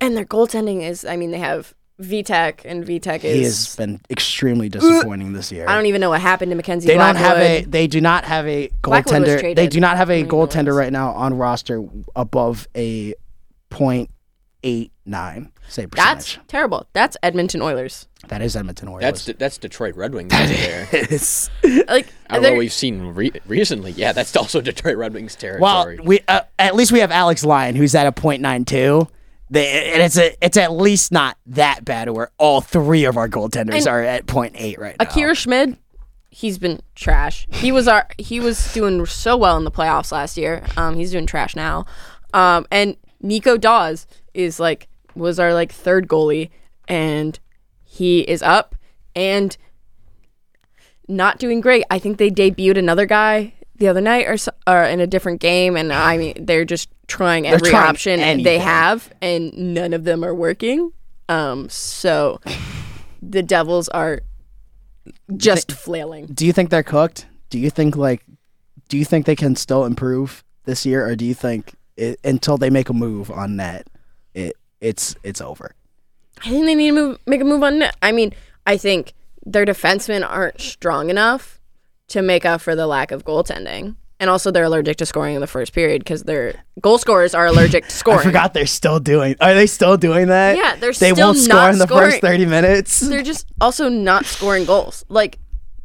and 0.01 0.17
their 0.17 0.25
goaltending 0.25 0.81
is, 0.89 1.05
I 1.05 1.17
mean, 1.17 1.33
they 1.33 1.41
have 1.41 1.75
Vitek, 2.01 2.61
and 2.65 2.85
Vitek 2.87 3.25
is. 3.25 3.35
he 3.35 3.43
has 3.43 3.75
been 3.75 4.01
extremely 4.09 4.69
disappointing 4.69 5.33
this 5.33 5.51
year. 5.51 5.67
I 5.69 5.75
don't 5.75 5.87
even 5.87 6.01
know 6.01 6.11
what 6.11 6.21
happened 6.21 6.51
to 6.53 6.57
Mackenzie 6.57 6.87
they 6.87 6.95
Blackwood. 6.95 7.21
don't 7.23 7.37
have 7.37 7.39
a. 7.39 7.65
They 7.65 7.89
do 7.89 8.01
not 8.01 8.25
have 8.25 8.47
a 8.47 8.69
goaltender. 8.83 9.57
They 9.57 9.67
do 9.67 9.81
not 9.81 9.97
have 9.97 10.09
a 10.11 10.23
don't 10.23 10.27
even 10.27 10.29
know 10.39 10.47
goaltender 10.47 10.77
right 10.77 10.93
now 10.93 11.11
on 11.13 11.35
roster 11.35 11.83
above 12.15 12.69
a 12.77 13.15
point 13.71 14.11
eight 14.63 14.93
nine 15.05 15.51
save 15.69 15.91
That's 15.91 16.39
terrible. 16.49 16.87
That's 16.93 17.17
Edmonton 17.23 17.63
Oilers. 17.63 18.07
that 18.29 18.43
is 18.43 18.57
Edmonton 18.57 18.89
Oilers. 18.89 19.03
That's 19.03 19.25
De- 19.25 19.35
that's 19.35 19.59
Detroit 19.59 19.95
Red 19.97 20.15
Wings 20.15 20.33
over 20.33 20.47
there. 20.47 20.89
It's- 20.93 21.51
Like, 21.89 22.09
I 22.29 22.35
don't 22.39 22.43
know 22.43 22.55
we've 22.55 22.73
seen 22.73 23.15
re- 23.15 23.33
recently. 23.47 23.93
Yeah, 23.93 24.13
that's 24.13 24.35
also 24.37 24.61
Detroit 24.63 24.97
Red 24.97 25.15
Wings 25.15 25.35
territory. 25.35 25.61
Well, 25.99 26.05
we 26.07 26.21
uh, 26.29 26.43
at 26.59 26.75
least 26.75 26.93
we 26.93 27.01
have 27.01 27.11
Alex 27.11 27.45
Lyon, 27.45 27.75
who's 27.77 27.95
at 27.95 28.07
a 28.07 28.13
point 28.13 28.43
nine 28.43 28.65
two. 28.65 29.09
They, 29.49 29.93
and 29.93 30.03
it's 30.03 30.19
a, 30.19 30.35
it's 30.45 30.57
at 30.57 30.73
least 30.73 31.13
not 31.13 31.37
that 31.47 31.85
bad 31.85 32.11
where 32.11 32.31
all 32.37 32.61
three 32.61 33.05
of 33.05 33.17
our 33.17 33.29
goaltenders 33.29 33.75
And 33.77 33.87
are 33.87 34.03
at 34.03 34.27
point 34.27 34.55
eight 34.57 34.79
right 34.81 34.97
now. 34.99 35.05
Akira 35.05 35.37
Schmid, 35.37 35.77
he's 36.31 36.59
been 36.59 36.81
trash. 36.97 37.47
He 37.53 37.71
was 37.71 37.87
our 37.87 38.09
he 38.19 38.41
was 38.41 38.73
doing 38.75 39.07
so 39.07 39.37
well 39.37 39.57
in 39.57 39.63
the 39.65 39.71
playoffs 39.71 40.11
last 40.11 40.37
year. 40.37 40.65
Um, 40.77 40.97
he's 40.97 41.13
doing 41.13 41.27
trash 41.27 41.55
now. 41.55 41.87
Um, 42.35 42.67
and 42.73 42.97
Nico 43.21 43.57
Daws 43.57 44.09
is 44.35 44.59
like 44.59 44.89
was 45.17 45.39
our 45.39 45.55
like 45.55 45.73
third 45.73 46.09
goalie, 46.09 46.51
and 46.89 47.39
he 47.85 48.21
is 48.21 48.43
up 48.43 48.75
and 49.15 49.57
not 51.09 51.39
doing 51.39 51.61
great. 51.61 51.85
I 51.91 51.99
think 51.99 52.19
they 52.19 52.31
debuted 52.31 52.79
another 52.79 53.07
guy 53.07 53.55
the 53.77 53.89
other 53.89 54.01
night 54.01 54.27
or, 54.27 54.37
so, 54.37 54.53
or 54.67 54.85
in 54.85 55.01
a 55.01 55.07
different 55.07 55.41
game, 55.41 55.77
and 55.77 55.93
I 55.93 56.17
mean 56.17 56.45
they're 56.45 56.65
just 56.65 56.89
trying 57.07 57.47
every 57.47 57.71
trying 57.71 57.89
option 57.89 58.43
they 58.43 58.59
have, 58.59 59.13
and 59.21 59.53
none 59.57 59.93
of 59.93 60.05
them 60.05 60.25
are 60.25 60.35
working. 60.35 60.93
Um, 61.29 61.69
so 61.69 62.41
the 63.23 63.43
Devils 63.43 63.89
are 63.89 64.21
just 65.37 65.73
flailing. 65.73 66.27
do 66.27 66.47
you 66.47 66.53
think 66.53 66.71
they're 66.71 66.83
cooked? 66.83 67.27
Do 67.51 67.59
you 67.59 67.71
think 67.71 67.97
like, 67.97 68.23
do 68.89 68.99
you 68.99 69.05
think 69.05 69.27
they 69.27 69.37
can 69.37 69.57
still 69.57 69.85
improve 69.85 70.45
this 70.65 70.85
year, 70.85 71.07
or 71.07 71.17
do 71.17 71.25
you 71.25 71.35
think 71.35 71.75
it, 71.97 72.19
until 72.25 72.57
they 72.57 72.71
make 72.71 72.89
a 72.89 72.93
move 72.93 73.31
on 73.31 73.57
net, 73.57 73.89
it 74.35 74.57
it's 74.81 75.17
it's 75.23 75.41
over? 75.41 75.75
I 76.45 76.51
think 76.51 76.67
they 76.67 76.75
need 76.75 76.89
to 76.89 76.93
move, 76.93 77.19
make 77.27 77.41
a 77.41 77.45
move 77.45 77.63
on 77.63 77.79
net. 77.79 77.97
I 78.03 78.13
mean, 78.13 78.33
I 78.67 78.77
think 78.77 79.15
their 79.45 79.65
defensemen 79.65 80.29
aren't 80.29 80.61
strong 80.61 81.09
enough 81.09 81.61
to 82.09 82.23
make 82.23 82.45
up 82.45 82.61
for 82.61 82.75
the 82.75 82.87
lack 82.87 83.11
of 83.11 83.25
goaltending. 83.25 83.97
And 84.19 84.31
also, 84.31 84.51
they're 84.51 84.65
allergic 84.65 84.97
to 84.99 85.07
scoring 85.07 85.35
in 85.35 85.43
the 85.43 85.47
first 85.47 85.75
period 85.75 86.01
because 86.03 86.23
their 86.23 86.65
goal 86.81 86.97
scorers 86.97 87.35
are 87.35 87.47
allergic 87.47 87.85
to 87.85 87.91
scoring. 87.97 88.21
I 88.21 88.23
forgot 88.25 88.55
they're 88.55 88.67
still 88.67 88.99
doing. 88.99 89.37
Are 89.43 89.53
they 89.53 89.67
still 89.67 89.99
doing 89.99 90.29
that? 90.29 90.57
Yeah, 90.57 90.75
they're 90.77 90.93
they 90.93 91.13
still 91.13 91.29
won't 91.29 91.39
score 91.39 91.57
not 91.57 91.73
in 91.75 91.79
the 91.79 91.87
scoring. 91.87 92.11
first 92.13 92.21
thirty 92.23 92.47
minutes. 92.47 93.01
They're 93.09 93.23
just 93.23 93.47
also 93.61 93.91
not 93.91 94.25
scoring 94.25 94.65
goals. 94.65 95.05
Like 95.11 95.39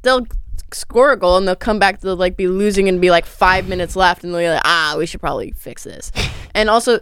they'll 0.04 0.26
score 0.74 1.12
a 1.12 1.18
goal 1.18 1.36
and 1.36 1.46
they'll 1.46 1.56
come 1.58 1.80
back 1.80 2.00
to 2.00 2.14
like 2.14 2.38
be 2.38 2.48
losing 2.48 2.88
and 2.88 3.02
be 3.02 3.12
like 3.12 3.26
five 3.26 3.68
minutes 3.68 3.98
left 3.98 4.24
and 4.24 4.34
they'll 4.34 4.42
be 4.42 4.50
like, 4.50 4.62
ah, 4.64 4.96
we 4.98 5.06
should 5.06 5.20
probably 5.20 5.52
fix 5.52 5.84
this. 5.84 6.14
And 6.54 6.70
also, 6.70 7.00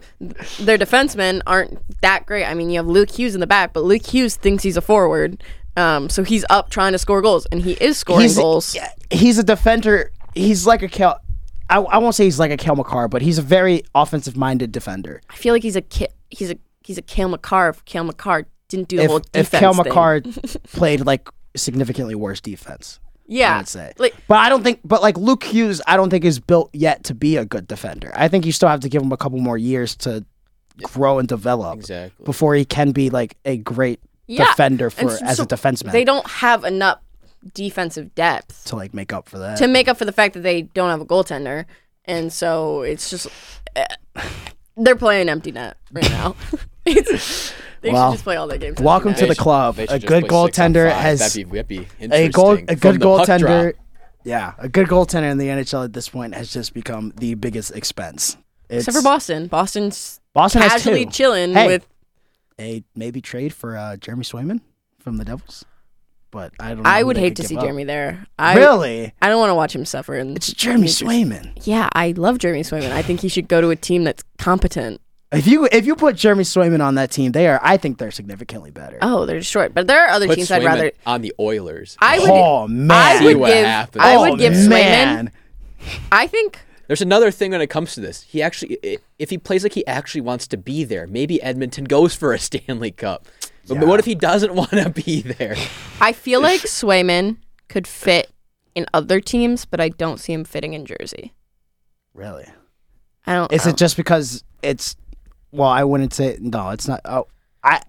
their 0.59 0.77
defensemen 0.77 1.41
aren't 1.47 1.79
that 2.01 2.25
great. 2.25 2.45
I 2.45 2.53
mean, 2.53 2.69
you 2.69 2.77
have 2.77 2.87
Luke 2.87 3.11
Hughes 3.11 3.33
in 3.33 3.41
the 3.41 3.47
back, 3.47 3.73
but 3.73 3.83
Luke 3.83 4.05
Hughes 4.05 4.35
thinks 4.35 4.63
he's 4.63 4.77
a 4.77 4.81
forward. 4.81 5.43
Um, 5.77 6.09
so 6.09 6.23
he's 6.23 6.45
up 6.49 6.69
trying 6.69 6.91
to 6.91 6.97
score 6.97 7.21
goals, 7.21 7.45
and 7.51 7.61
he 7.61 7.73
is 7.73 7.97
scoring 7.97 8.23
he's, 8.23 8.37
goals. 8.37 8.75
He's 9.11 9.37
a 9.37 9.43
defender. 9.43 10.11
He's 10.35 10.67
like 10.67 10.81
a 10.81 10.87
Cale. 10.87 11.19
I, 11.69 11.77
I 11.77 11.97
won't 11.99 12.15
say 12.15 12.25
he's 12.25 12.39
like 12.39 12.51
a 12.51 12.57
Cale 12.57 12.75
Makar, 12.75 13.07
but 13.07 13.21
he's 13.21 13.37
a 13.37 13.41
very 13.43 13.83
offensive-minded 13.93 14.71
defender. 14.71 15.21
I 15.29 15.35
feel 15.35 15.53
like 15.53 15.63
he's 15.63 15.75
a 15.75 15.81
ki- 15.81 16.07
he's 16.29 16.51
a 16.51 16.57
he's 16.83 16.97
a 16.97 17.01
Cale 17.01 17.29
Makar. 17.29 17.69
If 17.69 17.85
Cale 17.85 18.03
Makar 18.03 18.47
didn't 18.67 18.87
do 18.87 18.97
the 18.97 19.07
whole 19.07 19.17
If 19.17 19.31
defense 19.31 19.53
if 19.53 19.59
Cale 19.59 19.73
thing. 19.73 19.83
Makar 19.85 20.21
played 20.73 21.05
like 21.05 21.29
significantly 21.55 22.15
worse 22.15 22.41
defense, 22.41 22.99
yeah, 23.29 23.59
I'd 23.59 23.67
say. 23.67 23.93
like 23.97 24.15
But 24.27 24.37
I 24.39 24.49
don't 24.49 24.63
think. 24.63 24.79
But 24.83 25.01
like 25.01 25.17
Luke 25.17 25.43
Hughes, 25.43 25.81
I 25.87 25.95
don't 25.97 26.09
think 26.09 26.25
is 26.25 26.39
built 26.39 26.69
yet 26.73 27.03
to 27.05 27.13
be 27.13 27.37
a 27.37 27.45
good 27.45 27.67
defender. 27.67 28.11
I 28.15 28.27
think 28.27 28.45
you 28.45 28.51
still 28.51 28.69
have 28.69 28.79
to 28.81 28.89
give 28.89 29.01
him 29.01 29.11
a 29.11 29.17
couple 29.17 29.39
more 29.39 29.57
years 29.57 29.95
to 29.97 30.25
grow 30.83 31.19
and 31.19 31.27
develop 31.27 31.77
exactly. 31.79 32.23
before 32.25 32.55
he 32.55 32.65
can 32.65 32.91
be 32.91 33.09
like 33.09 33.35
a 33.45 33.57
great 33.57 33.99
Yeah, 34.27 34.45
defender 34.47 34.89
for 34.89 35.01
and 35.01 35.09
s- 35.11 35.21
as 35.21 35.37
so 35.37 35.43
a 35.43 35.45
defenseman 35.47 35.91
they 35.91 36.05
don't 36.05 36.25
have 36.27 36.63
enough 36.63 36.99
defensive 37.53 38.15
depth 38.15 38.65
to 38.65 38.75
like 38.75 38.93
make 38.93 39.11
up 39.13 39.27
for 39.29 39.39
that. 39.39 39.57
to 39.57 39.67
make 39.67 39.87
up 39.87 39.97
for 39.97 40.05
the 40.05 40.11
fact 40.13 40.33
that 40.35 40.41
they 40.41 40.61
don't 40.63 40.89
have 40.89 41.01
a 41.01 41.05
goaltender, 41.05 41.65
and 42.05 42.31
so 42.33 42.81
it's 42.81 43.09
just 43.09 43.27
eh, 43.75 43.85
they're 44.77 44.95
playing 44.95 45.27
empty 45.29 45.51
net 45.51 45.75
right 45.91 46.09
now. 46.09 46.35
it's, 46.85 47.53
they 47.81 47.91
Well, 47.91 48.11
should 48.11 48.15
just 48.15 48.23
play 48.23 48.35
all 48.35 48.47
their 48.47 48.57
games. 48.57 48.79
Welcome 48.79 49.13
to 49.15 49.25
the 49.25 49.35
club. 49.35 49.75
they 49.75 49.85
A 49.85 49.99
good 49.99 50.27
play 50.27 50.45
six 50.47 50.59
on 50.59 50.73
goaltender 50.73 50.91
has 50.91 51.19
That'd 51.19 51.49
be, 51.49 51.55
that'd 51.55 51.67
be 51.67 51.87
a 52.01 52.29
goal 52.29 52.51
a 52.53 52.75
good 52.75 52.99
goaltender. 52.99 53.73
Yeah, 54.25 54.53
a 54.57 54.67
good 54.67 54.87
goaltender 54.87 55.31
in 55.31 55.37
the 55.37 55.47
NHL 55.47 55.85
at 55.85 55.93
this 55.93 56.09
point 56.09 56.35
has 56.35 56.51
just 56.51 56.73
become 56.73 57.13
the 57.17 57.35
biggest 57.35 57.71
expense. 57.71 58.35
It's, 58.69 58.85
Except 58.87 58.97
for 58.97 59.03
Boston. 59.03 59.47
Boston's 59.47 60.19
Boston 60.33 60.61
has 60.61 60.73
casually 60.73 61.05
two. 61.05 61.11
chilling 61.11 61.53
Hey. 61.53 61.67
with. 61.67 61.87
A 62.59 62.83
maybe 62.95 63.21
trade 63.21 63.53
for 63.53 63.77
uh, 63.77 63.95
Jeremy 63.95 64.23
Swayman 64.25 64.59
from 64.99 65.15
the 65.15 65.23
Devils. 65.23 65.63
but 66.29 66.51
I 66.59 66.73
don't. 66.73 66.83
know 66.83 66.89
I 66.89 67.01
would 67.01 67.15
hate 67.17 67.37
to 67.37 67.43
see 67.43 67.55
up. 67.55 67.63
Jeremy 67.63 67.85
there. 67.85 68.27
I, 68.37 68.55
Really? 68.57 69.13
I 69.21 69.29
don't 69.29 69.39
want 69.39 69.49
to 69.51 69.55
watch 69.55 69.73
him 69.73 69.85
suffer. 69.85 70.15
And 70.15 70.35
It's 70.35 70.51
Jeremy 70.51 70.87
Swayman. 70.87 71.53
Yeah, 71.65 71.87
I 71.93 72.11
love 72.17 72.37
Jeremy 72.37 72.61
Swayman. 72.63 72.91
I 72.91 73.01
think 73.01 73.21
he 73.21 73.29
should 73.29 73.47
go 73.47 73.61
to 73.61 73.69
a 73.69 73.75
team 73.77 74.03
that's 74.03 74.23
competent. 74.37 74.99
If 75.31 75.45
you 75.45 75.67
if 75.71 75.85
you 75.85 75.95
put 75.95 76.15
Jeremy 76.15 76.43
Swayman 76.43 76.83
on 76.83 76.95
that 76.95 77.11
team, 77.11 77.31
they 77.33 77.47
are. 77.47 77.59
I 77.61 77.77
think 77.77 77.99
they're 77.99 78.09
significantly 78.09 78.71
better. 78.71 78.97
Oh, 79.01 79.25
they're 79.27 79.43
short, 79.43 79.75
But 79.75 79.85
there 79.85 80.03
are 80.05 80.09
other 80.09 80.25
Put 80.25 80.37
teams 80.37 80.49
I'd 80.49 80.63
Swayman 80.63 80.65
rather. 80.65 80.91
on 81.05 81.21
the 81.21 81.33
Oilers. 81.39 81.95
I 81.99 82.17
would. 82.19 82.29
oh 82.31 82.67
man! 82.67 82.91
I 82.91 83.19
See 83.19 83.25
would 83.25 83.37
what 83.37 83.53
give. 83.53 83.65
happens. 83.65 84.03
I 84.03 84.15
oh, 84.15 84.21
would 84.31 84.39
give 84.39 84.53
Swayman. 84.53 84.69
man. 84.69 85.31
I 86.11 86.25
think. 86.27 86.59
There's 86.87 87.03
another 87.03 87.29
thing 87.29 87.51
when 87.51 87.61
it 87.61 87.67
comes 87.69 87.93
to 87.93 87.99
this. 88.01 88.23
He 88.23 88.41
actually, 88.41 88.79
i- 88.83 88.97
if 89.19 89.29
he 89.29 89.37
plays 89.37 89.61
like 89.61 89.73
he 89.73 89.85
actually 89.85 90.21
wants 90.21 90.47
to 90.47 90.57
be 90.57 90.83
there, 90.83 91.05
maybe 91.05 91.39
Edmonton 91.43 91.83
goes 91.85 92.15
for 92.15 92.33
a 92.33 92.39
Stanley 92.49 92.89
Cup. 92.89 93.27
But 93.67 93.75
Yeah. 93.75 93.83
what 93.83 93.99
if 93.99 94.05
he 94.05 94.15
doesn't 94.15 94.55
want 94.55 94.71
to 94.71 94.89
be 94.89 95.21
there? 95.21 95.55
I 96.01 96.11
feel 96.13 96.41
like 96.41 96.61
Swayman 96.61 97.37
could 97.67 97.85
fit 97.85 98.31
in 98.73 98.87
other 98.95 99.21
teams, 99.21 99.65
but 99.65 99.79
I 99.79 99.89
don't 99.89 100.19
see 100.19 100.33
him 100.33 100.43
fitting 100.43 100.73
in 100.73 100.87
Jersey. 100.87 101.33
Really? 102.15 102.47
I 103.27 103.35
don't. 103.35 103.53
Is 103.53 103.61
I 103.61 103.69
it 103.69 103.71
don't- 103.73 103.77
just 103.77 103.95
because 103.95 104.43
it's? 104.63 104.95
Well, 105.51 105.69
I 105.69 105.83
wouldn't 105.83 106.13
say 106.13 106.37
no. 106.39 106.69
It's 106.69 106.87
not. 106.87 107.01
Oh, 107.05 107.27
I. 107.63 107.81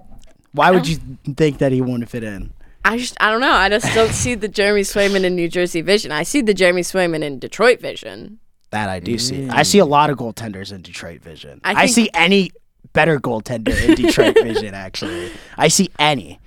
Why 0.53 0.71
would 0.71 0.89
you 0.89 0.97
think 1.37 1.59
that 1.59 1.71
he 1.73 1.81
wouldn't 1.81 2.09
fit 2.11 2.25
in? 2.25 2.53
I 2.85 2.97
just. 2.99 3.17
I 3.21 3.31
don't 3.31 3.41
know. 3.41 3.53
I 3.53 3.69
just 3.69 3.95
don't 3.95 4.13
see 4.13 4.35
the 4.35 4.49
Jeremy 4.49 4.83
Swayman 4.83 5.25
in 5.25 5.37
New 5.37 5.49
Jersey 5.49 5.81
vision. 5.81 6.11
I 6.13 6.23
see 6.23 6.41
the 6.41 6.55
Jeremy 6.55 6.83
Swayman 6.83 7.23
in 7.23 7.39
Detroit 7.39 7.81
vision. 7.81 8.39
That 8.71 8.89
I 8.89 9.01
do 9.01 9.19
see. 9.19 9.43
Mm. 9.43 9.51
I 9.53 9.63
see 9.65 9.79
a 9.79 9.85
lot 9.85 10.11
of 10.11 10.19
goaltenders 10.19 10.73
in 10.73 10.81
Detroit 10.83 11.23
Vision. 11.23 11.61
I 11.65 11.73
I, 11.73 11.75
think- 11.87 11.91
see 11.93 12.11
any 12.15 12.53
better 12.93 13.19
goaltender 13.19 13.77
in 13.89 13.97
Detroit 13.97 14.35
Vision. 14.43 14.75
Actually, 14.75 15.33
I 15.59 15.67
see 15.69 15.91
any. 15.99 16.39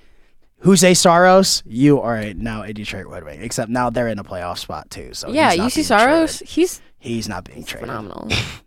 Juuse 0.62 0.96
Saros, 0.96 1.62
you 1.66 2.00
are 2.00 2.32
now 2.32 2.62
a 2.62 2.72
Detroit 2.72 3.06
Red 3.06 3.24
Wing. 3.24 3.42
Except 3.42 3.68
now 3.70 3.90
they're 3.90 4.08
in 4.08 4.18
a 4.18 4.24
playoff 4.24 4.56
spot 4.58 4.88
too. 4.90 5.12
So 5.12 5.28
yeah, 5.28 5.50
he's 5.50 5.58
not 5.58 5.70
UC 5.70 5.74
being 5.74 5.84
Saros. 5.84 6.38
traded. 6.38 6.48
He's 6.54 6.80
He's 6.98 7.28
not 7.28 7.44
being 7.44 7.62
traded. 7.64 7.88
phenomenal. 7.88 8.28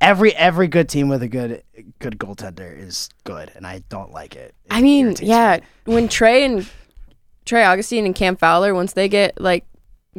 Every 0.00 0.34
every 0.34 0.68
good 0.68 0.88
team 0.88 1.08
with 1.08 1.22
a 1.22 1.28
good 1.28 1.62
good 1.98 2.18
goaltender 2.18 2.76
is 2.78 3.08
good, 3.24 3.50
and 3.54 3.66
I 3.66 3.82
don't 3.88 4.12
like 4.12 4.34
it. 4.36 4.54
It 4.64 4.72
I 4.72 4.80
mean, 4.82 5.14
yeah, 5.20 5.60
me. 5.86 5.94
when 5.94 6.08
Trey 6.08 6.44
and 6.44 6.68
Trey 7.44 7.64
Augustine 7.64 8.06
and 8.06 8.14
Cam 8.14 8.36
Fowler, 8.36 8.74
once 8.74 8.92
they 8.92 9.08
get 9.08 9.40
like 9.40 9.64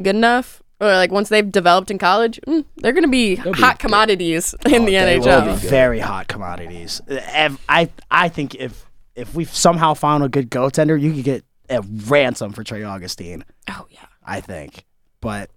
good 0.02 0.14
enough, 0.16 0.62
or 0.80 0.88
like 0.88 1.10
once 1.12 1.28
they've 1.28 1.50
developed 1.50 1.90
in 1.90 1.98
college, 1.98 2.40
mm, 2.46 2.64
they're 2.76 2.92
gonna 2.92 3.08
be 3.08 3.36
They'll 3.36 3.52
be 3.52 3.60
hot 3.60 3.78
good. 3.78 3.86
commodities 3.86 4.54
in 4.66 4.84
the 4.84 4.96
Oh, 4.98 5.04
They 5.06 5.18
will 5.18 5.26
NHL. 5.26 5.60
be 5.62 5.68
very 5.68 6.00
hot 6.00 6.28
commodities. 6.28 7.00
I 7.08 7.90
I 8.10 8.28
think 8.28 8.54
if 8.54 8.84
if 9.14 9.34
we 9.34 9.44
somehow 9.44 9.94
found 9.94 10.22
a 10.24 10.28
good 10.28 10.50
goaltender, 10.50 11.00
you 11.00 11.12
could 11.12 11.24
get 11.24 11.44
a 11.68 11.82
ransom 12.06 12.52
for 12.52 12.64
Trey 12.64 12.82
Augustine. 12.82 13.44
Oh 13.68 13.86
yeah, 13.90 14.06
I 14.24 14.40
think, 14.40 14.84
but 15.20 15.50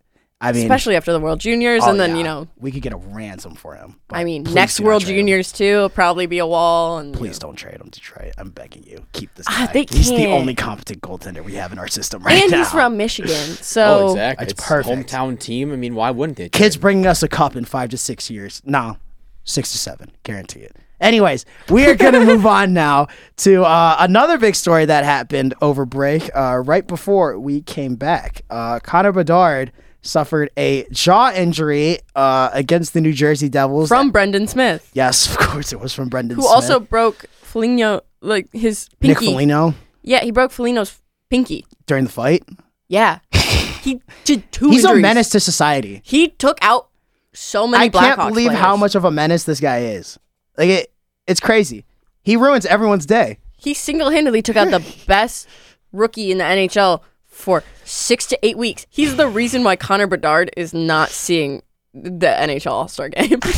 I 0.43 0.51
mean, 0.51 0.63
especially 0.63 0.95
after 0.95 1.11
the 1.13 1.19
World 1.19 1.39
Juniors, 1.39 1.81
oh, 1.85 1.89
and 1.89 1.99
then 1.99 2.11
yeah, 2.11 2.17
you 2.17 2.23
know, 2.23 2.47
we 2.59 2.71
could 2.71 2.81
get 2.81 2.91
a 2.93 2.97
ransom 2.97 3.55
for 3.55 3.75
him. 3.75 3.95
I 4.11 4.23
mean, 4.23 4.43
next 4.43 4.79
World 4.79 5.01
trade 5.03 5.11
him. 5.11 5.17
Juniors 5.19 5.51
too 5.51 5.77
will 5.77 5.89
probably 5.89 6.25
be 6.25 6.39
a 6.39 6.45
wall, 6.45 6.97
and 6.97 7.13
Please 7.13 7.39
don't 7.39 7.55
trade 7.55 7.79
him, 7.79 7.89
Detroit. 7.89 8.33
I'm 8.37 8.49
begging 8.49 8.83
you, 8.83 9.05
keep 9.13 9.33
this 9.35 9.45
Ah, 9.49 9.65
guy. 9.67 9.73
they 9.73 9.85
He's 9.89 10.09
the 10.09 10.17
can't. 10.17 10.33
only 10.33 10.53
competent 10.55 11.01
goaltender 11.01 11.43
we 11.43 11.53
have 11.55 11.71
in 11.71 11.79
our 11.79 11.87
system 11.87 12.21
right 12.23 12.41
and 12.41 12.51
now. 12.51 12.57
he's 12.57 12.69
from 12.71 12.97
Michigan, 12.97 13.31
Oh, 13.51 13.55
so 13.61 14.07
exactly. 14.11 14.43
It's 14.43 14.53
It's 14.53 14.67
perfect. 14.67 15.09
hometown 15.09 15.39
team. 15.39 15.71
I 15.71 15.77
mean, 15.77 15.95
why 15.95 16.11
wouldn't 16.11 16.37
they? 16.37 16.49
Kids 16.49 16.75
trade 16.75 16.79
him? 16.79 16.81
bringing 16.81 17.07
us 17.07 17.23
a 17.23 17.27
cup 17.29 17.55
in 17.55 17.65
five 17.65 17.89
to 17.89 17.97
six 17.97 18.29
years. 18.29 18.61
No, 18.65 18.97
six 19.45 19.71
to 19.71 19.77
seven, 19.77 20.11
guarantee 20.23 20.59
it. 20.59 20.75
Anyways, 21.01 21.45
we 21.69 21.85
are 21.87 21.95
going 21.95 22.13
to 22.19 22.25
move 22.25 22.45
on 22.45 22.73
now 22.73 23.07
to 23.37 23.63
uh, 23.65 23.97
another 23.99 24.37
big 24.37 24.55
story 24.55 24.85
that 24.85 25.03
happened 25.03 25.53
over 25.61 25.85
break. 25.85 26.29
Uh, 26.35 26.61
right 26.65 26.85
before 26.87 27.37
we 27.39 27.61
came 27.61 27.95
back, 27.95 28.41
uh, 28.49 28.79
Connor 28.79 29.11
Bedard 29.11 29.71
suffered 30.03 30.51
a 30.57 30.85
jaw 30.91 31.31
injury 31.33 31.97
uh, 32.15 32.49
against 32.53 32.93
the 32.93 33.01
New 33.01 33.13
Jersey 33.13 33.49
Devils. 33.49 33.87
from 33.89 34.11
Brendan 34.11 34.47
Smith, 34.47 34.89
yes, 34.93 35.29
of 35.31 35.37
course, 35.37 35.73
it 35.73 35.79
was 35.79 35.93
from 35.93 36.09
Brendan. 36.09 36.35
Smith. 36.37 36.45
Who 36.45 36.49
Smith. 36.57 36.71
also 36.71 36.79
broke 36.79 37.25
Foligno 37.41 38.01
like 38.21 38.47
his 38.53 38.89
Nick 39.01 39.17
pinky. 39.17 39.25
Foligno 39.33 39.73
Yeah, 40.01 40.21
he 40.23 40.31
broke 40.31 40.51
Foligno's 40.51 41.01
pinky. 41.29 41.65
during 41.87 42.03
the 42.05 42.11
fight. 42.11 42.43
Yeah, 42.87 43.19
he 43.31 44.01
did 44.25 44.51
two. 44.51 44.69
He's 44.69 44.83
a 44.85 44.93
menace 44.95 45.29
to 45.29 45.39
society. 45.39 46.01
He 46.03 46.29
took 46.29 46.57
out 46.61 46.89
so 47.33 47.65
many. 47.65 47.85
I 47.85 47.89
can't 47.89 48.19
Blackhawks 48.19 48.27
believe 48.29 48.47
players. 48.49 48.59
how 48.61 48.75
much 48.75 48.95
of 48.95 49.05
a 49.05 49.11
menace 49.11 49.43
this 49.45 49.59
guy 49.59 49.79
is. 49.79 50.19
Like 50.57 50.69
it, 50.69 50.93
it's 51.27 51.39
crazy. 51.39 51.85
He 52.23 52.35
ruins 52.37 52.65
everyone's 52.65 53.05
day. 53.05 53.39
he 53.57 53.73
single-handedly 53.73 54.41
took 54.41 54.55
out 54.55 54.69
the 54.71 54.83
best 55.07 55.47
rookie 55.91 56.31
in 56.31 56.37
the 56.37 56.43
NHL 56.43 57.01
for 57.25 57.63
six 57.93 58.25
to 58.27 58.39
eight 58.45 58.57
weeks. 58.57 58.85
He's 58.89 59.15
the 59.15 59.27
reason 59.27 59.63
why 59.63 59.75
Connor 59.75 60.07
Bedard 60.07 60.51
is 60.57 60.73
not 60.73 61.09
seeing 61.09 61.61
the 61.93 62.27
NHL 62.27 62.71
All 62.71 62.87
Star 62.87 63.09
game. 63.09 63.39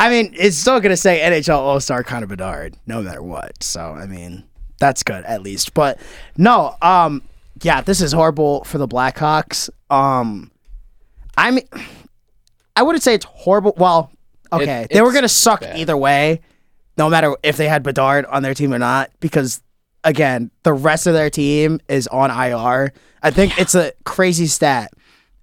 I 0.00 0.10
mean, 0.10 0.34
it's 0.36 0.56
still 0.56 0.80
gonna 0.80 0.96
say 0.96 1.20
NHL 1.20 1.56
All 1.56 1.80
Star 1.80 2.02
Connor 2.02 2.26
Bedard, 2.26 2.74
no 2.86 3.00
matter 3.02 3.22
what. 3.22 3.62
So 3.62 3.80
I 3.80 4.06
mean, 4.06 4.44
that's 4.80 5.02
good 5.02 5.24
at 5.24 5.42
least. 5.42 5.72
But 5.72 6.00
no, 6.36 6.74
um, 6.82 7.22
yeah, 7.62 7.80
this 7.80 8.00
is 8.00 8.12
horrible 8.12 8.64
for 8.64 8.78
the 8.78 8.88
Blackhawks. 8.88 9.70
Um, 9.88 10.50
I 11.36 11.52
mean, 11.52 11.64
I 12.74 12.82
wouldn't 12.82 13.04
say 13.04 13.14
it's 13.14 13.24
horrible. 13.24 13.74
Well, 13.76 14.10
okay, 14.52 14.82
It- 14.82 14.90
they 14.90 15.00
were 15.02 15.12
gonna 15.12 15.28
suck 15.28 15.60
bad. 15.60 15.78
either 15.78 15.96
way, 15.96 16.40
no 16.98 17.08
matter 17.08 17.36
if 17.44 17.56
they 17.56 17.68
had 17.68 17.82
Bedard 17.84 18.24
on 18.26 18.42
their 18.42 18.54
team 18.54 18.74
or 18.74 18.78
not, 18.80 19.10
because 19.20 19.60
again, 20.06 20.50
the 20.62 20.72
rest 20.72 21.06
of 21.06 21.12
their 21.12 21.28
team 21.28 21.80
is 21.88 22.06
on 22.06 22.30
IR. 22.30 22.92
I 23.22 23.30
think 23.30 23.58
it's 23.58 23.74
a 23.74 23.92
crazy 24.04 24.46
stat. 24.46 24.92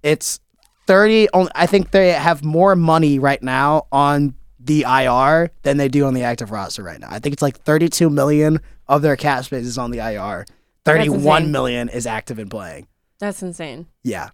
It's 0.01 0.39
30 0.87 1.27
only, 1.33 1.51
I 1.53 1.67
think 1.67 1.91
they 1.91 2.13
have 2.13 2.43
more 2.43 2.75
money 2.75 3.19
right 3.19 3.43
now 3.43 3.87
on 3.91 4.33
the 4.59 4.85
IR 4.87 5.51
than 5.63 5.77
they 5.77 5.89
do 5.89 6.05
on 6.05 6.13
the 6.13 6.23
active 6.23 6.49
roster 6.49 6.81
right 6.81 6.99
now. 6.99 7.09
I 7.11 7.19
think 7.19 7.33
it's 7.33 7.41
like 7.41 7.59
32 7.59 8.09
million 8.09 8.59
of 8.87 9.01
their 9.01 9.17
cap 9.17 9.43
space 9.43 9.65
is 9.65 9.77
on 9.77 9.91
the 9.91 9.99
IR. 9.99 10.45
31 10.85 11.51
million 11.51 11.89
is 11.89 12.07
active 12.07 12.39
and 12.39 12.49
playing. 12.49 12.87
That's 13.19 13.43
insane. 13.43 13.87
Yeah. 14.03 14.29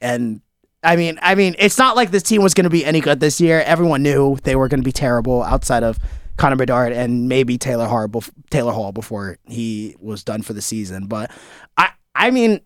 And 0.00 0.40
I 0.82 0.96
mean, 0.96 1.18
I 1.20 1.34
mean, 1.34 1.54
it's 1.58 1.78
not 1.78 1.96
like 1.96 2.10
this 2.10 2.22
team 2.22 2.42
was 2.42 2.54
going 2.54 2.64
to 2.64 2.70
be 2.70 2.84
any 2.84 3.00
good 3.00 3.20
this 3.20 3.40
year. 3.40 3.60
Everyone 3.60 4.02
knew 4.02 4.36
they 4.44 4.56
were 4.56 4.68
going 4.68 4.80
to 4.80 4.84
be 4.84 4.92
terrible 4.92 5.42
outside 5.42 5.82
of 5.82 5.98
Connor 6.36 6.56
Bedard 6.56 6.92
and 6.92 7.28
maybe 7.28 7.58
Taylor 7.58 7.86
Hall, 7.86 8.08
bef- 8.08 8.30
Taylor 8.50 8.72
Hall 8.72 8.92
before 8.92 9.38
he 9.44 9.96
was 10.00 10.22
done 10.22 10.42
for 10.42 10.52
the 10.52 10.62
season. 10.62 11.06
But 11.06 11.30
I, 11.76 11.90
I 12.14 12.30
mean, 12.30 12.60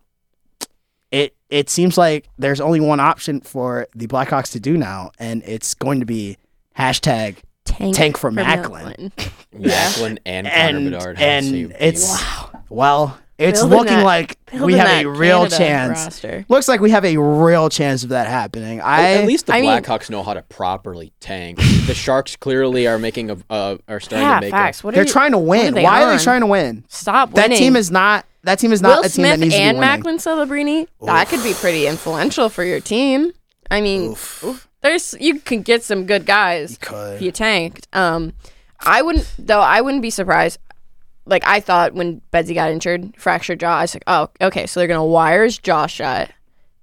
it 1.11 1.35
it 1.49 1.69
seems 1.69 1.97
like 1.97 2.29
there's 2.37 2.61
only 2.61 2.79
one 2.79 2.99
option 2.99 3.41
for 3.41 3.87
the 3.95 4.07
Blackhawks 4.07 4.51
to 4.53 4.59
do 4.59 4.77
now, 4.77 5.11
and 5.19 5.43
it's 5.45 5.73
going 5.73 5.99
to 5.99 6.05
be 6.05 6.37
hashtag 6.77 7.37
Tank, 7.65 7.95
Tank 7.95 8.17
for 8.17 8.31
Macklin. 8.31 9.11
Macklin 9.53 10.19
and 10.25 10.47
Connor 10.47 10.77
and 10.77 10.91
Bedard. 10.91 11.17
have 11.17 11.43
the 11.43 11.63
and 11.63 11.75
it's 11.79 12.19
team. 12.19 12.61
well, 12.69 13.17
it's 13.41 13.59
Building 13.59 13.77
looking 13.79 13.97
that- 13.97 14.03
like 14.05 14.37
we 14.53 14.57
building 14.59 14.77
have 14.77 14.87
that 14.87 15.05
a 15.05 15.09
real 15.09 15.37
Canada 15.47 15.57
chance. 15.57 15.99
roster. 16.05 16.45
Looks 16.49 16.67
like 16.67 16.79
we 16.81 16.91
have 16.91 17.05
a 17.05 17.17
real 17.17 17.69
chance 17.69 18.03
of 18.03 18.09
that 18.09 18.27
happening. 18.27 18.81
I 18.81 19.13
At 19.13 19.25
least 19.27 19.47
the 19.47 19.53
I 19.55 19.61
mean- 19.61 19.69
Blackhawks 19.69 20.09
know 20.09 20.23
how 20.23 20.33
to 20.33 20.41
properly 20.43 21.11
tank. 21.19 21.57
the 21.87 21.93
Sharks 21.93 22.35
clearly 22.35 22.87
are 22.87 22.99
making 22.99 23.29
a 23.31 23.37
uh, 23.49 23.77
are 23.87 23.99
starting 23.99 24.27
Yeah, 24.27 24.35
to 24.35 24.41
make 24.45 24.51
facts. 24.51 24.81
a. 24.83 24.87
What 24.87 24.93
are 24.93 24.95
they're 24.95 25.05
you- 25.05 25.11
trying 25.11 25.31
to 25.31 25.37
what 25.37 25.47
win. 25.59 25.73
they 25.73 25.83
Why 25.83 26.03
are 26.03 26.17
they 26.17 26.23
trying 26.23 26.41
to 26.41 26.47
win? 26.47 26.83
Stop 26.87 27.33
That 27.33 27.43
winning. 27.45 27.57
team 27.57 27.75
is 27.75 27.89
not. 27.91 28.25
That 28.43 28.57
team 28.59 28.71
is 28.73 28.81
not 28.81 28.97
Will 28.99 29.05
a 29.05 29.09
team 29.09 29.23
that 29.23 29.35
Smith 29.35 29.39
needs 29.41 29.53
and 29.55 29.59
to 29.59 29.59
be 29.59 29.65
winning. 29.67 29.79
Macklin 29.81 30.17
Celebrini. 30.17 30.87
That 31.03 31.27
could 31.27 31.43
be 31.43 31.53
pretty 31.53 31.85
influential 31.87 32.49
for 32.49 32.63
your 32.63 32.79
team. 32.79 33.31
I 33.69 33.81
mean, 33.81 34.11
oof, 34.11 34.67
there's 34.81 35.15
you 35.19 35.39
can 35.39 35.61
get 35.61 35.83
some 35.83 36.05
good 36.05 36.25
guys 36.25 36.77
could. 36.81 37.15
if 37.17 37.21
you 37.21 37.31
tanked. 37.31 37.87
Um, 37.93 38.33
I 38.79 39.03
wouldn't 39.03 39.31
though. 39.37 39.59
I 39.61 39.79
wouldn't 39.81 40.01
be 40.01 40.09
surprised. 40.09 40.57
Like 41.25 41.43
I 41.45 41.59
thought 41.59 41.93
when 41.93 42.21
Bedsy 42.33 42.53
got 42.55 42.71
injured, 42.71 43.13
fractured 43.17 43.59
jaw. 43.59 43.77
I 43.77 43.81
was 43.81 43.93
like, 43.95 44.03
oh, 44.07 44.29
okay, 44.41 44.65
so 44.65 44.79
they're 44.79 44.87
gonna 44.87 45.05
wire 45.05 45.43
his 45.43 45.57
jaw 45.57 45.85
shut, 45.87 46.29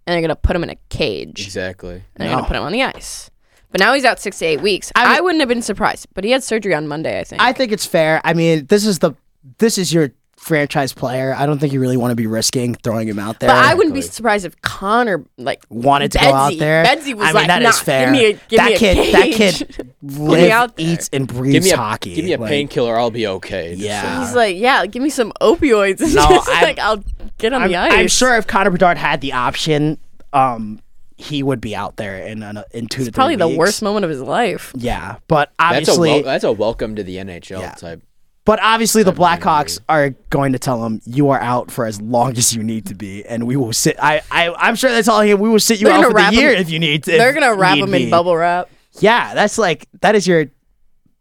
and 0.06 0.15
they're 0.15 0.20
gonna 0.20 0.36
put 0.36 0.55
him 0.56 0.62
in 0.62 0.70
a 0.70 0.77
cage, 0.90 1.44
Exactly. 1.44 1.94
and 1.94 2.02
they're 2.16 2.28
No. 2.28 2.36
gonna 2.36 2.47
put 2.47 2.56
him 2.56 2.62
on 2.62 2.73
the 2.73 2.82
ice. 2.82 3.31
But 3.70 3.81
now 3.81 3.93
he's 3.94 4.05
out 4.05 4.19
six 4.20 4.39
to 4.39 4.47
eight 4.47 4.62
weeks. 4.62 4.90
I 4.94 5.19
I, 5.19 5.20
wouldn't 5.20 5.40
have 5.40 5.48
been 5.48 5.60
surprised. 5.60 6.06
But 6.15 6.24
he 6.24 6.31
had 6.31 6.43
surgery 6.43 6.74
on 6.74 6.89
Monday, 6.89 7.19
I 7.20 7.24
think. 7.24 7.43
I 7.43 7.52
think 7.52 7.70
it's 7.73 7.85
fair. 7.85 8.20
I 8.24 8.32
mean, 8.32 8.65
this 8.66 8.86
is 8.86 9.01
the 9.01 9.12
this 9.59 9.77
is 9.77 9.93
your 9.93 10.10
franchise 10.39 10.93
player. 10.94 11.35
I 11.36 11.44
don't 11.47 11.59
think 11.59 11.73
you 11.73 11.81
really 11.81 11.97
want 11.97 12.12
to 12.12 12.15
be 12.16 12.27
risking 12.27 12.74
throwing 12.77 13.09
him 13.09 13.19
out 13.19 13.40
there. 13.40 13.48
but 13.51 13.56
I 13.56 13.74
wouldn't 13.74 13.94
be 13.94 14.01
surprised 14.01 14.47
if 14.47 14.59
Connor 14.62 15.24
like 15.36 15.62
wanted 15.69 16.12
to 16.12 16.19
go 16.19 16.32
out 16.32 16.56
there. 16.59 16.85
Bedsy 16.85 17.12
was 17.15 17.24
I 17.24 17.27
mean, 17.27 17.35
like, 17.35 17.47
that 17.48 17.62
is 17.62 17.66
"Nah, 17.66 17.73
fair. 17.82 18.05
give 18.06 18.12
me 18.12 18.24
a- 18.27 18.32
give 18.48 18.56
that 18.59 18.69
me 18.69 18.74
a 18.74 18.78
kid, 18.78 19.15
that 19.15 19.32
kid, 19.32 19.93
me 20.02 20.15
live, 20.19 20.51
out 20.51 20.73
eats, 20.78 21.10
and 21.12 21.27
breathes 21.27 21.52
Give 21.55 21.65
me 21.65 21.70
a 21.73 21.77
hockey. 21.77 22.15
give 22.15 22.24
me 22.24 22.32
a 22.32 22.39
Like, 22.39 22.48
painkiller. 22.48 22.98
I'll 22.98 23.10
be 23.10 23.27
okay. 23.27 23.74
Yeah. 23.74 24.02
saying. 24.02 24.20
He's 24.23 24.35
like, 24.35 24.56
yeah, 24.56 24.86
give 24.86 25.02
me 25.02 25.10
some 25.10 25.32
opioids. 25.40 26.01
And 26.01 26.15
No, 26.15 26.28
just 26.28 26.48
I'm- 26.48 26.62
like, 26.62 26.78
I'll 26.78 27.02
get 27.39 27.52
on 27.52 27.62
I'm, 27.62 27.69
the 27.69 27.77
ice. 27.77 27.93
I'm 27.93 28.09
sure 28.09 28.36
if 28.36 28.47
Connor 28.47 28.70
Bedard 28.70 28.97
had 28.97 29.20
the 29.20 29.32
option, 29.35 29.98
um, 30.32 30.81
he 31.16 31.43
would 31.43 31.60
be 31.60 31.74
out 31.74 31.97
there 31.97 32.16
in 32.27 32.43
in, 32.44 32.62
in 32.70 32.86
two 32.86 32.98
to 33.01 33.05
three 33.06 33.10
Probably 33.12 33.35
the 33.36 33.48
weeks. 33.48 33.59
worst 33.59 33.82
moment 33.82 34.05
of 34.05 34.10
his 34.10 34.20
life. 34.23 34.73
Yeah, 34.77 35.16
but 35.27 35.51
that's 35.59 35.73
a 35.89 35.93
obviously, 35.93 36.10
wel- 36.10 36.23
that's 36.23 36.44
a 36.44 36.52
welcome 36.52 36.94
to 36.94 37.02
the 37.02 37.16
NHL 37.16 37.60
Yeah. 37.60 37.73
type. 37.73 38.02
But 38.48 38.60
obviously, 38.62 39.02
the 39.02 39.12
Blackhawks 39.12 39.78
are 39.90 40.08
going 40.30 40.52
to 40.54 40.58
tell 40.58 40.82
him 40.86 41.02
you 41.04 41.28
are 41.28 41.38
out 41.40 41.70
for 41.70 41.84
as 41.84 42.00
long 42.00 42.30
as 42.38 42.54
you 42.54 42.62
need 42.62 42.86
to 42.86 42.94
be, 42.94 43.22
and 43.26 43.46
we 43.46 43.56
will 43.56 43.74
sit. 43.74 43.96
I, 44.02 44.22
I 44.30 44.48
I'm 44.56 44.74
sure 44.74 44.90
that's 44.90 45.06
all 45.06 45.20
him. 45.20 45.38
We 45.38 45.50
will 45.50 45.60
sit 45.60 45.80
you 45.82 45.86
They're 45.86 45.96
out 45.96 46.04
for 46.06 46.14
wrap 46.14 46.32
the 46.32 46.40
year 46.40 46.54
him- 46.54 46.62
if 46.62 46.70
you 46.70 46.78
need 46.78 47.04
to. 47.04 47.10
They're 47.10 47.34
gonna 47.34 47.54
wrap 47.54 47.74
need 47.74 47.84
him 47.84 47.92
in 47.94 48.04
be. 48.06 48.10
bubble 48.10 48.34
wrap. 48.34 48.70
Yeah, 49.00 49.34
that's 49.34 49.58
like 49.58 49.86
that 50.00 50.14
is 50.14 50.26
your 50.26 50.46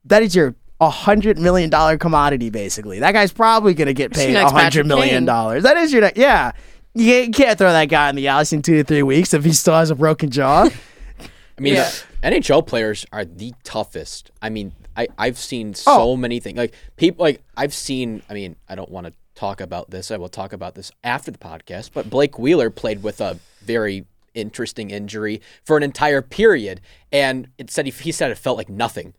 that 0.06 0.24
is 0.24 0.34
your 0.38 0.56
a 0.80 0.90
hundred 0.90 1.38
million 1.38 1.70
dollar 1.70 1.98
commodity 1.98 2.50
basically. 2.50 3.00
That 3.00 3.12
guy's 3.12 3.34
probably 3.34 3.74
gonna 3.74 3.92
get 3.92 4.14
paid 4.14 4.30
a 4.30 4.34
next 4.34 4.52
hundred 4.54 4.64
Patrick 4.64 4.88
million 4.88 5.10
Kane. 5.16 5.26
dollars. 5.26 5.64
That 5.64 5.76
is 5.76 5.92
your 5.92 6.04
ne- 6.04 6.14
yeah. 6.16 6.54
You 6.96 7.06
can't- 7.12 7.28
you 7.28 7.34
can't 7.34 7.58
throw 7.60 7.74
that 7.74 7.90
guy 7.90 8.10
in 8.10 8.16
the 8.16 8.30
ice 8.30 8.54
in 8.54 8.62
two 8.62 8.78
to 8.78 8.84
three 8.86 9.04
weeks 9.04 9.34
if 9.34 9.44
he 9.44 9.52
still 9.52 9.74
has 9.76 9.90
a 9.92 9.96
broken 9.96 10.30
jaw. 10.32 10.70
I 11.58 11.62
mean, 11.62 11.74
Yeah. 11.74 11.92
NHL 12.24 12.66
players 12.66 13.06
are 13.12 13.26
the 13.26 13.54
toughest. 13.66 14.32
I 14.42 14.50
mean, 14.50 14.72
I 14.98 15.08
I've 15.18 15.38
seen 15.38 15.70
Oh. 15.86 15.98
so 16.00 16.18
many 16.18 16.40
things. 16.40 16.58
Like 16.58 16.74
people, 16.98 17.24
like 17.24 17.42
I've 17.56 17.74
seen. 17.74 18.22
I 18.30 18.34
mean, 18.34 18.56
I 18.68 18.76
don't 18.76 18.90
want 18.92 19.08
to 19.08 19.14
talk 19.36 19.62
about 19.62 19.92
this. 19.92 20.10
I 20.12 20.18
will 20.18 20.30
talk 20.30 20.52
about 20.52 20.76
this 20.76 20.92
after 21.04 21.32
the 21.32 21.38
podcast. 21.38 21.92
But 21.94 22.10
Blake 22.10 22.38
Wheeler 22.40 22.70
played 22.70 23.04
with 23.04 23.22
a 23.22 23.38
very 23.62 24.06
interesting 24.34 24.90
injury 24.92 25.42
for 25.64 25.78
an 25.78 25.84
entire 25.84 26.22
period, 26.22 26.82
and 27.12 27.48
it 27.58 27.70
said 27.72 27.86
he, 27.86 27.92
he 27.92 28.12
said 28.12 28.32
it 28.32 28.38
felt 28.38 28.58
like 28.58 28.70
nothing. 28.70 29.14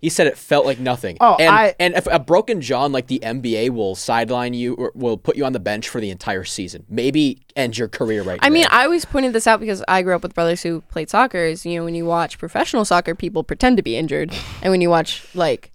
He 0.00 0.08
said 0.08 0.26
it 0.26 0.38
felt 0.38 0.64
like 0.64 0.78
nothing. 0.78 1.18
Oh, 1.20 1.36
and, 1.38 1.54
I- 1.54 1.74
and 1.78 1.94
if 1.94 2.06
a 2.10 2.18
broken 2.18 2.60
jaw, 2.62 2.86
in, 2.86 2.92
like 2.92 3.06
the 3.08 3.18
NBA, 3.22 3.70
will 3.70 3.94
sideline 3.94 4.54
you 4.54 4.74
or 4.74 4.92
will 4.94 5.18
put 5.18 5.36
you 5.36 5.44
on 5.44 5.52
the 5.52 5.60
bench 5.60 5.88
for 5.88 6.00
the 6.00 6.08
entire 6.10 6.44
season. 6.44 6.86
Maybe 6.88 7.42
end 7.54 7.76
your 7.76 7.88
career 7.88 8.22
right. 8.22 8.38
I 8.42 8.48
mean. 8.48 8.64
I 8.70 8.84
always 8.84 9.04
pointed 9.04 9.32
this 9.34 9.46
out 9.46 9.60
because 9.60 9.84
I 9.88 10.00
grew 10.02 10.14
up 10.14 10.22
with 10.22 10.34
brothers 10.34 10.62
who 10.62 10.80
played 10.82 11.10
soccer. 11.10 11.44
Is 11.44 11.66
you 11.66 11.78
know 11.78 11.84
when 11.84 11.94
you 11.94 12.06
watch 12.06 12.38
professional 12.38 12.84
soccer, 12.84 13.14
people 13.14 13.44
pretend 13.44 13.76
to 13.76 13.82
be 13.82 13.96
injured, 13.96 14.32
and 14.62 14.70
when 14.70 14.80
you 14.80 14.88
watch 14.88 15.26
like 15.34 15.72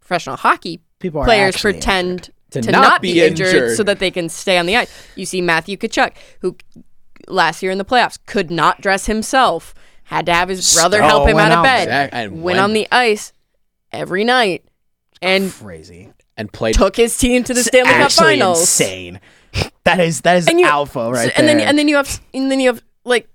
professional 0.00 0.36
hockey, 0.36 0.80
People 0.98 1.20
are 1.20 1.24
players 1.24 1.54
actually 1.54 1.74
pretend 1.74 2.30
To 2.50 2.62
to, 2.62 2.72
not 2.72 2.82
not, 2.82 3.02
be 3.02 3.12
be 3.12 3.20
injured, 3.22 3.46
injured. 3.54 3.76
so 3.76 3.82
that 3.84 3.98
they 4.00 4.10
can 4.10 4.28
stay 4.28 4.58
on 4.58 4.66
the 4.66 4.74
ice. 4.76 4.90
You 5.14 5.24
see 5.26 5.40
Matthew 5.40 5.76
Tkachuk, 5.76 6.14
who 6.40 6.56
last 7.28 7.62
year 7.62 7.70
in 7.70 7.78
the 7.78 7.84
playoffs 7.84 8.18
could 8.26 8.50
not 8.50 8.80
dress 8.80 9.06
himself, 9.06 9.74
had 10.04 10.26
to 10.26 10.32
have 10.34 10.48
his 10.48 10.74
brother 10.74 10.96
Still 10.98 11.08
help 11.08 11.22
oh, 11.24 11.26
him 11.26 11.38
out 11.38 11.52
of 11.52 11.62
bed, 11.62 11.82
Exact- 11.84 12.14
and 12.14 12.32
went 12.32 12.42
went- 12.44 12.58
on 12.60 12.72
the 12.72 12.88
ice 12.90 13.32
every 13.92 14.24
night, 14.24 14.64
and 15.22 15.52
Crazy. 15.52 16.12
and 16.36 16.52
played 16.52 16.74
took 16.74 16.96
his 16.96 17.16
team 17.16 17.44
to 17.44 17.54
the 17.54 17.60
It's 17.60 17.68
Stanley 17.68 17.92
Cup 17.92 18.12
Finals. 18.12 18.60
Insane. 18.60 19.20
That 19.84 20.00
is 20.00 20.20
that 20.22 20.36
is 20.36 20.48
you- 20.50 20.64
alpha 20.66 21.10
right 21.10 21.32
and 21.36 21.48
there. 21.48 21.56
then 21.56 21.68
and 21.68 21.78
then 21.78 21.88
you 21.88 21.96
have 21.96 22.20
and 22.34 22.50
then 22.50 22.60
you 22.60 22.68
have 22.68 22.82
like 23.04 23.28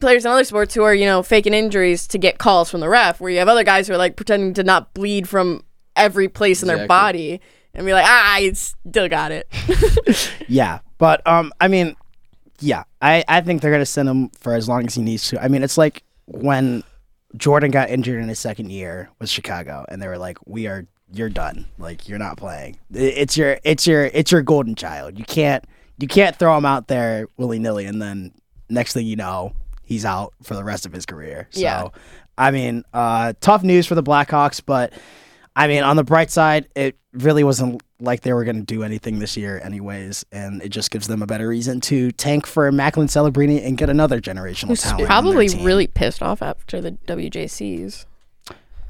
players 0.00 0.24
in 0.24 0.30
other 0.30 0.44
sports 0.44 0.74
who 0.74 0.82
are 0.84 0.94
you 0.94 1.04
know 1.06 1.22
faking 1.22 1.54
injuries 1.54 2.06
to 2.08 2.18
get 2.18 2.38
calls 2.38 2.70
from 2.70 2.80
the 2.80 2.88
ref, 2.88 3.20
where 3.20 3.30
you 3.30 3.38
have 3.38 3.48
other 3.48 3.64
guys 3.64 3.88
who 3.88 3.94
are 3.94 3.98
like 3.98 4.16
pretending 4.16 4.54
to 4.54 4.62
not 4.62 4.94
bleed 4.94 5.28
from 5.28 5.64
every 5.96 6.28
place 6.28 6.62
in 6.62 6.68
their 6.68 6.86
body 6.86 7.40
and 7.74 7.84
be 7.86 7.92
like, 7.92 8.04
ah, 8.06 8.34
I 8.34 8.52
still 8.52 9.08
got 9.08 9.32
it. 9.32 9.48
Yeah, 10.48 10.80
but 10.98 11.26
um, 11.26 11.52
I 11.60 11.68
mean, 11.68 11.96
yeah, 12.60 12.84
I 13.02 13.24
I 13.26 13.40
think 13.40 13.62
they're 13.62 13.72
gonna 13.72 13.86
send 13.86 14.08
him 14.08 14.28
for 14.38 14.54
as 14.54 14.68
long 14.68 14.86
as 14.86 14.94
he 14.94 15.02
needs 15.02 15.28
to. 15.30 15.42
I 15.42 15.48
mean, 15.48 15.62
it's 15.62 15.78
like 15.78 16.02
when 16.26 16.84
Jordan 17.36 17.70
got 17.70 17.90
injured 17.90 18.22
in 18.22 18.28
his 18.28 18.38
second 18.38 18.70
year 18.70 19.10
with 19.18 19.28
Chicago, 19.28 19.84
and 19.88 20.00
they 20.00 20.08
were 20.08 20.18
like, 20.18 20.38
"We 20.46 20.66
are, 20.66 20.86
you're 21.12 21.28
done. 21.28 21.66
Like, 21.78 22.08
you're 22.08 22.18
not 22.18 22.36
playing. 22.36 22.78
It's 22.92 23.36
your, 23.36 23.58
it's 23.64 23.86
your, 23.86 24.04
it's 24.04 24.30
your 24.30 24.42
golden 24.42 24.74
child. 24.74 25.18
You 25.18 25.24
can't, 25.24 25.64
you 25.98 26.08
can't 26.08 26.36
throw 26.36 26.56
him 26.56 26.64
out 26.64 26.88
there 26.88 27.28
willy 27.36 27.58
nilly, 27.58 27.86
and 27.86 28.00
then 28.00 28.32
next 28.68 28.92
thing 28.92 29.06
you 29.06 29.16
know, 29.16 29.52
he's 29.84 30.04
out 30.04 30.32
for 30.42 30.54
the 30.54 30.64
rest 30.64 30.86
of 30.86 30.92
his 30.92 31.06
career. 31.06 31.48
So, 31.50 31.60
Yeah. 31.60 31.88
I 32.36 32.50
mean, 32.50 32.84
uh, 32.92 33.34
tough 33.40 33.62
news 33.62 33.86
for 33.86 33.94
the 33.94 34.02
Blackhawks, 34.02 34.60
but 34.64 34.92
I 35.56 35.68
mean, 35.68 35.82
on 35.82 35.96
the 35.96 36.04
bright 36.04 36.30
side, 36.30 36.68
it 36.74 36.96
really 37.12 37.44
wasn't 37.44 37.80
like 38.00 38.22
they 38.22 38.32
were 38.32 38.44
going 38.44 38.56
to 38.56 38.62
do 38.62 38.82
anything 38.82 39.20
this 39.20 39.36
year, 39.36 39.60
anyways, 39.62 40.24
and 40.32 40.60
it 40.62 40.70
just 40.70 40.90
gives 40.90 41.06
them 41.06 41.22
a 41.22 41.26
better 41.26 41.48
reason 41.48 41.80
to 41.82 42.10
tank 42.12 42.46
for 42.46 42.70
Macklin 42.72 43.06
Celebrini 43.06 43.64
and 43.64 43.78
get 43.78 43.88
another 43.88 44.20
generational 44.20 44.68
Who's 44.68 44.82
talent. 44.82 44.94
on 44.94 44.98
their 44.98 45.06
probably 45.06 45.48
team. 45.48 45.64
really 45.64 45.86
pissed 45.86 46.22
off 46.22 46.42
after 46.42 46.80
the 46.80 46.92
WJCs. 47.06 48.06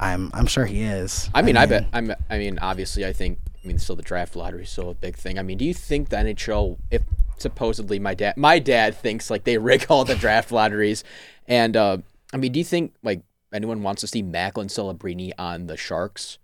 I'm, 0.00 0.30
I'm 0.34 0.46
sure 0.46 0.64
he 0.64 0.82
is. 0.82 1.28
I 1.34 1.42
mean, 1.42 1.56
I 1.56 1.66
bet. 1.66 1.86
I'm. 1.92 2.12
I 2.28 2.38
mean, 2.38 2.58
obviously, 2.58 3.06
I 3.06 3.12
think. 3.12 3.38
I 3.62 3.66
mean, 3.66 3.78
still 3.78 3.96
the 3.96 4.02
draft 4.02 4.36
lottery 4.36 4.64
is 4.64 4.70
still 4.70 4.90
a 4.90 4.94
big 4.94 5.16
thing. 5.16 5.38
I 5.38 5.42
mean, 5.42 5.56
do 5.56 5.64
you 5.64 5.72
think 5.72 6.10
the 6.10 6.16
NHL, 6.16 6.78
if 6.90 7.02
supposedly 7.38 7.98
my 7.98 8.12
dad, 8.14 8.36
my 8.36 8.58
dad 8.58 8.96
thinks 8.96 9.30
like 9.30 9.44
they 9.44 9.56
rig 9.58 9.86
all 9.88 10.04
the 10.04 10.16
draft 10.16 10.50
lotteries, 10.50 11.04
and 11.46 11.76
uh, 11.76 11.98
I 12.32 12.38
mean, 12.38 12.52
do 12.52 12.58
you 12.58 12.64
think 12.64 12.94
like 13.02 13.22
anyone 13.52 13.82
wants 13.82 14.00
to 14.00 14.06
see 14.06 14.22
Macklin 14.22 14.68
Celebrini 14.68 15.32
on 15.38 15.66
the 15.66 15.76
Sharks? 15.76 16.38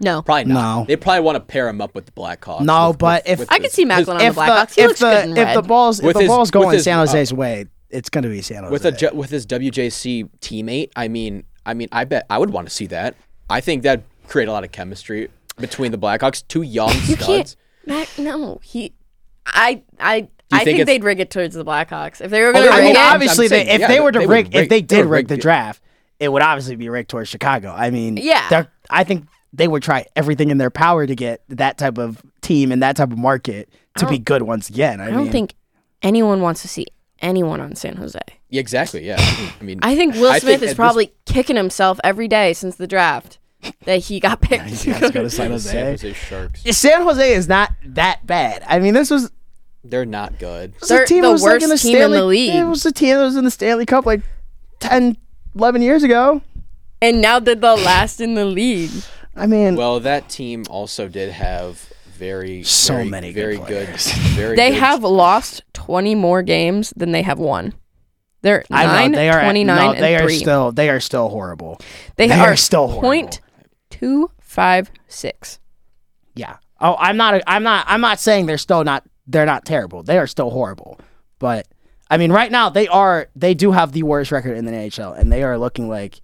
No. 0.00 0.22
Probably 0.22 0.44
not. 0.52 0.78
No. 0.80 0.84
They 0.86 0.96
probably 0.96 1.20
want 1.20 1.36
to 1.36 1.40
pair 1.40 1.68
him 1.68 1.80
up 1.80 1.94
with 1.94 2.06
the 2.06 2.12
Blackhawks. 2.12 2.62
No, 2.62 2.88
with- 2.90 2.98
but 2.98 3.22
with- 3.24 3.32
if- 3.32 3.38
with 3.40 3.52
I 3.52 3.58
could 3.58 3.70
see 3.72 3.84
Macklin 3.84 4.16
on 4.18 4.22
if 4.22 4.34
the 4.34 4.40
Blackhawks. 4.40 4.74
he 4.74 4.80
if 4.82 4.88
looks 4.88 5.00
the 5.00 5.10
good 5.10 5.24
in 5.30 5.36
if 5.38 5.54
the 5.54 5.62
balls 5.62 6.00
if 6.00 6.12
the 6.14 6.20
his- 6.20 6.28
balls 6.28 6.48
with 6.48 6.52
going 6.52 6.74
his, 6.74 6.84
San 6.84 6.98
uh, 6.98 7.06
Jose's 7.06 7.32
way, 7.32 7.66
it's 7.90 8.08
going 8.08 8.24
to 8.24 8.30
be 8.30 8.40
San 8.42 8.62
Jose. 8.64 8.72
with 8.72 8.84
a 8.86 8.92
J- 8.92 9.10
with 9.12 9.30
his 9.30 9.46
WJC 9.46 10.28
teammate. 10.40 10.90
I 10.96 11.08
mean, 11.08 11.44
I 11.66 11.74
mean, 11.74 11.88
I 11.92 12.04
bet 12.04 12.26
I 12.30 12.38
would 12.38 12.50
want 12.50 12.68
to 12.68 12.74
see 12.74 12.86
that. 12.86 13.14
I 13.50 13.60
think 13.60 13.82
that 13.82 14.02
create 14.28 14.48
a 14.48 14.52
lot 14.52 14.64
of 14.64 14.72
chemistry 14.72 15.28
between 15.58 15.92
the 15.92 15.98
Blackhawks. 15.98 16.42
Two 16.48 16.62
young 16.62 16.90
You 17.06 17.16
can't. 17.16 17.48
studs. 17.48 17.56
Mac, 17.86 18.08
no, 18.18 18.60
he. 18.64 18.94
I. 19.46 19.82
I. 20.00 20.16
you 20.16 20.28
I 20.52 20.64
think 20.64 20.76
think, 20.78 20.86
they'd 20.86 21.04
rig 21.04 21.20
it 21.20 21.30
towards 21.30 21.54
the 21.54 21.64
Blackhawks 21.64 22.20
if 22.20 22.30
they 22.30 22.40
were 22.40 22.48
Oh, 22.48 22.52
going 22.52 22.64
to 22.64 22.70
they're 22.70 22.72
I 22.72 22.76
rig 22.78 22.84
mean, 22.84 22.94
rigging 22.94 23.02
it. 23.02 23.14
Obviously, 23.14 23.44
I'm 23.46 23.50
they, 23.50 23.60
if 23.68 23.80
yeah, 23.80 23.86
they 23.88 23.94
they- 23.94 24.00
were 24.00 24.12
to 24.12 24.18
they 24.20 24.26
would 24.26 24.32
rig, 24.32 24.46
if 24.46 24.52
they 24.52 24.66
they 24.68 24.80
did 24.82 24.96
would 25.04 25.10
rig 25.10 25.10
rig 25.10 25.28
the 25.28 25.36
draft, 25.36 25.82
it 26.18 26.28
would 26.30 26.42
obviously 26.42 26.76
be 26.76 26.88
rigged 26.88 27.10
towards 27.10 27.28
Chicago. 27.28 27.72
I 27.76 27.90
mean, 27.90 28.16
Yeah. 28.16 28.64
I 28.90 29.04
think 29.04 29.26
they 29.52 29.68
would 29.68 29.82
try 29.82 30.06
everything 30.16 30.50
in 30.50 30.58
their 30.58 30.70
power 30.70 31.06
to 31.06 31.14
get 31.14 31.42
that 31.48 31.78
type 31.78 31.98
of 31.98 32.22
team 32.40 32.72
and 32.72 32.82
that 32.82 32.96
type 32.96 33.12
of 33.12 33.18
market 33.18 33.68
to 33.98 34.06
be 34.06 34.18
good 34.18 34.42
once 34.42 34.68
again. 34.70 35.00
I, 35.00 35.06
I 35.06 35.10
don't 35.10 35.24
mean, 35.24 35.32
think 35.32 35.54
anyone 36.02 36.40
wants 36.40 36.62
to 36.62 36.68
see 36.68 36.86
anyone 37.20 37.60
on 37.60 37.74
San 37.76 37.96
Jose. 37.96 38.18
Yeah, 38.48 38.60
exactly. 38.60 39.06
Yeah. 39.06 39.16
I 39.60 39.62
mean, 39.62 39.78
I 39.82 39.94
think 39.94 40.14
Will 40.14 40.28
I 40.30 40.38
Smith 40.38 40.42
think 40.44 40.62
at 40.62 40.64
is 40.64 40.70
this- 40.70 40.74
probably 40.76 41.12
kicking 41.26 41.56
himself 41.56 42.00
every 42.02 42.28
day 42.28 42.52
since 42.54 42.76
the 42.76 42.86
draft 42.86 43.38
that 43.84 43.98
he 43.98 44.18
got 44.20 44.40
picked. 44.40 44.64
He's 44.64 44.82
to 44.84 45.10
go 45.10 45.22
to 45.22 45.30
San 45.30 45.30
San 45.30 45.50
Jose. 45.50 45.80
Jose 45.90 46.12
Sharks. 46.14 46.62
San 46.76 47.02
Jose 47.02 47.32
is 47.34 47.46
not 47.48 47.70
that 47.84 48.26
bad. 48.26 48.64
I 48.66 48.78
mean, 48.80 48.94
this 48.94 49.08
was, 49.10 49.30
They're 49.84 50.04
not 50.06 50.38
good. 50.38 50.72
this 50.74 50.80
was 50.80 50.88
They're 50.88 51.02
a 51.04 51.06
team 51.06 51.22
the 51.22 51.28
that 51.28 51.32
was 51.32 51.42
like 51.44 51.62
in 51.62 51.68
the 51.68 51.74
worst 51.74 51.82
team 51.84 51.96
in 51.98 52.10
the 52.10 52.24
league. 52.24 52.54
It 52.54 52.64
was 52.64 52.84
a 52.86 52.90
team 52.92 53.16
that 53.16 53.22
was 53.22 53.36
in 53.36 53.44
the 53.44 53.50
Stanley 53.52 53.86
Cup 53.86 54.04
like 54.06 54.22
10, 54.80 55.16
11 55.54 55.82
years 55.82 56.02
ago. 56.02 56.40
and 57.00 57.20
now 57.20 57.38
they're 57.38 57.54
the 57.54 57.76
last 57.76 58.20
in 58.20 58.34
the 58.34 58.44
league. 58.46 58.90
I 59.34 59.46
mean, 59.46 59.76
Well, 59.76 60.00
that 60.00 60.28
team 60.28 60.64
also 60.68 61.08
did 61.08 61.32
have 61.32 61.90
very 62.14 62.62
So 62.62 62.94
very, 62.96 63.08
many 63.08 63.32
very 63.32 63.56
good, 63.56 63.86
players. 63.88 64.12
very 64.34 64.56
They 64.56 64.70
good- 64.70 64.78
have 64.80 65.02
lost 65.02 65.62
20 65.72 66.14
more 66.14 66.42
games 66.42 66.92
than 66.96 67.12
they 67.12 67.22
have 67.22 67.38
won. 67.38 67.74
They're 68.42 68.64
I 68.70 68.86
know 68.86 68.92
9, 68.92 69.12
they 69.12 69.30
are 69.30 69.40
29, 69.40 69.76
no, 69.76 69.92
and 69.92 70.02
they 70.02 70.16
are 70.16 70.22
3. 70.22 70.38
still 70.38 70.72
they 70.72 70.90
are 70.90 70.98
still 70.98 71.28
horrible. 71.28 71.78
they, 72.16 72.26
they 72.26 72.34
are, 72.34 72.48
are 72.52 72.56
still 72.56 72.88
horrible. 72.88 73.02
point 73.02 73.40
two 73.90 74.30
five 74.40 74.90
six. 75.06 75.60
Yeah. 76.34 76.56
Oh, 76.80 76.96
I'm 76.98 77.16
not. 77.16 77.40
I'm 77.46 77.62
not. 77.62 77.84
I'm 77.88 78.00
not 78.00 78.18
saying 78.18 78.46
they're 78.46 78.58
still 78.58 78.82
not. 78.82 79.04
They're 79.28 79.46
not 79.46 79.64
terrible. 79.64 80.02
They 80.02 80.18
are 80.18 80.26
still 80.26 80.50
horrible. 80.50 80.98
But 81.38 81.68
I 82.10 82.16
mean, 82.16 82.32
right 82.32 82.50
now 82.50 82.68
they 82.68 82.88
are. 82.88 83.28
They 83.36 83.54
do 83.54 83.70
have 83.70 83.92
the 83.92 84.02
worst 84.02 84.32
record 84.32 84.56
in 84.56 84.64
the 84.64 84.72
NHL, 84.72 85.16
and 85.16 85.30
they 85.30 85.44
are 85.44 85.56
looking 85.56 85.88
like 85.88 86.20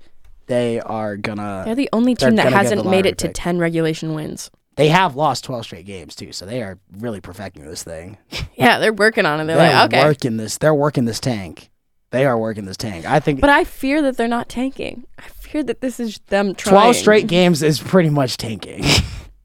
they 0.49 0.81
are 0.81 1.17
gonna. 1.17 1.63
They're 1.65 1.75
the 1.75 1.89
only 1.93 2.15
team 2.15 2.37
that 2.37 2.53
hasn't 2.53 2.87
made 2.87 3.07
it 3.07 3.19
to 3.19 3.29
10 3.29 3.59
regulation 3.59 4.15
wins. 4.15 4.51
They 4.77 4.89
have 4.89 5.17
lost 5.17 5.45
12 5.45 5.65
straight 5.65 5.87
games 5.87 6.15
too, 6.15 6.33
so 6.33 6.47
they 6.47 6.63
are 6.63 6.79
really 6.99 7.21
perfecting 7.21 7.65
this 7.67 7.83
thing. 7.83 8.19
Yeah, 8.55 8.81
they're 8.81 8.93
working 8.93 9.25
on 9.25 9.39
it. 9.39 9.45
They're 9.45 9.57
They're 9.57 9.73
like, 9.73 9.95
okay. 9.95 10.03
working 10.05 10.37
this. 10.37 10.59
They're 10.59 10.75
working 10.75 11.05
this 11.05 11.21
tank. 11.21 11.71
They 12.11 12.27
are 12.27 12.37
working 12.37 12.65
this 12.65 12.77
tank. 12.77 13.07
I 13.07 13.21
think 13.21 13.41
But 13.41 13.51
I 13.51 13.63
fear 13.63 14.03
that 14.03 14.17
they're 14.17 14.27
not 14.27 14.49
tanking. 14.49 15.07
I 15.17 15.29
fear 15.29 15.63
that 15.63 15.81
this 15.81 16.01
is 16.01 16.19
them 16.27 16.57
trying. 16.57 16.75
12 16.75 16.97
straight 16.97 17.27
games 17.29 17.63
is 17.63 17.79
pretty 17.79 18.11
much 18.11 18.37
tanking. 18.37 18.83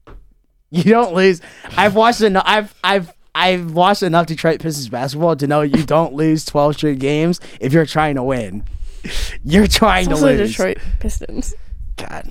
you 0.70 0.82
don't 0.82 1.14
lose. 1.14 1.40
I've 1.76 1.94
watched 1.94 2.22
enough. 2.22 2.42
I've 2.44 2.74
I've 2.82 3.12
I've 3.36 3.72
watched 3.72 4.02
enough 4.02 4.26
Detroit 4.26 4.60
Pistons 4.60 4.88
basketball 4.88 5.36
to 5.36 5.46
know 5.46 5.60
you 5.62 5.84
don't 5.84 6.14
lose 6.14 6.44
12 6.44 6.74
straight 6.74 6.98
games 6.98 7.40
if 7.60 7.72
you're 7.72 7.86
trying 7.86 8.16
to 8.16 8.22
win. 8.24 8.64
You're 9.44 9.66
trying 9.66 10.10
It's 10.10 10.20
to 10.20 10.26
lose. 10.26 10.50
Detroit 10.50 10.78
Pistons. 11.00 11.54
God, 11.96 12.30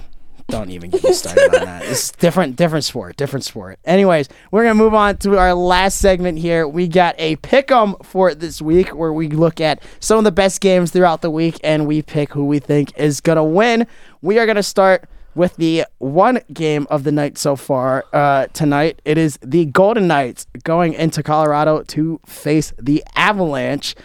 don't 0.50 0.70
even 0.72 0.90
get 0.90 1.04
me 1.04 1.14
started 1.14 1.56
on 1.56 1.66
that. 1.66 1.86
It's 1.86 2.12
different, 2.12 2.56
different 2.56 2.84
sport, 2.84 3.16
different 3.16 3.46
sport. 3.46 3.80
Anyways, 3.86 4.28
we're 4.52 4.64
gonna 4.64 4.76
move 4.76 4.94
on 4.94 5.18
to 5.18 5.38
our 5.38 5.54
last 5.54 6.00
segment 6.00 6.40
here. 6.40 6.68
We 6.68 6.88
got 6.88 7.16
a 7.18 7.38
pick 7.38 7.72
'em 7.72 7.96
for 8.04 8.36
this 8.36 8.62
week, 8.62 8.90
where 8.90 9.14
we 9.14 9.30
look 9.30 9.62
at 9.62 9.82
some 10.00 10.18
of 10.18 10.24
the 10.26 10.32
best 10.32 10.60
games 10.62 10.92
throughout 10.92 11.22
the 11.22 11.32
week, 11.32 11.60
and 11.64 11.88
we 11.88 12.02
pick 12.02 12.34
who 12.34 12.46
we 12.46 12.60
think 12.60 12.92
is 12.98 13.22
gonna 13.22 13.44
win. 13.44 13.88
We 14.22 14.38
are 14.38 14.46
gonna 14.46 14.64
start 14.64 15.06
with 15.36 15.56
the 15.56 15.84
one 15.98 16.40
game 16.54 16.86
of 16.92 17.04
the 17.06 17.12
night 17.12 17.38
so 17.40 17.56
far 17.56 18.06
uh, 18.14 18.46
tonight. 18.54 19.02
It 19.06 19.18
is 19.18 19.40
the 19.42 19.66
Golden 19.66 20.08
Knights 20.08 20.46
going 20.64 20.94
into 20.94 21.24
Colorado 21.24 21.82
to 21.88 22.20
face 22.28 22.72
the 22.80 23.04
Avalanche. 23.16 23.96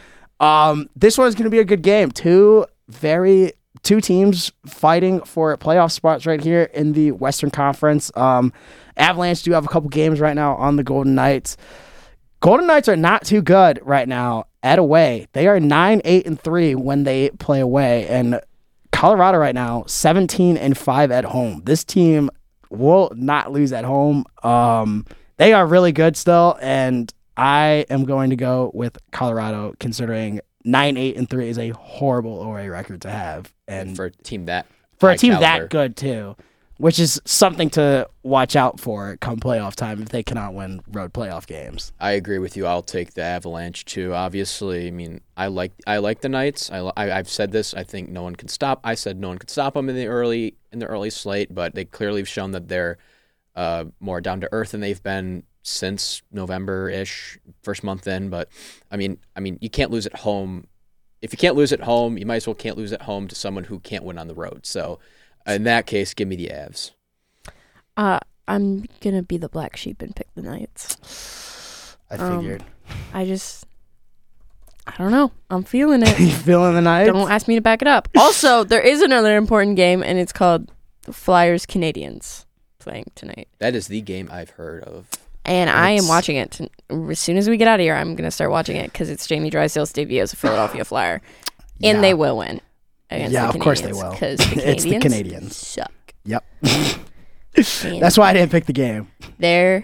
Um, 0.41 0.89
this 0.95 1.19
one's 1.19 1.35
going 1.35 1.45
to 1.45 1.51
be 1.51 1.59
a 1.59 1.65
good 1.65 1.83
game. 1.83 2.11
Two 2.11 2.67
very 2.89 3.53
two 3.83 4.01
teams 4.01 4.51
fighting 4.67 5.21
for 5.23 5.57
playoff 5.57 5.93
spots 5.93 6.27
right 6.27 6.43
here 6.43 6.65
in 6.75 6.93
the 6.93 7.13
Western 7.13 7.51
Conference. 7.51 8.11
Um, 8.17 8.53
Avalanche 8.97 9.43
do 9.43 9.53
have 9.53 9.65
a 9.65 9.69
couple 9.69 9.89
games 9.89 10.21
right 10.21 10.35
now 10.35 10.57
on 10.57 10.77
the 10.77 10.85
Golden 10.85 11.15
Knights. 11.15 11.57
Golden 12.41 12.67
Knights 12.67 12.89
are 12.89 12.97
not 12.97 13.25
too 13.25 13.43
good 13.43 13.81
right 13.83 14.09
now 14.09 14.47
at 14.63 14.79
away. 14.79 15.27
They 15.33 15.47
are 15.49 15.61
nine, 15.61 16.01
eight, 16.05 16.27
and 16.27 16.41
three 16.41 16.75
when 16.75 17.05
they 17.05 17.31
play 17.31 17.61
away, 17.61 18.07
and 18.09 18.41
Colorado 18.93 19.39
right 19.39 19.55
now 19.55 19.85
seventeen 19.87 20.57
and 20.57 20.77
five 20.77 21.11
at 21.11 21.25
home. 21.25 21.63
This 21.65 21.85
team 21.85 22.31
will 22.71 23.13
not 23.15 23.53
lose 23.53 23.73
at 23.73 23.85
home. 23.85 24.25
Um, 24.43 25.07
they 25.37 25.53
are 25.53 25.67
really 25.67 25.93
good 25.93 26.17
still, 26.17 26.59
and 26.61 27.13
I 27.39 27.87
am 27.89 28.05
going 28.05 28.31
to 28.31 28.37
go 28.37 28.71
with 28.75 28.99
Colorado, 29.13 29.75
considering 29.79 30.41
nine, 30.65 30.97
eight, 30.97 31.17
and 31.17 31.29
three 31.29 31.49
is 31.49 31.59
a 31.59 31.71
horrible 31.71 32.41
OA 32.41 32.69
record 32.69 33.03
to 33.03 33.11
have, 33.11 33.53
and 33.67 33.97
for 33.97 34.07
a 34.07 34.11
team 34.11 34.47
that 34.47 34.67
for 34.99 35.11
a 35.11 35.17
team 35.17 35.35
caliber. 35.35 35.63
that 35.63 35.71
good 35.71 35.97
too, 35.97 36.37
which 36.79 36.99
is 36.99 37.21
something 37.25 37.71
to 37.71 38.09
watch 38.23 38.57
out 38.57 38.81
for 38.81 39.17
come 39.19 39.39
playoff 39.39 39.75
time 39.75 40.03
if 40.03 40.09
they 40.09 40.23
cannot 40.23 40.55
win 40.55 40.81
road 40.89 41.13
playoff 41.13 41.47
games. 41.47 41.93
I 42.01 42.13
agree 42.13 42.39
with 42.39 42.57
you. 42.57 42.67
I'll 42.67 42.83
take 42.83 43.15
the 43.15 43.23
Avalanche 43.23 43.85
too. 43.85 44.15
Obviously, 44.15 44.89
I 44.89 44.91
mean, 44.91 45.21
I 45.37 45.47
like 45.47 45.73
I 45.87 45.99
like 45.99 46.21
the 46.21 46.29
Knights. 46.29 46.71
I, 46.71 46.91
I 46.97 47.07
have 47.07 47.29
said 47.29 47.53
this. 47.53 47.73
I 47.73 47.85
think 47.85 48.09
no 48.09 48.23
one 48.23 48.37
can 48.37 48.49
stop. 48.49 48.81
I 48.85 48.95
said 48.95 49.19
no 49.19 49.29
one 49.29 49.39
could 49.39 49.51
stop 49.51 49.75
them 49.75 49.89
in 49.89 49.95
the 49.95 50.09
early 50.09 50.57
in 50.73 50.81
the 50.81 50.87
early 50.87 51.11
slate, 51.11 51.55
but 51.55 51.75
they 51.75 51.85
clearly 51.85 52.21
have 52.21 52.29
shown 52.29 52.51
that 52.53 52.69
they're 52.69 52.99
uh, 53.55 53.85
more 54.01 54.21
down 54.21 54.41
to 54.41 54.49
earth 54.53 54.73
than 54.73 54.81
they've 54.81 55.03
been 55.03 55.43
since 55.63 56.23
November 56.33 56.89
ish, 56.89 57.39
first 57.63 57.83
month 57.85 58.07
in. 58.07 58.31
But 58.31 58.49
I 58.91 58.97
mean, 58.97 59.19
I 59.37 59.41
mean, 59.41 59.59
you 59.61 59.71
can't 59.71 59.91
lose 59.91 60.07
at 60.07 60.17
home. 60.17 60.67
If 61.21 61.33
you 61.33 61.39
can't 61.39 61.57
lose 61.57 61.73
at 61.73 61.81
home, 61.81 62.17
you 62.17 62.27
might 62.27 62.37
as 62.37 62.47
well 62.47 62.55
can't 62.55 62.77
lose 62.77 62.93
at 62.93 63.03
home 63.03 63.27
to 63.29 63.35
someone 63.35 63.65
who 63.65 63.81
can't 63.81 64.05
win 64.05 64.19
on 64.19 64.29
the 64.29 64.35
road. 64.35 64.65
So, 64.67 64.99
in 65.47 65.65
that 65.65 65.87
case, 65.87 66.15
give 66.15 66.29
me 66.29 66.37
the 66.37 66.47
Avs. 66.49 66.93
Uh, 67.97 68.21
I'm 68.47 68.85
gonna 69.01 69.23
be 69.23 69.37
the 69.37 69.49
black 69.49 69.77
sheep 69.77 70.01
and 70.01 70.15
pick 70.15 70.29
the 70.35 70.43
Knights. 70.43 71.97
I 72.11 72.17
Um, 72.17 72.39
figured. 72.41 72.65
I 73.13 73.27
just, 73.27 73.67
I 74.87 74.95
don't 74.97 75.11
know. 75.11 75.33
I'm 75.51 75.65
feeling 75.65 76.03
it. 76.03 76.19
you 76.21 76.31
feeling 76.31 76.75
the 76.75 76.81
Knights? 76.81 77.11
don't 77.13 77.31
ask 77.31 77.49
me 77.49 77.57
to 77.57 77.61
back 77.61 77.83
it 77.83 77.89
up. 77.89 78.09
Also, 78.17 78.65
there 78.65 78.81
is 78.81 79.03
another 79.03 79.37
important 79.37 79.77
game, 79.77 80.03
and 80.03 80.19
it's 80.19 80.33
called 80.33 80.71
the 81.03 81.13
Flyers 81.13 81.67
Canadiens 81.67 82.45
playing 82.79 83.11
tonight. 83.15 83.49
That 83.59 83.75
is 83.75 83.89
the 83.89 84.01
game 84.01 84.29
I've 84.33 84.51
heard 84.51 84.85
of. 84.85 85.09
And 85.49 85.71
I 85.71 85.91
am 85.93 86.07
watching 86.09 86.37
it. 86.37 86.61
as 86.91 87.19
soon 87.19 87.37
as 87.39 87.49
we 87.49 87.57
get 87.57 87.67
out 87.69 87.81
of 87.81 87.85
here, 87.85 87.95
I'm 87.95 88.15
going 88.15 88.27
to 88.27 88.31
start 88.31 88.51
watching 88.51 88.77
it 88.77 88.93
because 88.93 89.09
it's 89.11 89.27
Jamie 89.27 89.51
Drysdale's 89.51 89.93
debut 89.93 90.21
as 90.23 90.33
a 90.33 90.37
Philadelphia 90.37 90.85
Flyer. 90.85 91.23
And 91.83 92.05
they 92.05 92.13
will 92.15 92.37
win. 92.37 92.61
Against 93.11 93.33
Yeah, 93.33 93.51
the 93.51 93.55
of 93.55 93.61
course 93.61 93.81
they 93.81 93.93
will. 93.93 94.11
Because 94.13 94.39
the 94.55 94.71
It's 94.71 94.85
the 94.85 94.91
Canadiens. 94.99 95.53
suck. 95.53 95.93
Yep. 96.25 96.45
That's 98.01 98.19
why 98.19 98.31
I 98.31 98.33
didn't 98.35 98.51
pick 98.53 98.67
the 98.67 98.73
game. 98.73 99.09
they're 99.39 99.83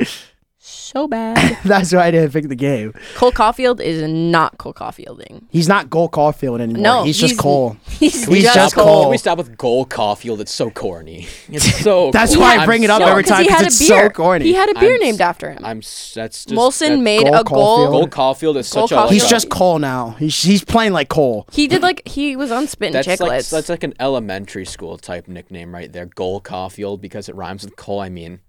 so 0.85 1.09
bad. 1.09 1.59
That's 1.65 1.93
why 1.93 2.07
I 2.07 2.11
didn't 2.11 2.33
pick 2.33 2.49
the 2.49 2.55
game. 2.57 2.93
Cole 3.17 3.33
Caufield 3.33 3.81
is 3.81 4.03
not 4.09 4.59
Cole 4.59 4.73
Caufielding. 4.73 5.47
He's 5.51 5.69
not 5.69 5.91
Cole 5.91 6.09
Caufield 6.09 6.61
anymore. 6.61 6.83
No, 6.83 7.05
he's 7.05 7.19
just 7.19 7.33
he's- 7.33 7.41
Cole. 7.41 7.77
He's, 7.99 8.27
He's 8.27 8.43
just, 8.43 8.55
just 8.55 8.75
Cole. 8.75 8.85
Cole. 8.85 9.03
Can 9.05 9.11
we 9.13 9.19
stop 9.19 9.39
with 9.39 9.57
Goal 9.57 9.87
Caufield? 9.87 10.41
It's 10.41 10.53
so 10.53 10.71
corny. 10.71 11.27
It's 11.49 11.65
so. 11.83 12.11
That's 12.13 12.35
corny. 12.35 12.43
why 12.49 12.57
I 12.57 12.59
I'm 12.61 12.67
bring 12.67 12.83
it 12.83 12.91
up 12.91 13.01
so- 13.01 13.07
every 13.09 13.23
time 13.23 13.43
he 13.43 13.49
'cause 13.49 13.59
had 13.59 13.67
it's 13.67 13.81
a 13.81 13.85
so 13.85 13.95
beer. 13.97 14.11
corny. 14.11 14.45
He 14.45 14.55
had 14.55 14.69
a 14.69 14.79
beer 14.79 14.95
I'm 14.95 15.01
named 15.01 15.21
s- 15.21 15.27
after 15.29 15.51
him. 15.53 15.65
I'm. 15.65 15.79
s- 15.79 16.13
That's 16.15 16.45
just. 16.45 16.55
Molson 16.59 16.89
that- 16.89 16.99
made 16.99 17.23
Cole 17.23 17.35
a 17.35 17.45
Caufield. 17.45 17.47
goal. 17.51 17.91
Goal 17.91 18.09
Caufield 18.09 18.57
is 18.57 18.71
Cole 18.73 18.89
such 18.89 18.97
a. 18.97 19.01
Caufield. 19.01 19.11
He's 19.13 19.25
a- 19.25 19.29
just 19.29 19.49
Cole 19.49 19.79
now. 19.79 20.11
He's 20.19 20.43
he's 20.43 20.65
playing 20.65 20.93
like 20.93 21.09
Cole. 21.09 21.47
He 21.53 21.67
did 21.69 21.83
like 21.83 22.07
he 22.07 22.35
was 22.37 22.51
on 22.51 22.67
Spit 22.67 22.95
and 22.95 22.95
That's 22.97 23.21
like 23.21 23.31
Chiclets. 23.31 23.51
that's 23.51 23.69
like 23.69 23.85
an 23.85 23.95
elementary 24.01 24.65
school 24.67 24.99
type 24.99 25.29
nickname 25.29 25.73
right 25.73 25.93
there. 25.93 26.07
Goal 26.07 26.41
Caufield 26.41 27.01
because 27.01 27.29
it 27.29 27.35
rhymes 27.37 27.65
with 27.65 27.77
Cole. 27.77 28.01
I 28.01 28.09
mean, 28.09 28.41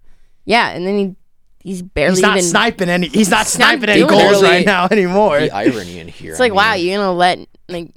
yeah, 0.44 0.70
and 0.70 0.86
then 0.86 0.98
he 0.98 1.14
he's 1.66 1.82
barely 1.82 2.14
He's 2.14 2.22
not 2.22 2.36
even. 2.38 2.48
sniping 2.48 2.88
any. 2.88 3.08
He's 3.08 3.28
not 3.28 3.38
not 3.38 3.46
sniping 3.48 3.88
any 3.88 4.06
goals 4.06 4.40
it. 4.42 4.44
right 4.44 4.64
now 4.64 4.86
anymore. 4.90 5.40
the 5.40 5.50
irony 5.50 5.98
in 5.98 6.08
here. 6.08 6.30
It's 6.30 6.40
like 6.40 6.52
I 6.52 6.54
wow, 6.54 6.74
you're 6.74 6.96
gonna 6.98 7.12
let 7.12 7.40
like 7.68 7.90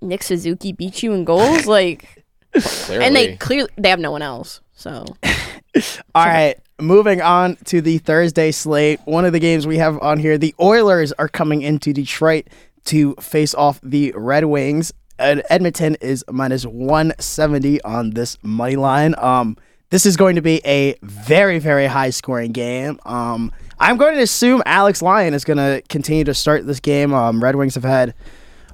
Nick 0.00 0.22
Suzuki 0.24 0.72
beat 0.72 1.02
you 1.02 1.12
in 1.12 1.24
goals, 1.24 1.66
like, 1.66 2.24
clearly. 2.52 3.04
and 3.04 3.14
they 3.16 3.36
clearly 3.36 3.70
they 3.78 3.88
have 3.88 4.00
no 4.00 4.10
one 4.10 4.22
else. 4.22 4.60
So 4.74 5.04
All 6.14 6.26
right, 6.26 6.56
moving 6.80 7.20
on 7.22 7.56
to 7.66 7.80
the 7.80 7.98
Thursday 7.98 8.50
slate. 8.50 9.00
One 9.04 9.24
of 9.24 9.32
the 9.32 9.38
games 9.38 9.66
we 9.66 9.78
have 9.78 9.98
on 10.02 10.18
here, 10.18 10.36
the 10.36 10.54
Oilers 10.60 11.12
are 11.12 11.28
coming 11.28 11.62
into 11.62 11.92
Detroit 11.92 12.48
to 12.86 13.14
face 13.20 13.54
off 13.54 13.80
the 13.82 14.12
Red 14.16 14.44
Wings. 14.46 14.92
And 15.18 15.42
Edmonton 15.50 15.96
is 16.00 16.24
minus 16.28 16.66
170 16.66 17.80
on 17.82 18.10
this 18.10 18.36
money 18.42 18.74
line. 18.76 19.14
Um, 19.18 19.56
this 19.92 20.06
is 20.06 20.16
going 20.16 20.36
to 20.36 20.40
be 20.40 20.62
a 20.64 20.96
very, 21.02 21.58
very 21.58 21.84
high 21.84 22.08
scoring 22.08 22.50
game. 22.50 22.98
Um, 23.04 23.52
I'm 23.78 23.98
going 23.98 24.16
to 24.16 24.22
assume 24.22 24.62
Alex 24.64 25.02
Lyon 25.02 25.34
is 25.34 25.44
going 25.44 25.58
to 25.58 25.82
continue 25.90 26.24
to 26.24 26.32
start 26.32 26.66
this 26.66 26.80
game. 26.80 27.12
Um, 27.12 27.44
Red 27.44 27.56
Wings 27.56 27.74
have 27.74 27.84
had 27.84 28.14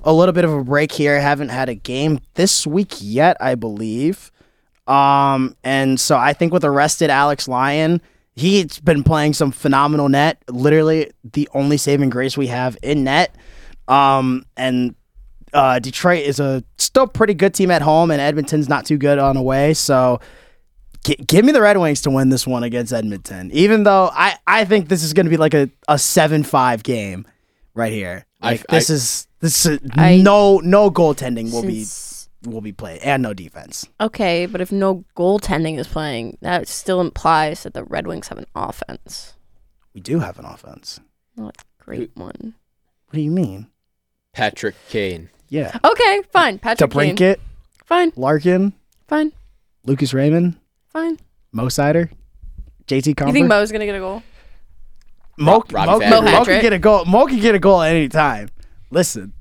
a 0.04 0.12
little 0.12 0.32
bit 0.32 0.44
of 0.44 0.52
a 0.52 0.62
break 0.62 0.92
here, 0.92 1.20
haven't 1.20 1.48
had 1.48 1.68
a 1.68 1.74
game 1.74 2.20
this 2.34 2.68
week 2.68 2.94
yet, 3.00 3.36
I 3.40 3.56
believe. 3.56 4.30
Um, 4.86 5.56
and 5.64 5.98
so 5.98 6.16
I 6.16 6.34
think 6.34 6.52
with 6.52 6.64
arrested 6.64 7.10
Alex 7.10 7.48
Lyon, 7.48 8.00
he's 8.36 8.78
been 8.78 9.02
playing 9.02 9.32
some 9.32 9.50
phenomenal 9.50 10.08
net. 10.08 10.40
Literally 10.48 11.10
the 11.24 11.48
only 11.52 11.78
saving 11.78 12.10
grace 12.10 12.36
we 12.36 12.46
have 12.46 12.78
in 12.80 13.02
net. 13.02 13.34
Um, 13.88 14.44
and 14.56 14.94
uh, 15.52 15.80
Detroit 15.80 16.22
is 16.22 16.38
a 16.38 16.62
still 16.76 17.08
pretty 17.08 17.34
good 17.34 17.54
team 17.54 17.72
at 17.72 17.82
home, 17.82 18.12
and 18.12 18.20
Edmonton's 18.20 18.68
not 18.68 18.86
too 18.86 18.98
good 18.98 19.18
on 19.18 19.36
away. 19.36 19.74
So 19.74 20.20
gi- 21.04 21.16
give 21.26 21.44
me 21.44 21.52
the 21.52 21.60
Red 21.62 21.76
Wings 21.78 22.00
to 22.02 22.10
win 22.10 22.28
this 22.28 22.46
one 22.46 22.62
against 22.62 22.92
Edmonton. 22.92 23.50
Even 23.52 23.82
though 23.84 24.10
I, 24.12 24.36
I 24.46 24.64
think 24.64 24.88
this 24.88 25.02
is 25.02 25.12
going 25.12 25.26
to 25.26 25.30
be 25.30 25.36
like 25.36 25.54
a, 25.54 25.70
a 25.88 25.98
seven 25.98 26.42
five 26.44 26.82
game 26.82 27.26
right 27.74 27.92
here. 27.92 28.26
I- 28.40 28.52
Like 28.52 28.66
this 28.68 28.90
I- 28.90 28.94
is 28.94 29.26
this 29.40 29.66
is 29.66 29.80
I- 29.92 30.16
no 30.18 30.58
no 30.58 30.90
goaltending 30.90 31.52
will 31.52 31.62
be 31.62 31.84
will 32.44 32.60
be 32.60 32.72
played 32.72 33.00
and 33.02 33.22
no 33.22 33.34
defense. 33.34 33.86
okay, 34.00 34.46
but 34.46 34.60
if 34.60 34.70
no 34.70 35.04
goaltending 35.16 35.78
is 35.78 35.88
playing, 35.88 36.38
that 36.40 36.68
still 36.68 37.00
implies 37.00 37.64
that 37.64 37.74
the 37.74 37.82
Red 37.84 38.06
Wings 38.06 38.28
have 38.28 38.38
an 38.38 38.46
offense, 38.54 39.34
We 39.92 40.00
do 40.00 40.20
have 40.20 40.38
an 40.38 40.44
offense. 40.44 41.00
not 41.36 41.56
a 41.58 41.84
great 41.84 42.12
one. 42.14 42.54
What 43.06 43.14
do 43.14 43.20
you 43.20 43.30
mean? 43.32 43.66
Patrick 44.32 44.76
Kane. 44.88 45.30
Yeah. 45.48 45.76
Okay, 45.82 46.22
fine. 46.32 46.58
Patrick 46.58 46.90
Kane. 46.92 47.16
DeBrincat, 47.16 47.36
Fine, 47.84 48.12
Larkin, 48.16 48.72
fine, 49.08 49.32
Lucas 49.84 50.12
Raymond, 50.14 50.56
fine. 51.00 51.18
Mo 51.52 51.66
Seider, 51.66 52.10
JT 52.86 53.14
Compher. 53.14 53.26
You 53.28 53.32
think 53.32 53.48
Mo's 53.48 53.72
gonna 53.72 53.86
get 53.86 53.94
a 53.94 54.00
goal? 54.00 54.22
Mo, 55.38 55.62
Robbie 55.70 55.90
Mo, 55.90 56.00
Fabbri. 56.00 56.10
Mo, 56.10 56.20
Mo 56.38 56.44
can 56.44 56.60
get 56.60 56.72
a 56.72 56.78
goal. 56.78 57.04
Mo 57.04 57.26
can 57.26 57.38
get 57.40 57.54
a 57.54 57.58
goal 57.58 57.80
at 57.82 57.94
any 57.94 58.08
time. 58.08 58.48
Listen, 58.90 59.32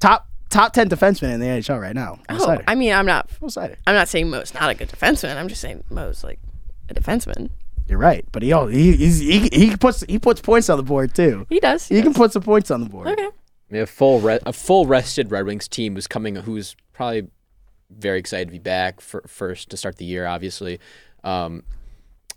top 0.00 0.28
top 0.50 0.72
ten 0.72 0.88
defenseman 0.88 1.32
in 1.34 1.40
the 1.40 1.46
NHL 1.46 1.80
right 1.80 1.94
now. 1.94 2.18
Mo 2.30 2.36
Oh, 2.40 2.46
Seider. 2.46 2.64
I 2.66 2.74
mean, 2.74 2.92
I'm 2.92 3.06
not. 3.06 3.28
Mo 3.40 3.48
Seider. 3.48 3.76
I'm 3.86 3.94
not 3.94 4.08
saying 4.08 4.30
Mo's 4.30 4.54
not 4.54 4.70
a 4.70 4.74
good 4.74 4.88
defenseman. 4.88 5.36
I'm 5.36 5.48
just 5.48 5.60
saying 5.60 5.82
Mo's 5.90 6.22
like 6.24 6.38
a 6.88 6.94
defenseman. 6.94 7.50
You're 7.88 7.98
right, 7.98 8.24
but 8.32 8.42
he 8.42 8.52
al- 8.52 8.66
he 8.66 8.96
he's, 8.96 9.18
he 9.20 9.48
he 9.52 9.76
puts 9.76 10.02
he 10.08 10.18
puts 10.18 10.40
points 10.40 10.68
on 10.68 10.76
the 10.76 10.82
board 10.82 11.14
too. 11.14 11.46
He 11.48 11.60
does. 11.60 11.86
He 11.88 12.02
can 12.02 12.14
put 12.14 12.32
some 12.32 12.42
points 12.42 12.70
on 12.70 12.80
the 12.80 12.88
board. 12.88 13.06
Okay. 13.08 13.22
I 13.22 13.72
mean, 13.72 13.82
a 13.82 13.86
full 13.86 14.20
re- 14.20 14.40
a 14.46 14.52
full 14.52 14.86
rested 14.86 15.30
Red 15.30 15.46
Wings 15.46 15.66
team 15.68 15.94
was 15.94 16.06
coming, 16.06 16.36
who's 16.36 16.76
probably 16.92 17.28
very 17.90 18.18
excited 18.18 18.46
to 18.46 18.52
be 18.52 18.58
back 18.58 19.00
for 19.00 19.22
first 19.26 19.70
to 19.70 19.76
start 19.76 19.96
the 19.96 20.04
year. 20.04 20.26
Obviously, 20.26 20.80
um, 21.24 21.62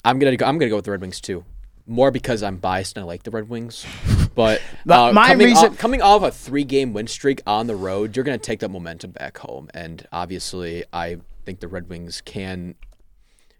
I'm 0.05 0.19
gonna 0.19 0.35
go, 0.37 0.45
I'm 0.45 0.57
gonna 0.57 0.69
go 0.69 0.75
with 0.77 0.85
the 0.85 0.91
Red 0.91 1.01
Wings 1.01 1.19
too. 1.21 1.43
More 1.85 2.11
because 2.11 2.43
I'm 2.43 2.57
biased 2.57 2.97
and 2.97 3.03
I 3.03 3.07
like 3.07 3.23
the 3.23 3.31
Red 3.31 3.49
Wings, 3.49 3.85
but 4.35 4.61
uh, 4.87 5.11
my 5.11 5.29
coming, 5.29 5.47
reason- 5.47 5.71
off, 5.71 5.77
coming 5.77 6.01
off 6.01 6.21
a 6.23 6.31
three 6.31 6.63
game 6.63 6.93
win 6.93 7.07
streak 7.07 7.41
on 7.47 7.67
the 7.67 7.75
road, 7.75 8.15
you're 8.15 8.25
gonna 8.25 8.37
take 8.37 8.59
that 8.59 8.69
momentum 8.69 9.11
back 9.11 9.37
home, 9.39 9.69
and 9.73 10.07
obviously, 10.11 10.83
I 10.93 11.17
think 11.45 11.59
the 11.61 11.67
Red 11.67 11.89
Wings 11.89 12.21
can 12.21 12.75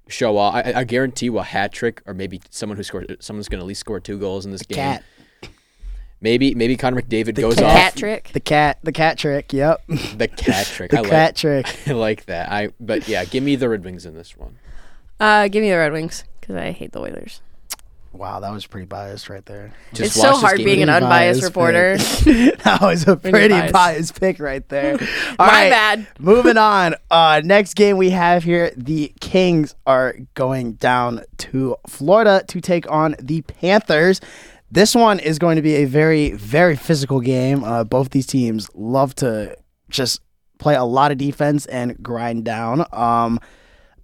show 0.08 0.38
off. 0.38 0.54
I, 0.56 0.74
I 0.76 0.84
guarantee 0.84 1.26
you 1.26 1.40
a 1.40 1.44
hat 1.44 1.72
trick, 1.72 2.02
or 2.06 2.14
maybe 2.14 2.40
someone 2.52 2.78
who 2.78 2.84
scored, 2.84 3.18
someone's 3.20 3.50
gonna 3.50 3.64
at 3.64 3.68
least 3.68 3.80
score 3.80 4.00
two 4.00 4.20
goals 4.20 4.46
in 4.46 4.52
this 4.52 4.62
game. 4.62 4.76
Cat, 4.76 5.04
Maybe 6.22 6.54
maybe 6.54 6.76
Connor 6.76 7.02
McDavid 7.02 7.36
goes 7.36 7.56
cat. 7.56 7.64
off 7.64 7.72
Cat 7.72 7.96
trick. 7.96 8.30
the 8.34 8.40
cat, 8.42 8.80
the 8.84 8.92
cat 8.92 9.18
trick. 9.18 9.54
Yep, 9.54 9.84
the 10.18 10.28
cat 10.28 10.66
trick. 10.68 10.92
the 10.92 10.98
I 10.98 11.02
like 11.02 11.10
cat 11.10 11.36
trick. 11.36 11.66
I 11.88 11.94
like 11.94 12.26
that. 12.26 12.52
I 12.52 12.70
but 12.80 13.08
yeah, 13.08 13.24
give 13.26 13.42
me 13.44 13.56
the 13.56 13.70
Red 13.70 13.84
Wings 13.86 14.06
in 14.06 14.16
this 14.16 14.36
one. 14.38 14.58
Uh, 15.20 15.48
give 15.48 15.62
me 15.62 15.70
the 15.70 15.78
Red 15.78 15.94
Wings 15.94 16.26
because 16.42 16.56
I 16.56 16.72
hate 16.72 16.92
the 16.92 17.00
Oilers. 17.00 17.42
Wow, 18.12 18.40
that 18.40 18.52
was 18.52 18.66
pretty 18.66 18.88
biased 18.88 19.30
right 19.30 19.46
there. 19.46 19.72
Just 19.94 20.16
it's 20.16 20.22
so 20.22 20.34
hard 20.36 20.58
being 20.58 20.82
an 20.82 20.90
unbiased 20.90 21.44
reporter. 21.44 21.96
that 21.98 22.80
was 22.82 23.08
a 23.08 23.16
pretty 23.16 23.50
biased. 23.50 23.74
biased 23.74 24.20
pick 24.20 24.40
right 24.40 24.68
there. 24.68 24.94
All 25.40 25.46
My 25.46 25.48
right, 25.48 25.70
bad. 25.70 26.08
Moving 26.18 26.58
on. 26.58 26.96
Uh, 27.12 27.42
next 27.46 27.76
game 27.76 27.98
we 27.98 28.10
have 28.10 28.44
here, 28.44 28.72
the 28.76 29.14
Kings 29.22 29.76
are 29.86 30.16
going 30.34 30.74
down 30.74 31.22
to 31.38 31.76
Florida 31.88 32.44
to 32.48 32.60
take 32.60 32.90
on 32.92 33.16
the 33.20 33.42
Panthers. 33.44 34.22
This 34.72 34.94
one 34.96 35.20
is 35.20 35.40
going 35.40 35.56
to 35.56 35.62
be 35.62 35.76
a 35.76 35.86
very, 35.86 36.32
very 36.32 36.76
physical 36.76 37.22
game. 37.22 37.64
Uh, 37.64 37.84
both 37.84 38.12
these 38.12 38.28
teams 38.28 38.70
love 38.76 39.16
to 39.16 39.58
just 39.90 40.22
play 40.60 40.76
a 40.76 40.84
lot 40.84 41.12
of 41.12 41.18
defense 41.18 41.66
and 41.66 42.02
grind 42.04 42.46
down. 42.46 42.86
Um, 42.92 43.40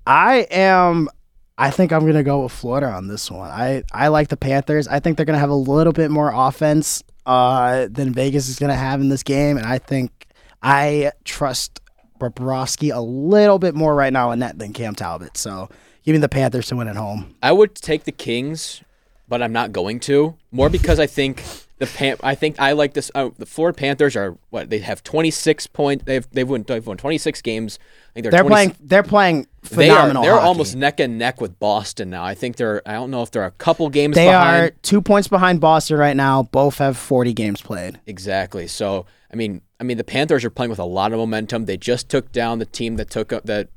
I 0.07 0.47
am 0.51 1.09
I 1.57 1.71
think 1.71 1.93
I'm 1.93 2.05
gonna 2.05 2.23
go 2.23 2.43
with 2.43 2.51
Florida 2.51 2.87
on 2.87 3.07
this 3.07 3.31
one. 3.31 3.49
I 3.49 3.83
I 3.93 4.09
like 4.09 4.27
the 4.27 4.37
Panthers. 4.37 4.87
I 4.87 4.99
think 4.99 5.15
they're 5.17 5.25
gonna 5.25 5.39
have 5.39 5.49
a 5.49 5.55
little 5.55 5.93
bit 5.93 6.11
more 6.11 6.31
offense 6.33 7.03
uh, 7.25 7.87
than 7.89 8.13
Vegas 8.13 8.49
is 8.49 8.59
gonna 8.59 8.75
have 8.75 8.99
in 8.99 9.09
this 9.09 9.23
game, 9.23 9.57
and 9.57 9.65
I 9.65 9.77
think 9.77 10.27
I 10.61 11.11
trust 11.23 11.79
Bobrovsky 12.19 12.93
a 12.93 12.99
little 12.99 13.59
bit 13.59 13.73
more 13.73 13.95
right 13.95 14.11
now 14.11 14.31
in 14.31 14.39
net 14.39 14.59
than 14.59 14.73
Cam 14.73 14.95
Talbot. 14.95 15.37
So 15.37 15.69
give 16.03 16.13
me 16.13 16.19
the 16.19 16.29
Panthers 16.29 16.67
to 16.67 16.75
win 16.75 16.89
at 16.89 16.97
home. 16.97 17.35
I 17.41 17.53
would 17.53 17.75
take 17.75 18.03
the 18.03 18.11
Kings, 18.11 18.81
but 19.27 19.41
I'm 19.41 19.53
not 19.53 19.71
going 19.71 19.99
to. 20.01 20.35
More 20.51 20.69
because 20.69 20.99
I 20.99 21.07
think 21.07 21.43
the 21.77 21.87
Pan- 21.87 22.17
I 22.23 22.35
think 22.35 22.55
I 22.59 22.71
like 22.71 22.93
this. 22.93 23.11
Uh, 23.13 23.29
the 23.37 23.45
Florida 23.45 23.75
Panthers 23.77 24.15
are 24.15 24.37
what 24.49 24.69
they 24.69 24.79
have 24.79 25.03
26 25.03 25.67
point. 25.67 26.05
They've 26.05 26.25
they've 26.31 26.47
won 26.49 26.63
they've 26.63 26.85
won 26.85 26.97
26 26.97 27.41
games. 27.41 27.79
I 28.11 28.13
think 28.13 28.23
they're, 28.23 28.31
They're 28.31 28.41
20 28.43 28.53
playing. 28.53 28.75
They're 28.79 29.03
playing 29.03 29.47
They 29.71 29.89
are 29.89 29.95
phenomenal. 29.95 30.23
they're 30.23 30.33
hockey. 30.35 30.45
almost 30.47 30.75
neck 30.75 30.99
and 31.01 31.17
neck 31.17 31.41
with 31.41 31.59
Boston 31.59 32.09
now. 32.11 32.23
I 32.23 32.33
think 32.33 32.55
they're. 32.55 32.81
I 32.87 32.93
don't 32.93 33.11
know 33.11 33.23
if 33.23 33.31
they're 33.31 33.43
a 33.45 33.51
couple 33.51 33.89
games 33.89 34.15
They 34.15 34.27
behind. 34.27 34.63
are 34.63 34.69
two 34.83 35.01
points 35.01 35.27
behind 35.27 35.59
Boston 35.59 35.97
right 35.97 36.15
now. 36.15 36.43
Both 36.43 36.77
have 36.77 36.95
40 36.97 37.33
games 37.33 37.61
played. 37.61 37.99
Exactly. 38.05 38.67
So 38.67 39.05
I 39.33 39.35
mean, 39.35 39.61
I 39.79 39.83
mean, 39.83 39.97
the 39.97 40.03
Panthers 40.05 40.45
are 40.45 40.49
playing 40.49 40.69
with 40.69 40.79
a 40.79 40.85
lot 40.85 41.11
of 41.11 41.19
momentum. 41.19 41.65
They 41.65 41.75
just 41.75 42.07
took 42.07 42.31
down 42.31 42.59
the 42.59 42.65
team 42.65 42.95
that 42.97 43.09
took 43.09 43.33
up 43.33 43.43
that. 43.45 43.67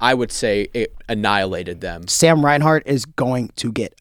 I 0.00 0.14
would 0.14 0.32
say 0.32 0.68
it 0.74 0.94
annihilated 1.08 1.80
them. 1.80 2.08
Sam 2.08 2.44
Reinhart 2.44 2.82
is 2.86 3.04
going 3.04 3.50
to 3.56 3.70
get 3.70 3.94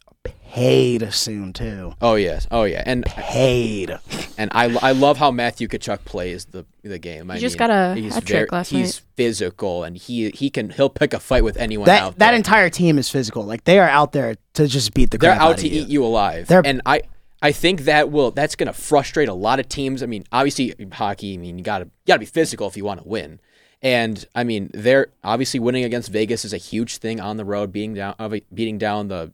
paid 0.52 1.14
soon 1.14 1.54
too. 1.54 1.94
Oh 2.02 2.16
yes. 2.16 2.46
Oh 2.52 2.64
yeah. 2.64 2.84
And 2.86 3.06
Paid. 3.06 3.98
and 4.38 4.52
I, 4.54 4.76
I 4.82 4.92
love 4.92 5.18
how 5.18 5.32
Matthew 5.32 5.68
Tkachuk 5.68 6.04
plays 6.06 6.46
the 6.46 6.66
the 6.84 7.00
game. 7.00 7.32
I 7.32 7.38
just 7.38 7.54
mean, 7.60 7.68
got 7.68 7.70
a 7.70 7.96
he's 8.00 8.14
hat 8.14 8.26
trick 8.26 8.38
very- 8.38 8.48
last 8.52 8.70
He's 8.70 8.96
night. 8.98 9.02
physical 9.16 9.84
and 9.84 9.96
he 9.98 10.30
he 10.32 10.50
can 10.50 10.70
he'll 10.72 10.90
pick 10.90 11.14
a 11.14 11.20
fight 11.20 11.44
with 11.44 11.56
anyone 11.58 11.86
That 11.86 12.02
out 12.04 12.18
that 12.20 12.34
entire 12.34 12.70
team 12.70 12.98
is 12.98 13.10
physical. 13.10 13.44
Like 13.44 13.64
they 13.64 13.80
are 13.80 13.88
out 13.90 14.12
there 14.12 14.36
to 14.56 14.68
just 14.68 14.94
beat 14.94 15.12
the. 15.12 15.18
Ground. 15.18 15.40
They're 15.40 15.40
crap 15.40 15.50
out 15.52 15.58
to 15.60 15.68
you. 15.70 15.82
eat 15.82 15.88
you 15.88 16.04
alive. 16.04 16.48
They're- 16.48 16.62
and 16.66 16.82
I 16.86 17.02
I 17.42 17.52
think 17.54 17.82
that 17.86 18.12
will 18.12 18.32
that's 18.32 18.56
going 18.56 18.68
to 18.68 18.74
frustrate 18.74 19.30
a 19.30 19.34
lot 19.34 19.60
of 19.60 19.68
teams. 19.70 20.04
I 20.04 20.06
mean, 20.06 20.26
obviously 20.32 20.76
hockey. 20.92 21.34
I 21.36 21.38
mean, 21.38 21.58
you 21.58 21.64
got 21.64 21.80
to 21.80 21.86
you 21.86 21.92
got 22.08 22.16
to 22.16 22.20
be 22.20 22.26
physical 22.26 22.68
if 22.68 22.76
you 22.78 22.84
want 22.86 23.02
to 23.02 23.08
win. 23.08 23.40
And 23.84 24.24
I 24.36 24.44
mean, 24.44 24.70
they're 24.76 25.08
obviously 25.24 25.60
winning 25.60 25.84
against 25.84 26.12
Vegas 26.12 26.46
is 26.46 26.54
a 26.54 26.58
huge 26.58 26.98
thing 26.98 27.20
on 27.20 27.38
the 27.38 27.46
road, 27.46 27.72
beating 27.72 27.96
down 27.96 28.14
beating 28.54 28.78
down 28.78 29.08
the 29.08 29.32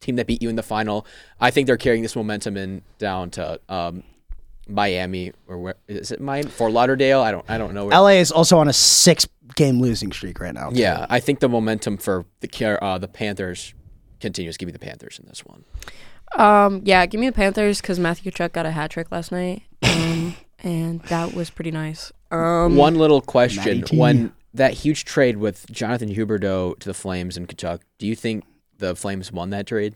team 0.00 0.16
that 0.16 0.26
beat 0.26 0.42
you 0.42 0.48
in 0.48 0.56
the 0.56 0.62
final. 0.62 1.06
I 1.40 1.50
think 1.50 1.66
they're 1.66 1.76
carrying 1.76 2.02
this 2.02 2.16
momentum 2.16 2.56
in 2.56 2.82
down 2.98 3.30
to 3.32 3.60
um, 3.68 4.02
Miami 4.68 5.32
or 5.46 5.58
where 5.58 5.74
is 5.88 6.10
it? 6.10 6.20
Miami 6.20 6.48
Fort 6.48 6.72
Lauderdale. 6.72 7.20
I 7.20 7.30
don't 7.30 7.44
I 7.48 7.58
don't 7.58 7.74
know. 7.74 7.86
Where, 7.86 7.98
LA 7.98 8.08
is 8.20 8.32
also 8.32 8.58
on 8.58 8.68
a 8.68 8.72
six 8.72 9.26
game 9.56 9.80
losing 9.80 10.12
streak 10.12 10.40
right 10.40 10.54
now. 10.54 10.70
yeah, 10.72 11.06
I 11.10 11.20
think 11.20 11.40
the 11.40 11.48
momentum 11.48 11.96
for 11.96 12.24
the 12.40 12.48
Car- 12.48 12.82
uh, 12.82 12.98
the 12.98 13.08
Panthers 13.08 13.74
continues. 14.20 14.56
Give 14.56 14.66
me 14.66 14.72
the 14.72 14.78
Panthers 14.78 15.18
in 15.18 15.28
this 15.28 15.44
one. 15.44 15.64
Um, 16.36 16.82
yeah, 16.84 17.04
give 17.06 17.20
me 17.20 17.26
the 17.28 17.34
Panthers 17.34 17.80
because 17.80 17.98
Matthew 17.98 18.30
Tkachuk 18.30 18.52
got 18.52 18.64
a 18.64 18.70
hat 18.70 18.92
trick 18.92 19.10
last 19.10 19.32
night, 19.32 19.62
um, 19.82 20.36
and 20.62 21.02
that 21.02 21.34
was 21.34 21.50
pretty 21.50 21.72
nice. 21.72 22.12
Um, 22.30 22.76
One 22.76 22.94
little 22.94 23.20
question: 23.20 23.64
Matty 23.64 23.82
T. 23.82 23.98
When 23.98 24.32
that 24.54 24.74
huge 24.74 25.04
trade 25.04 25.38
with 25.38 25.66
Jonathan 25.70 26.14
Huberdeau 26.14 26.78
to 26.78 26.88
the 26.88 26.94
Flames 26.94 27.36
and 27.36 27.48
Tkachuk, 27.48 27.80
do 27.98 28.06
you 28.06 28.14
think 28.14 28.44
the 28.80 28.96
Flames 28.96 29.30
won 29.30 29.50
that 29.50 29.66
trade 29.66 29.94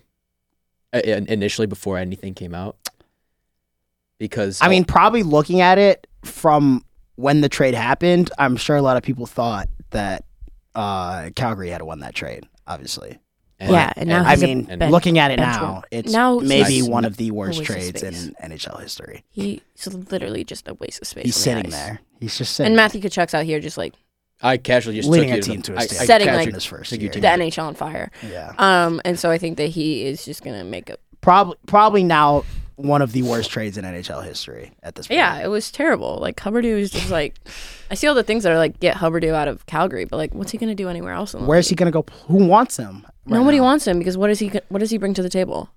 uh, 0.93 0.99
initially 1.05 1.67
before 1.67 1.99
anything 1.99 2.35
came 2.35 2.55
out? 2.55 2.77
Because 4.19 4.61
I 4.63 4.69
mean, 4.69 4.85
probably 4.85 5.23
looking 5.25 5.61
at 5.61 5.77
it 5.79 6.07
from 6.25 6.85
when 7.17 7.41
the 7.41 7.49
trade 7.49 7.75
happened, 7.75 8.31
I'm 8.39 8.57
sure 8.57 8.77
a 8.77 8.83
lot 8.83 8.97
of 8.97 9.03
people 9.03 9.27
thought 9.27 9.69
that 9.91 10.25
uh, 10.75 11.31
Calgary 11.35 11.71
had 11.71 11.83
won 11.83 12.01
that 12.01 12.15
trade. 12.15 12.47
Obviously, 12.67 13.19
and- 13.59 13.73
yeah, 13.73 13.93
and 13.97 14.09
now 14.09 14.25
I 14.25 14.37
mean, 14.37 14.63
bench- 14.65 14.91
looking 14.91 15.19
at 15.19 15.31
it 15.31 15.37
now, 15.37 15.63
warmer. 15.63 15.83
it's 15.91 16.13
Now 16.13 16.39
maybe 16.39 16.71
he's 16.75 16.89
one 16.89 17.05
of 17.05 17.17
the 17.17 17.31
worst 17.33 17.59
a 17.59 17.61
waste 17.61 17.71
of 17.71 17.77
trades 18.01 18.03
in. 18.03 18.35
NHL 18.43 18.81
history. 18.81 19.25
he's 19.31 19.61
literally 20.11 20.45
just 20.45 20.69
a 20.69 20.75
waste 20.75 21.03
of 21.03 21.09
space. 21.09 21.25
He's 21.25 21.37
on 21.49 21.55
the 21.55 21.61
sitting 21.63 21.71
there. 21.73 22.01
He's 22.21 22.39
just 22.39 22.55
sitting. 22.55 22.69
And 22.69 22.77
Matthew 22.77 23.01
Tkachuk's 23.03 23.35
out 23.35 23.45
here 23.45 23.61
just 23.61 23.77
like 23.77 23.95
I 24.45 24.57
casually 24.59 24.97
just 24.97 25.09
leading 25.09 25.31
took 25.31 25.35
a 25.35 25.37
you 25.39 25.43
team 25.43 25.63
to 25.63 25.73
the, 25.73 25.79
a 25.79 25.81
I- 25.81 25.87
state. 25.87 26.01
I 26.01 26.05
Setting, 26.07 26.29
like, 26.29 26.49
in 26.49 26.55
his 26.55 26.65
first 26.65 26.91
took 26.91 27.01
year. 27.01 27.07
your 27.13 27.15
the 27.15 27.21
to- 27.21 27.27
NHL 27.45 27.65
on 27.65 27.75
fire. 27.75 28.11
Yeah, 28.29 28.53
Um, 28.59 29.01
and 29.05 29.19
so 29.19 29.31
I 29.31 29.39
think 29.39 29.57
that 29.57 29.69
he 29.69 30.05
is 30.05 30.25
just 30.25 30.43
gonna 30.45 30.65
make 30.65 30.91
a. 30.91 30.97
probably 31.21 31.57
probably 31.67 32.05
now 32.05 32.45
one 32.77 33.01
of 33.03 33.13
the 33.13 33.23
worst 33.23 33.51
trades 33.51 33.79
in 33.79 33.85
NHL 33.85 34.25
history 34.25 34.73
at 34.83 34.97
this 34.97 35.07
point. 35.07 35.19
Yeah, 35.19 35.39
it 35.39 35.47
was 35.49 35.71
terrible. 35.71 36.19
Like 36.21 36.37
Huberdeau 36.37 36.65
is 36.79 36.91
just 36.91 37.09
like, 37.11 37.37
I 37.91 37.95
see 37.95 38.07
all 38.09 38.15
the 38.17 38.25
things 38.25 38.43
that 38.43 38.53
are 38.53 38.59
like 38.59 38.81
get 38.81 38.97
Huberdeau 38.97 39.33
out 39.33 39.47
of 39.49 39.65
Calgary, 39.67 40.05
but 40.07 40.17
like, 40.17 40.35
what's 40.35 40.51
he 40.51 40.59
gonna 40.59 40.75
do 40.75 40.89
anywhere 40.89 41.13
else? 41.13 41.35
In 41.35 41.41
the 41.43 41.47
Where's 41.47 41.69
he 41.69 41.73
league? 41.75 41.79
gonna 41.79 41.91
go? 41.93 42.05
Who 42.27 42.45
wants 42.45 42.77
him? 42.77 43.07
right 43.27 43.39
Nobody 43.39 43.57
now? 43.59 43.63
wants 43.65 43.87
him 43.87 43.99
because 43.99 44.19
what 44.19 44.27
does 44.27 44.41
he 44.41 44.49
what 44.69 44.81
does 44.81 44.91
he 44.91 44.99
bring 44.99 45.15
to 45.15 45.23
the 45.23 45.31
table? 45.31 45.71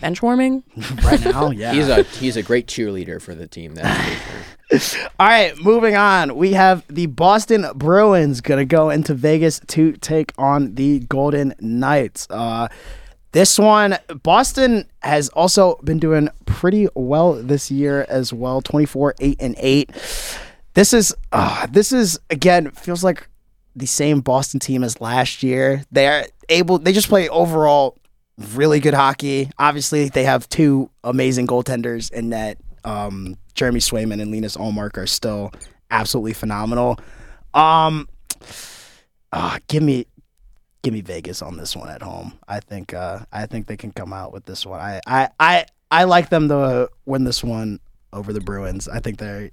Bench 0.00 0.22
warming. 0.22 0.64
right 1.04 1.24
now. 1.24 1.50
Yeah, 1.58 1.72
He's 1.72 1.88
a 1.88 2.02
he's 2.02 2.36
a 2.36 2.42
great 2.42 2.66
cheerleader 2.66 3.20
for 3.20 3.34
the 3.34 3.46
team. 3.46 3.74
That's 3.74 4.92
sure. 4.94 5.08
All 5.18 5.26
right, 5.26 5.56
moving 5.62 5.96
on. 5.96 6.36
We 6.36 6.52
have 6.52 6.84
the 6.88 7.06
Boston 7.06 7.66
Bruins 7.74 8.40
going 8.40 8.58
to 8.58 8.64
go 8.66 8.90
into 8.90 9.14
Vegas 9.14 9.60
to 9.68 9.92
take 9.92 10.32
on 10.36 10.74
the 10.74 11.00
Golden 11.00 11.54
Knights. 11.60 12.26
Uh, 12.28 12.68
this 13.32 13.58
one, 13.58 13.98
Boston 14.22 14.88
has 15.00 15.28
also 15.30 15.76
been 15.84 15.98
doing 15.98 16.28
pretty 16.46 16.88
well 16.94 17.34
this 17.34 17.70
year 17.70 18.04
as 18.08 18.32
well 18.32 18.60
24 18.60 19.14
8 19.20 19.36
and 19.40 19.54
8. 19.58 19.90
This 20.74 20.92
is, 20.92 21.14
uh, 21.32 21.66
this 21.66 21.92
is 21.92 22.18
again, 22.30 22.70
feels 22.70 23.02
like 23.02 23.26
the 23.74 23.86
same 23.86 24.20
Boston 24.20 24.60
team 24.60 24.82
as 24.84 25.00
last 25.00 25.42
year. 25.42 25.84
They're 25.90 26.26
able, 26.48 26.78
they 26.78 26.92
just 26.92 27.08
play 27.08 27.28
overall 27.28 27.98
really 28.54 28.80
good 28.80 28.94
hockey. 28.94 29.50
Obviously, 29.58 30.08
they 30.08 30.24
have 30.24 30.48
two 30.48 30.90
amazing 31.04 31.46
goaltenders 31.46 32.10
in 32.10 32.30
net. 32.30 32.58
Um, 32.84 33.36
Jeremy 33.54 33.80
Swayman 33.80 34.20
and 34.20 34.30
Linus 34.30 34.56
Ullmark 34.56 34.96
are 34.96 35.06
still 35.06 35.52
absolutely 35.90 36.32
phenomenal. 36.32 36.98
Um, 37.54 38.08
ah, 39.32 39.58
give 39.66 39.82
me, 39.82 40.06
give 40.82 40.94
me 40.94 41.00
Vegas 41.00 41.42
on 41.42 41.56
this 41.56 41.74
one 41.74 41.88
at 41.88 42.02
home. 42.02 42.38
I 42.46 42.60
think, 42.60 42.94
uh, 42.94 43.20
I 43.32 43.46
think 43.46 43.66
they 43.66 43.76
can 43.76 43.90
come 43.90 44.12
out 44.12 44.32
with 44.32 44.44
this 44.44 44.64
one. 44.64 44.80
I, 44.80 45.00
I, 45.06 45.28
I, 45.40 45.66
I 45.90 46.04
like 46.04 46.28
them 46.30 46.48
to 46.48 46.88
win 47.04 47.24
this 47.24 47.42
one 47.42 47.80
over 48.12 48.32
the 48.32 48.40
Bruins. 48.40 48.88
I 48.88 49.00
think 49.00 49.18
they 49.18 49.50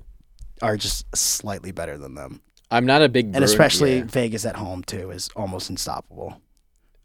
are 0.61 0.77
just 0.77 1.05
slightly 1.15 1.71
better 1.71 1.97
than 1.97 2.15
them, 2.15 2.41
I'm 2.71 2.85
not 2.85 3.01
a 3.01 3.09
big 3.09 3.35
and 3.35 3.43
especially 3.43 3.99
yeah. 3.99 4.03
Vegas 4.05 4.45
at 4.45 4.55
home 4.55 4.83
too 4.83 5.11
is 5.11 5.29
almost 5.35 5.69
unstoppable. 5.69 6.41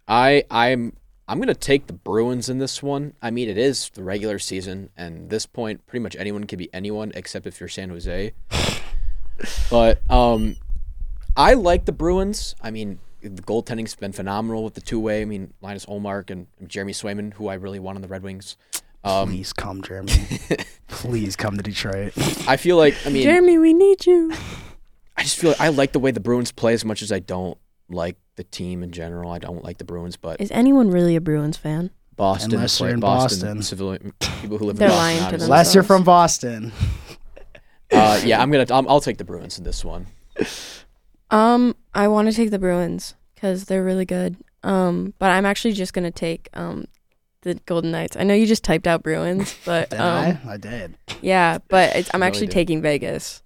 I 0.09 0.45
I'm 0.51 0.95
I'm 1.31 1.39
gonna 1.39 1.55
take 1.55 1.87
the 1.87 1.93
Bruins 1.93 2.49
in 2.49 2.59
this 2.59 2.83
one. 2.83 3.15
I 3.23 3.31
mean, 3.31 3.49
it 3.49 3.57
is 3.57 3.89
the 3.95 4.03
regular 4.03 4.41
season, 4.41 4.91
and 4.97 5.17
at 5.17 5.31
this 5.31 5.47
point, 5.47 5.87
pretty 5.87 6.03
much 6.03 6.17
anyone 6.17 6.43
can 6.43 6.59
be 6.59 6.69
anyone 6.75 7.13
except 7.15 7.47
if 7.47 7.61
you're 7.61 7.69
San 7.69 7.89
Jose. 7.91 8.33
but 9.71 10.11
um, 10.11 10.57
I 11.37 11.55
like 11.55 11.85
the 11.85 11.93
Bruins. 11.93 12.57
I 12.61 12.73
mean, 12.73 12.99
the 13.23 13.43
goaltending's 13.43 13.95
been 13.95 14.11
phenomenal 14.11 14.65
with 14.65 14.75
the 14.75 14.81
two 14.81 14.99
way. 14.99 15.23
I 15.23 15.25
mean, 15.25 15.55
Linus 15.61 15.87
Ullmark 15.87 16.31
and 16.31 16.49
Jeremy 16.67 16.93
Swayman, 16.93 17.35
who 17.35 17.47
I 17.47 17.55
really 17.55 17.79
want 17.79 17.95
on 17.95 18.03
the 18.03 18.09
Red 18.09 18.25
Wings. 18.25 18.57
Um, 19.05 19.29
Please 19.29 19.53
come, 19.53 19.83
Jeremy. 19.83 20.13
Please 20.89 21.37
come 21.37 21.57
to 21.57 21.63
Detroit. 21.63 22.13
I 22.49 22.57
feel 22.57 22.77
like 22.77 22.97
I 23.07 23.11
mean, 23.11 23.23
Jeremy, 23.23 23.57
we 23.57 23.73
need 23.73 24.05
you. 24.05 24.33
I 25.17 25.23
just 25.23 25.39
feel 25.39 25.51
like 25.51 25.61
I 25.61 25.69
like 25.69 25.93
the 25.93 26.01
way 26.01 26.11
the 26.11 26.19
Bruins 26.19 26.51
play 26.51 26.73
as 26.73 26.85
much 26.85 27.03
as 27.03 27.13
I 27.13 27.21
don't 27.21 27.57
like 27.91 28.17
the 28.37 28.45
team 28.45 28.83
in 28.83 28.93
general. 28.93 29.31
I 29.31 29.39
don't 29.39 29.63
like 29.65 29.79
the 29.79 29.85
Bruins, 29.85 30.17
but 30.17 30.41
Is 30.41 30.51
anyone 30.51 30.91
really 30.91 31.17
a 31.17 31.21
Bruins 31.21 31.57
fan? 31.57 31.91
Boston, 32.17 32.55
Unless 32.55 32.81
you're 32.81 32.91
in 32.91 33.01
Boston, 33.01 33.39
Boston. 33.41 33.63
civilian 33.63 34.13
people 34.43 34.59
who 34.59 34.67
live 34.67 34.77
They're 34.77 34.89
in 34.89 34.93
Boston. 34.93 35.07
lying 35.07 35.19
to 35.19 35.25
obviously. 35.25 35.45
Unless 35.47 35.75
you're 35.75 35.85
from 35.85 36.05
Boston. 36.05 36.73
Uh, 37.93 38.21
yeah, 38.25 38.41
I'm 38.41 38.53
gonna. 38.53 38.67
i 38.71 38.79
I'll 38.89 39.01
take 39.01 39.19
the 39.19 39.25
Bruins 39.25 39.59
in 39.59 39.65
this 39.65 39.85
one. 39.85 40.07
Um, 41.33 41.75
I 41.93 42.07
want 42.07 42.29
to 42.29 42.33
take 42.35 42.51
the 42.53 42.59
Bruins 42.61 43.15
because 43.35 43.65
they're 43.65 43.83
really 43.83 44.05
good. 44.05 44.37
Um, 44.63 45.13
but 45.19 45.31
I'm 45.33 45.45
actually 45.45 45.73
just 45.73 45.93
gonna 45.93 46.13
take 46.13 46.49
um 46.55 46.85
the 47.43 47.55
Golden 47.67 47.91
Knights. 47.91 48.17
I 48.17 48.23
know 48.23 48.33
you 48.35 48.47
just 48.47 48.63
typed 48.63 48.87
out 48.87 49.03
Bruins, 49.03 49.57
but 49.65 49.91
Did 49.91 49.99
um, 50.01 50.39
I? 50.47 50.53
I 50.53 50.57
did. 50.57 50.97
yeah, 51.21 51.59
but 51.69 51.97
it's, 51.97 52.11
I'm 52.15 52.21
Really 52.21 52.29
actually 52.29 52.47
did. 52.47 52.55
taking 52.55 52.81
Vegas. 52.81 53.43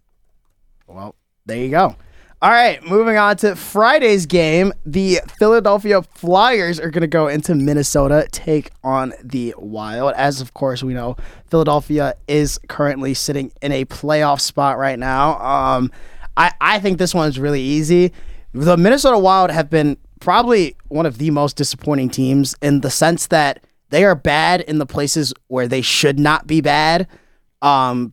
Well, 0.86 1.14
there 1.46 1.56
you 1.56 1.70
go. 1.70 1.96
All 2.44 2.50
right, 2.50 2.84
moving 2.84 3.16
on 3.16 3.38
to 3.38 3.56
Friday's 3.56 4.26
game. 4.26 4.74
The 4.84 5.20
Philadelphia 5.38 6.02
Flyers 6.02 6.78
are 6.78 6.90
going 6.90 7.00
to 7.00 7.06
go 7.06 7.26
into 7.26 7.54
Minnesota, 7.54 8.28
take 8.32 8.70
on 8.82 9.14
the 9.22 9.54
Wild. 9.56 10.12
As 10.12 10.42
of 10.42 10.52
course 10.52 10.82
we 10.82 10.92
know, 10.92 11.16
Philadelphia 11.46 12.16
is 12.28 12.60
currently 12.68 13.14
sitting 13.14 13.50
in 13.62 13.72
a 13.72 13.86
playoff 13.86 14.42
spot 14.42 14.76
right 14.76 14.98
now. 14.98 15.38
Um, 15.38 15.90
I 16.36 16.52
I 16.60 16.80
think 16.80 16.98
this 16.98 17.14
one 17.14 17.30
is 17.30 17.38
really 17.38 17.62
easy. 17.62 18.12
The 18.52 18.76
Minnesota 18.76 19.18
Wild 19.18 19.50
have 19.50 19.70
been 19.70 19.96
probably 20.20 20.76
one 20.88 21.06
of 21.06 21.16
the 21.16 21.30
most 21.30 21.56
disappointing 21.56 22.10
teams 22.10 22.54
in 22.60 22.82
the 22.82 22.90
sense 22.90 23.26
that 23.28 23.64
they 23.88 24.04
are 24.04 24.14
bad 24.14 24.60
in 24.60 24.76
the 24.76 24.84
places 24.84 25.32
where 25.46 25.66
they 25.66 25.80
should 25.80 26.18
not 26.18 26.46
be 26.46 26.60
bad. 26.60 27.08
Um, 27.62 28.12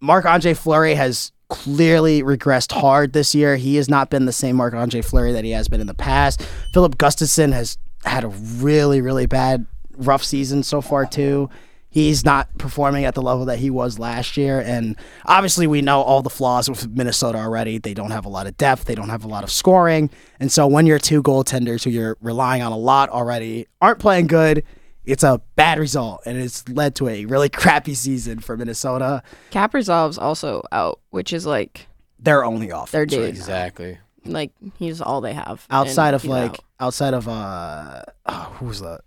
Andre 0.00 0.54
Fleury 0.54 0.94
has 0.94 1.32
clearly 1.48 2.22
regressed 2.22 2.72
hard 2.72 3.12
this 3.12 3.34
year. 3.34 3.56
He 3.56 3.76
has 3.76 3.88
not 3.88 4.10
been 4.10 4.26
the 4.26 4.32
same 4.32 4.56
Marc 4.56 4.74
Andre 4.74 5.00
Fleury 5.00 5.32
that 5.32 5.44
he 5.44 5.52
has 5.52 5.68
been 5.68 5.80
in 5.80 5.86
the 5.86 5.94
past. 5.94 6.42
Filip 6.72 6.96
Gustavsson 6.96 7.52
has 7.52 7.78
had 8.04 8.24
a 8.24 8.28
really, 8.28 9.00
really 9.00 9.26
bad, 9.26 9.66
rough 9.96 10.24
season 10.24 10.62
so 10.62 10.80
far, 10.80 11.06
too. 11.06 11.48
He's 11.88 12.24
not 12.26 12.48
performing 12.58 13.06
at 13.06 13.14
the 13.14 13.22
level 13.22 13.46
that 13.46 13.58
he 13.58 13.70
was 13.70 13.98
last 13.98 14.36
year. 14.36 14.60
And 14.60 14.96
obviously, 15.24 15.66
we 15.66 15.80
know 15.80 16.02
all 16.02 16.20
the 16.20 16.28
flaws 16.28 16.68
with 16.68 16.86
Minnesota 16.90 17.38
already. 17.38 17.78
They 17.78 17.94
don't 17.94 18.10
have 18.10 18.26
a 18.26 18.28
lot 18.28 18.46
of 18.46 18.56
depth, 18.58 18.84
they 18.84 18.94
don't 18.94 19.08
have 19.08 19.24
a 19.24 19.28
lot 19.28 19.44
of 19.44 19.50
scoring. 19.50 20.10
And 20.38 20.52
so, 20.52 20.66
when 20.66 20.84
your 20.84 20.98
two 20.98 21.22
goaltenders 21.22 21.84
who 21.84 21.90
you're 21.90 22.18
relying 22.20 22.60
on 22.60 22.72
a 22.72 22.76
lot 22.76 23.08
already 23.08 23.66
aren't 23.80 23.98
playing 23.98 24.26
good, 24.26 24.62
it's 25.06 25.22
a 25.22 25.40
bad 25.54 25.78
result, 25.78 26.22
and 26.26 26.36
it's 26.36 26.68
led 26.68 26.94
to 26.96 27.08
a 27.08 27.24
really 27.26 27.48
crappy 27.48 27.94
season 27.94 28.40
for 28.40 28.56
Minnesota. 28.56 29.22
Kaprizov's 29.50 30.18
also 30.18 30.62
out, 30.72 31.00
which 31.10 31.32
is 31.32 31.46
like 31.46 31.86
They're 32.18 32.44
only 32.44 32.72
off. 32.72 32.90
their 32.90 33.02
right 33.02 33.08
dude. 33.08 33.28
Exactly. 33.28 33.98
Like 34.24 34.50
he's 34.78 35.00
all 35.00 35.20
they 35.20 35.32
have. 35.34 35.64
outside 35.70 36.14
of 36.14 36.24
like 36.24 36.50
out. 36.50 36.60
outside 36.80 37.14
of 37.14 37.28
uh 37.28 38.02
oh, 38.26 38.56
who's 38.58 38.80
the 38.80 38.98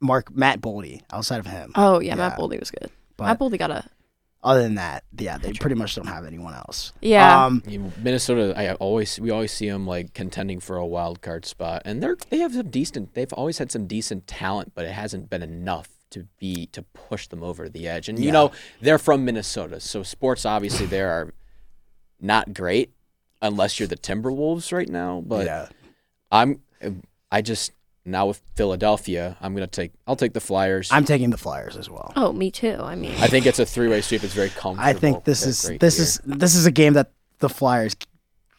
Mark 0.00 0.34
Matt 0.34 0.60
Boldy 0.60 1.00
outside 1.12 1.38
of 1.40 1.46
him. 1.46 1.72
Oh 1.74 1.98
yeah, 2.00 2.14
Matt 2.14 2.38
Boldy 2.38 2.60
was 2.60 2.70
good. 2.70 2.90
But- 3.16 3.24
Matt 3.24 3.38
Boldy 3.38 3.58
got 3.58 3.70
a 3.70 3.84
Other 4.44 4.62
than 4.62 4.74
that, 4.74 5.04
yeah, 5.16 5.38
they 5.38 5.52
pretty 5.52 5.76
much 5.76 5.94
don't 5.94 6.08
have 6.08 6.24
anyone 6.24 6.52
else. 6.52 6.92
yeah. 7.00 7.46
Um, 7.46 7.62
Minnesota, 8.02 8.52
I 8.56 8.74
always 8.74 9.20
we 9.20 9.30
always 9.30 9.52
see 9.52 9.68
them 9.68 9.86
like 9.86 10.14
contending 10.14 10.58
for 10.58 10.76
a 10.76 10.86
wild 10.86 11.22
card 11.22 11.44
spot, 11.44 11.82
and 11.84 12.02
they're 12.02 12.16
they 12.28 12.38
have 12.38 12.52
some 12.52 12.68
decent. 12.68 13.14
They've 13.14 13.32
always 13.32 13.58
had 13.58 13.70
some 13.70 13.86
decent 13.86 14.26
talent, 14.26 14.72
but 14.74 14.84
it 14.84 14.90
hasn't 14.92 15.30
been 15.30 15.44
enough 15.44 15.90
to 16.10 16.26
be 16.38 16.66
to 16.66 16.82
push 16.82 17.28
them 17.28 17.44
over 17.44 17.68
the 17.68 17.86
edge. 17.86 18.08
And 18.08 18.18
you 18.18 18.32
know 18.32 18.50
they're 18.80 18.98
from 18.98 19.24
Minnesota, 19.24 19.78
so 19.78 20.02
sports 20.02 20.44
obviously 20.44 20.86
there 20.86 21.10
are 21.10 21.32
not 22.20 22.52
great 22.52 22.92
unless 23.40 23.78
you're 23.78 23.88
the 23.88 23.96
Timberwolves 23.96 24.72
right 24.72 24.88
now. 24.88 25.22
But 25.24 25.46
yeah. 25.46 25.68
I'm 26.32 26.62
I 27.30 27.42
just 27.42 27.72
now 28.04 28.26
with 28.26 28.42
Philadelphia, 28.56 29.36
I'm 29.40 29.54
gonna 29.54 29.66
take 29.66 29.92
I'll 30.06 30.16
take 30.16 30.32
the 30.32 30.40
Flyers. 30.40 30.88
I'm 30.90 31.04
taking 31.04 31.30
the 31.30 31.38
Flyers 31.38 31.76
as 31.76 31.88
well. 31.88 32.12
oh, 32.16 32.32
me 32.32 32.50
too. 32.50 32.76
I 32.80 32.94
mean, 32.94 33.14
I 33.18 33.26
think 33.28 33.46
it's 33.46 33.58
a 33.58 33.66
three 33.66 33.88
way 33.88 34.00
sweep. 34.00 34.24
It's 34.24 34.34
very 34.34 34.48
comfortable. 34.50 34.88
I 34.88 34.92
think 34.92 35.24
this 35.24 35.46
is 35.46 35.64
great 35.64 35.80
this 35.80 35.96
here. 35.96 36.04
is 36.04 36.20
this 36.24 36.54
is 36.54 36.66
a 36.66 36.70
game 36.70 36.94
that 36.94 37.12
the 37.38 37.48
Flyers 37.48 37.96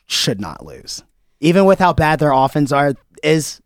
should 0.08 0.40
not 0.40 0.66
lose. 0.66 1.04
Even 1.40 1.66
with 1.66 1.80
how 1.80 1.94
bad 1.94 2.20
their 2.20 2.32
offense 2.32 2.72
are 2.72 2.94
is 3.22 3.62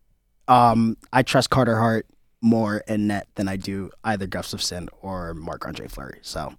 um 0.48 0.96
I 1.12 1.22
trust 1.22 1.50
Carter 1.50 1.76
Hart 1.76 2.06
more 2.40 2.78
in 2.88 3.08
net 3.08 3.26
than 3.34 3.48
I 3.48 3.56
do 3.56 3.90
either 4.04 4.26
Gustavsson 4.26 4.88
or 5.02 5.34
Marc 5.34 5.66
Andre 5.66 5.88
Fleury. 5.88 6.18
So 6.22 6.54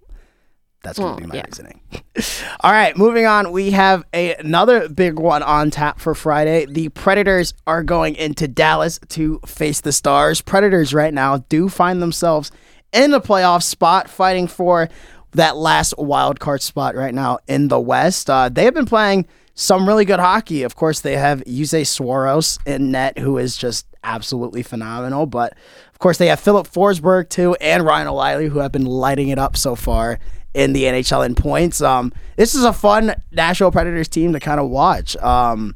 that's 0.82 0.98
going 0.98 1.10
Well, 1.10 1.16
to 1.16 1.22
be 1.22 1.28
my 1.28 1.34
yeah. 1.36 1.44
reasoning. 1.46 1.80
All 2.60 2.72
right, 2.72 2.96
moving 2.96 3.26
on. 3.26 3.52
We 3.52 3.70
have 3.72 4.04
a, 4.14 4.34
another 4.36 4.88
big 4.88 5.18
one 5.18 5.42
on 5.42 5.70
tap 5.70 6.00
for 6.00 6.14
Friday. 6.14 6.66
The 6.66 6.88
Predators 6.90 7.54
are 7.66 7.82
going 7.82 8.14
into 8.16 8.48
Dallas 8.48 8.98
to 9.10 9.40
face 9.46 9.80
the 9.80 9.92
Stars. 9.92 10.40
Predators 10.40 10.94
right 10.94 11.12
now 11.12 11.38
do 11.48 11.68
find 11.68 12.00
themselves 12.00 12.50
in 12.92 13.10
the 13.10 13.20
playoff 13.20 13.62
spot, 13.62 14.08
fighting 14.08 14.46
for 14.46 14.88
that 15.32 15.56
last 15.56 15.94
wild 15.96 16.40
card 16.40 16.62
spot 16.62 16.94
right 16.96 17.14
now 17.14 17.38
in 17.46 17.68
the 17.68 17.78
West. 17.80 18.28
Uh, 18.28 18.48
they 18.48 18.64
have 18.64 18.74
been 18.74 18.86
playing 18.86 19.26
some 19.54 19.86
really 19.86 20.04
good 20.04 20.18
hockey. 20.18 20.62
Of 20.62 20.74
course, 20.76 21.00
they 21.00 21.16
have 21.16 21.44
Juuse 21.44 21.86
Saros 21.86 22.58
in 22.66 22.90
net, 22.90 23.18
who 23.18 23.38
is 23.38 23.56
just 23.56 23.86
absolutely 24.02 24.62
phenomenal. 24.62 25.26
But 25.26 25.52
of 25.92 25.98
course, 25.98 26.18
they 26.18 26.28
have 26.28 26.40
Filip 26.40 26.66
Forsberg 26.66 27.28
too, 27.28 27.54
and 27.60 27.84
Ryan 27.84 28.08
O'Reilly, 28.08 28.48
who 28.48 28.58
have 28.60 28.72
been 28.72 28.86
lighting 28.86 29.28
it 29.28 29.38
up 29.38 29.56
so 29.56 29.76
far 29.76 30.18
in 30.54 30.72
the 30.72 30.84
NHL 30.84 31.24
in 31.24 31.34
points. 31.34 31.80
Um, 31.80 32.12
this 32.36 32.54
is 32.54 32.64
a 32.64 32.72
fun 32.72 33.14
Nashville 33.32 33.70
Predators 33.70 34.08
team 34.08 34.32
to 34.32 34.40
kind 34.40 34.60
of 34.60 34.68
watch. 34.68 35.16
Um, 35.18 35.74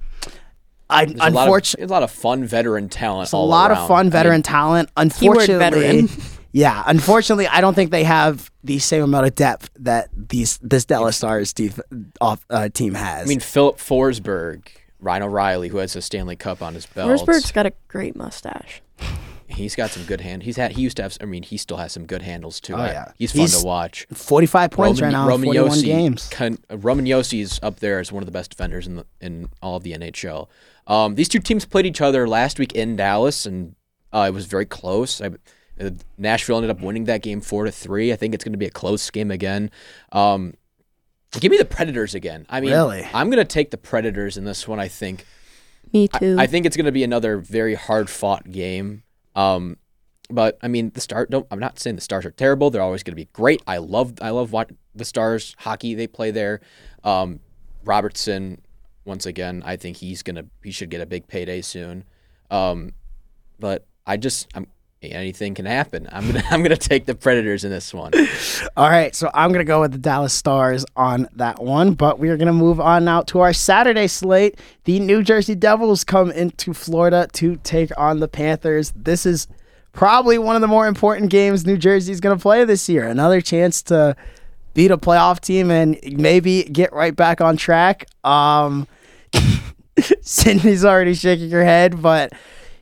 I 0.91 1.07
There's 1.07 1.17
a 1.17 1.19
lot 1.19 1.27
of- 1.29 1.37
unfortunately 1.37 1.85
a 1.85 1.89
lot 1.89 2.03
of 2.03 2.11
fun 2.11 2.45
veteran 2.45 2.89
talent. 2.89 3.33
a 3.33 3.37
lot 3.37 3.71
of 3.71 3.89
fun 3.89 4.11
veteran 4.11 4.43
talent. 4.43 4.91
Unfortunately, 4.97 5.57
veteran. 5.57 6.09
yeah, 6.53 6.83
unfortunately, 6.87 7.47
I 7.47 7.61
don't 7.61 7.75
think 7.75 7.91
they 7.91 8.05
have 8.05 8.51
the 8.63 8.79
same 8.79 9.03
amount 9.03 9.27
of 9.27 9.35
depth 9.35 9.71
that 9.81 10.09
these 10.15 10.59
this 10.59 10.85
Dallas 10.85 11.17
Stars 11.17 11.53
def- 11.53 11.81
off, 12.21 12.45
uh, 12.51 12.69
team 12.69 12.95
has. 12.95 13.27
I 13.27 13.29
mean, 13.29 13.41
Filip 13.41 13.79
Forsberg, 13.79 14.67
Ryan 15.01 15.23
O'Reilly, 15.25 15.69
who 15.69 15.79
has 15.79 15.97
a 15.97 16.03
Stanley 16.03 16.37
Cup 16.37 16.63
on 16.63 16.75
his 16.75 16.87
belt. 16.87 17.09
Forsberg's 17.09 17.51
got 17.51 17.67
a 17.67 17.73
great 17.89 18.15
mustache. 18.15 18.83
He's 19.47 19.77
got 19.77 19.91
some 19.91 20.05
good 20.05 20.21
hand. 20.23 20.43
He's 20.45 20.57
had. 20.57 20.73
He 20.73 20.83
used 20.83 20.97
to 20.97 21.03
have. 21.03 21.17
I 21.21 21.25
mean, 21.27 21.43
he 21.43 21.57
still 21.57 21.77
has 21.77 21.93
some 21.93 22.07
good 22.07 22.23
handles 22.23 22.61
too. 22.61 22.75
Oh, 22.75 22.79
I- 22.79 22.93
yeah. 22.93 23.13
he's 23.19 23.33
fun 23.33 23.41
He's- 23.41 23.61
to 23.61 23.67
watch. 23.67 24.07
forty-five 24.13 24.71
points 24.71 25.01
right 25.01 25.13
now, 25.13 25.29
in 25.29 25.43
forty-one 25.45 25.71
Josi 25.71 25.85
games. 25.85 26.29
Can, 26.31 26.59
uh, 26.71 26.79
Roman 26.79 27.05
Josi 27.05 27.41
is 27.43 27.61
up 27.63 27.81
there 27.81 28.01
as 28.01 28.11
one 28.11 28.23
of 28.23 28.27
the 28.27 28.33
best 28.33 28.51
defenders 28.51 28.87
in 28.87 28.97
the 28.97 29.07
in 29.21 29.49
all 29.63 29.77
of 29.77 29.83
the 29.83 29.93
NHL. 29.93 30.49
Um, 30.87 31.15
these 31.15 31.29
two 31.29 31.39
teams 31.41 31.65
played 31.67 31.87
each 31.87 32.01
other 32.01 32.27
last 32.29 32.59
week 32.59 32.73
in 32.73 32.97
Dallas, 32.97 33.45
and 33.47 33.75
uh, 34.13 34.25
it 34.29 34.33
was 34.35 34.47
very 34.47 34.67
close. 34.67 35.21
I, 35.21 35.31
uh, 35.81 35.91
Nashville 36.19 36.57
ended 36.57 36.71
up 36.71 36.81
winning 36.81 37.05
that 37.05 37.23
game 37.23 37.41
four 37.41 37.65
to 37.65 37.71
three. 37.73 38.13
I 38.13 38.17
think 38.17 38.35
it's 38.35 38.45
going 38.45 38.53
to 38.53 38.59
be 38.59 38.67
a 38.67 38.71
close 38.71 39.11
game 39.11 39.31
again. 39.31 39.71
Um, 40.13 40.55
give 41.41 41.51
me 41.51 41.59
the 41.59 41.65
Predators 41.65 42.15
again. 42.15 42.47
I 42.49 42.61
mean, 42.61 42.71
Really? 42.71 43.07
I'm 43.15 43.29
going 43.29 43.39
to 43.39 43.45
take 43.45 43.71
the 43.71 43.77
Predators 43.79 44.37
in 44.37 44.45
this 44.45 44.67
one. 44.69 44.79
I 44.81 44.89
think. 44.89 45.27
Me 45.93 46.09
too. 46.09 46.37
I 46.39 46.47
think 46.47 46.67
it's 46.67 46.77
going 46.77 46.87
to 46.87 46.93
be 46.93 47.05
another 47.05 47.39
very 47.39 47.75
hard 47.75 48.11
fought 48.11 48.51
game. 48.51 49.04
Um, 49.35 49.77
but 50.31 50.59
I 50.63 50.69
mean, 50.69 50.91
the 50.95 51.01
Stars. 51.01 51.29
Don't. 51.31 51.47
I'm 51.51 51.59
not 51.59 51.79
saying 51.79 51.97
the 51.97 52.03
Stars 52.03 52.25
are 52.25 52.31
terrible. 52.31 52.71
They're 52.71 52.83
always 52.83 53.03
going 53.03 53.13
to 53.13 53.17
be 53.17 53.29
great. 53.33 53.63
I 53.67 53.79
love. 53.79 54.15
I 54.23 54.31
love 54.31 54.53
what 54.53 54.71
the 54.95 55.05
Stars 55.05 55.55
hockey 55.59 55.95
they 55.95 56.07
play 56.07 56.31
there. 56.31 56.61
Um, 57.03 57.41
Robertson, 57.85 58.63
once 59.05 59.27
again, 59.27 59.63
I 59.65 59.77
think 59.77 59.99
he's 59.99 60.23
gonna. 60.23 60.47
He 60.63 60.71
should 60.71 60.91
get 60.91 61.01
a 61.01 61.07
big 61.07 61.29
payday 61.29 61.61
soon. 61.61 62.05
Um, 62.51 62.93
but 63.59 63.87
I 64.07 64.17
just. 64.17 64.49
I'm. 64.55 64.67
Anything 65.13 65.55
can 65.55 65.67
happen. 65.67 66.09
I'm 66.13 66.27
gonna. 66.27 66.45
I'm 66.51 66.63
gonna 66.63 66.77
take 66.77 67.07
the 67.07 67.15
Predators 67.15 67.65
in 67.65 67.71
this 67.71 67.93
one. 67.93 68.13
All 68.77 68.89
right, 68.89 69.15
so 69.15 69.31
I'm 69.35 69.53
gonna 69.53 69.65
go 69.65 69.81
with 69.81 69.93
the 69.93 69.99
Dallas 69.99 70.33
Stars 70.33 70.85
on 70.97 71.29
that 71.37 71.63
one, 71.63 71.95
but 71.95 72.19
we 72.19 72.29
are 72.31 72.37
gonna 72.37 72.53
move 72.53 72.81
on 72.81 73.05
now 73.05 73.23
to 73.23 73.41
our 73.41 73.53
Saturday 73.53 74.07
slate. 74.07 74.59
The 74.85 75.01
New 75.01 75.23
Jersey 75.23 75.55
Devils 75.55 76.05
come 76.05 76.31
into 76.31 76.73
Florida 76.75 77.29
to 77.35 77.57
take 77.57 77.91
on 77.99 78.21
the 78.21 78.29
Panthers. 78.29 78.93
This 78.97 79.27
is 79.27 79.47
probably 79.93 80.39
one 80.39 80.57
of 80.57 80.61
the 80.61 80.69
more 80.69 80.87
important 80.87 81.31
games 81.31 81.65
New 81.65 81.79
Jersey's 81.79 82.21
gonna 82.21 82.39
play 82.39 82.65
this 82.65 82.89
year. 82.89 83.07
Another 83.07 83.41
chance 83.41 83.83
to 83.83 84.17
beat 84.75 84.91
a 84.91 84.99
playoff 84.99 85.41
team 85.41 85.71
and 85.71 85.99
maybe 86.05 86.65
get 86.65 86.93
right 86.93 87.15
back 87.15 87.41
on 87.41 87.57
track. 87.57 88.07
Um, 88.25 88.87
Sydney's 90.21 90.85
already 90.85 91.15
shaking 91.15 91.51
her 91.51 91.65
head, 91.65 92.03
but 92.03 92.33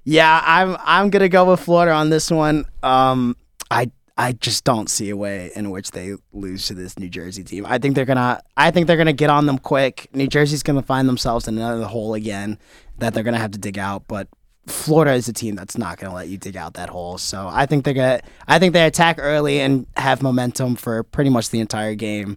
yeah, 0.04 0.42
I'm 0.44 0.76
I'm 0.80 1.10
gonna 1.10 1.28
go 1.28 1.50
with 1.50 1.60
Florida 1.60 1.92
on 1.92 2.10
this 2.10 2.30
one. 2.30 2.64
Um, 2.82 3.36
I 3.70 3.90
I 4.16 4.32
just 4.32 4.64
don't 4.64 4.90
see 4.90 5.10
a 5.10 5.16
way 5.16 5.50
in 5.54 5.70
which 5.70 5.92
they 5.92 6.14
lose 6.32 6.66
to 6.66 6.74
this 6.74 6.98
New 6.98 7.08
Jersey 7.08 7.44
team. 7.44 7.64
I 7.66 7.78
think 7.78 7.94
they're 7.94 8.04
gonna 8.04 8.40
I 8.56 8.70
think 8.70 8.86
they're 8.86 8.96
gonna 8.96 9.12
get 9.12 9.30
on 9.30 9.46
them 9.46 9.58
quick. 9.58 10.08
New 10.12 10.26
Jersey's 10.26 10.62
gonna 10.62 10.82
find 10.82 11.08
themselves 11.08 11.48
in 11.48 11.56
another 11.56 11.84
hole 11.84 12.14
again 12.14 12.58
that 12.98 13.14
they're 13.14 13.22
gonna 13.22 13.38
have 13.38 13.52
to 13.52 13.58
dig 13.58 13.78
out. 13.78 14.04
But 14.08 14.28
Florida 14.66 15.12
is 15.14 15.28
a 15.28 15.32
team 15.32 15.54
that's 15.54 15.78
not 15.78 15.98
gonna 15.98 16.14
let 16.14 16.28
you 16.28 16.36
dig 16.36 16.56
out 16.56 16.74
that 16.74 16.88
hole. 16.90 17.16
So 17.18 17.48
I 17.50 17.66
think 17.66 17.84
they're 17.84 17.94
gonna 17.94 18.20
I 18.46 18.58
think 18.58 18.72
they 18.72 18.84
attack 18.84 19.16
early 19.18 19.60
and 19.60 19.86
have 19.96 20.22
momentum 20.22 20.76
for 20.76 21.02
pretty 21.04 21.30
much 21.30 21.50
the 21.50 21.60
entire 21.60 21.94
game. 21.94 22.36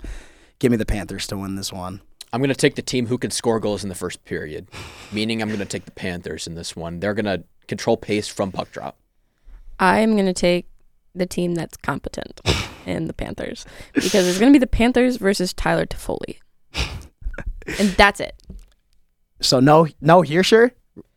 Give 0.59 0.71
me 0.71 0.77
the 0.77 0.85
Panthers 0.85 1.27
to 1.27 1.37
win 1.37 1.55
this 1.55 1.73
one. 1.73 2.01
I'm 2.35 2.41
going 2.41 2.49
to 2.49 2.55
take 2.55 2.75
the 2.75 2.81
team 2.81 3.07
who 3.07 3.17
can 3.17 3.31
score 3.31 3.59
goals 3.61 3.81
in 3.83 3.89
the 3.89 3.95
first 3.95 4.25
period, 4.25 4.67
meaning 5.13 5.41
I'm 5.41 5.47
going 5.47 5.59
to 5.59 5.65
take 5.65 5.85
the 5.85 5.91
Panthers 5.91 6.47
in 6.47 6.55
this 6.55 6.75
one. 6.75 6.99
They're 6.99 7.13
going 7.13 7.25
to 7.25 7.43
control 7.67 7.95
pace 7.97 8.27
from 8.27 8.51
puck 8.51 8.71
drop. 8.71 8.97
I'm 9.79 10.15
gonna 10.15 10.33
take 10.33 10.67
the 11.13 11.25
team 11.25 11.53
that's 11.55 11.75
competent 11.75 12.39
in 12.85 13.07
the 13.07 13.13
Panthers 13.13 13.65
because 13.93 14.25
it's 14.27 14.37
gonna 14.39 14.53
be 14.53 14.57
the 14.57 14.67
Panthers 14.67 15.17
versus 15.17 15.51
Tyler 15.51 15.85
Toffoli, 15.85 16.37
and 17.79 17.89
that's 17.97 18.19
it. 18.21 18.41
So 19.41 19.59
no 19.59 19.87
no 19.99 20.21
Hischier 20.21 20.71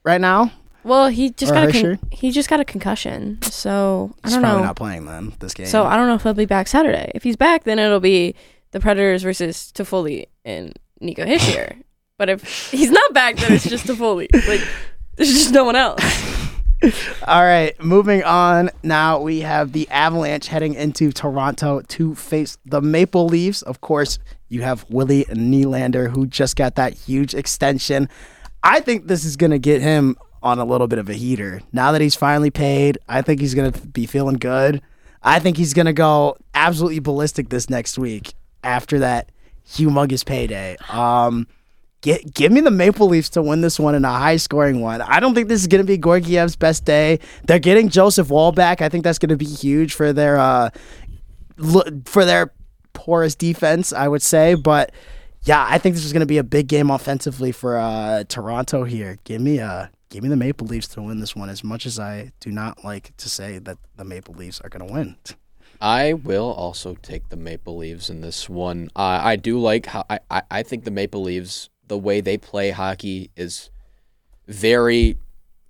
right 0.05 0.21
now. 0.21 0.51
Well, 0.83 1.09
he 1.09 1.31
just 1.31 1.53
Or 1.53 1.55
got 1.55 1.69
a 1.69 1.73
con- 1.73 1.99
he 2.11 2.31
just 2.33 2.49
got 2.51 2.59
a 2.59 2.65
concussion, 2.65 3.41
so 3.43 4.13
I 4.25 4.29
He's 4.29 4.33
don't 4.35 4.43
know. 4.43 4.49
probably 4.49 4.63
know. 4.63 4.67
not 4.67 4.77
playing 4.77 5.05
then 5.07 5.33
this 5.39 5.55
game. 5.55 5.67
So 5.67 5.85
I 5.85 5.97
don't 5.97 6.09
know 6.09 6.15
if 6.15 6.23
he'll 6.23 6.35
be 6.35 6.47
back 6.47 6.67
Saturday. 6.67 7.13
If 7.15 7.23
he's 7.23 7.37
back, 7.37 7.63
then 7.65 7.79
it'll 7.79 8.01
be 8.01 8.35
the 8.73 8.81
Predators 8.81 9.23
versus 9.23 9.71
Toffoli 9.75 10.27
and 10.45 10.73
Nico 11.01 11.25
Hischier. 11.25 11.83
but 12.19 12.29
if 12.29 12.71
he's 12.71 12.91
not 12.91 13.15
back, 13.15 13.37
then 13.37 13.53
it's 13.53 13.69
just 13.69 13.87
Toffoli. 13.87 14.29
Like 14.49 14.67
there's 15.17 15.33
just 15.33 15.53
no 15.53 15.65
one 15.65 15.77
else. 15.77 16.03
All 17.27 17.43
right, 17.43 17.75
moving 17.83 18.23
on. 18.23 18.71
Now 18.85 19.21
we 19.21 19.41
have 19.41 19.73
the 19.73 19.89
Avalanche 19.91 20.47
heading 20.47 20.75
into 20.75 21.11
Toronto 21.11 21.81
to 21.81 22.15
face 22.15 22.57
the 22.65 22.81
Maple 22.81 23.27
Leafs. 23.27 23.63
Of 23.63 23.81
course, 23.81 24.19
you 24.49 24.63
have 24.63 24.87
Willie 24.89 25.25
Nylander, 25.25 26.11
who 26.15 26.27
just 26.27 26.55
got 26.57 26.77
that 26.77 26.95
huge 26.95 27.35
extension. 27.35 28.09
I 28.63 28.81
think 28.81 29.07
this 29.07 29.25
is 29.25 29.37
going 29.37 29.51
to 29.51 29.59
get 29.59 29.83
him 29.83 30.17
on 30.41 30.59
a 30.61 30.65
little 30.65 30.87
bit 30.87 31.01
of 31.01 31.09
a 31.09 31.15
heater. 31.15 31.61
Now 31.73 31.91
that 31.93 32.01
he's 32.01 32.15
finally 32.15 32.51
paid, 32.51 32.99
I 33.09 33.23
think 33.23 33.41
he's 33.41 33.55
going 33.55 33.73
to 33.73 33.87
be 33.89 34.07
feeling 34.07 34.37
good. 34.37 34.81
I 35.23 35.41
think 35.41 35.57
he's 35.57 35.75
going 35.75 35.87
to 35.87 35.93
go 35.93 36.37
absolutely 36.55 37.01
ballistic 37.01 37.49
this 37.49 37.69
next 37.69 37.99
week 37.99 38.35
after 38.63 39.01
that 39.01 39.31
humongous 39.69 40.25
payday. 40.25 40.77
Um, 40.89 41.47
get, 42.01 42.33
give 42.35 42.53
me 42.53 42.61
the 42.61 42.71
Maple 42.71 43.09
Leafs 43.09 43.29
to 43.31 43.43
win 43.43 43.61
this 43.61 43.79
one 43.79 43.95
in 43.95 44.05
a 44.05 44.11
high 44.11 44.37
scoring 44.37 44.81
one. 44.81 45.03
I 45.03 45.21
don't 45.21 45.35
think 45.35 45.49
this 45.49 45.61
is 45.61 45.67
going 45.67 45.85
to 45.85 45.87
be 45.87 45.99
Georgiev's 45.99 46.57
best 46.57 46.85
day. 46.85 47.21
They're 47.47 47.59
getting 47.59 47.89
Joseph 47.89 48.31
Woll 48.31 48.53
back. 48.53 48.81
I 48.83 48.89
think 48.89 49.05
that's 49.05 49.19
going 49.19 49.31
to 49.31 49.37
be 49.37 49.47
huge 49.47 49.95
for 49.95 50.13
their 50.13 50.39
uh, 50.39 50.71
for 52.05 52.25
their 52.25 52.53
porous 52.93 53.35
defense, 53.35 53.93
I 53.93 54.09
would 54.09 54.23
say. 54.23 54.55
But 54.55 54.93
yeah, 55.43 55.67
I 55.69 55.79
think 55.79 55.95
this 55.95 56.05
is 56.05 56.13
going 56.13 56.21
to 56.21 56.27
be 56.27 56.39
a 56.39 56.45
big 56.45 56.69
game 56.69 56.91
offensively 56.91 57.53
for 57.53 57.77
uh, 57.77 58.25
Toronto 58.29 58.85
here. 58.85 59.19
Give 59.25 59.41
me 59.41 59.61
uh, 59.61 59.87
give 60.09 60.23
me 60.23 60.29
the 60.29 60.37
Maple 60.37 60.67
Leafs 60.67 60.89
to 60.89 61.03
win 61.03 61.21
this 61.21 61.37
one. 61.37 61.49
As 61.49 61.63
much 61.63 61.87
as 61.87 61.99
I 61.99 62.33
do 62.41 62.51
not 62.51 62.85
like 62.85 63.17
to 63.19 63.29
say 63.29 63.59
that 63.59 63.79
the 63.97 64.05
Maple 64.05 64.35
Leafs 64.35 64.61
are 64.61 64.69
going 64.69 64.87
to 64.87 64.93
win. 64.93 65.17
I 65.81 66.13
will 66.13 66.53
also 66.53 66.95
take 66.95 67.29
the 67.29 67.37
Maple 67.37 67.77
Leaves 67.77 68.11
in 68.11 68.21
this 68.21 68.49
one. 68.49 68.91
Uh, 68.97 69.21
I 69.23 69.37
do 69.37 69.59
like 69.59 69.87
how 69.87 70.05
I, 70.11 70.19
I, 70.31 70.43
I 70.51 70.63
think 70.63 70.85
the 70.85 70.91
Maple 70.91 71.23
Leaves, 71.23 71.71
the 71.87 71.99
way 71.99 72.21
they 72.21 72.37
play 72.37 72.71
hockey 72.71 73.31
is 73.37 73.71
very, 74.47 75.19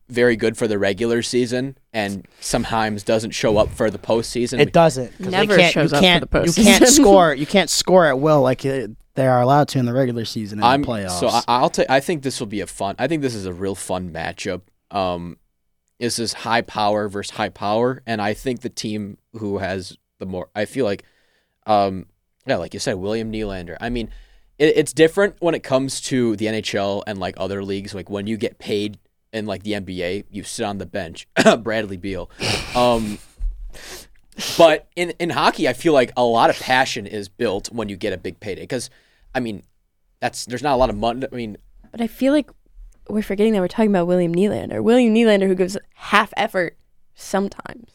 very 0.09 0.36
good 0.36 0.56
for 0.56 0.66
the 0.66 0.78
regular 0.78 1.22
season 1.22 1.76
and 1.93 2.26
sometimes 2.40 3.02
doesn't 3.02 3.32
show 3.32 3.59
up 3.59 3.68
for 3.68 3.90
the 3.90 3.98
postseason. 3.98 4.60
It 4.60 4.72
doesn't. 4.72 5.18
Never 5.20 5.55
they 5.55 5.62
can't, 5.62 5.72
shows 5.72 5.93
you 5.93 5.98
up 5.98 6.01
for 6.01 6.06
can't, 6.06 6.30
the 6.30 6.39
You 6.47 6.52
can't 6.64 6.85
postseason. 6.85 6.86
score. 7.02 7.35
You 7.35 7.47
can't 7.47 7.70
score 7.70 8.06
at 8.06 8.18
will 8.18 8.40
like 8.40 8.64
uh, 8.64 8.89
they 9.14 9.26
are 9.26 9.43
allowed 9.43 9.68
to 9.68 9.78
in 9.78 9.85
the 9.85 9.93
regular 9.93 10.24
season 10.24 10.60
and 10.60 10.66
I'm 10.66 10.82
the 10.82 10.89
playoffs. 10.89 11.20
so 11.20 11.28
I, 11.28 11.43
I'll 11.48 11.70
take. 11.70 11.90
I 11.90 12.01
think 12.01 12.22
this 12.22 12.40
will 12.40 12.47
be 12.47 12.60
a 12.60 12.66
fun. 12.66 12.94
I 12.98 13.09
think 13.09 13.20
this 13.20 13.35
is 13.35 13.47
a 13.47 13.52
real 13.52 13.74
fun 13.74 14.10
matchup. 14.10 14.62
Um, 14.90 15.36
this 15.99 16.19
is 16.19 16.33
high 16.33 16.62
power 16.62 17.09
versus 17.09 17.37
high 17.37 17.49
power, 17.49 18.03
and 18.07 18.23
I 18.23 18.35
think 18.35 18.61
the 18.61 18.69
team 18.69 19.19
who 19.33 19.59
has 19.59 19.97
the 20.19 20.27
more. 20.27 20.49
I 20.55 20.65
feel 20.65 20.85
like, 20.85 21.05
um, 21.66 22.07
yeah, 22.47 22.57
like 22.57 22.75
you 22.75 22.81
said, 22.81 22.95
William 22.95 23.33
Nylander. 23.33 23.77
I 23.81 23.89
mean, 23.89 24.11
it, 24.59 24.77
it's 24.77 24.93
different 24.93 25.37
when 25.41 25.55
it 25.55 25.62
comes 25.62 26.01
to 26.03 26.37
the 26.37 26.47
NHL 26.47 27.03
and 27.07 27.19
like 27.19 27.35
other 27.39 27.65
leagues. 27.65 27.95
Like 27.95 28.11
when 28.11 28.27
you 28.27 28.37
get 28.37 28.59
paid 28.59 28.99
in 29.33 29.47
like 29.47 29.62
the 29.62 29.73
NBA, 29.73 30.25
you 30.31 30.43
sit 30.43 30.65
on 30.65 30.79
the 30.79 30.87
bench. 30.87 31.27
Bradley 31.62 31.97
Beal. 31.97 32.31
Um, 32.75 33.19
but 34.57 34.89
in 34.97 35.11
in 35.19 35.31
hockey, 35.31 35.69
I 35.69 35.73
feel 35.73 35.93
like 35.93 36.12
a 36.16 36.25
lot 36.25 36.51
of 36.51 36.59
passion 36.59 37.07
is 37.07 37.29
built 37.29 37.73
when 37.73 37.89
you 37.89 37.97
get 37.97 38.12
a 38.12 38.19
big 38.19 38.41
payday. 38.41 38.62
Because, 38.62 38.91
I 39.35 39.41
mean, 39.41 39.62
that's 40.20 40.45
there's 40.47 40.62
not 40.62 40.75
a 40.75 40.77
lot 40.77 40.91
of 40.91 40.97
money. 40.97 41.27
I 41.31 41.35
mean, 41.35 41.59
But 41.91 42.01
I 42.01 42.07
feel 42.07 42.33
like 42.33 42.51
we're 43.09 43.22
forgetting 43.22 43.52
that 43.55 43.60
we're 43.60 43.68
talking 43.68 43.90
about 43.90 44.06
William 44.06 44.35
Nylander. 44.35 44.82
William 44.82 45.14
Nylander, 45.14 45.47
who 45.47 45.55
gives 45.55 45.76
half 45.94 46.32
effort 46.36 46.76
sometimes. 47.14 47.90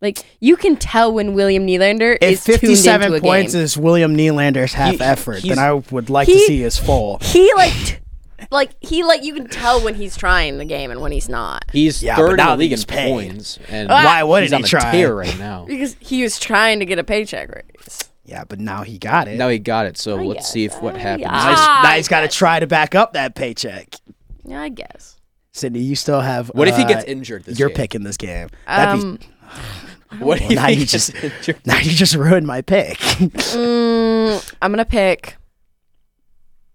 Like 0.00 0.24
you 0.40 0.56
can 0.56 0.76
tell 0.76 1.12
when 1.12 1.34
William 1.34 1.66
Nylander 1.66 2.16
if 2.20 2.30
is 2.32 2.44
tuned 2.44 2.54
into 2.62 2.66
57 2.68 3.14
a 3.14 3.20
points 3.20 3.52
game. 3.54 3.62
is 3.62 3.76
William 3.76 4.16
Nylander's 4.16 4.72
half 4.74 4.94
He- 4.94 5.00
effort, 5.00 5.42
then 5.42 5.58
I 5.58 5.72
would 5.72 6.08
like 6.08 6.28
to 6.28 6.38
see 6.38 6.60
his 6.60 6.78
full. 6.78 7.18
he 7.20 7.52
like, 7.54 8.00
like 8.52 8.70
he 8.80 9.02
like 9.02 9.24
you 9.24 9.34
can 9.34 9.48
tell 9.48 9.82
when 9.82 9.96
he's 9.96 10.16
trying 10.16 10.58
the 10.58 10.64
game 10.64 10.92
and 10.92 11.00
when 11.00 11.10
he's 11.10 11.28
not 11.28 11.64
he's 11.72 12.00
Yeah, 12.00 12.14
third 12.14 12.30
in 12.32 12.36
now 12.36 12.50
the 12.54 12.58
league 12.60 12.72
in 12.72 12.78
he's 12.78 12.84
paid. 12.84 13.10
points, 13.12 13.58
and 13.68 13.88
Why 13.88 14.22
wouldn't 14.22 14.50
he 14.50 14.54
on 14.56 14.62
try? 14.62 14.88
a 14.88 14.92
tear 14.92 15.14
right 15.16 15.36
now. 15.36 15.64
because 15.66 15.96
he 15.98 16.22
was 16.22 16.38
trying 16.38 16.78
to 16.78 16.84
get 16.86 17.00
a 17.00 17.04
paycheck 17.04 17.48
raise. 17.52 17.98
Yeah, 18.24 18.44
but 18.44 18.60
now 18.60 18.82
he 18.84 18.98
got 18.98 19.26
it. 19.26 19.36
Now 19.38 19.48
he 19.48 19.58
got 19.58 19.86
it, 19.86 19.96
so 19.98 20.16
I 20.18 20.22
let's 20.22 20.40
guess. 20.40 20.52
see 20.52 20.64
if 20.66 20.80
what 20.80 20.96
happens. 20.96 21.22
yeah. 21.22 21.30
now 21.32 21.48
he's, 21.50 21.58
Ah, 21.58 21.80
now 21.82 21.90
he's 21.96 22.08
got 22.08 22.20
to 22.20 22.28
try 22.28 22.60
to 22.60 22.66
back 22.68 22.94
up 22.94 23.14
that 23.14 23.34
paycheck. 23.34 23.94
Yeah, 24.48 24.62
I 24.62 24.68
guess. 24.68 25.16
Sydney, 25.52 25.80
you 25.80 25.96
still 25.96 26.20
have. 26.20 26.48
What 26.48 26.68
if 26.68 26.76
he 26.76 26.84
uh, 26.84 26.88
gets 26.88 27.04
injured 27.04 27.44
this 27.44 27.58
You're 27.58 27.68
game? 27.68 27.76
picking 27.76 28.02
this 28.04 28.16
game. 28.16 28.48
That'd 28.66 29.02
Um, 29.04 29.16
be, 29.16 29.26
What 30.24 30.40
well, 30.40 30.50
if 30.50 30.56
now 30.56 30.66
he 30.66 30.72
you 30.74 30.78
gets 30.80 30.92
just- 30.92 31.14
injured? 31.14 31.56
now 31.66 31.78
you 31.78 31.90
just 31.90 32.14
ruined 32.14 32.46
my 32.46 32.62
pick. 32.62 32.96
mm, 32.98 34.54
I'm 34.62 34.72
gonna 34.72 34.84
pick. 34.84 35.36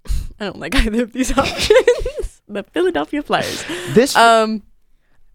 I 0.40 0.46
don't 0.46 0.60
like 0.60 0.76
either 0.76 1.04
of 1.04 1.14
these 1.14 1.32
options. 1.38 2.42
the 2.48 2.64
Philadelphia 2.72 3.24
Flyers. 3.24 3.64
this 3.94 4.16
Um, 4.16 4.64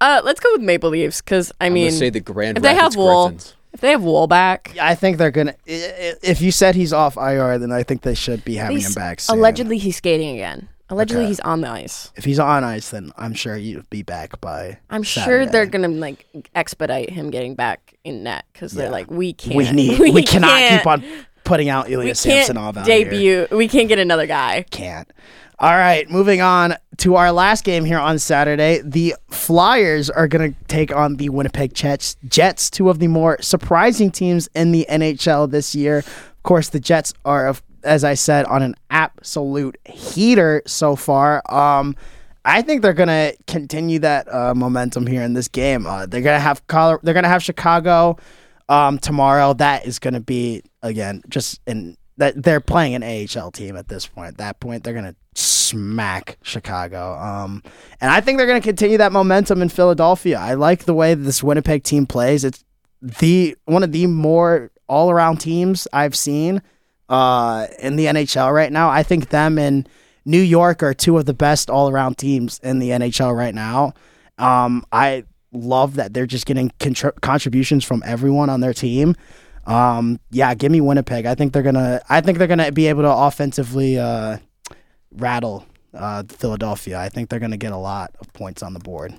uh, 0.01 0.21
let's 0.25 0.41
go 0.41 0.51
with 0.53 0.61
Maple 0.63 0.91
Leafs 0.91 1.21
because 1.23 1.51
I 1.61 1.67
I'm 1.67 1.73
mean, 1.75 1.89
gonna 1.89 1.97
say 1.99 2.11
the 2.11 2.21
Grand 2.21 2.59
if 2.59 2.63
they 2.63 2.75
Rapids 2.75 2.95
have 2.95 2.97
Woll, 2.97 3.29
Griffins. 3.31 3.55
if 3.73 3.81
they 3.81 3.91
have 3.91 4.03
Woll 4.03 4.27
back, 4.27 4.77
I 4.81 4.95
think 4.95 5.17
they're 5.19 5.31
gonna. 5.31 5.55
i- 5.69 5.73
i- 5.73 6.15
If 6.23 6.41
you 6.41 6.53
said 6.53 6.75
he's 6.75 6.93
off 6.93 7.17
IR, 7.17 7.59
then 7.59 7.73
I 7.73 7.83
think 7.83 8.03
they 8.03 8.15
should 8.15 8.45
be 8.45 8.57
having 8.57 8.79
him 8.81 8.93
back. 8.93 9.21
Soon. 9.21 9.39
allegedly 9.39 9.79
he's 9.79 9.97
skating 9.97 10.35
again. 10.35 10.69
Allegedly 10.91 11.25
Okay. 11.25 11.29
he's 11.29 11.41
on 11.41 11.61
the 11.61 11.69
ice. 11.69 12.11
if 12.17 12.25
he's 12.25 12.39
on 12.39 12.65
ice, 12.65 12.91
then 12.91 13.13
I'm 13.19 13.35
sure 13.35 13.57
you'd 13.57 13.89
be 13.91 14.03
back 14.03 14.41
by. 14.41 14.79
I'm 14.89 15.03
sure 15.03 15.23
Saturday. 15.25 15.51
they're 15.51 15.67
gonna 15.67 15.89
like 15.89 16.27
expedite 16.55 17.11
him 17.11 17.31
getting 17.31 17.55
back 17.55 17.95
in 18.05 18.23
net 18.23 18.45
because 18.53 18.73
Yeah. 18.75 18.83
they're 18.83 18.91
like, 18.91 19.11
we 19.11 19.33
can't. 19.35 19.57
We 19.57 19.71
need. 19.73 19.99
We, 20.01 20.23
cannot 20.23 20.49
can't- 20.59 20.81
keep 20.81 20.87
on 20.87 21.05
putting 21.45 21.69
out 21.69 21.89
We 21.89 21.95
Ilya 21.95 22.07
can't 22.07 22.19
Samsonov 22.19 22.77
out 22.79 22.87
here. 22.87 23.05
debut. 23.05 23.47
We 23.51 23.69
can't 23.69 23.89
get 23.89 23.99
another 23.99 24.27
guy. 24.27 24.65
Can't. 24.71 25.11
All 25.61 25.73
right, 25.77 26.09
moving 26.09 26.41
on 26.41 26.77
to 26.99 27.17
our 27.17 27.33
last 27.33 27.65
game 27.65 27.85
here 27.85 27.99
on 27.99 28.19
Saturday. 28.21 28.81
The 28.85 29.17
Flyers 29.29 30.09
are 30.09 30.29
going 30.29 30.55
to 30.55 30.65
take 30.69 30.95
on 30.95 31.17
the 31.17 31.31
Winnipeg 31.31 31.75
Jets. 31.75 32.17
Jets, 32.29 32.71
two 32.71 32.89
of 32.91 33.01
the 33.01 33.09
more 33.09 33.39
surprising 33.41 34.11
teams 34.13 34.49
in 34.55 34.71
the 34.71 34.87
NHL 34.89 35.51
this 35.51 35.75
year. 35.75 35.99
Of 35.99 36.43
course, 36.45 36.69
the 36.69 36.79
Jets 36.79 37.13
are, 37.25 37.49
of- 37.49 37.63
as 37.85 38.05
I 38.05 38.15
said, 38.15 38.47
on 38.47 38.63
an 38.63 38.75
absolute 38.91 39.77
heater 39.85 40.63
so 40.67 40.97
far. 40.97 41.43
Um, 41.53 41.97
I 42.45 42.63
think 42.63 42.83
they're 42.83 42.95
to 43.09 43.37
continue 43.47 43.99
that 44.01 44.33
uh, 44.33 44.55
momentum 44.55 45.07
here 45.07 45.23
in 45.23 45.35
this 45.35 45.49
game. 45.49 45.87
Uh, 45.87 46.07
they're 46.07 46.23
to 46.37 46.41
have 46.41 46.67
Colo- 46.67 46.99
they're 47.03 47.15
to 47.25 47.29
have 47.29 47.43
Chicago 47.43 48.17
um, 48.69 48.99
tomorrow. 48.99 49.53
That 49.53 49.87
is 49.87 49.99
to 50.15 50.21
be 50.21 50.63
again 50.83 51.23
just 51.29 51.61
in 51.67 51.97
that 52.17 52.43
they're 52.43 52.61
playing 52.61 52.95
an 52.95 53.03
AHL 53.03 53.51
team 53.51 53.77
at 53.77 53.89
this 53.89 54.07
point. 54.07 54.29
At 54.29 54.39
that 54.39 54.61
point, 54.61 54.83
they're 54.83 54.93
to 55.05 55.17
smack 55.35 56.37
Chicago. 56.43 57.15
Um, 57.15 57.63
and 58.01 58.11
I 58.11 58.21
think 58.21 58.39
they're 58.39 58.47
to 58.61 58.67
continue 58.67 58.99
that 58.99 59.13
momentum 59.13 59.63
in 59.63 59.69
Philadelphia. 59.69 60.39
I 60.39 60.55
like 60.55 60.85
the 60.85 60.95
way 60.95 61.15
this 61.15 61.43
Winnipeg 61.43 61.85
team 61.85 62.07
plays. 62.07 62.45
It's 62.45 62.65
the 63.01 63.57
one 63.67 63.83
of 63.83 63.93
the 63.93 64.07
more 64.07 64.71
all 64.89 65.11
around 65.11 65.37
teams 65.37 65.87
I've 65.93 66.17
seen 66.17 66.63
uh, 67.09 67.67
in 67.79 67.97
the 67.97 68.07
NHL 68.07 68.53
right 68.53 68.73
now. 68.73 68.89
I 68.89 69.03
think 69.03 69.31
them 69.31 69.59
and 69.59 69.89
New 70.25 70.41
York 70.41 70.83
are 70.83 70.95
two 70.95 71.17
of 71.19 71.25
the 71.25 71.35
best 71.35 71.71
all 71.71 71.89
around 71.89 72.19
teams 72.19 72.61
in 72.63 72.79
the 72.79 72.91
NHL 72.91 73.35
right 73.37 73.55
now. 73.55 73.95
Um, 74.37 74.85
I 74.93 75.25
love 75.53 75.95
that 75.95 76.13
they're 76.13 76.27
just 76.27 76.47
getting 76.47 76.71
contr- 76.79 77.19
contributions 77.21 77.85
from 77.85 78.03
everyone 78.05 78.51
on 78.51 78.61
their 78.61 78.75
team. 78.75 79.17
Um, 79.67 80.21
yeah, 80.31 80.55
give 80.55 80.73
me 80.73 80.81
Winnipeg. 80.81 81.27
I 81.27 81.35
think 81.35 81.53
they're 81.53 81.63
gonna. 81.63 82.01
I 82.09 82.21
think 82.21 82.39
they're 82.39 82.47
gonna 82.47 82.73
be 82.73 82.87
able 82.87 83.03
to 83.03 83.11
offensively 83.11 83.99
uh, 83.99 84.39
rattle 85.13 85.67
uh, 85.93 86.23
Philadelphia. 86.29 86.99
I 86.99 87.09
think 87.09 87.29
they're 87.29 87.41
gonna 87.41 87.57
get 87.57 87.73
a 87.73 87.79
lot 87.79 88.15
of 88.21 88.33
points 88.33 88.63
on 88.63 88.73
the 88.73 88.81
board. 88.81 89.15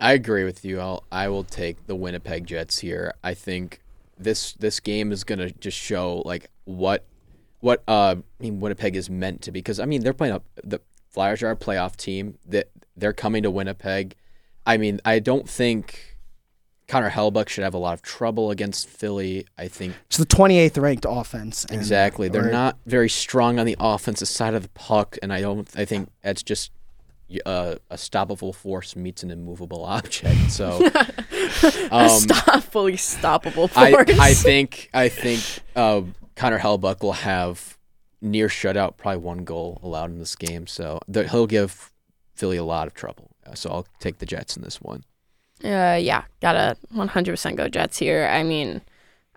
I 0.00 0.12
agree 0.12 0.44
with 0.44 0.64
you. 0.64 0.80
I'll 0.80 1.04
I 1.10 1.28
will 1.28 1.44
take 1.44 1.86
the 1.86 1.94
Winnipeg 1.94 2.46
Jets 2.46 2.78
here. 2.78 3.14
I 3.22 3.34
think 3.34 3.80
this 4.18 4.52
this 4.54 4.80
game 4.80 5.12
is 5.12 5.24
gonna 5.24 5.50
just 5.50 5.78
show 5.78 6.22
like 6.24 6.50
what 6.66 7.04
what 7.60 7.82
uh 7.88 8.16
I 8.18 8.42
mean 8.42 8.60
Winnipeg 8.60 8.94
is 8.94 9.08
meant 9.08 9.40
to 9.42 9.50
be 9.50 9.60
because 9.60 9.80
I 9.80 9.86
mean 9.86 10.02
they're 10.02 10.12
playing 10.12 10.34
up 10.34 10.44
the 10.62 10.80
Flyers 11.10 11.42
are 11.42 11.50
a 11.50 11.56
playoff 11.56 11.96
team 11.96 12.36
that 12.46 12.68
they're 12.96 13.14
coming 13.14 13.42
to 13.44 13.50
Winnipeg. 13.50 14.14
I 14.66 14.76
mean 14.76 15.00
I 15.04 15.18
don't 15.20 15.48
think 15.48 16.18
Connor 16.88 17.10
Hellebuyck 17.10 17.48
should 17.48 17.64
have 17.64 17.74
a 17.74 17.78
lot 17.78 17.94
of 17.94 18.02
trouble 18.02 18.50
against 18.50 18.88
Philly. 18.88 19.46
I 19.58 19.66
think 19.68 19.94
It's 20.06 20.18
the 20.18 20.26
28th 20.26 20.80
ranked 20.80 21.06
offense. 21.08 21.64
and- 21.64 21.74
exactly 21.76 22.28
they're 22.28 22.48
or- 22.48 22.52
not 22.52 22.78
very 22.86 23.08
strong 23.08 23.58
on 23.58 23.66
the 23.66 23.76
offensive 23.80 24.28
side 24.28 24.54
of 24.54 24.62
the 24.62 24.68
puck, 24.68 25.16
and 25.22 25.32
I 25.32 25.40
don't. 25.40 25.68
I 25.76 25.84
think 25.84 26.10
that's 26.22 26.44
just 26.44 26.70
uh, 27.44 27.74
a 27.90 27.96
stoppable 27.96 28.54
force 28.54 28.94
meets 28.94 29.24
an 29.24 29.30
immovable 29.32 29.84
object. 29.84 30.50
So. 30.50 30.88
Um, 31.90 32.08
Stop, 32.08 32.62
fully 32.64 32.94
stoppable 32.94 33.70
I. 33.76 33.94
I 34.20 34.34
think 34.34 34.90
I 34.92 35.08
think 35.08 35.40
uh, 35.74 36.02
Connor 36.36 36.58
Hellebuyck 36.58 37.02
will 37.02 37.12
have 37.12 37.76
near 38.20 38.48
shutout, 38.48 38.96
probably 38.96 39.20
one 39.22 39.44
goal 39.44 39.80
allowed 39.82 40.10
in 40.10 40.18
this 40.18 40.36
game. 40.36 40.66
So 40.66 41.00
the, 41.08 41.26
he'll 41.28 41.46
give 41.46 41.92
Philly 42.34 42.56
a 42.56 42.64
lot 42.64 42.86
of 42.86 42.94
trouble. 42.94 43.30
Uh, 43.46 43.54
So 43.54 43.70
I'll 43.70 43.86
take 44.00 44.18
the 44.18 44.26
Jets 44.26 44.56
in 44.56 44.62
this 44.62 44.80
one. 44.80 45.04
Uh, 45.64 45.98
yeah, 46.00 46.24
gotta 46.42 46.76
100% 46.94 47.56
go 47.56 47.68
Jets 47.68 47.98
here. 47.98 48.28
I 48.30 48.42
mean, 48.42 48.82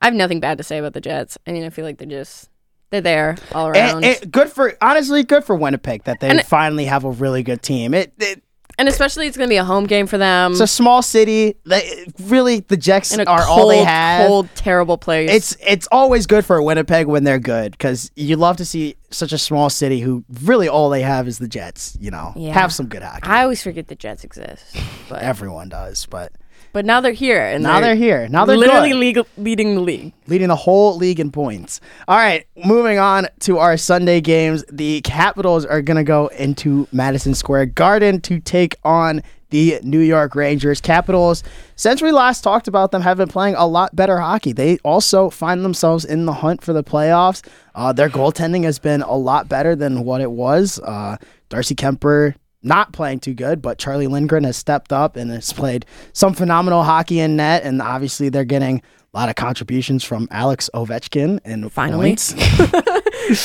I 0.02 0.06
have 0.06 0.14
nothing 0.14 0.40
bad 0.42 0.58
to 0.58 0.64
say 0.64 0.78
about 0.78 0.94
the 0.94 1.02
Jets. 1.02 1.38
I 1.48 1.52
mean, 1.54 1.64
I 1.64 1.70
feel 1.70 1.86
like 1.86 1.98
they're 1.98 2.08
just 2.08 2.50
they're 2.90 3.02
there 3.02 3.38
all 3.54 3.68
around, 3.68 4.04
And, 4.04 4.18
and 4.24 4.32
good 4.32 4.50
for 4.50 4.76
honestly, 4.82 5.24
good 5.24 5.44
for 5.44 5.56
Winnipeg 5.56 6.04
that 6.06 6.20
they 6.20 6.30
And 6.30 6.44
finally 6.44 6.86
have 6.86 7.04
a 7.06 7.12
really 7.12 7.44
good 7.44 7.62
team. 7.62 7.94
It, 7.94 8.14
it 8.18 8.44
and 8.80 8.88
especially 8.88 9.28
it's 9.28 9.38
gonna 9.38 9.48
be 9.50 9.58
a 9.58 9.64
home 9.64 9.86
game 9.86 10.08
for 10.08 10.18
them 10.18 10.54
it's 10.54 10.62
a 10.62 10.66
small 10.68 11.04
city. 11.04 11.56
They, 11.66 12.06
really, 12.24 12.62
the 12.62 12.78
Jets 12.78 13.16
are 13.16 13.24
cold, 13.26 13.40
all 13.48 13.68
they 13.68 13.84
have. 13.84 14.26
cold, 14.28 14.50
terrible 14.56 14.98
place. 14.98 15.30
It's 15.30 15.58
it's 15.66 15.88
always 15.92 16.26
good 16.26 16.46
for 16.46 16.60
Winnipeg 16.64 17.06
when 17.06 17.24
they're 17.26 17.38
good 17.40 17.74
because 17.74 18.10
you 18.16 18.36
love 18.38 18.58
to 18.58 18.66
see 18.66 18.96
such 19.12 19.34
a 19.34 19.38
small 19.38 19.70
city 19.70 20.00
who 20.00 20.24
really 20.44 20.68
all 20.68 20.90
they 20.90 21.02
have 21.02 21.28
is 21.28 21.38
the 21.40 21.48
Jets. 21.48 21.96
You 22.00 22.10
know, 22.12 22.34
Yeah. 22.36 22.54
have 22.54 22.74
some 22.74 22.88
good 22.88 23.04
hockey. 23.04 23.28
I 23.30 23.44
always 23.44 23.62
forget 23.62 23.88
the 23.88 23.96
Jets 23.96 24.24
exist, 24.24 24.76
but 25.10 25.22
Everyone 25.22 25.70
does, 25.70 26.06
but 26.06 26.32
but 26.72 26.86
now 26.86 27.02
they're 27.02 27.12
here 27.12 27.42
and 27.42 27.64
Now 27.64 27.80
they're 27.80 27.96
here. 27.96 28.28
Now 28.28 28.46
they're 28.46 28.58
literally 28.58 28.94
leading 29.38 29.76
the 29.76 29.82
league. 29.82 30.14
leading 30.28 30.48
the 30.48 30.56
whole 30.56 30.96
league 30.98 31.20
in 31.20 31.32
points. 31.32 31.82
All 32.08 32.18
right, 32.18 32.46
moving 32.66 33.00
on 33.00 33.28
to 33.42 33.58
our 33.58 33.78
Sunday 33.78 34.22
games. 34.22 34.64
The 34.72 35.02
Capitals 35.02 35.66
are 35.66 35.82
going 35.82 35.98
to 35.98 36.04
go 36.04 36.28
into 36.28 36.88
Madison 36.92 37.34
Square 37.34 37.68
Garden 37.68 38.22
to 38.22 38.40
take 38.40 38.76
on 38.84 39.22
the 39.50 39.80
New 39.82 40.00
York 40.00 40.36
Rangers. 40.36 40.80
Capitals, 40.80 41.44
since 41.76 42.02
we 42.02 42.12
last 42.12 42.42
talked 42.44 42.68
about 42.68 42.92
them, 42.92 43.02
have 43.02 43.18
been 43.18 43.28
playing 43.30 43.56
a 43.56 43.66
lot 43.66 43.96
better 43.96 44.20
hockey. 44.20 44.54
They 44.54 44.78
also 44.84 45.30
find 45.32 45.66
themselves 45.66 46.06
in 46.06 46.26
the 46.26 46.34
hunt 46.34 46.64
for 46.64 46.72
the 46.72 46.84
playoffs. 46.84 47.44
Uh, 47.74 47.92
their 47.92 48.10
goaltending 48.10 48.64
has 48.64 48.78
been 48.78 49.02
a 49.02 49.16
lot 49.16 49.50
better 49.50 49.76
than 49.76 50.04
what 50.04 50.22
it 50.22 50.30
was. 50.32 50.80
Uh, 50.80 51.18
Darcy 51.50 51.74
Kuemper 51.74 52.36
not 52.62 52.92
playing 52.94 53.20
too 53.20 53.34
good, 53.34 53.62
but 53.62 53.78
Charlie 53.78 54.08
Lindgren 54.08 54.44
has 54.44 54.58
stepped 54.58 54.92
up 54.92 55.16
and 55.16 55.32
has 55.32 55.54
played 55.54 55.86
some 56.14 56.34
phenomenal 56.34 56.84
hockey 56.84 57.20
in 57.20 57.36
net. 57.36 57.64
And 57.64 57.82
obviously, 57.82 58.30
they're 58.30 58.44
getting 58.46 58.82
a 59.14 59.18
lot 59.18 59.30
of 59.30 59.36
contributions 59.36 60.04
from 60.04 60.28
Alex 60.32 60.70
Ovechkin 60.74 61.40
and 61.46 61.72
Finally. 61.72 62.10
points. 62.10 62.34
He 63.30 63.36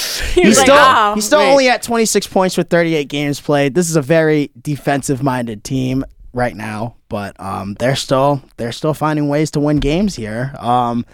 He's 0.44 0.56
like, 0.56 0.64
still 0.66 0.76
"Ah, 0.78 1.12
he's 1.14 1.26
still 1.26 1.40
wait." 1.40 1.50
only 1.50 1.68
at 1.68 1.82
26 1.82 2.26
points 2.28 2.56
with 2.56 2.70
38 2.70 3.06
games 3.08 3.38
played. 3.38 3.74
This 3.74 3.90
is 3.90 3.96
a 3.96 4.02
very 4.02 4.50
defensive 4.60 5.22
minded 5.22 5.62
team 5.62 6.04
right 6.32 6.56
now, 6.56 6.96
but 7.10 7.38
um, 7.38 7.74
they're 7.78 7.94
still 7.96 8.40
they're 8.56 8.72
still 8.72 8.94
finding 8.94 9.28
ways 9.28 9.50
to 9.52 9.60
win 9.60 9.76
games 9.78 10.16
here. 10.16 10.54
Um, 10.58 11.04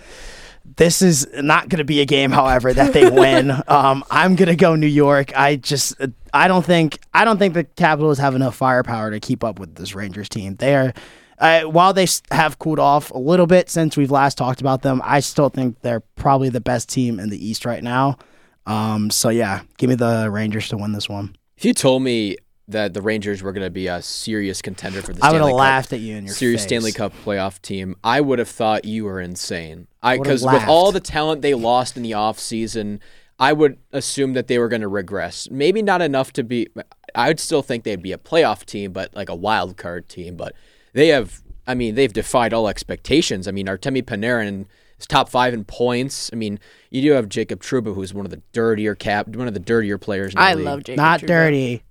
this 0.76 1.02
is 1.02 1.26
not 1.34 1.68
going 1.68 1.78
to 1.78 1.84
be 1.84 2.00
a 2.00 2.06
game, 2.06 2.30
however, 2.30 2.72
that 2.72 2.92
they 2.92 3.08
win. 3.08 3.50
um, 3.68 4.04
I'm 4.10 4.36
going 4.36 4.48
to 4.48 4.56
go 4.56 4.74
New 4.76 4.86
York. 4.86 5.36
I 5.36 5.56
just 5.56 5.94
I 6.32 6.48
don't 6.48 6.64
think 6.64 6.98
I 7.12 7.24
don't 7.24 7.38
think 7.38 7.54
the 7.54 7.64
Capitals 7.64 8.18
have 8.18 8.34
enough 8.34 8.56
firepower 8.56 9.10
to 9.10 9.20
keep 9.20 9.44
up 9.44 9.58
with 9.58 9.74
this 9.74 9.94
Rangers 9.94 10.28
team. 10.28 10.56
They 10.56 10.74
are. 10.74 10.92
Uh, 11.38 11.62
while 11.62 11.94
they 11.94 12.06
have 12.32 12.58
cooled 12.58 12.78
off 12.78 13.10
a 13.12 13.18
little 13.18 13.46
bit 13.46 13.70
since 13.70 13.96
we've 13.96 14.10
last 14.10 14.36
talked 14.36 14.60
about 14.60 14.82
them, 14.82 15.00
I 15.02 15.20
still 15.20 15.48
think 15.48 15.80
they're 15.80 16.00
probably 16.00 16.50
the 16.50 16.60
best 16.60 16.90
team 16.90 17.18
in 17.18 17.30
the 17.30 17.48
East 17.48 17.64
right 17.64 17.82
now. 17.82 18.18
Um, 18.66 19.08
so 19.10 19.30
yeah, 19.30 19.62
give 19.78 19.88
me 19.88 19.96
the 19.96 20.28
Rangers 20.30 20.68
to 20.68 20.76
win 20.76 20.92
this 20.92 21.08
one. 21.08 21.34
If 21.56 21.64
you 21.64 21.72
told 21.72 22.02
me 22.02 22.36
that 22.68 22.94
the 22.94 23.02
Rangers 23.02 23.42
were 23.42 23.52
going 23.52 23.66
to 23.66 23.70
be 23.70 23.86
a 23.86 24.02
serious 24.02 24.62
contender 24.62 25.02
for 25.02 25.12
the 25.12 25.24
I 25.24 25.32
would 25.32 25.40
have 25.40 25.50
Cup, 25.50 25.56
laughed 25.56 25.92
at 25.92 26.00
you 26.00 26.16
in 26.16 26.26
your 26.26 26.34
serious 26.34 26.60
face. 26.62 26.68
Stanley 26.68 26.92
Cup 26.92 27.12
playoff 27.24 27.60
team, 27.62 27.96
I 28.04 28.20
would 28.20 28.38
have 28.38 28.48
thought 28.48 28.84
you 28.84 29.04
were 29.04 29.20
insane. 29.20 29.86
I 30.02 30.16
Would've 30.16 30.24
because 30.24 30.42
with 30.44 30.64
all 30.68 30.92
the 30.92 31.00
talent 31.00 31.42
they 31.42 31.54
lost 31.54 31.96
in 31.96 32.02
the 32.02 32.12
offseason, 32.12 33.00
I 33.38 33.52
would 33.52 33.78
assume 33.92 34.32
that 34.34 34.46
they 34.46 34.58
were 34.58 34.68
going 34.68 34.82
to 34.82 34.88
regress. 34.88 35.48
Maybe 35.50 35.82
not 35.82 36.00
enough 36.02 36.32
to 36.34 36.42
be. 36.42 36.68
I 37.14 37.28
would 37.28 37.40
still 37.40 37.62
think 37.62 37.84
they'd 37.84 38.02
be 38.02 38.12
a 38.12 38.18
playoff 38.18 38.64
team, 38.64 38.92
but 38.92 39.14
like 39.14 39.28
a 39.28 39.34
wild 39.34 39.76
card 39.76 40.08
team. 40.08 40.36
But 40.36 40.54
they 40.92 41.08
have. 41.08 41.42
I 41.66 41.74
mean, 41.74 41.94
they've 41.94 42.12
defied 42.12 42.52
all 42.52 42.68
expectations. 42.68 43.46
I 43.46 43.50
mean, 43.52 43.66
Artemi 43.66 44.02
Panarin 44.02 44.66
is 44.98 45.06
top 45.06 45.28
five 45.28 45.54
in 45.54 45.64
points. 45.64 46.30
I 46.32 46.36
mean, 46.36 46.58
you 46.90 47.02
do 47.02 47.12
have 47.12 47.28
Jacob 47.28 47.62
Trouba, 47.62 47.94
who's 47.94 48.12
one 48.14 48.24
of 48.24 48.30
the 48.30 48.42
dirtier 48.52 48.94
cap, 48.94 49.28
one 49.28 49.46
of 49.48 49.54
the 49.54 49.60
dirtier 49.60 49.98
players. 49.98 50.32
In 50.32 50.38
the 50.38 50.42
I 50.42 50.54
league. 50.54 50.64
love 50.64 50.84
Jacob. 50.84 50.96
Not 50.96 51.20
Trouba. 51.20 51.26
dirty. 51.26 51.82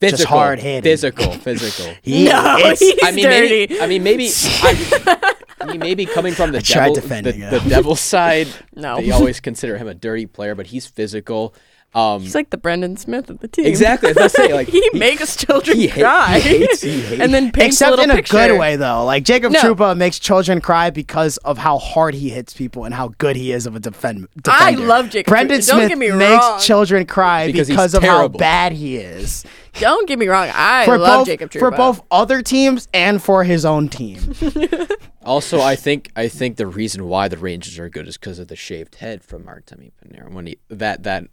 physical, 0.00 0.18
just 0.18 0.28
hard-hitting. 0.28 0.82
physical, 0.82 1.32
physical. 1.32 1.92
He, 2.02 2.24
No, 2.26 2.56
he's 2.78 2.94
I 3.02 3.10
mean, 3.12 3.24
dirty. 3.24 3.48
maybe. 3.66 3.80
I 3.80 3.86
mean, 3.86 4.02
maybe. 4.02 4.28
I, 4.62 5.34
I 5.60 5.66
mean, 5.66 5.80
maybe 5.80 6.06
coming 6.06 6.34
from 6.34 6.52
the 6.52 6.60
tried 6.60 6.88
devil, 6.88 6.94
defending 6.94 7.40
the, 7.40 7.46
him. 7.46 7.64
the 7.64 7.70
devil 7.70 7.96
side. 7.96 8.48
No. 8.74 8.96
they 9.00 9.10
always 9.10 9.40
consider 9.40 9.78
him 9.78 9.88
a 9.88 9.94
dirty 9.94 10.26
player, 10.26 10.54
but 10.54 10.66
he's 10.66 10.86
physical. 10.86 11.54
Um, 11.96 12.20
He's 12.20 12.34
like 12.34 12.50
the 12.50 12.58
Brendan 12.58 12.98
Smith 12.98 13.30
of 13.30 13.38
the 13.40 13.48
team. 13.48 13.64
exactly. 13.64 14.10
I 14.10 14.12
was 14.12 14.16
gonna 14.34 14.48
say, 14.48 14.52
like 14.52 14.68
he, 14.68 14.86
makes 14.92 15.34
children 15.34 15.78
he, 15.78 15.88
ha- 15.88 16.00
cry, 16.00 16.38
he 16.40 16.58
hates. 16.58 16.82
He 16.82 17.00
hates. 17.00 17.20
and 17.22 17.32
then 17.32 17.50
paints 17.50 17.76
except 17.76 17.88
a 17.88 17.90
little 17.92 18.04
in 18.04 18.10
a 18.10 18.14
picture. 18.16 18.36
good 18.36 18.58
way 18.58 18.76
though. 18.76 19.04
Like 19.06 19.24
Jacob 19.24 19.52
No. 19.52 19.60
Trouba 19.60 19.96
makes 19.96 20.18
children 20.18 20.60
cry 20.60 20.90
because 20.90 21.38
of 21.38 21.56
how 21.56 21.78
hard 21.78 22.14
he 22.14 22.28
hits 22.28 22.52
people 22.52 22.84
and 22.84 22.94
how 22.94 23.08
good 23.16 23.34
he 23.34 23.50
is 23.50 23.64
of 23.64 23.74
a 23.76 23.80
defend- 23.80 24.28
I 24.46 24.72
love 24.72 25.08
Jacob 25.08 25.30
Brendan 25.30 25.60
Trouba. 25.60 25.66
Don't 25.68 25.76
Smith 25.78 25.88
get 25.88 25.98
me 25.98 26.10
makes 26.10 26.44
wrong. 26.44 26.60
children 26.60 27.06
cry 27.06 27.46
Because 27.46 27.68
because, 27.68 27.94
of 27.94 28.02
terrible. 28.02 28.20
how 28.20 28.28
bad 28.28 28.72
he 28.72 28.98
is. 28.98 29.44
Don't 29.80 30.06
get 30.06 30.18
me 30.18 30.26
wrong. 30.28 30.50
I 30.54 30.84
For 30.84 30.98
love 30.98 31.20
both 31.20 31.26
Jacob 31.28 31.50
Trouba. 31.50 31.58
for 31.60 31.70
both 31.70 32.02
other 32.10 32.42
teams 32.42 32.88
and 32.92 33.22
for 33.22 33.42
his 33.44 33.64
own 33.64 33.88
team. 33.88 34.34
also, 35.24 35.60
I 35.60 35.76
think 35.76 36.10
I 36.16 36.28
think 36.28 36.56
the 36.56 36.66
reason 36.66 37.08
why 37.08 37.28
the 37.28 37.36
Rangers 37.38 37.78
are 37.78 37.88
good 37.88 38.08
is 38.08 38.16
because 38.16 38.38
of 38.38 38.48
the 38.48 38.56
shaved 38.56 38.96
head 38.96 39.22
from 39.22 39.44
Artemi 39.44 39.92
Panarin. 40.04 40.32
When 40.32 40.46
he 40.46 40.58
that 40.70 41.02
that 41.04 41.24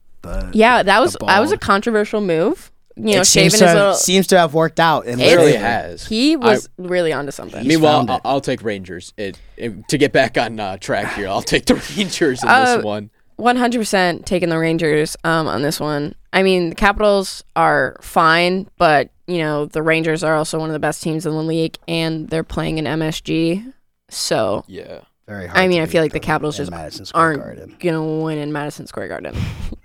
Yeah, 0.54 0.84
that 0.84 1.00
was 1.02 1.16
that 1.26 1.40
was 1.40 1.52
a 1.52 1.58
controversial 1.58 2.22
move. 2.22 2.72
You 2.96 3.16
know, 3.16 3.22
it 3.22 3.28
shaving 3.28 3.50
seems 3.50 3.54
his 3.54 3.60
to, 3.62 3.68
have, 3.68 3.76
little. 3.78 3.94
seems 3.96 4.28
to 4.28 4.38
have 4.38 4.54
worked 4.54 4.80
out. 4.80 5.08
In 5.08 5.20
It 5.20 5.24
his 5.24 5.36
really 5.36 5.56
has. 5.56 6.06
He 6.06 6.36
was 6.36 6.70
really 6.78 7.12
onto 7.12 7.32
something. 7.32 7.66
Meanwhile, 7.68 8.00
found. 8.06 8.12
I'll, 8.12 8.22
I'll 8.24 8.42
take 8.42 8.62
Rangers. 8.64 9.14
It, 9.18 9.40
it- 9.58 9.88
to 9.88 9.98
get 9.98 10.14
back 10.14 10.38
on 10.38 10.60
uh, 10.60 10.78
track 10.78 11.16
here, 11.16 11.28
I'll 11.28 11.42
take 11.42 11.66
the 11.66 11.74
Rangers 11.98 12.44
in 12.44 12.50
Uh, 12.50 12.76
this 12.76 12.86
one. 12.86 13.10
One 13.38 13.56
hundred 13.58 13.80
percent 13.80 14.28
taking 14.28 14.50
the 14.50 14.60
Rangers 14.60 15.18
um, 15.24 15.48
on 15.48 15.64
this 15.64 15.80
one. 15.80 16.14
I 16.32 16.44
mean, 16.44 16.70
the 16.70 16.76
Capitals 16.76 17.44
are 17.56 17.98
fine, 18.00 18.68
but 18.78 19.10
you 19.26 19.40
know 19.40 19.66
the 19.66 19.82
Rangers 19.82 20.24
are 20.24 20.36
also 20.36 20.60
one 20.60 20.70
of 20.70 20.74
the 20.74 20.80
best 20.80 21.02
teams 21.02 21.26
in 21.26 21.32
the 21.32 21.42
league, 21.42 21.78
and 21.88 22.30
they're 22.30 22.44
playing 22.44 22.78
in 22.78 22.86
MSG. 22.86 23.74
So 24.10 24.66
Yeah. 24.68 25.00
Very 25.28 25.48
hard 25.48 25.58
I 25.60 25.68
mean, 25.68 25.82
I 25.82 25.86
feel 25.86 26.02
like 26.02 26.12
the 26.12 26.20
Capitals 26.20 26.58
just 26.58 26.72
Madison 26.72 27.06
Square 27.06 27.24
aren't 27.24 27.40
Garden. 27.42 27.76
gonna 27.80 28.22
win 28.24 28.38
in 28.38 28.52
Madison 28.52 28.88
Square 28.88 29.08
Garden. 29.10 29.36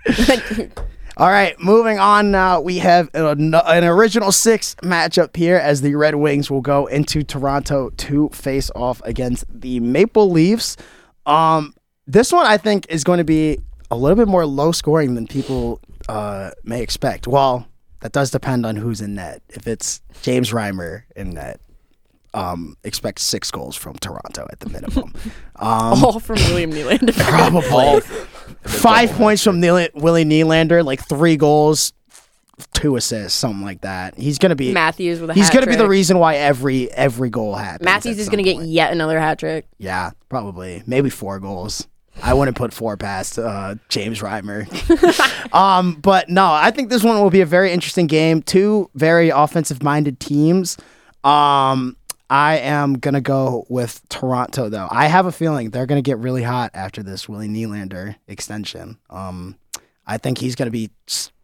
All 1.17 1.29
right, 1.29 1.59
moving 1.59 1.99
on 1.99 2.31
now. 2.31 2.61
We 2.61 2.79
have 2.79 3.11
an, 3.13 3.53
an 3.55 3.85
original 3.85 4.31
six 4.31 4.77
matchup 4.83 5.35
here 5.35 5.57
as 5.57 5.81
the 5.81 5.97
Red 5.97 6.15
Wings 6.15 6.49
will 6.49 6.61
go 6.61 6.87
into 6.87 7.25
Toronto 7.25 7.91
to 7.91 8.29
face 8.29 8.71
off 8.77 9.03
against 9.05 9.45
the 9.53 9.81
Maple 9.81 10.31
Leafs. 10.31 10.77
Um, 11.27 11.75
this 12.07 12.31
one 12.33 12.47
I 12.47 12.57
think 12.57 12.87
is 12.89 13.03
going 13.03 13.19
to 13.19 13.25
be 13.25 13.59
a 13.91 13.97
little 13.97 14.17
bit 14.17 14.29
more 14.29 14.47
low 14.47 14.71
scoring 14.71 15.15
than 15.17 15.27
people 15.27 15.81
uh, 16.09 16.51
may 16.63 16.83
expect. 16.83 17.27
Well, 17.27 17.67
that 18.01 18.13
does 18.13 18.31
depend 18.31 18.65
on 18.65 18.77
who's 18.77 19.01
in 19.01 19.17
net. 19.17 19.43
If 19.49 19.67
it's 19.67 20.01
James 20.23 20.53
Reimer 20.53 21.03
in 21.17 21.31
net, 21.31 21.61
um, 22.35 22.77
expect 22.85 23.19
six 23.21 23.51
goals 23.51 23.77
from 23.77 23.95
Toronto 23.97 24.47
at 24.51 24.61
the 24.61 24.69
minimum. 24.69 25.13
Um, 25.61 26.05
All 26.05 26.21
from 26.21 26.37
William 26.37 26.71
Nylander. 26.71 27.13
probably 27.29 28.01
five 28.63 29.11
points 29.11 29.43
from 29.43 29.59
Neal- 29.59 29.89
Willie 29.95 30.25
Nylander, 30.25 30.85
like 30.85 31.05
three 31.09 31.37
goals, 31.37 31.93
two 32.75 32.95
assists, 32.95 33.37
something 33.37 33.65
like 33.65 33.81
that. 33.81 34.17
He's 34.17 34.39
gonna 34.39 34.55
be 34.55 34.73
Matthews 34.73 35.21
with 35.21 35.31
a 35.31 35.33
hat 35.33 35.37
trick. 35.37 35.45
he's 35.45 35.51
gonna 35.53 35.67
be 35.67 35.75
the 35.75 35.89
reason 35.89 36.21
why 36.21 36.37
every 36.37 36.89
every 36.93 37.29
goal 37.29 37.57
happens. 37.57 37.85
Matthews 37.85 38.21
is 38.21 38.29
gonna 38.29 38.45
get 38.45 38.63
yet 38.63 38.93
another 38.93 39.19
hat 39.19 39.41
trick. 39.41 39.67
yeah, 39.79 40.13
probably 40.29 40.85
maybe 40.87 41.11
four 41.11 41.41
goals. 41.41 41.89
I 42.23 42.35
wouldn't 42.35 42.57
put 42.57 42.73
four 42.73 42.97
past 42.97 43.37
uh, 43.39 43.75
James 43.89 44.21
Reimer. 44.21 44.65
um, 45.53 45.95
but 46.01 46.29
no, 46.29 46.53
I 46.53 46.71
think 46.71 46.89
this 46.91 47.03
one 47.03 47.21
will 47.21 47.31
be 47.31 47.41
a 47.41 47.47
very 47.47 47.73
interesting 47.73 48.07
game. 48.07 48.43
Two 48.43 48.91
very 48.95 49.31
offensive 49.31 49.83
minded 49.83 50.21
teams. 50.21 50.77
Um, 51.25 51.97
I 52.31 52.59
am 52.59 52.95
gonna 52.99 53.21
go 53.23 53.65
with 53.69 54.07
Toronto 54.09 54.69
though. 54.69 54.89
I 54.91 55.07
have 55.07 55.27
a 55.27 55.33
feeling 55.33 55.71
they're 55.71 55.87
gonna 55.87 56.03
get 56.03 56.19
really 56.19 56.43
hot 56.43 56.71
after 56.75 57.03
this 57.03 57.29
Willie 57.29 57.49
Nylander 57.49 58.17
extension. 58.27 58.99
Um, 59.09 59.57
I 60.07 60.19
think 60.19 60.39
he's 60.39 60.55
gonna 60.55 60.71
be 60.71 60.91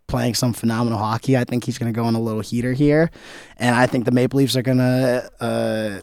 playing 0.06 0.34
some 0.34 0.52
phenomenal 0.52 0.98
hockey. 0.98 1.36
I 1.36 1.44
think 1.44 1.64
he's 1.64 1.78
gonna 1.78 1.92
go 1.92 2.04
on 2.04 2.14
a 2.14 2.20
little 2.20 2.42
heater 2.42 2.72
here, 2.74 3.10
and 3.56 3.74
I 3.74 3.86
think 3.86 4.04
the 4.04 4.10
Maple 4.12 4.38
Leafs 4.38 4.56
are 4.56 4.62
gonna. 4.62 5.28
Uh, 5.40 6.00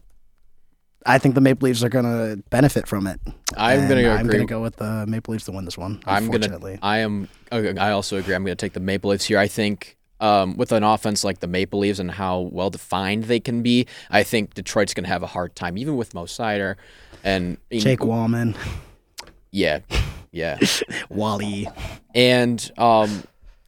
I 1.05 1.17
think 1.17 1.33
the 1.35 1.41
Maple 1.41 1.67
Leafs 1.67 1.83
are 1.83 1.89
gonna 1.89 2.37
benefit 2.49 2.87
from 2.87 3.07
it. 3.07 3.19
I'm 3.57 3.81
And 3.81 3.89
gonna 3.89 4.09
I'm 4.09 4.21
agree. 4.25 4.33
gonna 4.39 4.45
go 4.45 4.61
with 4.61 4.75
the 4.77 5.05
Maple 5.07 5.31
Leafs 5.33 5.45
to 5.45 5.51
win 5.51 5.65
this 5.65 5.77
one. 5.77 6.01
I'm 6.05 6.29
gonna. 6.29 6.59
I 6.81 6.99
am. 6.99 7.27
I 7.51 7.91
also 7.91 8.17
agree. 8.17 8.33
I'm 8.35 8.43
gonna 8.43 8.55
take 8.55 8.73
the 8.73 8.79
Maple 8.79 9.11
Leafs 9.11 9.25
here. 9.25 9.37
I 9.37 9.47
think. 9.47 9.97
Um, 10.21 10.55
with 10.55 10.71
an 10.71 10.83
offense 10.83 11.23
like 11.23 11.39
the 11.39 11.47
Maple 11.47 11.79
Leafs 11.79 11.97
and 11.99 12.11
how 12.11 12.41
well 12.51 12.69
defined 12.69 13.23
they 13.23 13.39
can 13.39 13.63
be, 13.63 13.87
I 14.09 14.21
think 14.23 14.53
Detroit's 14.53 14.93
going 14.93 15.03
to 15.03 15.09
have 15.09 15.23
a 15.23 15.27
hard 15.27 15.55
time, 15.55 15.77
even 15.77 15.97
with 15.97 16.13
Mo 16.13 16.25
Seider 16.25 16.75
and 17.23 17.57
Jake 17.71 17.99
Walman, 17.99 18.55
Yeah, 19.51 19.79
yeah. 20.31 20.59
Wally. 21.09 21.67
And 22.13 22.71
um, 22.77 23.23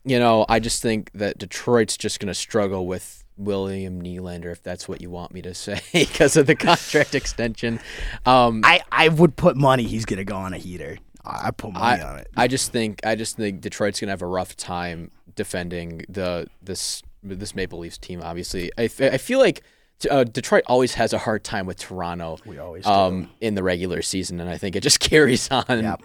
you 0.06 0.20
know, 0.20 0.46
I 0.48 0.60
just 0.60 0.82
think 0.82 1.12
that 1.14 1.38
Detroit's 1.38 1.98
just 1.98 2.20
going 2.20 2.28
to 2.28 2.34
struggle 2.34 2.86
with 2.86 3.24
William 3.38 4.02
Nylander, 4.02 4.52
if 4.52 4.62
that's 4.62 4.88
what 4.88 5.02
you 5.02 5.10
want 5.10 5.34
me 5.34 5.42
to 5.42 5.54
say, 5.56 5.82
because 5.92 6.38
of 6.38 6.46
the 6.46 6.56
contract 6.56 7.16
extension. 7.16 7.80
Um, 8.26 8.62
I, 8.64 8.82
I 8.92 9.10
would 9.10 9.36
put 9.36 9.58
money 9.58 9.84
he's 9.84 10.06
gonna 10.06 10.24
go 10.24 10.36
on 10.36 10.54
a 10.54 10.58
heater. 10.58 10.98
I 11.26 11.48
I 11.48 11.52
put 11.52 11.74
money 11.74 12.02
on 12.02 12.20
it. 12.20 12.28
I 12.36 12.48
just 12.48 12.72
think 12.72 13.00
I 13.06 13.16
just 13.16 13.38
think 13.38 13.62
Detroit's 13.62 14.00
gonna 14.00 14.12
have 14.12 14.22
a 14.22 14.28
rough 14.28 14.56
time 14.56 15.10
defending 15.36 16.06
the 16.10 16.48
this 16.62 17.02
this 17.22 17.56
Maple 17.56 17.80
Leafs 17.80 17.98
team. 17.98 18.22
Obviously, 18.22 18.72
I 18.78 18.88
feel 18.88 19.40
like 19.40 19.64
uh, 20.10 20.24
Detroit 20.24 20.64
always 20.68 20.96
has 20.96 21.14
a 21.14 21.18
hard 21.18 21.44
time 21.44 21.66
with 21.66 21.78
Toronto. 21.78 22.38
We 22.46 22.60
always 22.60 22.84
do. 22.84 22.90
um 22.90 23.30
in 23.42 23.56
the 23.56 23.64
regular 23.64 24.02
season, 24.02 24.40
and 24.40 24.50
I 24.50 24.58
think 24.58 24.76
it 24.76 24.82
just 24.82 25.00
carries 25.12 25.50
on. 25.52 25.64
Yep. 25.70 26.02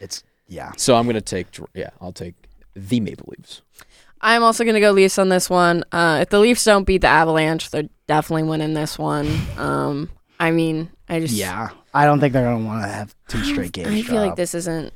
It's 0.00 0.22
yeah. 0.48 0.72
So 0.76 0.96
I'm 0.96 1.06
gonna 1.06 1.20
take 1.20 1.48
yeah, 1.74 1.90
I'll 2.00 2.12
take 2.12 2.34
the 2.74 3.00
Maple 3.00 3.32
Leafs. 3.36 3.62
I'm 4.20 4.42
also 4.42 4.64
gonna 4.64 4.80
go 4.80 4.92
Leafs 4.92 5.18
on 5.18 5.28
this 5.28 5.50
one. 5.50 5.84
Uh, 5.92 6.20
if 6.22 6.30
the 6.30 6.38
Leafs 6.40 6.64
don't 6.64 6.84
beat 6.84 7.02
the 7.02 7.08
Avalanche, 7.08 7.70
they're 7.70 7.88
definitely 8.06 8.44
winning 8.44 8.72
this 8.74 8.98
one. 8.98 9.28
Um, 9.58 10.10
I 10.40 10.50
mean, 10.50 10.90
I 11.08 11.20
just 11.20 11.34
Yeah, 11.34 11.70
I 11.92 12.06
don't 12.06 12.20
think 12.20 12.32
they're 12.32 12.44
gonna 12.44 12.64
want 12.64 12.82
to 12.84 12.88
have 12.88 13.14
two 13.28 13.44
straight 13.44 13.72
games. 13.72 13.88
I 13.88 14.02
feel 14.02 14.16
like 14.22 14.36
this 14.36 14.54
isn't. 14.54 14.92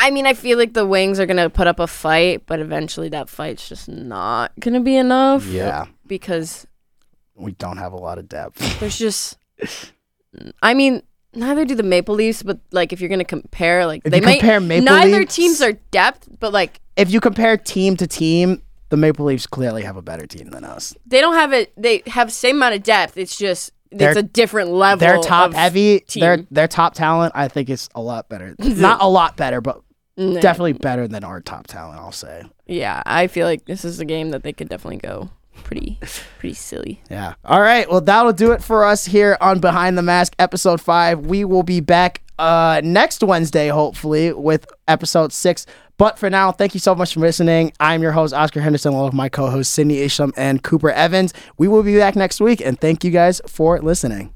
I 0.00 0.10
mean, 0.10 0.26
I 0.26 0.34
feel 0.34 0.56
like 0.58 0.74
the 0.74 0.86
Wings 0.86 1.18
are 1.18 1.26
gonna 1.26 1.50
put 1.50 1.66
up 1.66 1.80
a 1.80 1.86
fight, 1.86 2.44
but 2.46 2.60
eventually 2.60 3.08
that 3.10 3.28
fight's 3.28 3.68
just 3.68 3.88
not 3.88 4.52
gonna 4.60 4.80
be 4.80 4.96
enough. 4.96 5.44
Yeah, 5.46 5.86
Because 6.06 6.66
we 7.34 7.52
don't 7.52 7.76
have 7.78 7.92
a 7.92 7.96
lot 7.96 8.18
of 8.18 8.28
depth. 8.28 8.58
there's 8.80 8.98
just. 8.98 9.38
I 10.62 10.74
mean, 10.74 11.02
neither 11.34 11.64
do 11.64 11.74
the 11.74 11.82
Maple 11.82 12.14
Leafs, 12.14 12.42
but 12.42 12.58
like 12.70 12.92
if 12.92 13.00
you're 13.00 13.08
gonna 13.10 13.24
compare, 13.24 13.86
like 13.86 14.02
If 14.04 14.12
they 14.12 14.20
might. 14.20 14.38
compare 14.40 14.60
Maple 14.60 14.84
neither 14.84 15.18
Leafs- 15.20 15.34
teams 15.34 15.60
are 15.62 15.72
depth, 15.90 16.28
but 16.38 16.52
like 16.52 16.80
If 16.96 17.10
you 17.10 17.20
compare 17.20 17.56
team 17.56 17.96
to 17.96 18.06
team, 18.06 18.62
the 18.90 18.96
Maple 18.96 19.26
Leafs 19.26 19.46
clearly 19.46 19.82
have 19.82 19.96
a 19.96 20.02
better 20.02 20.26
team 20.26 20.50
than 20.50 20.64
us. 20.64 20.94
they 21.06 21.20
don't 21.20 21.34
have 21.34 21.52
it. 21.52 21.72
They 21.76 22.02
have 22.06 22.32
same 22.32 22.56
amount 22.56 22.74
of 22.76 22.82
depth. 22.82 23.16
It's 23.16 23.36
just 23.36 23.72
They're- 23.90 24.10
it's 24.10 24.18
a 24.18 24.22
different 24.22 24.70
level. 24.70 24.98
Their 25.00 25.18
top 25.18 25.54
heavy, 25.54 26.04
their 26.14 26.38
their 26.50 26.68
top 26.68 26.94
talent, 26.94 27.32
I 27.34 27.48
think 27.48 27.68
is 27.70 27.88
a 27.94 28.00
lot 28.00 28.28
better. 28.28 28.54
Not 28.58 29.02
a 29.02 29.08
lot 29.08 29.36
better, 29.36 29.60
but 29.60 29.80
No. 30.18 30.40
definitely 30.40 30.74
better 30.74 31.06
than 31.08 31.24
our 31.24 31.40
top 31.40 31.66
talent. 31.66 31.98
I'll 32.00 32.12
say. 32.12 32.44
Yeah, 32.66 33.02
I 33.06 33.28
feel 33.28 33.46
like 33.46 33.64
this 33.64 33.84
is 33.84 34.00
a 34.00 34.04
game 34.04 34.30
that 34.30 34.42
they 34.42 34.52
could 34.52 34.68
definitely 34.68 34.98
go 34.98 35.30
pretty, 35.64 35.98
pretty 36.38 36.54
silly. 36.54 37.00
Yeah. 37.10 37.34
All 37.44 37.60
right. 37.60 37.88
Well, 37.90 38.00
that'll 38.00 38.32
do 38.32 38.52
it 38.52 38.62
for 38.62 38.84
us 38.84 39.06
here 39.06 39.36
on 39.40 39.60
Behind 39.60 39.96
the 39.96 40.02
Mask, 40.02 40.34
episode 40.38 40.80
five. 40.80 41.26
We 41.26 41.44
will 41.44 41.62
be 41.62 41.80
back 41.80 42.22
uh, 42.38 42.80
next 42.84 43.22
Wednesday, 43.22 43.68
hopefully, 43.68 44.32
with 44.32 44.66
episode 44.86 45.32
six. 45.32 45.66
But 45.96 46.18
for 46.18 46.30
now, 46.30 46.52
thank 46.52 46.74
you 46.74 46.80
so 46.80 46.94
much 46.94 47.14
for 47.14 47.20
listening. 47.20 47.72
I'm 47.80 48.02
your 48.02 48.12
host, 48.12 48.32
Oscar 48.32 48.60
Henderson, 48.60 48.92
along 48.92 49.06
with 49.06 49.14
my 49.14 49.28
co 49.28 49.50
hosts, 49.50 49.72
Sydney 49.74 49.98
Isham 49.98 50.32
and 50.36 50.62
Cooper 50.62 50.90
Evans. 50.90 51.34
We 51.58 51.66
will 51.66 51.82
be 51.82 51.96
back 51.96 52.14
next 52.14 52.40
week, 52.40 52.60
and 52.60 52.80
thank 52.80 53.02
you 53.02 53.10
guys 53.10 53.40
for 53.46 53.80
listening. 53.80 54.32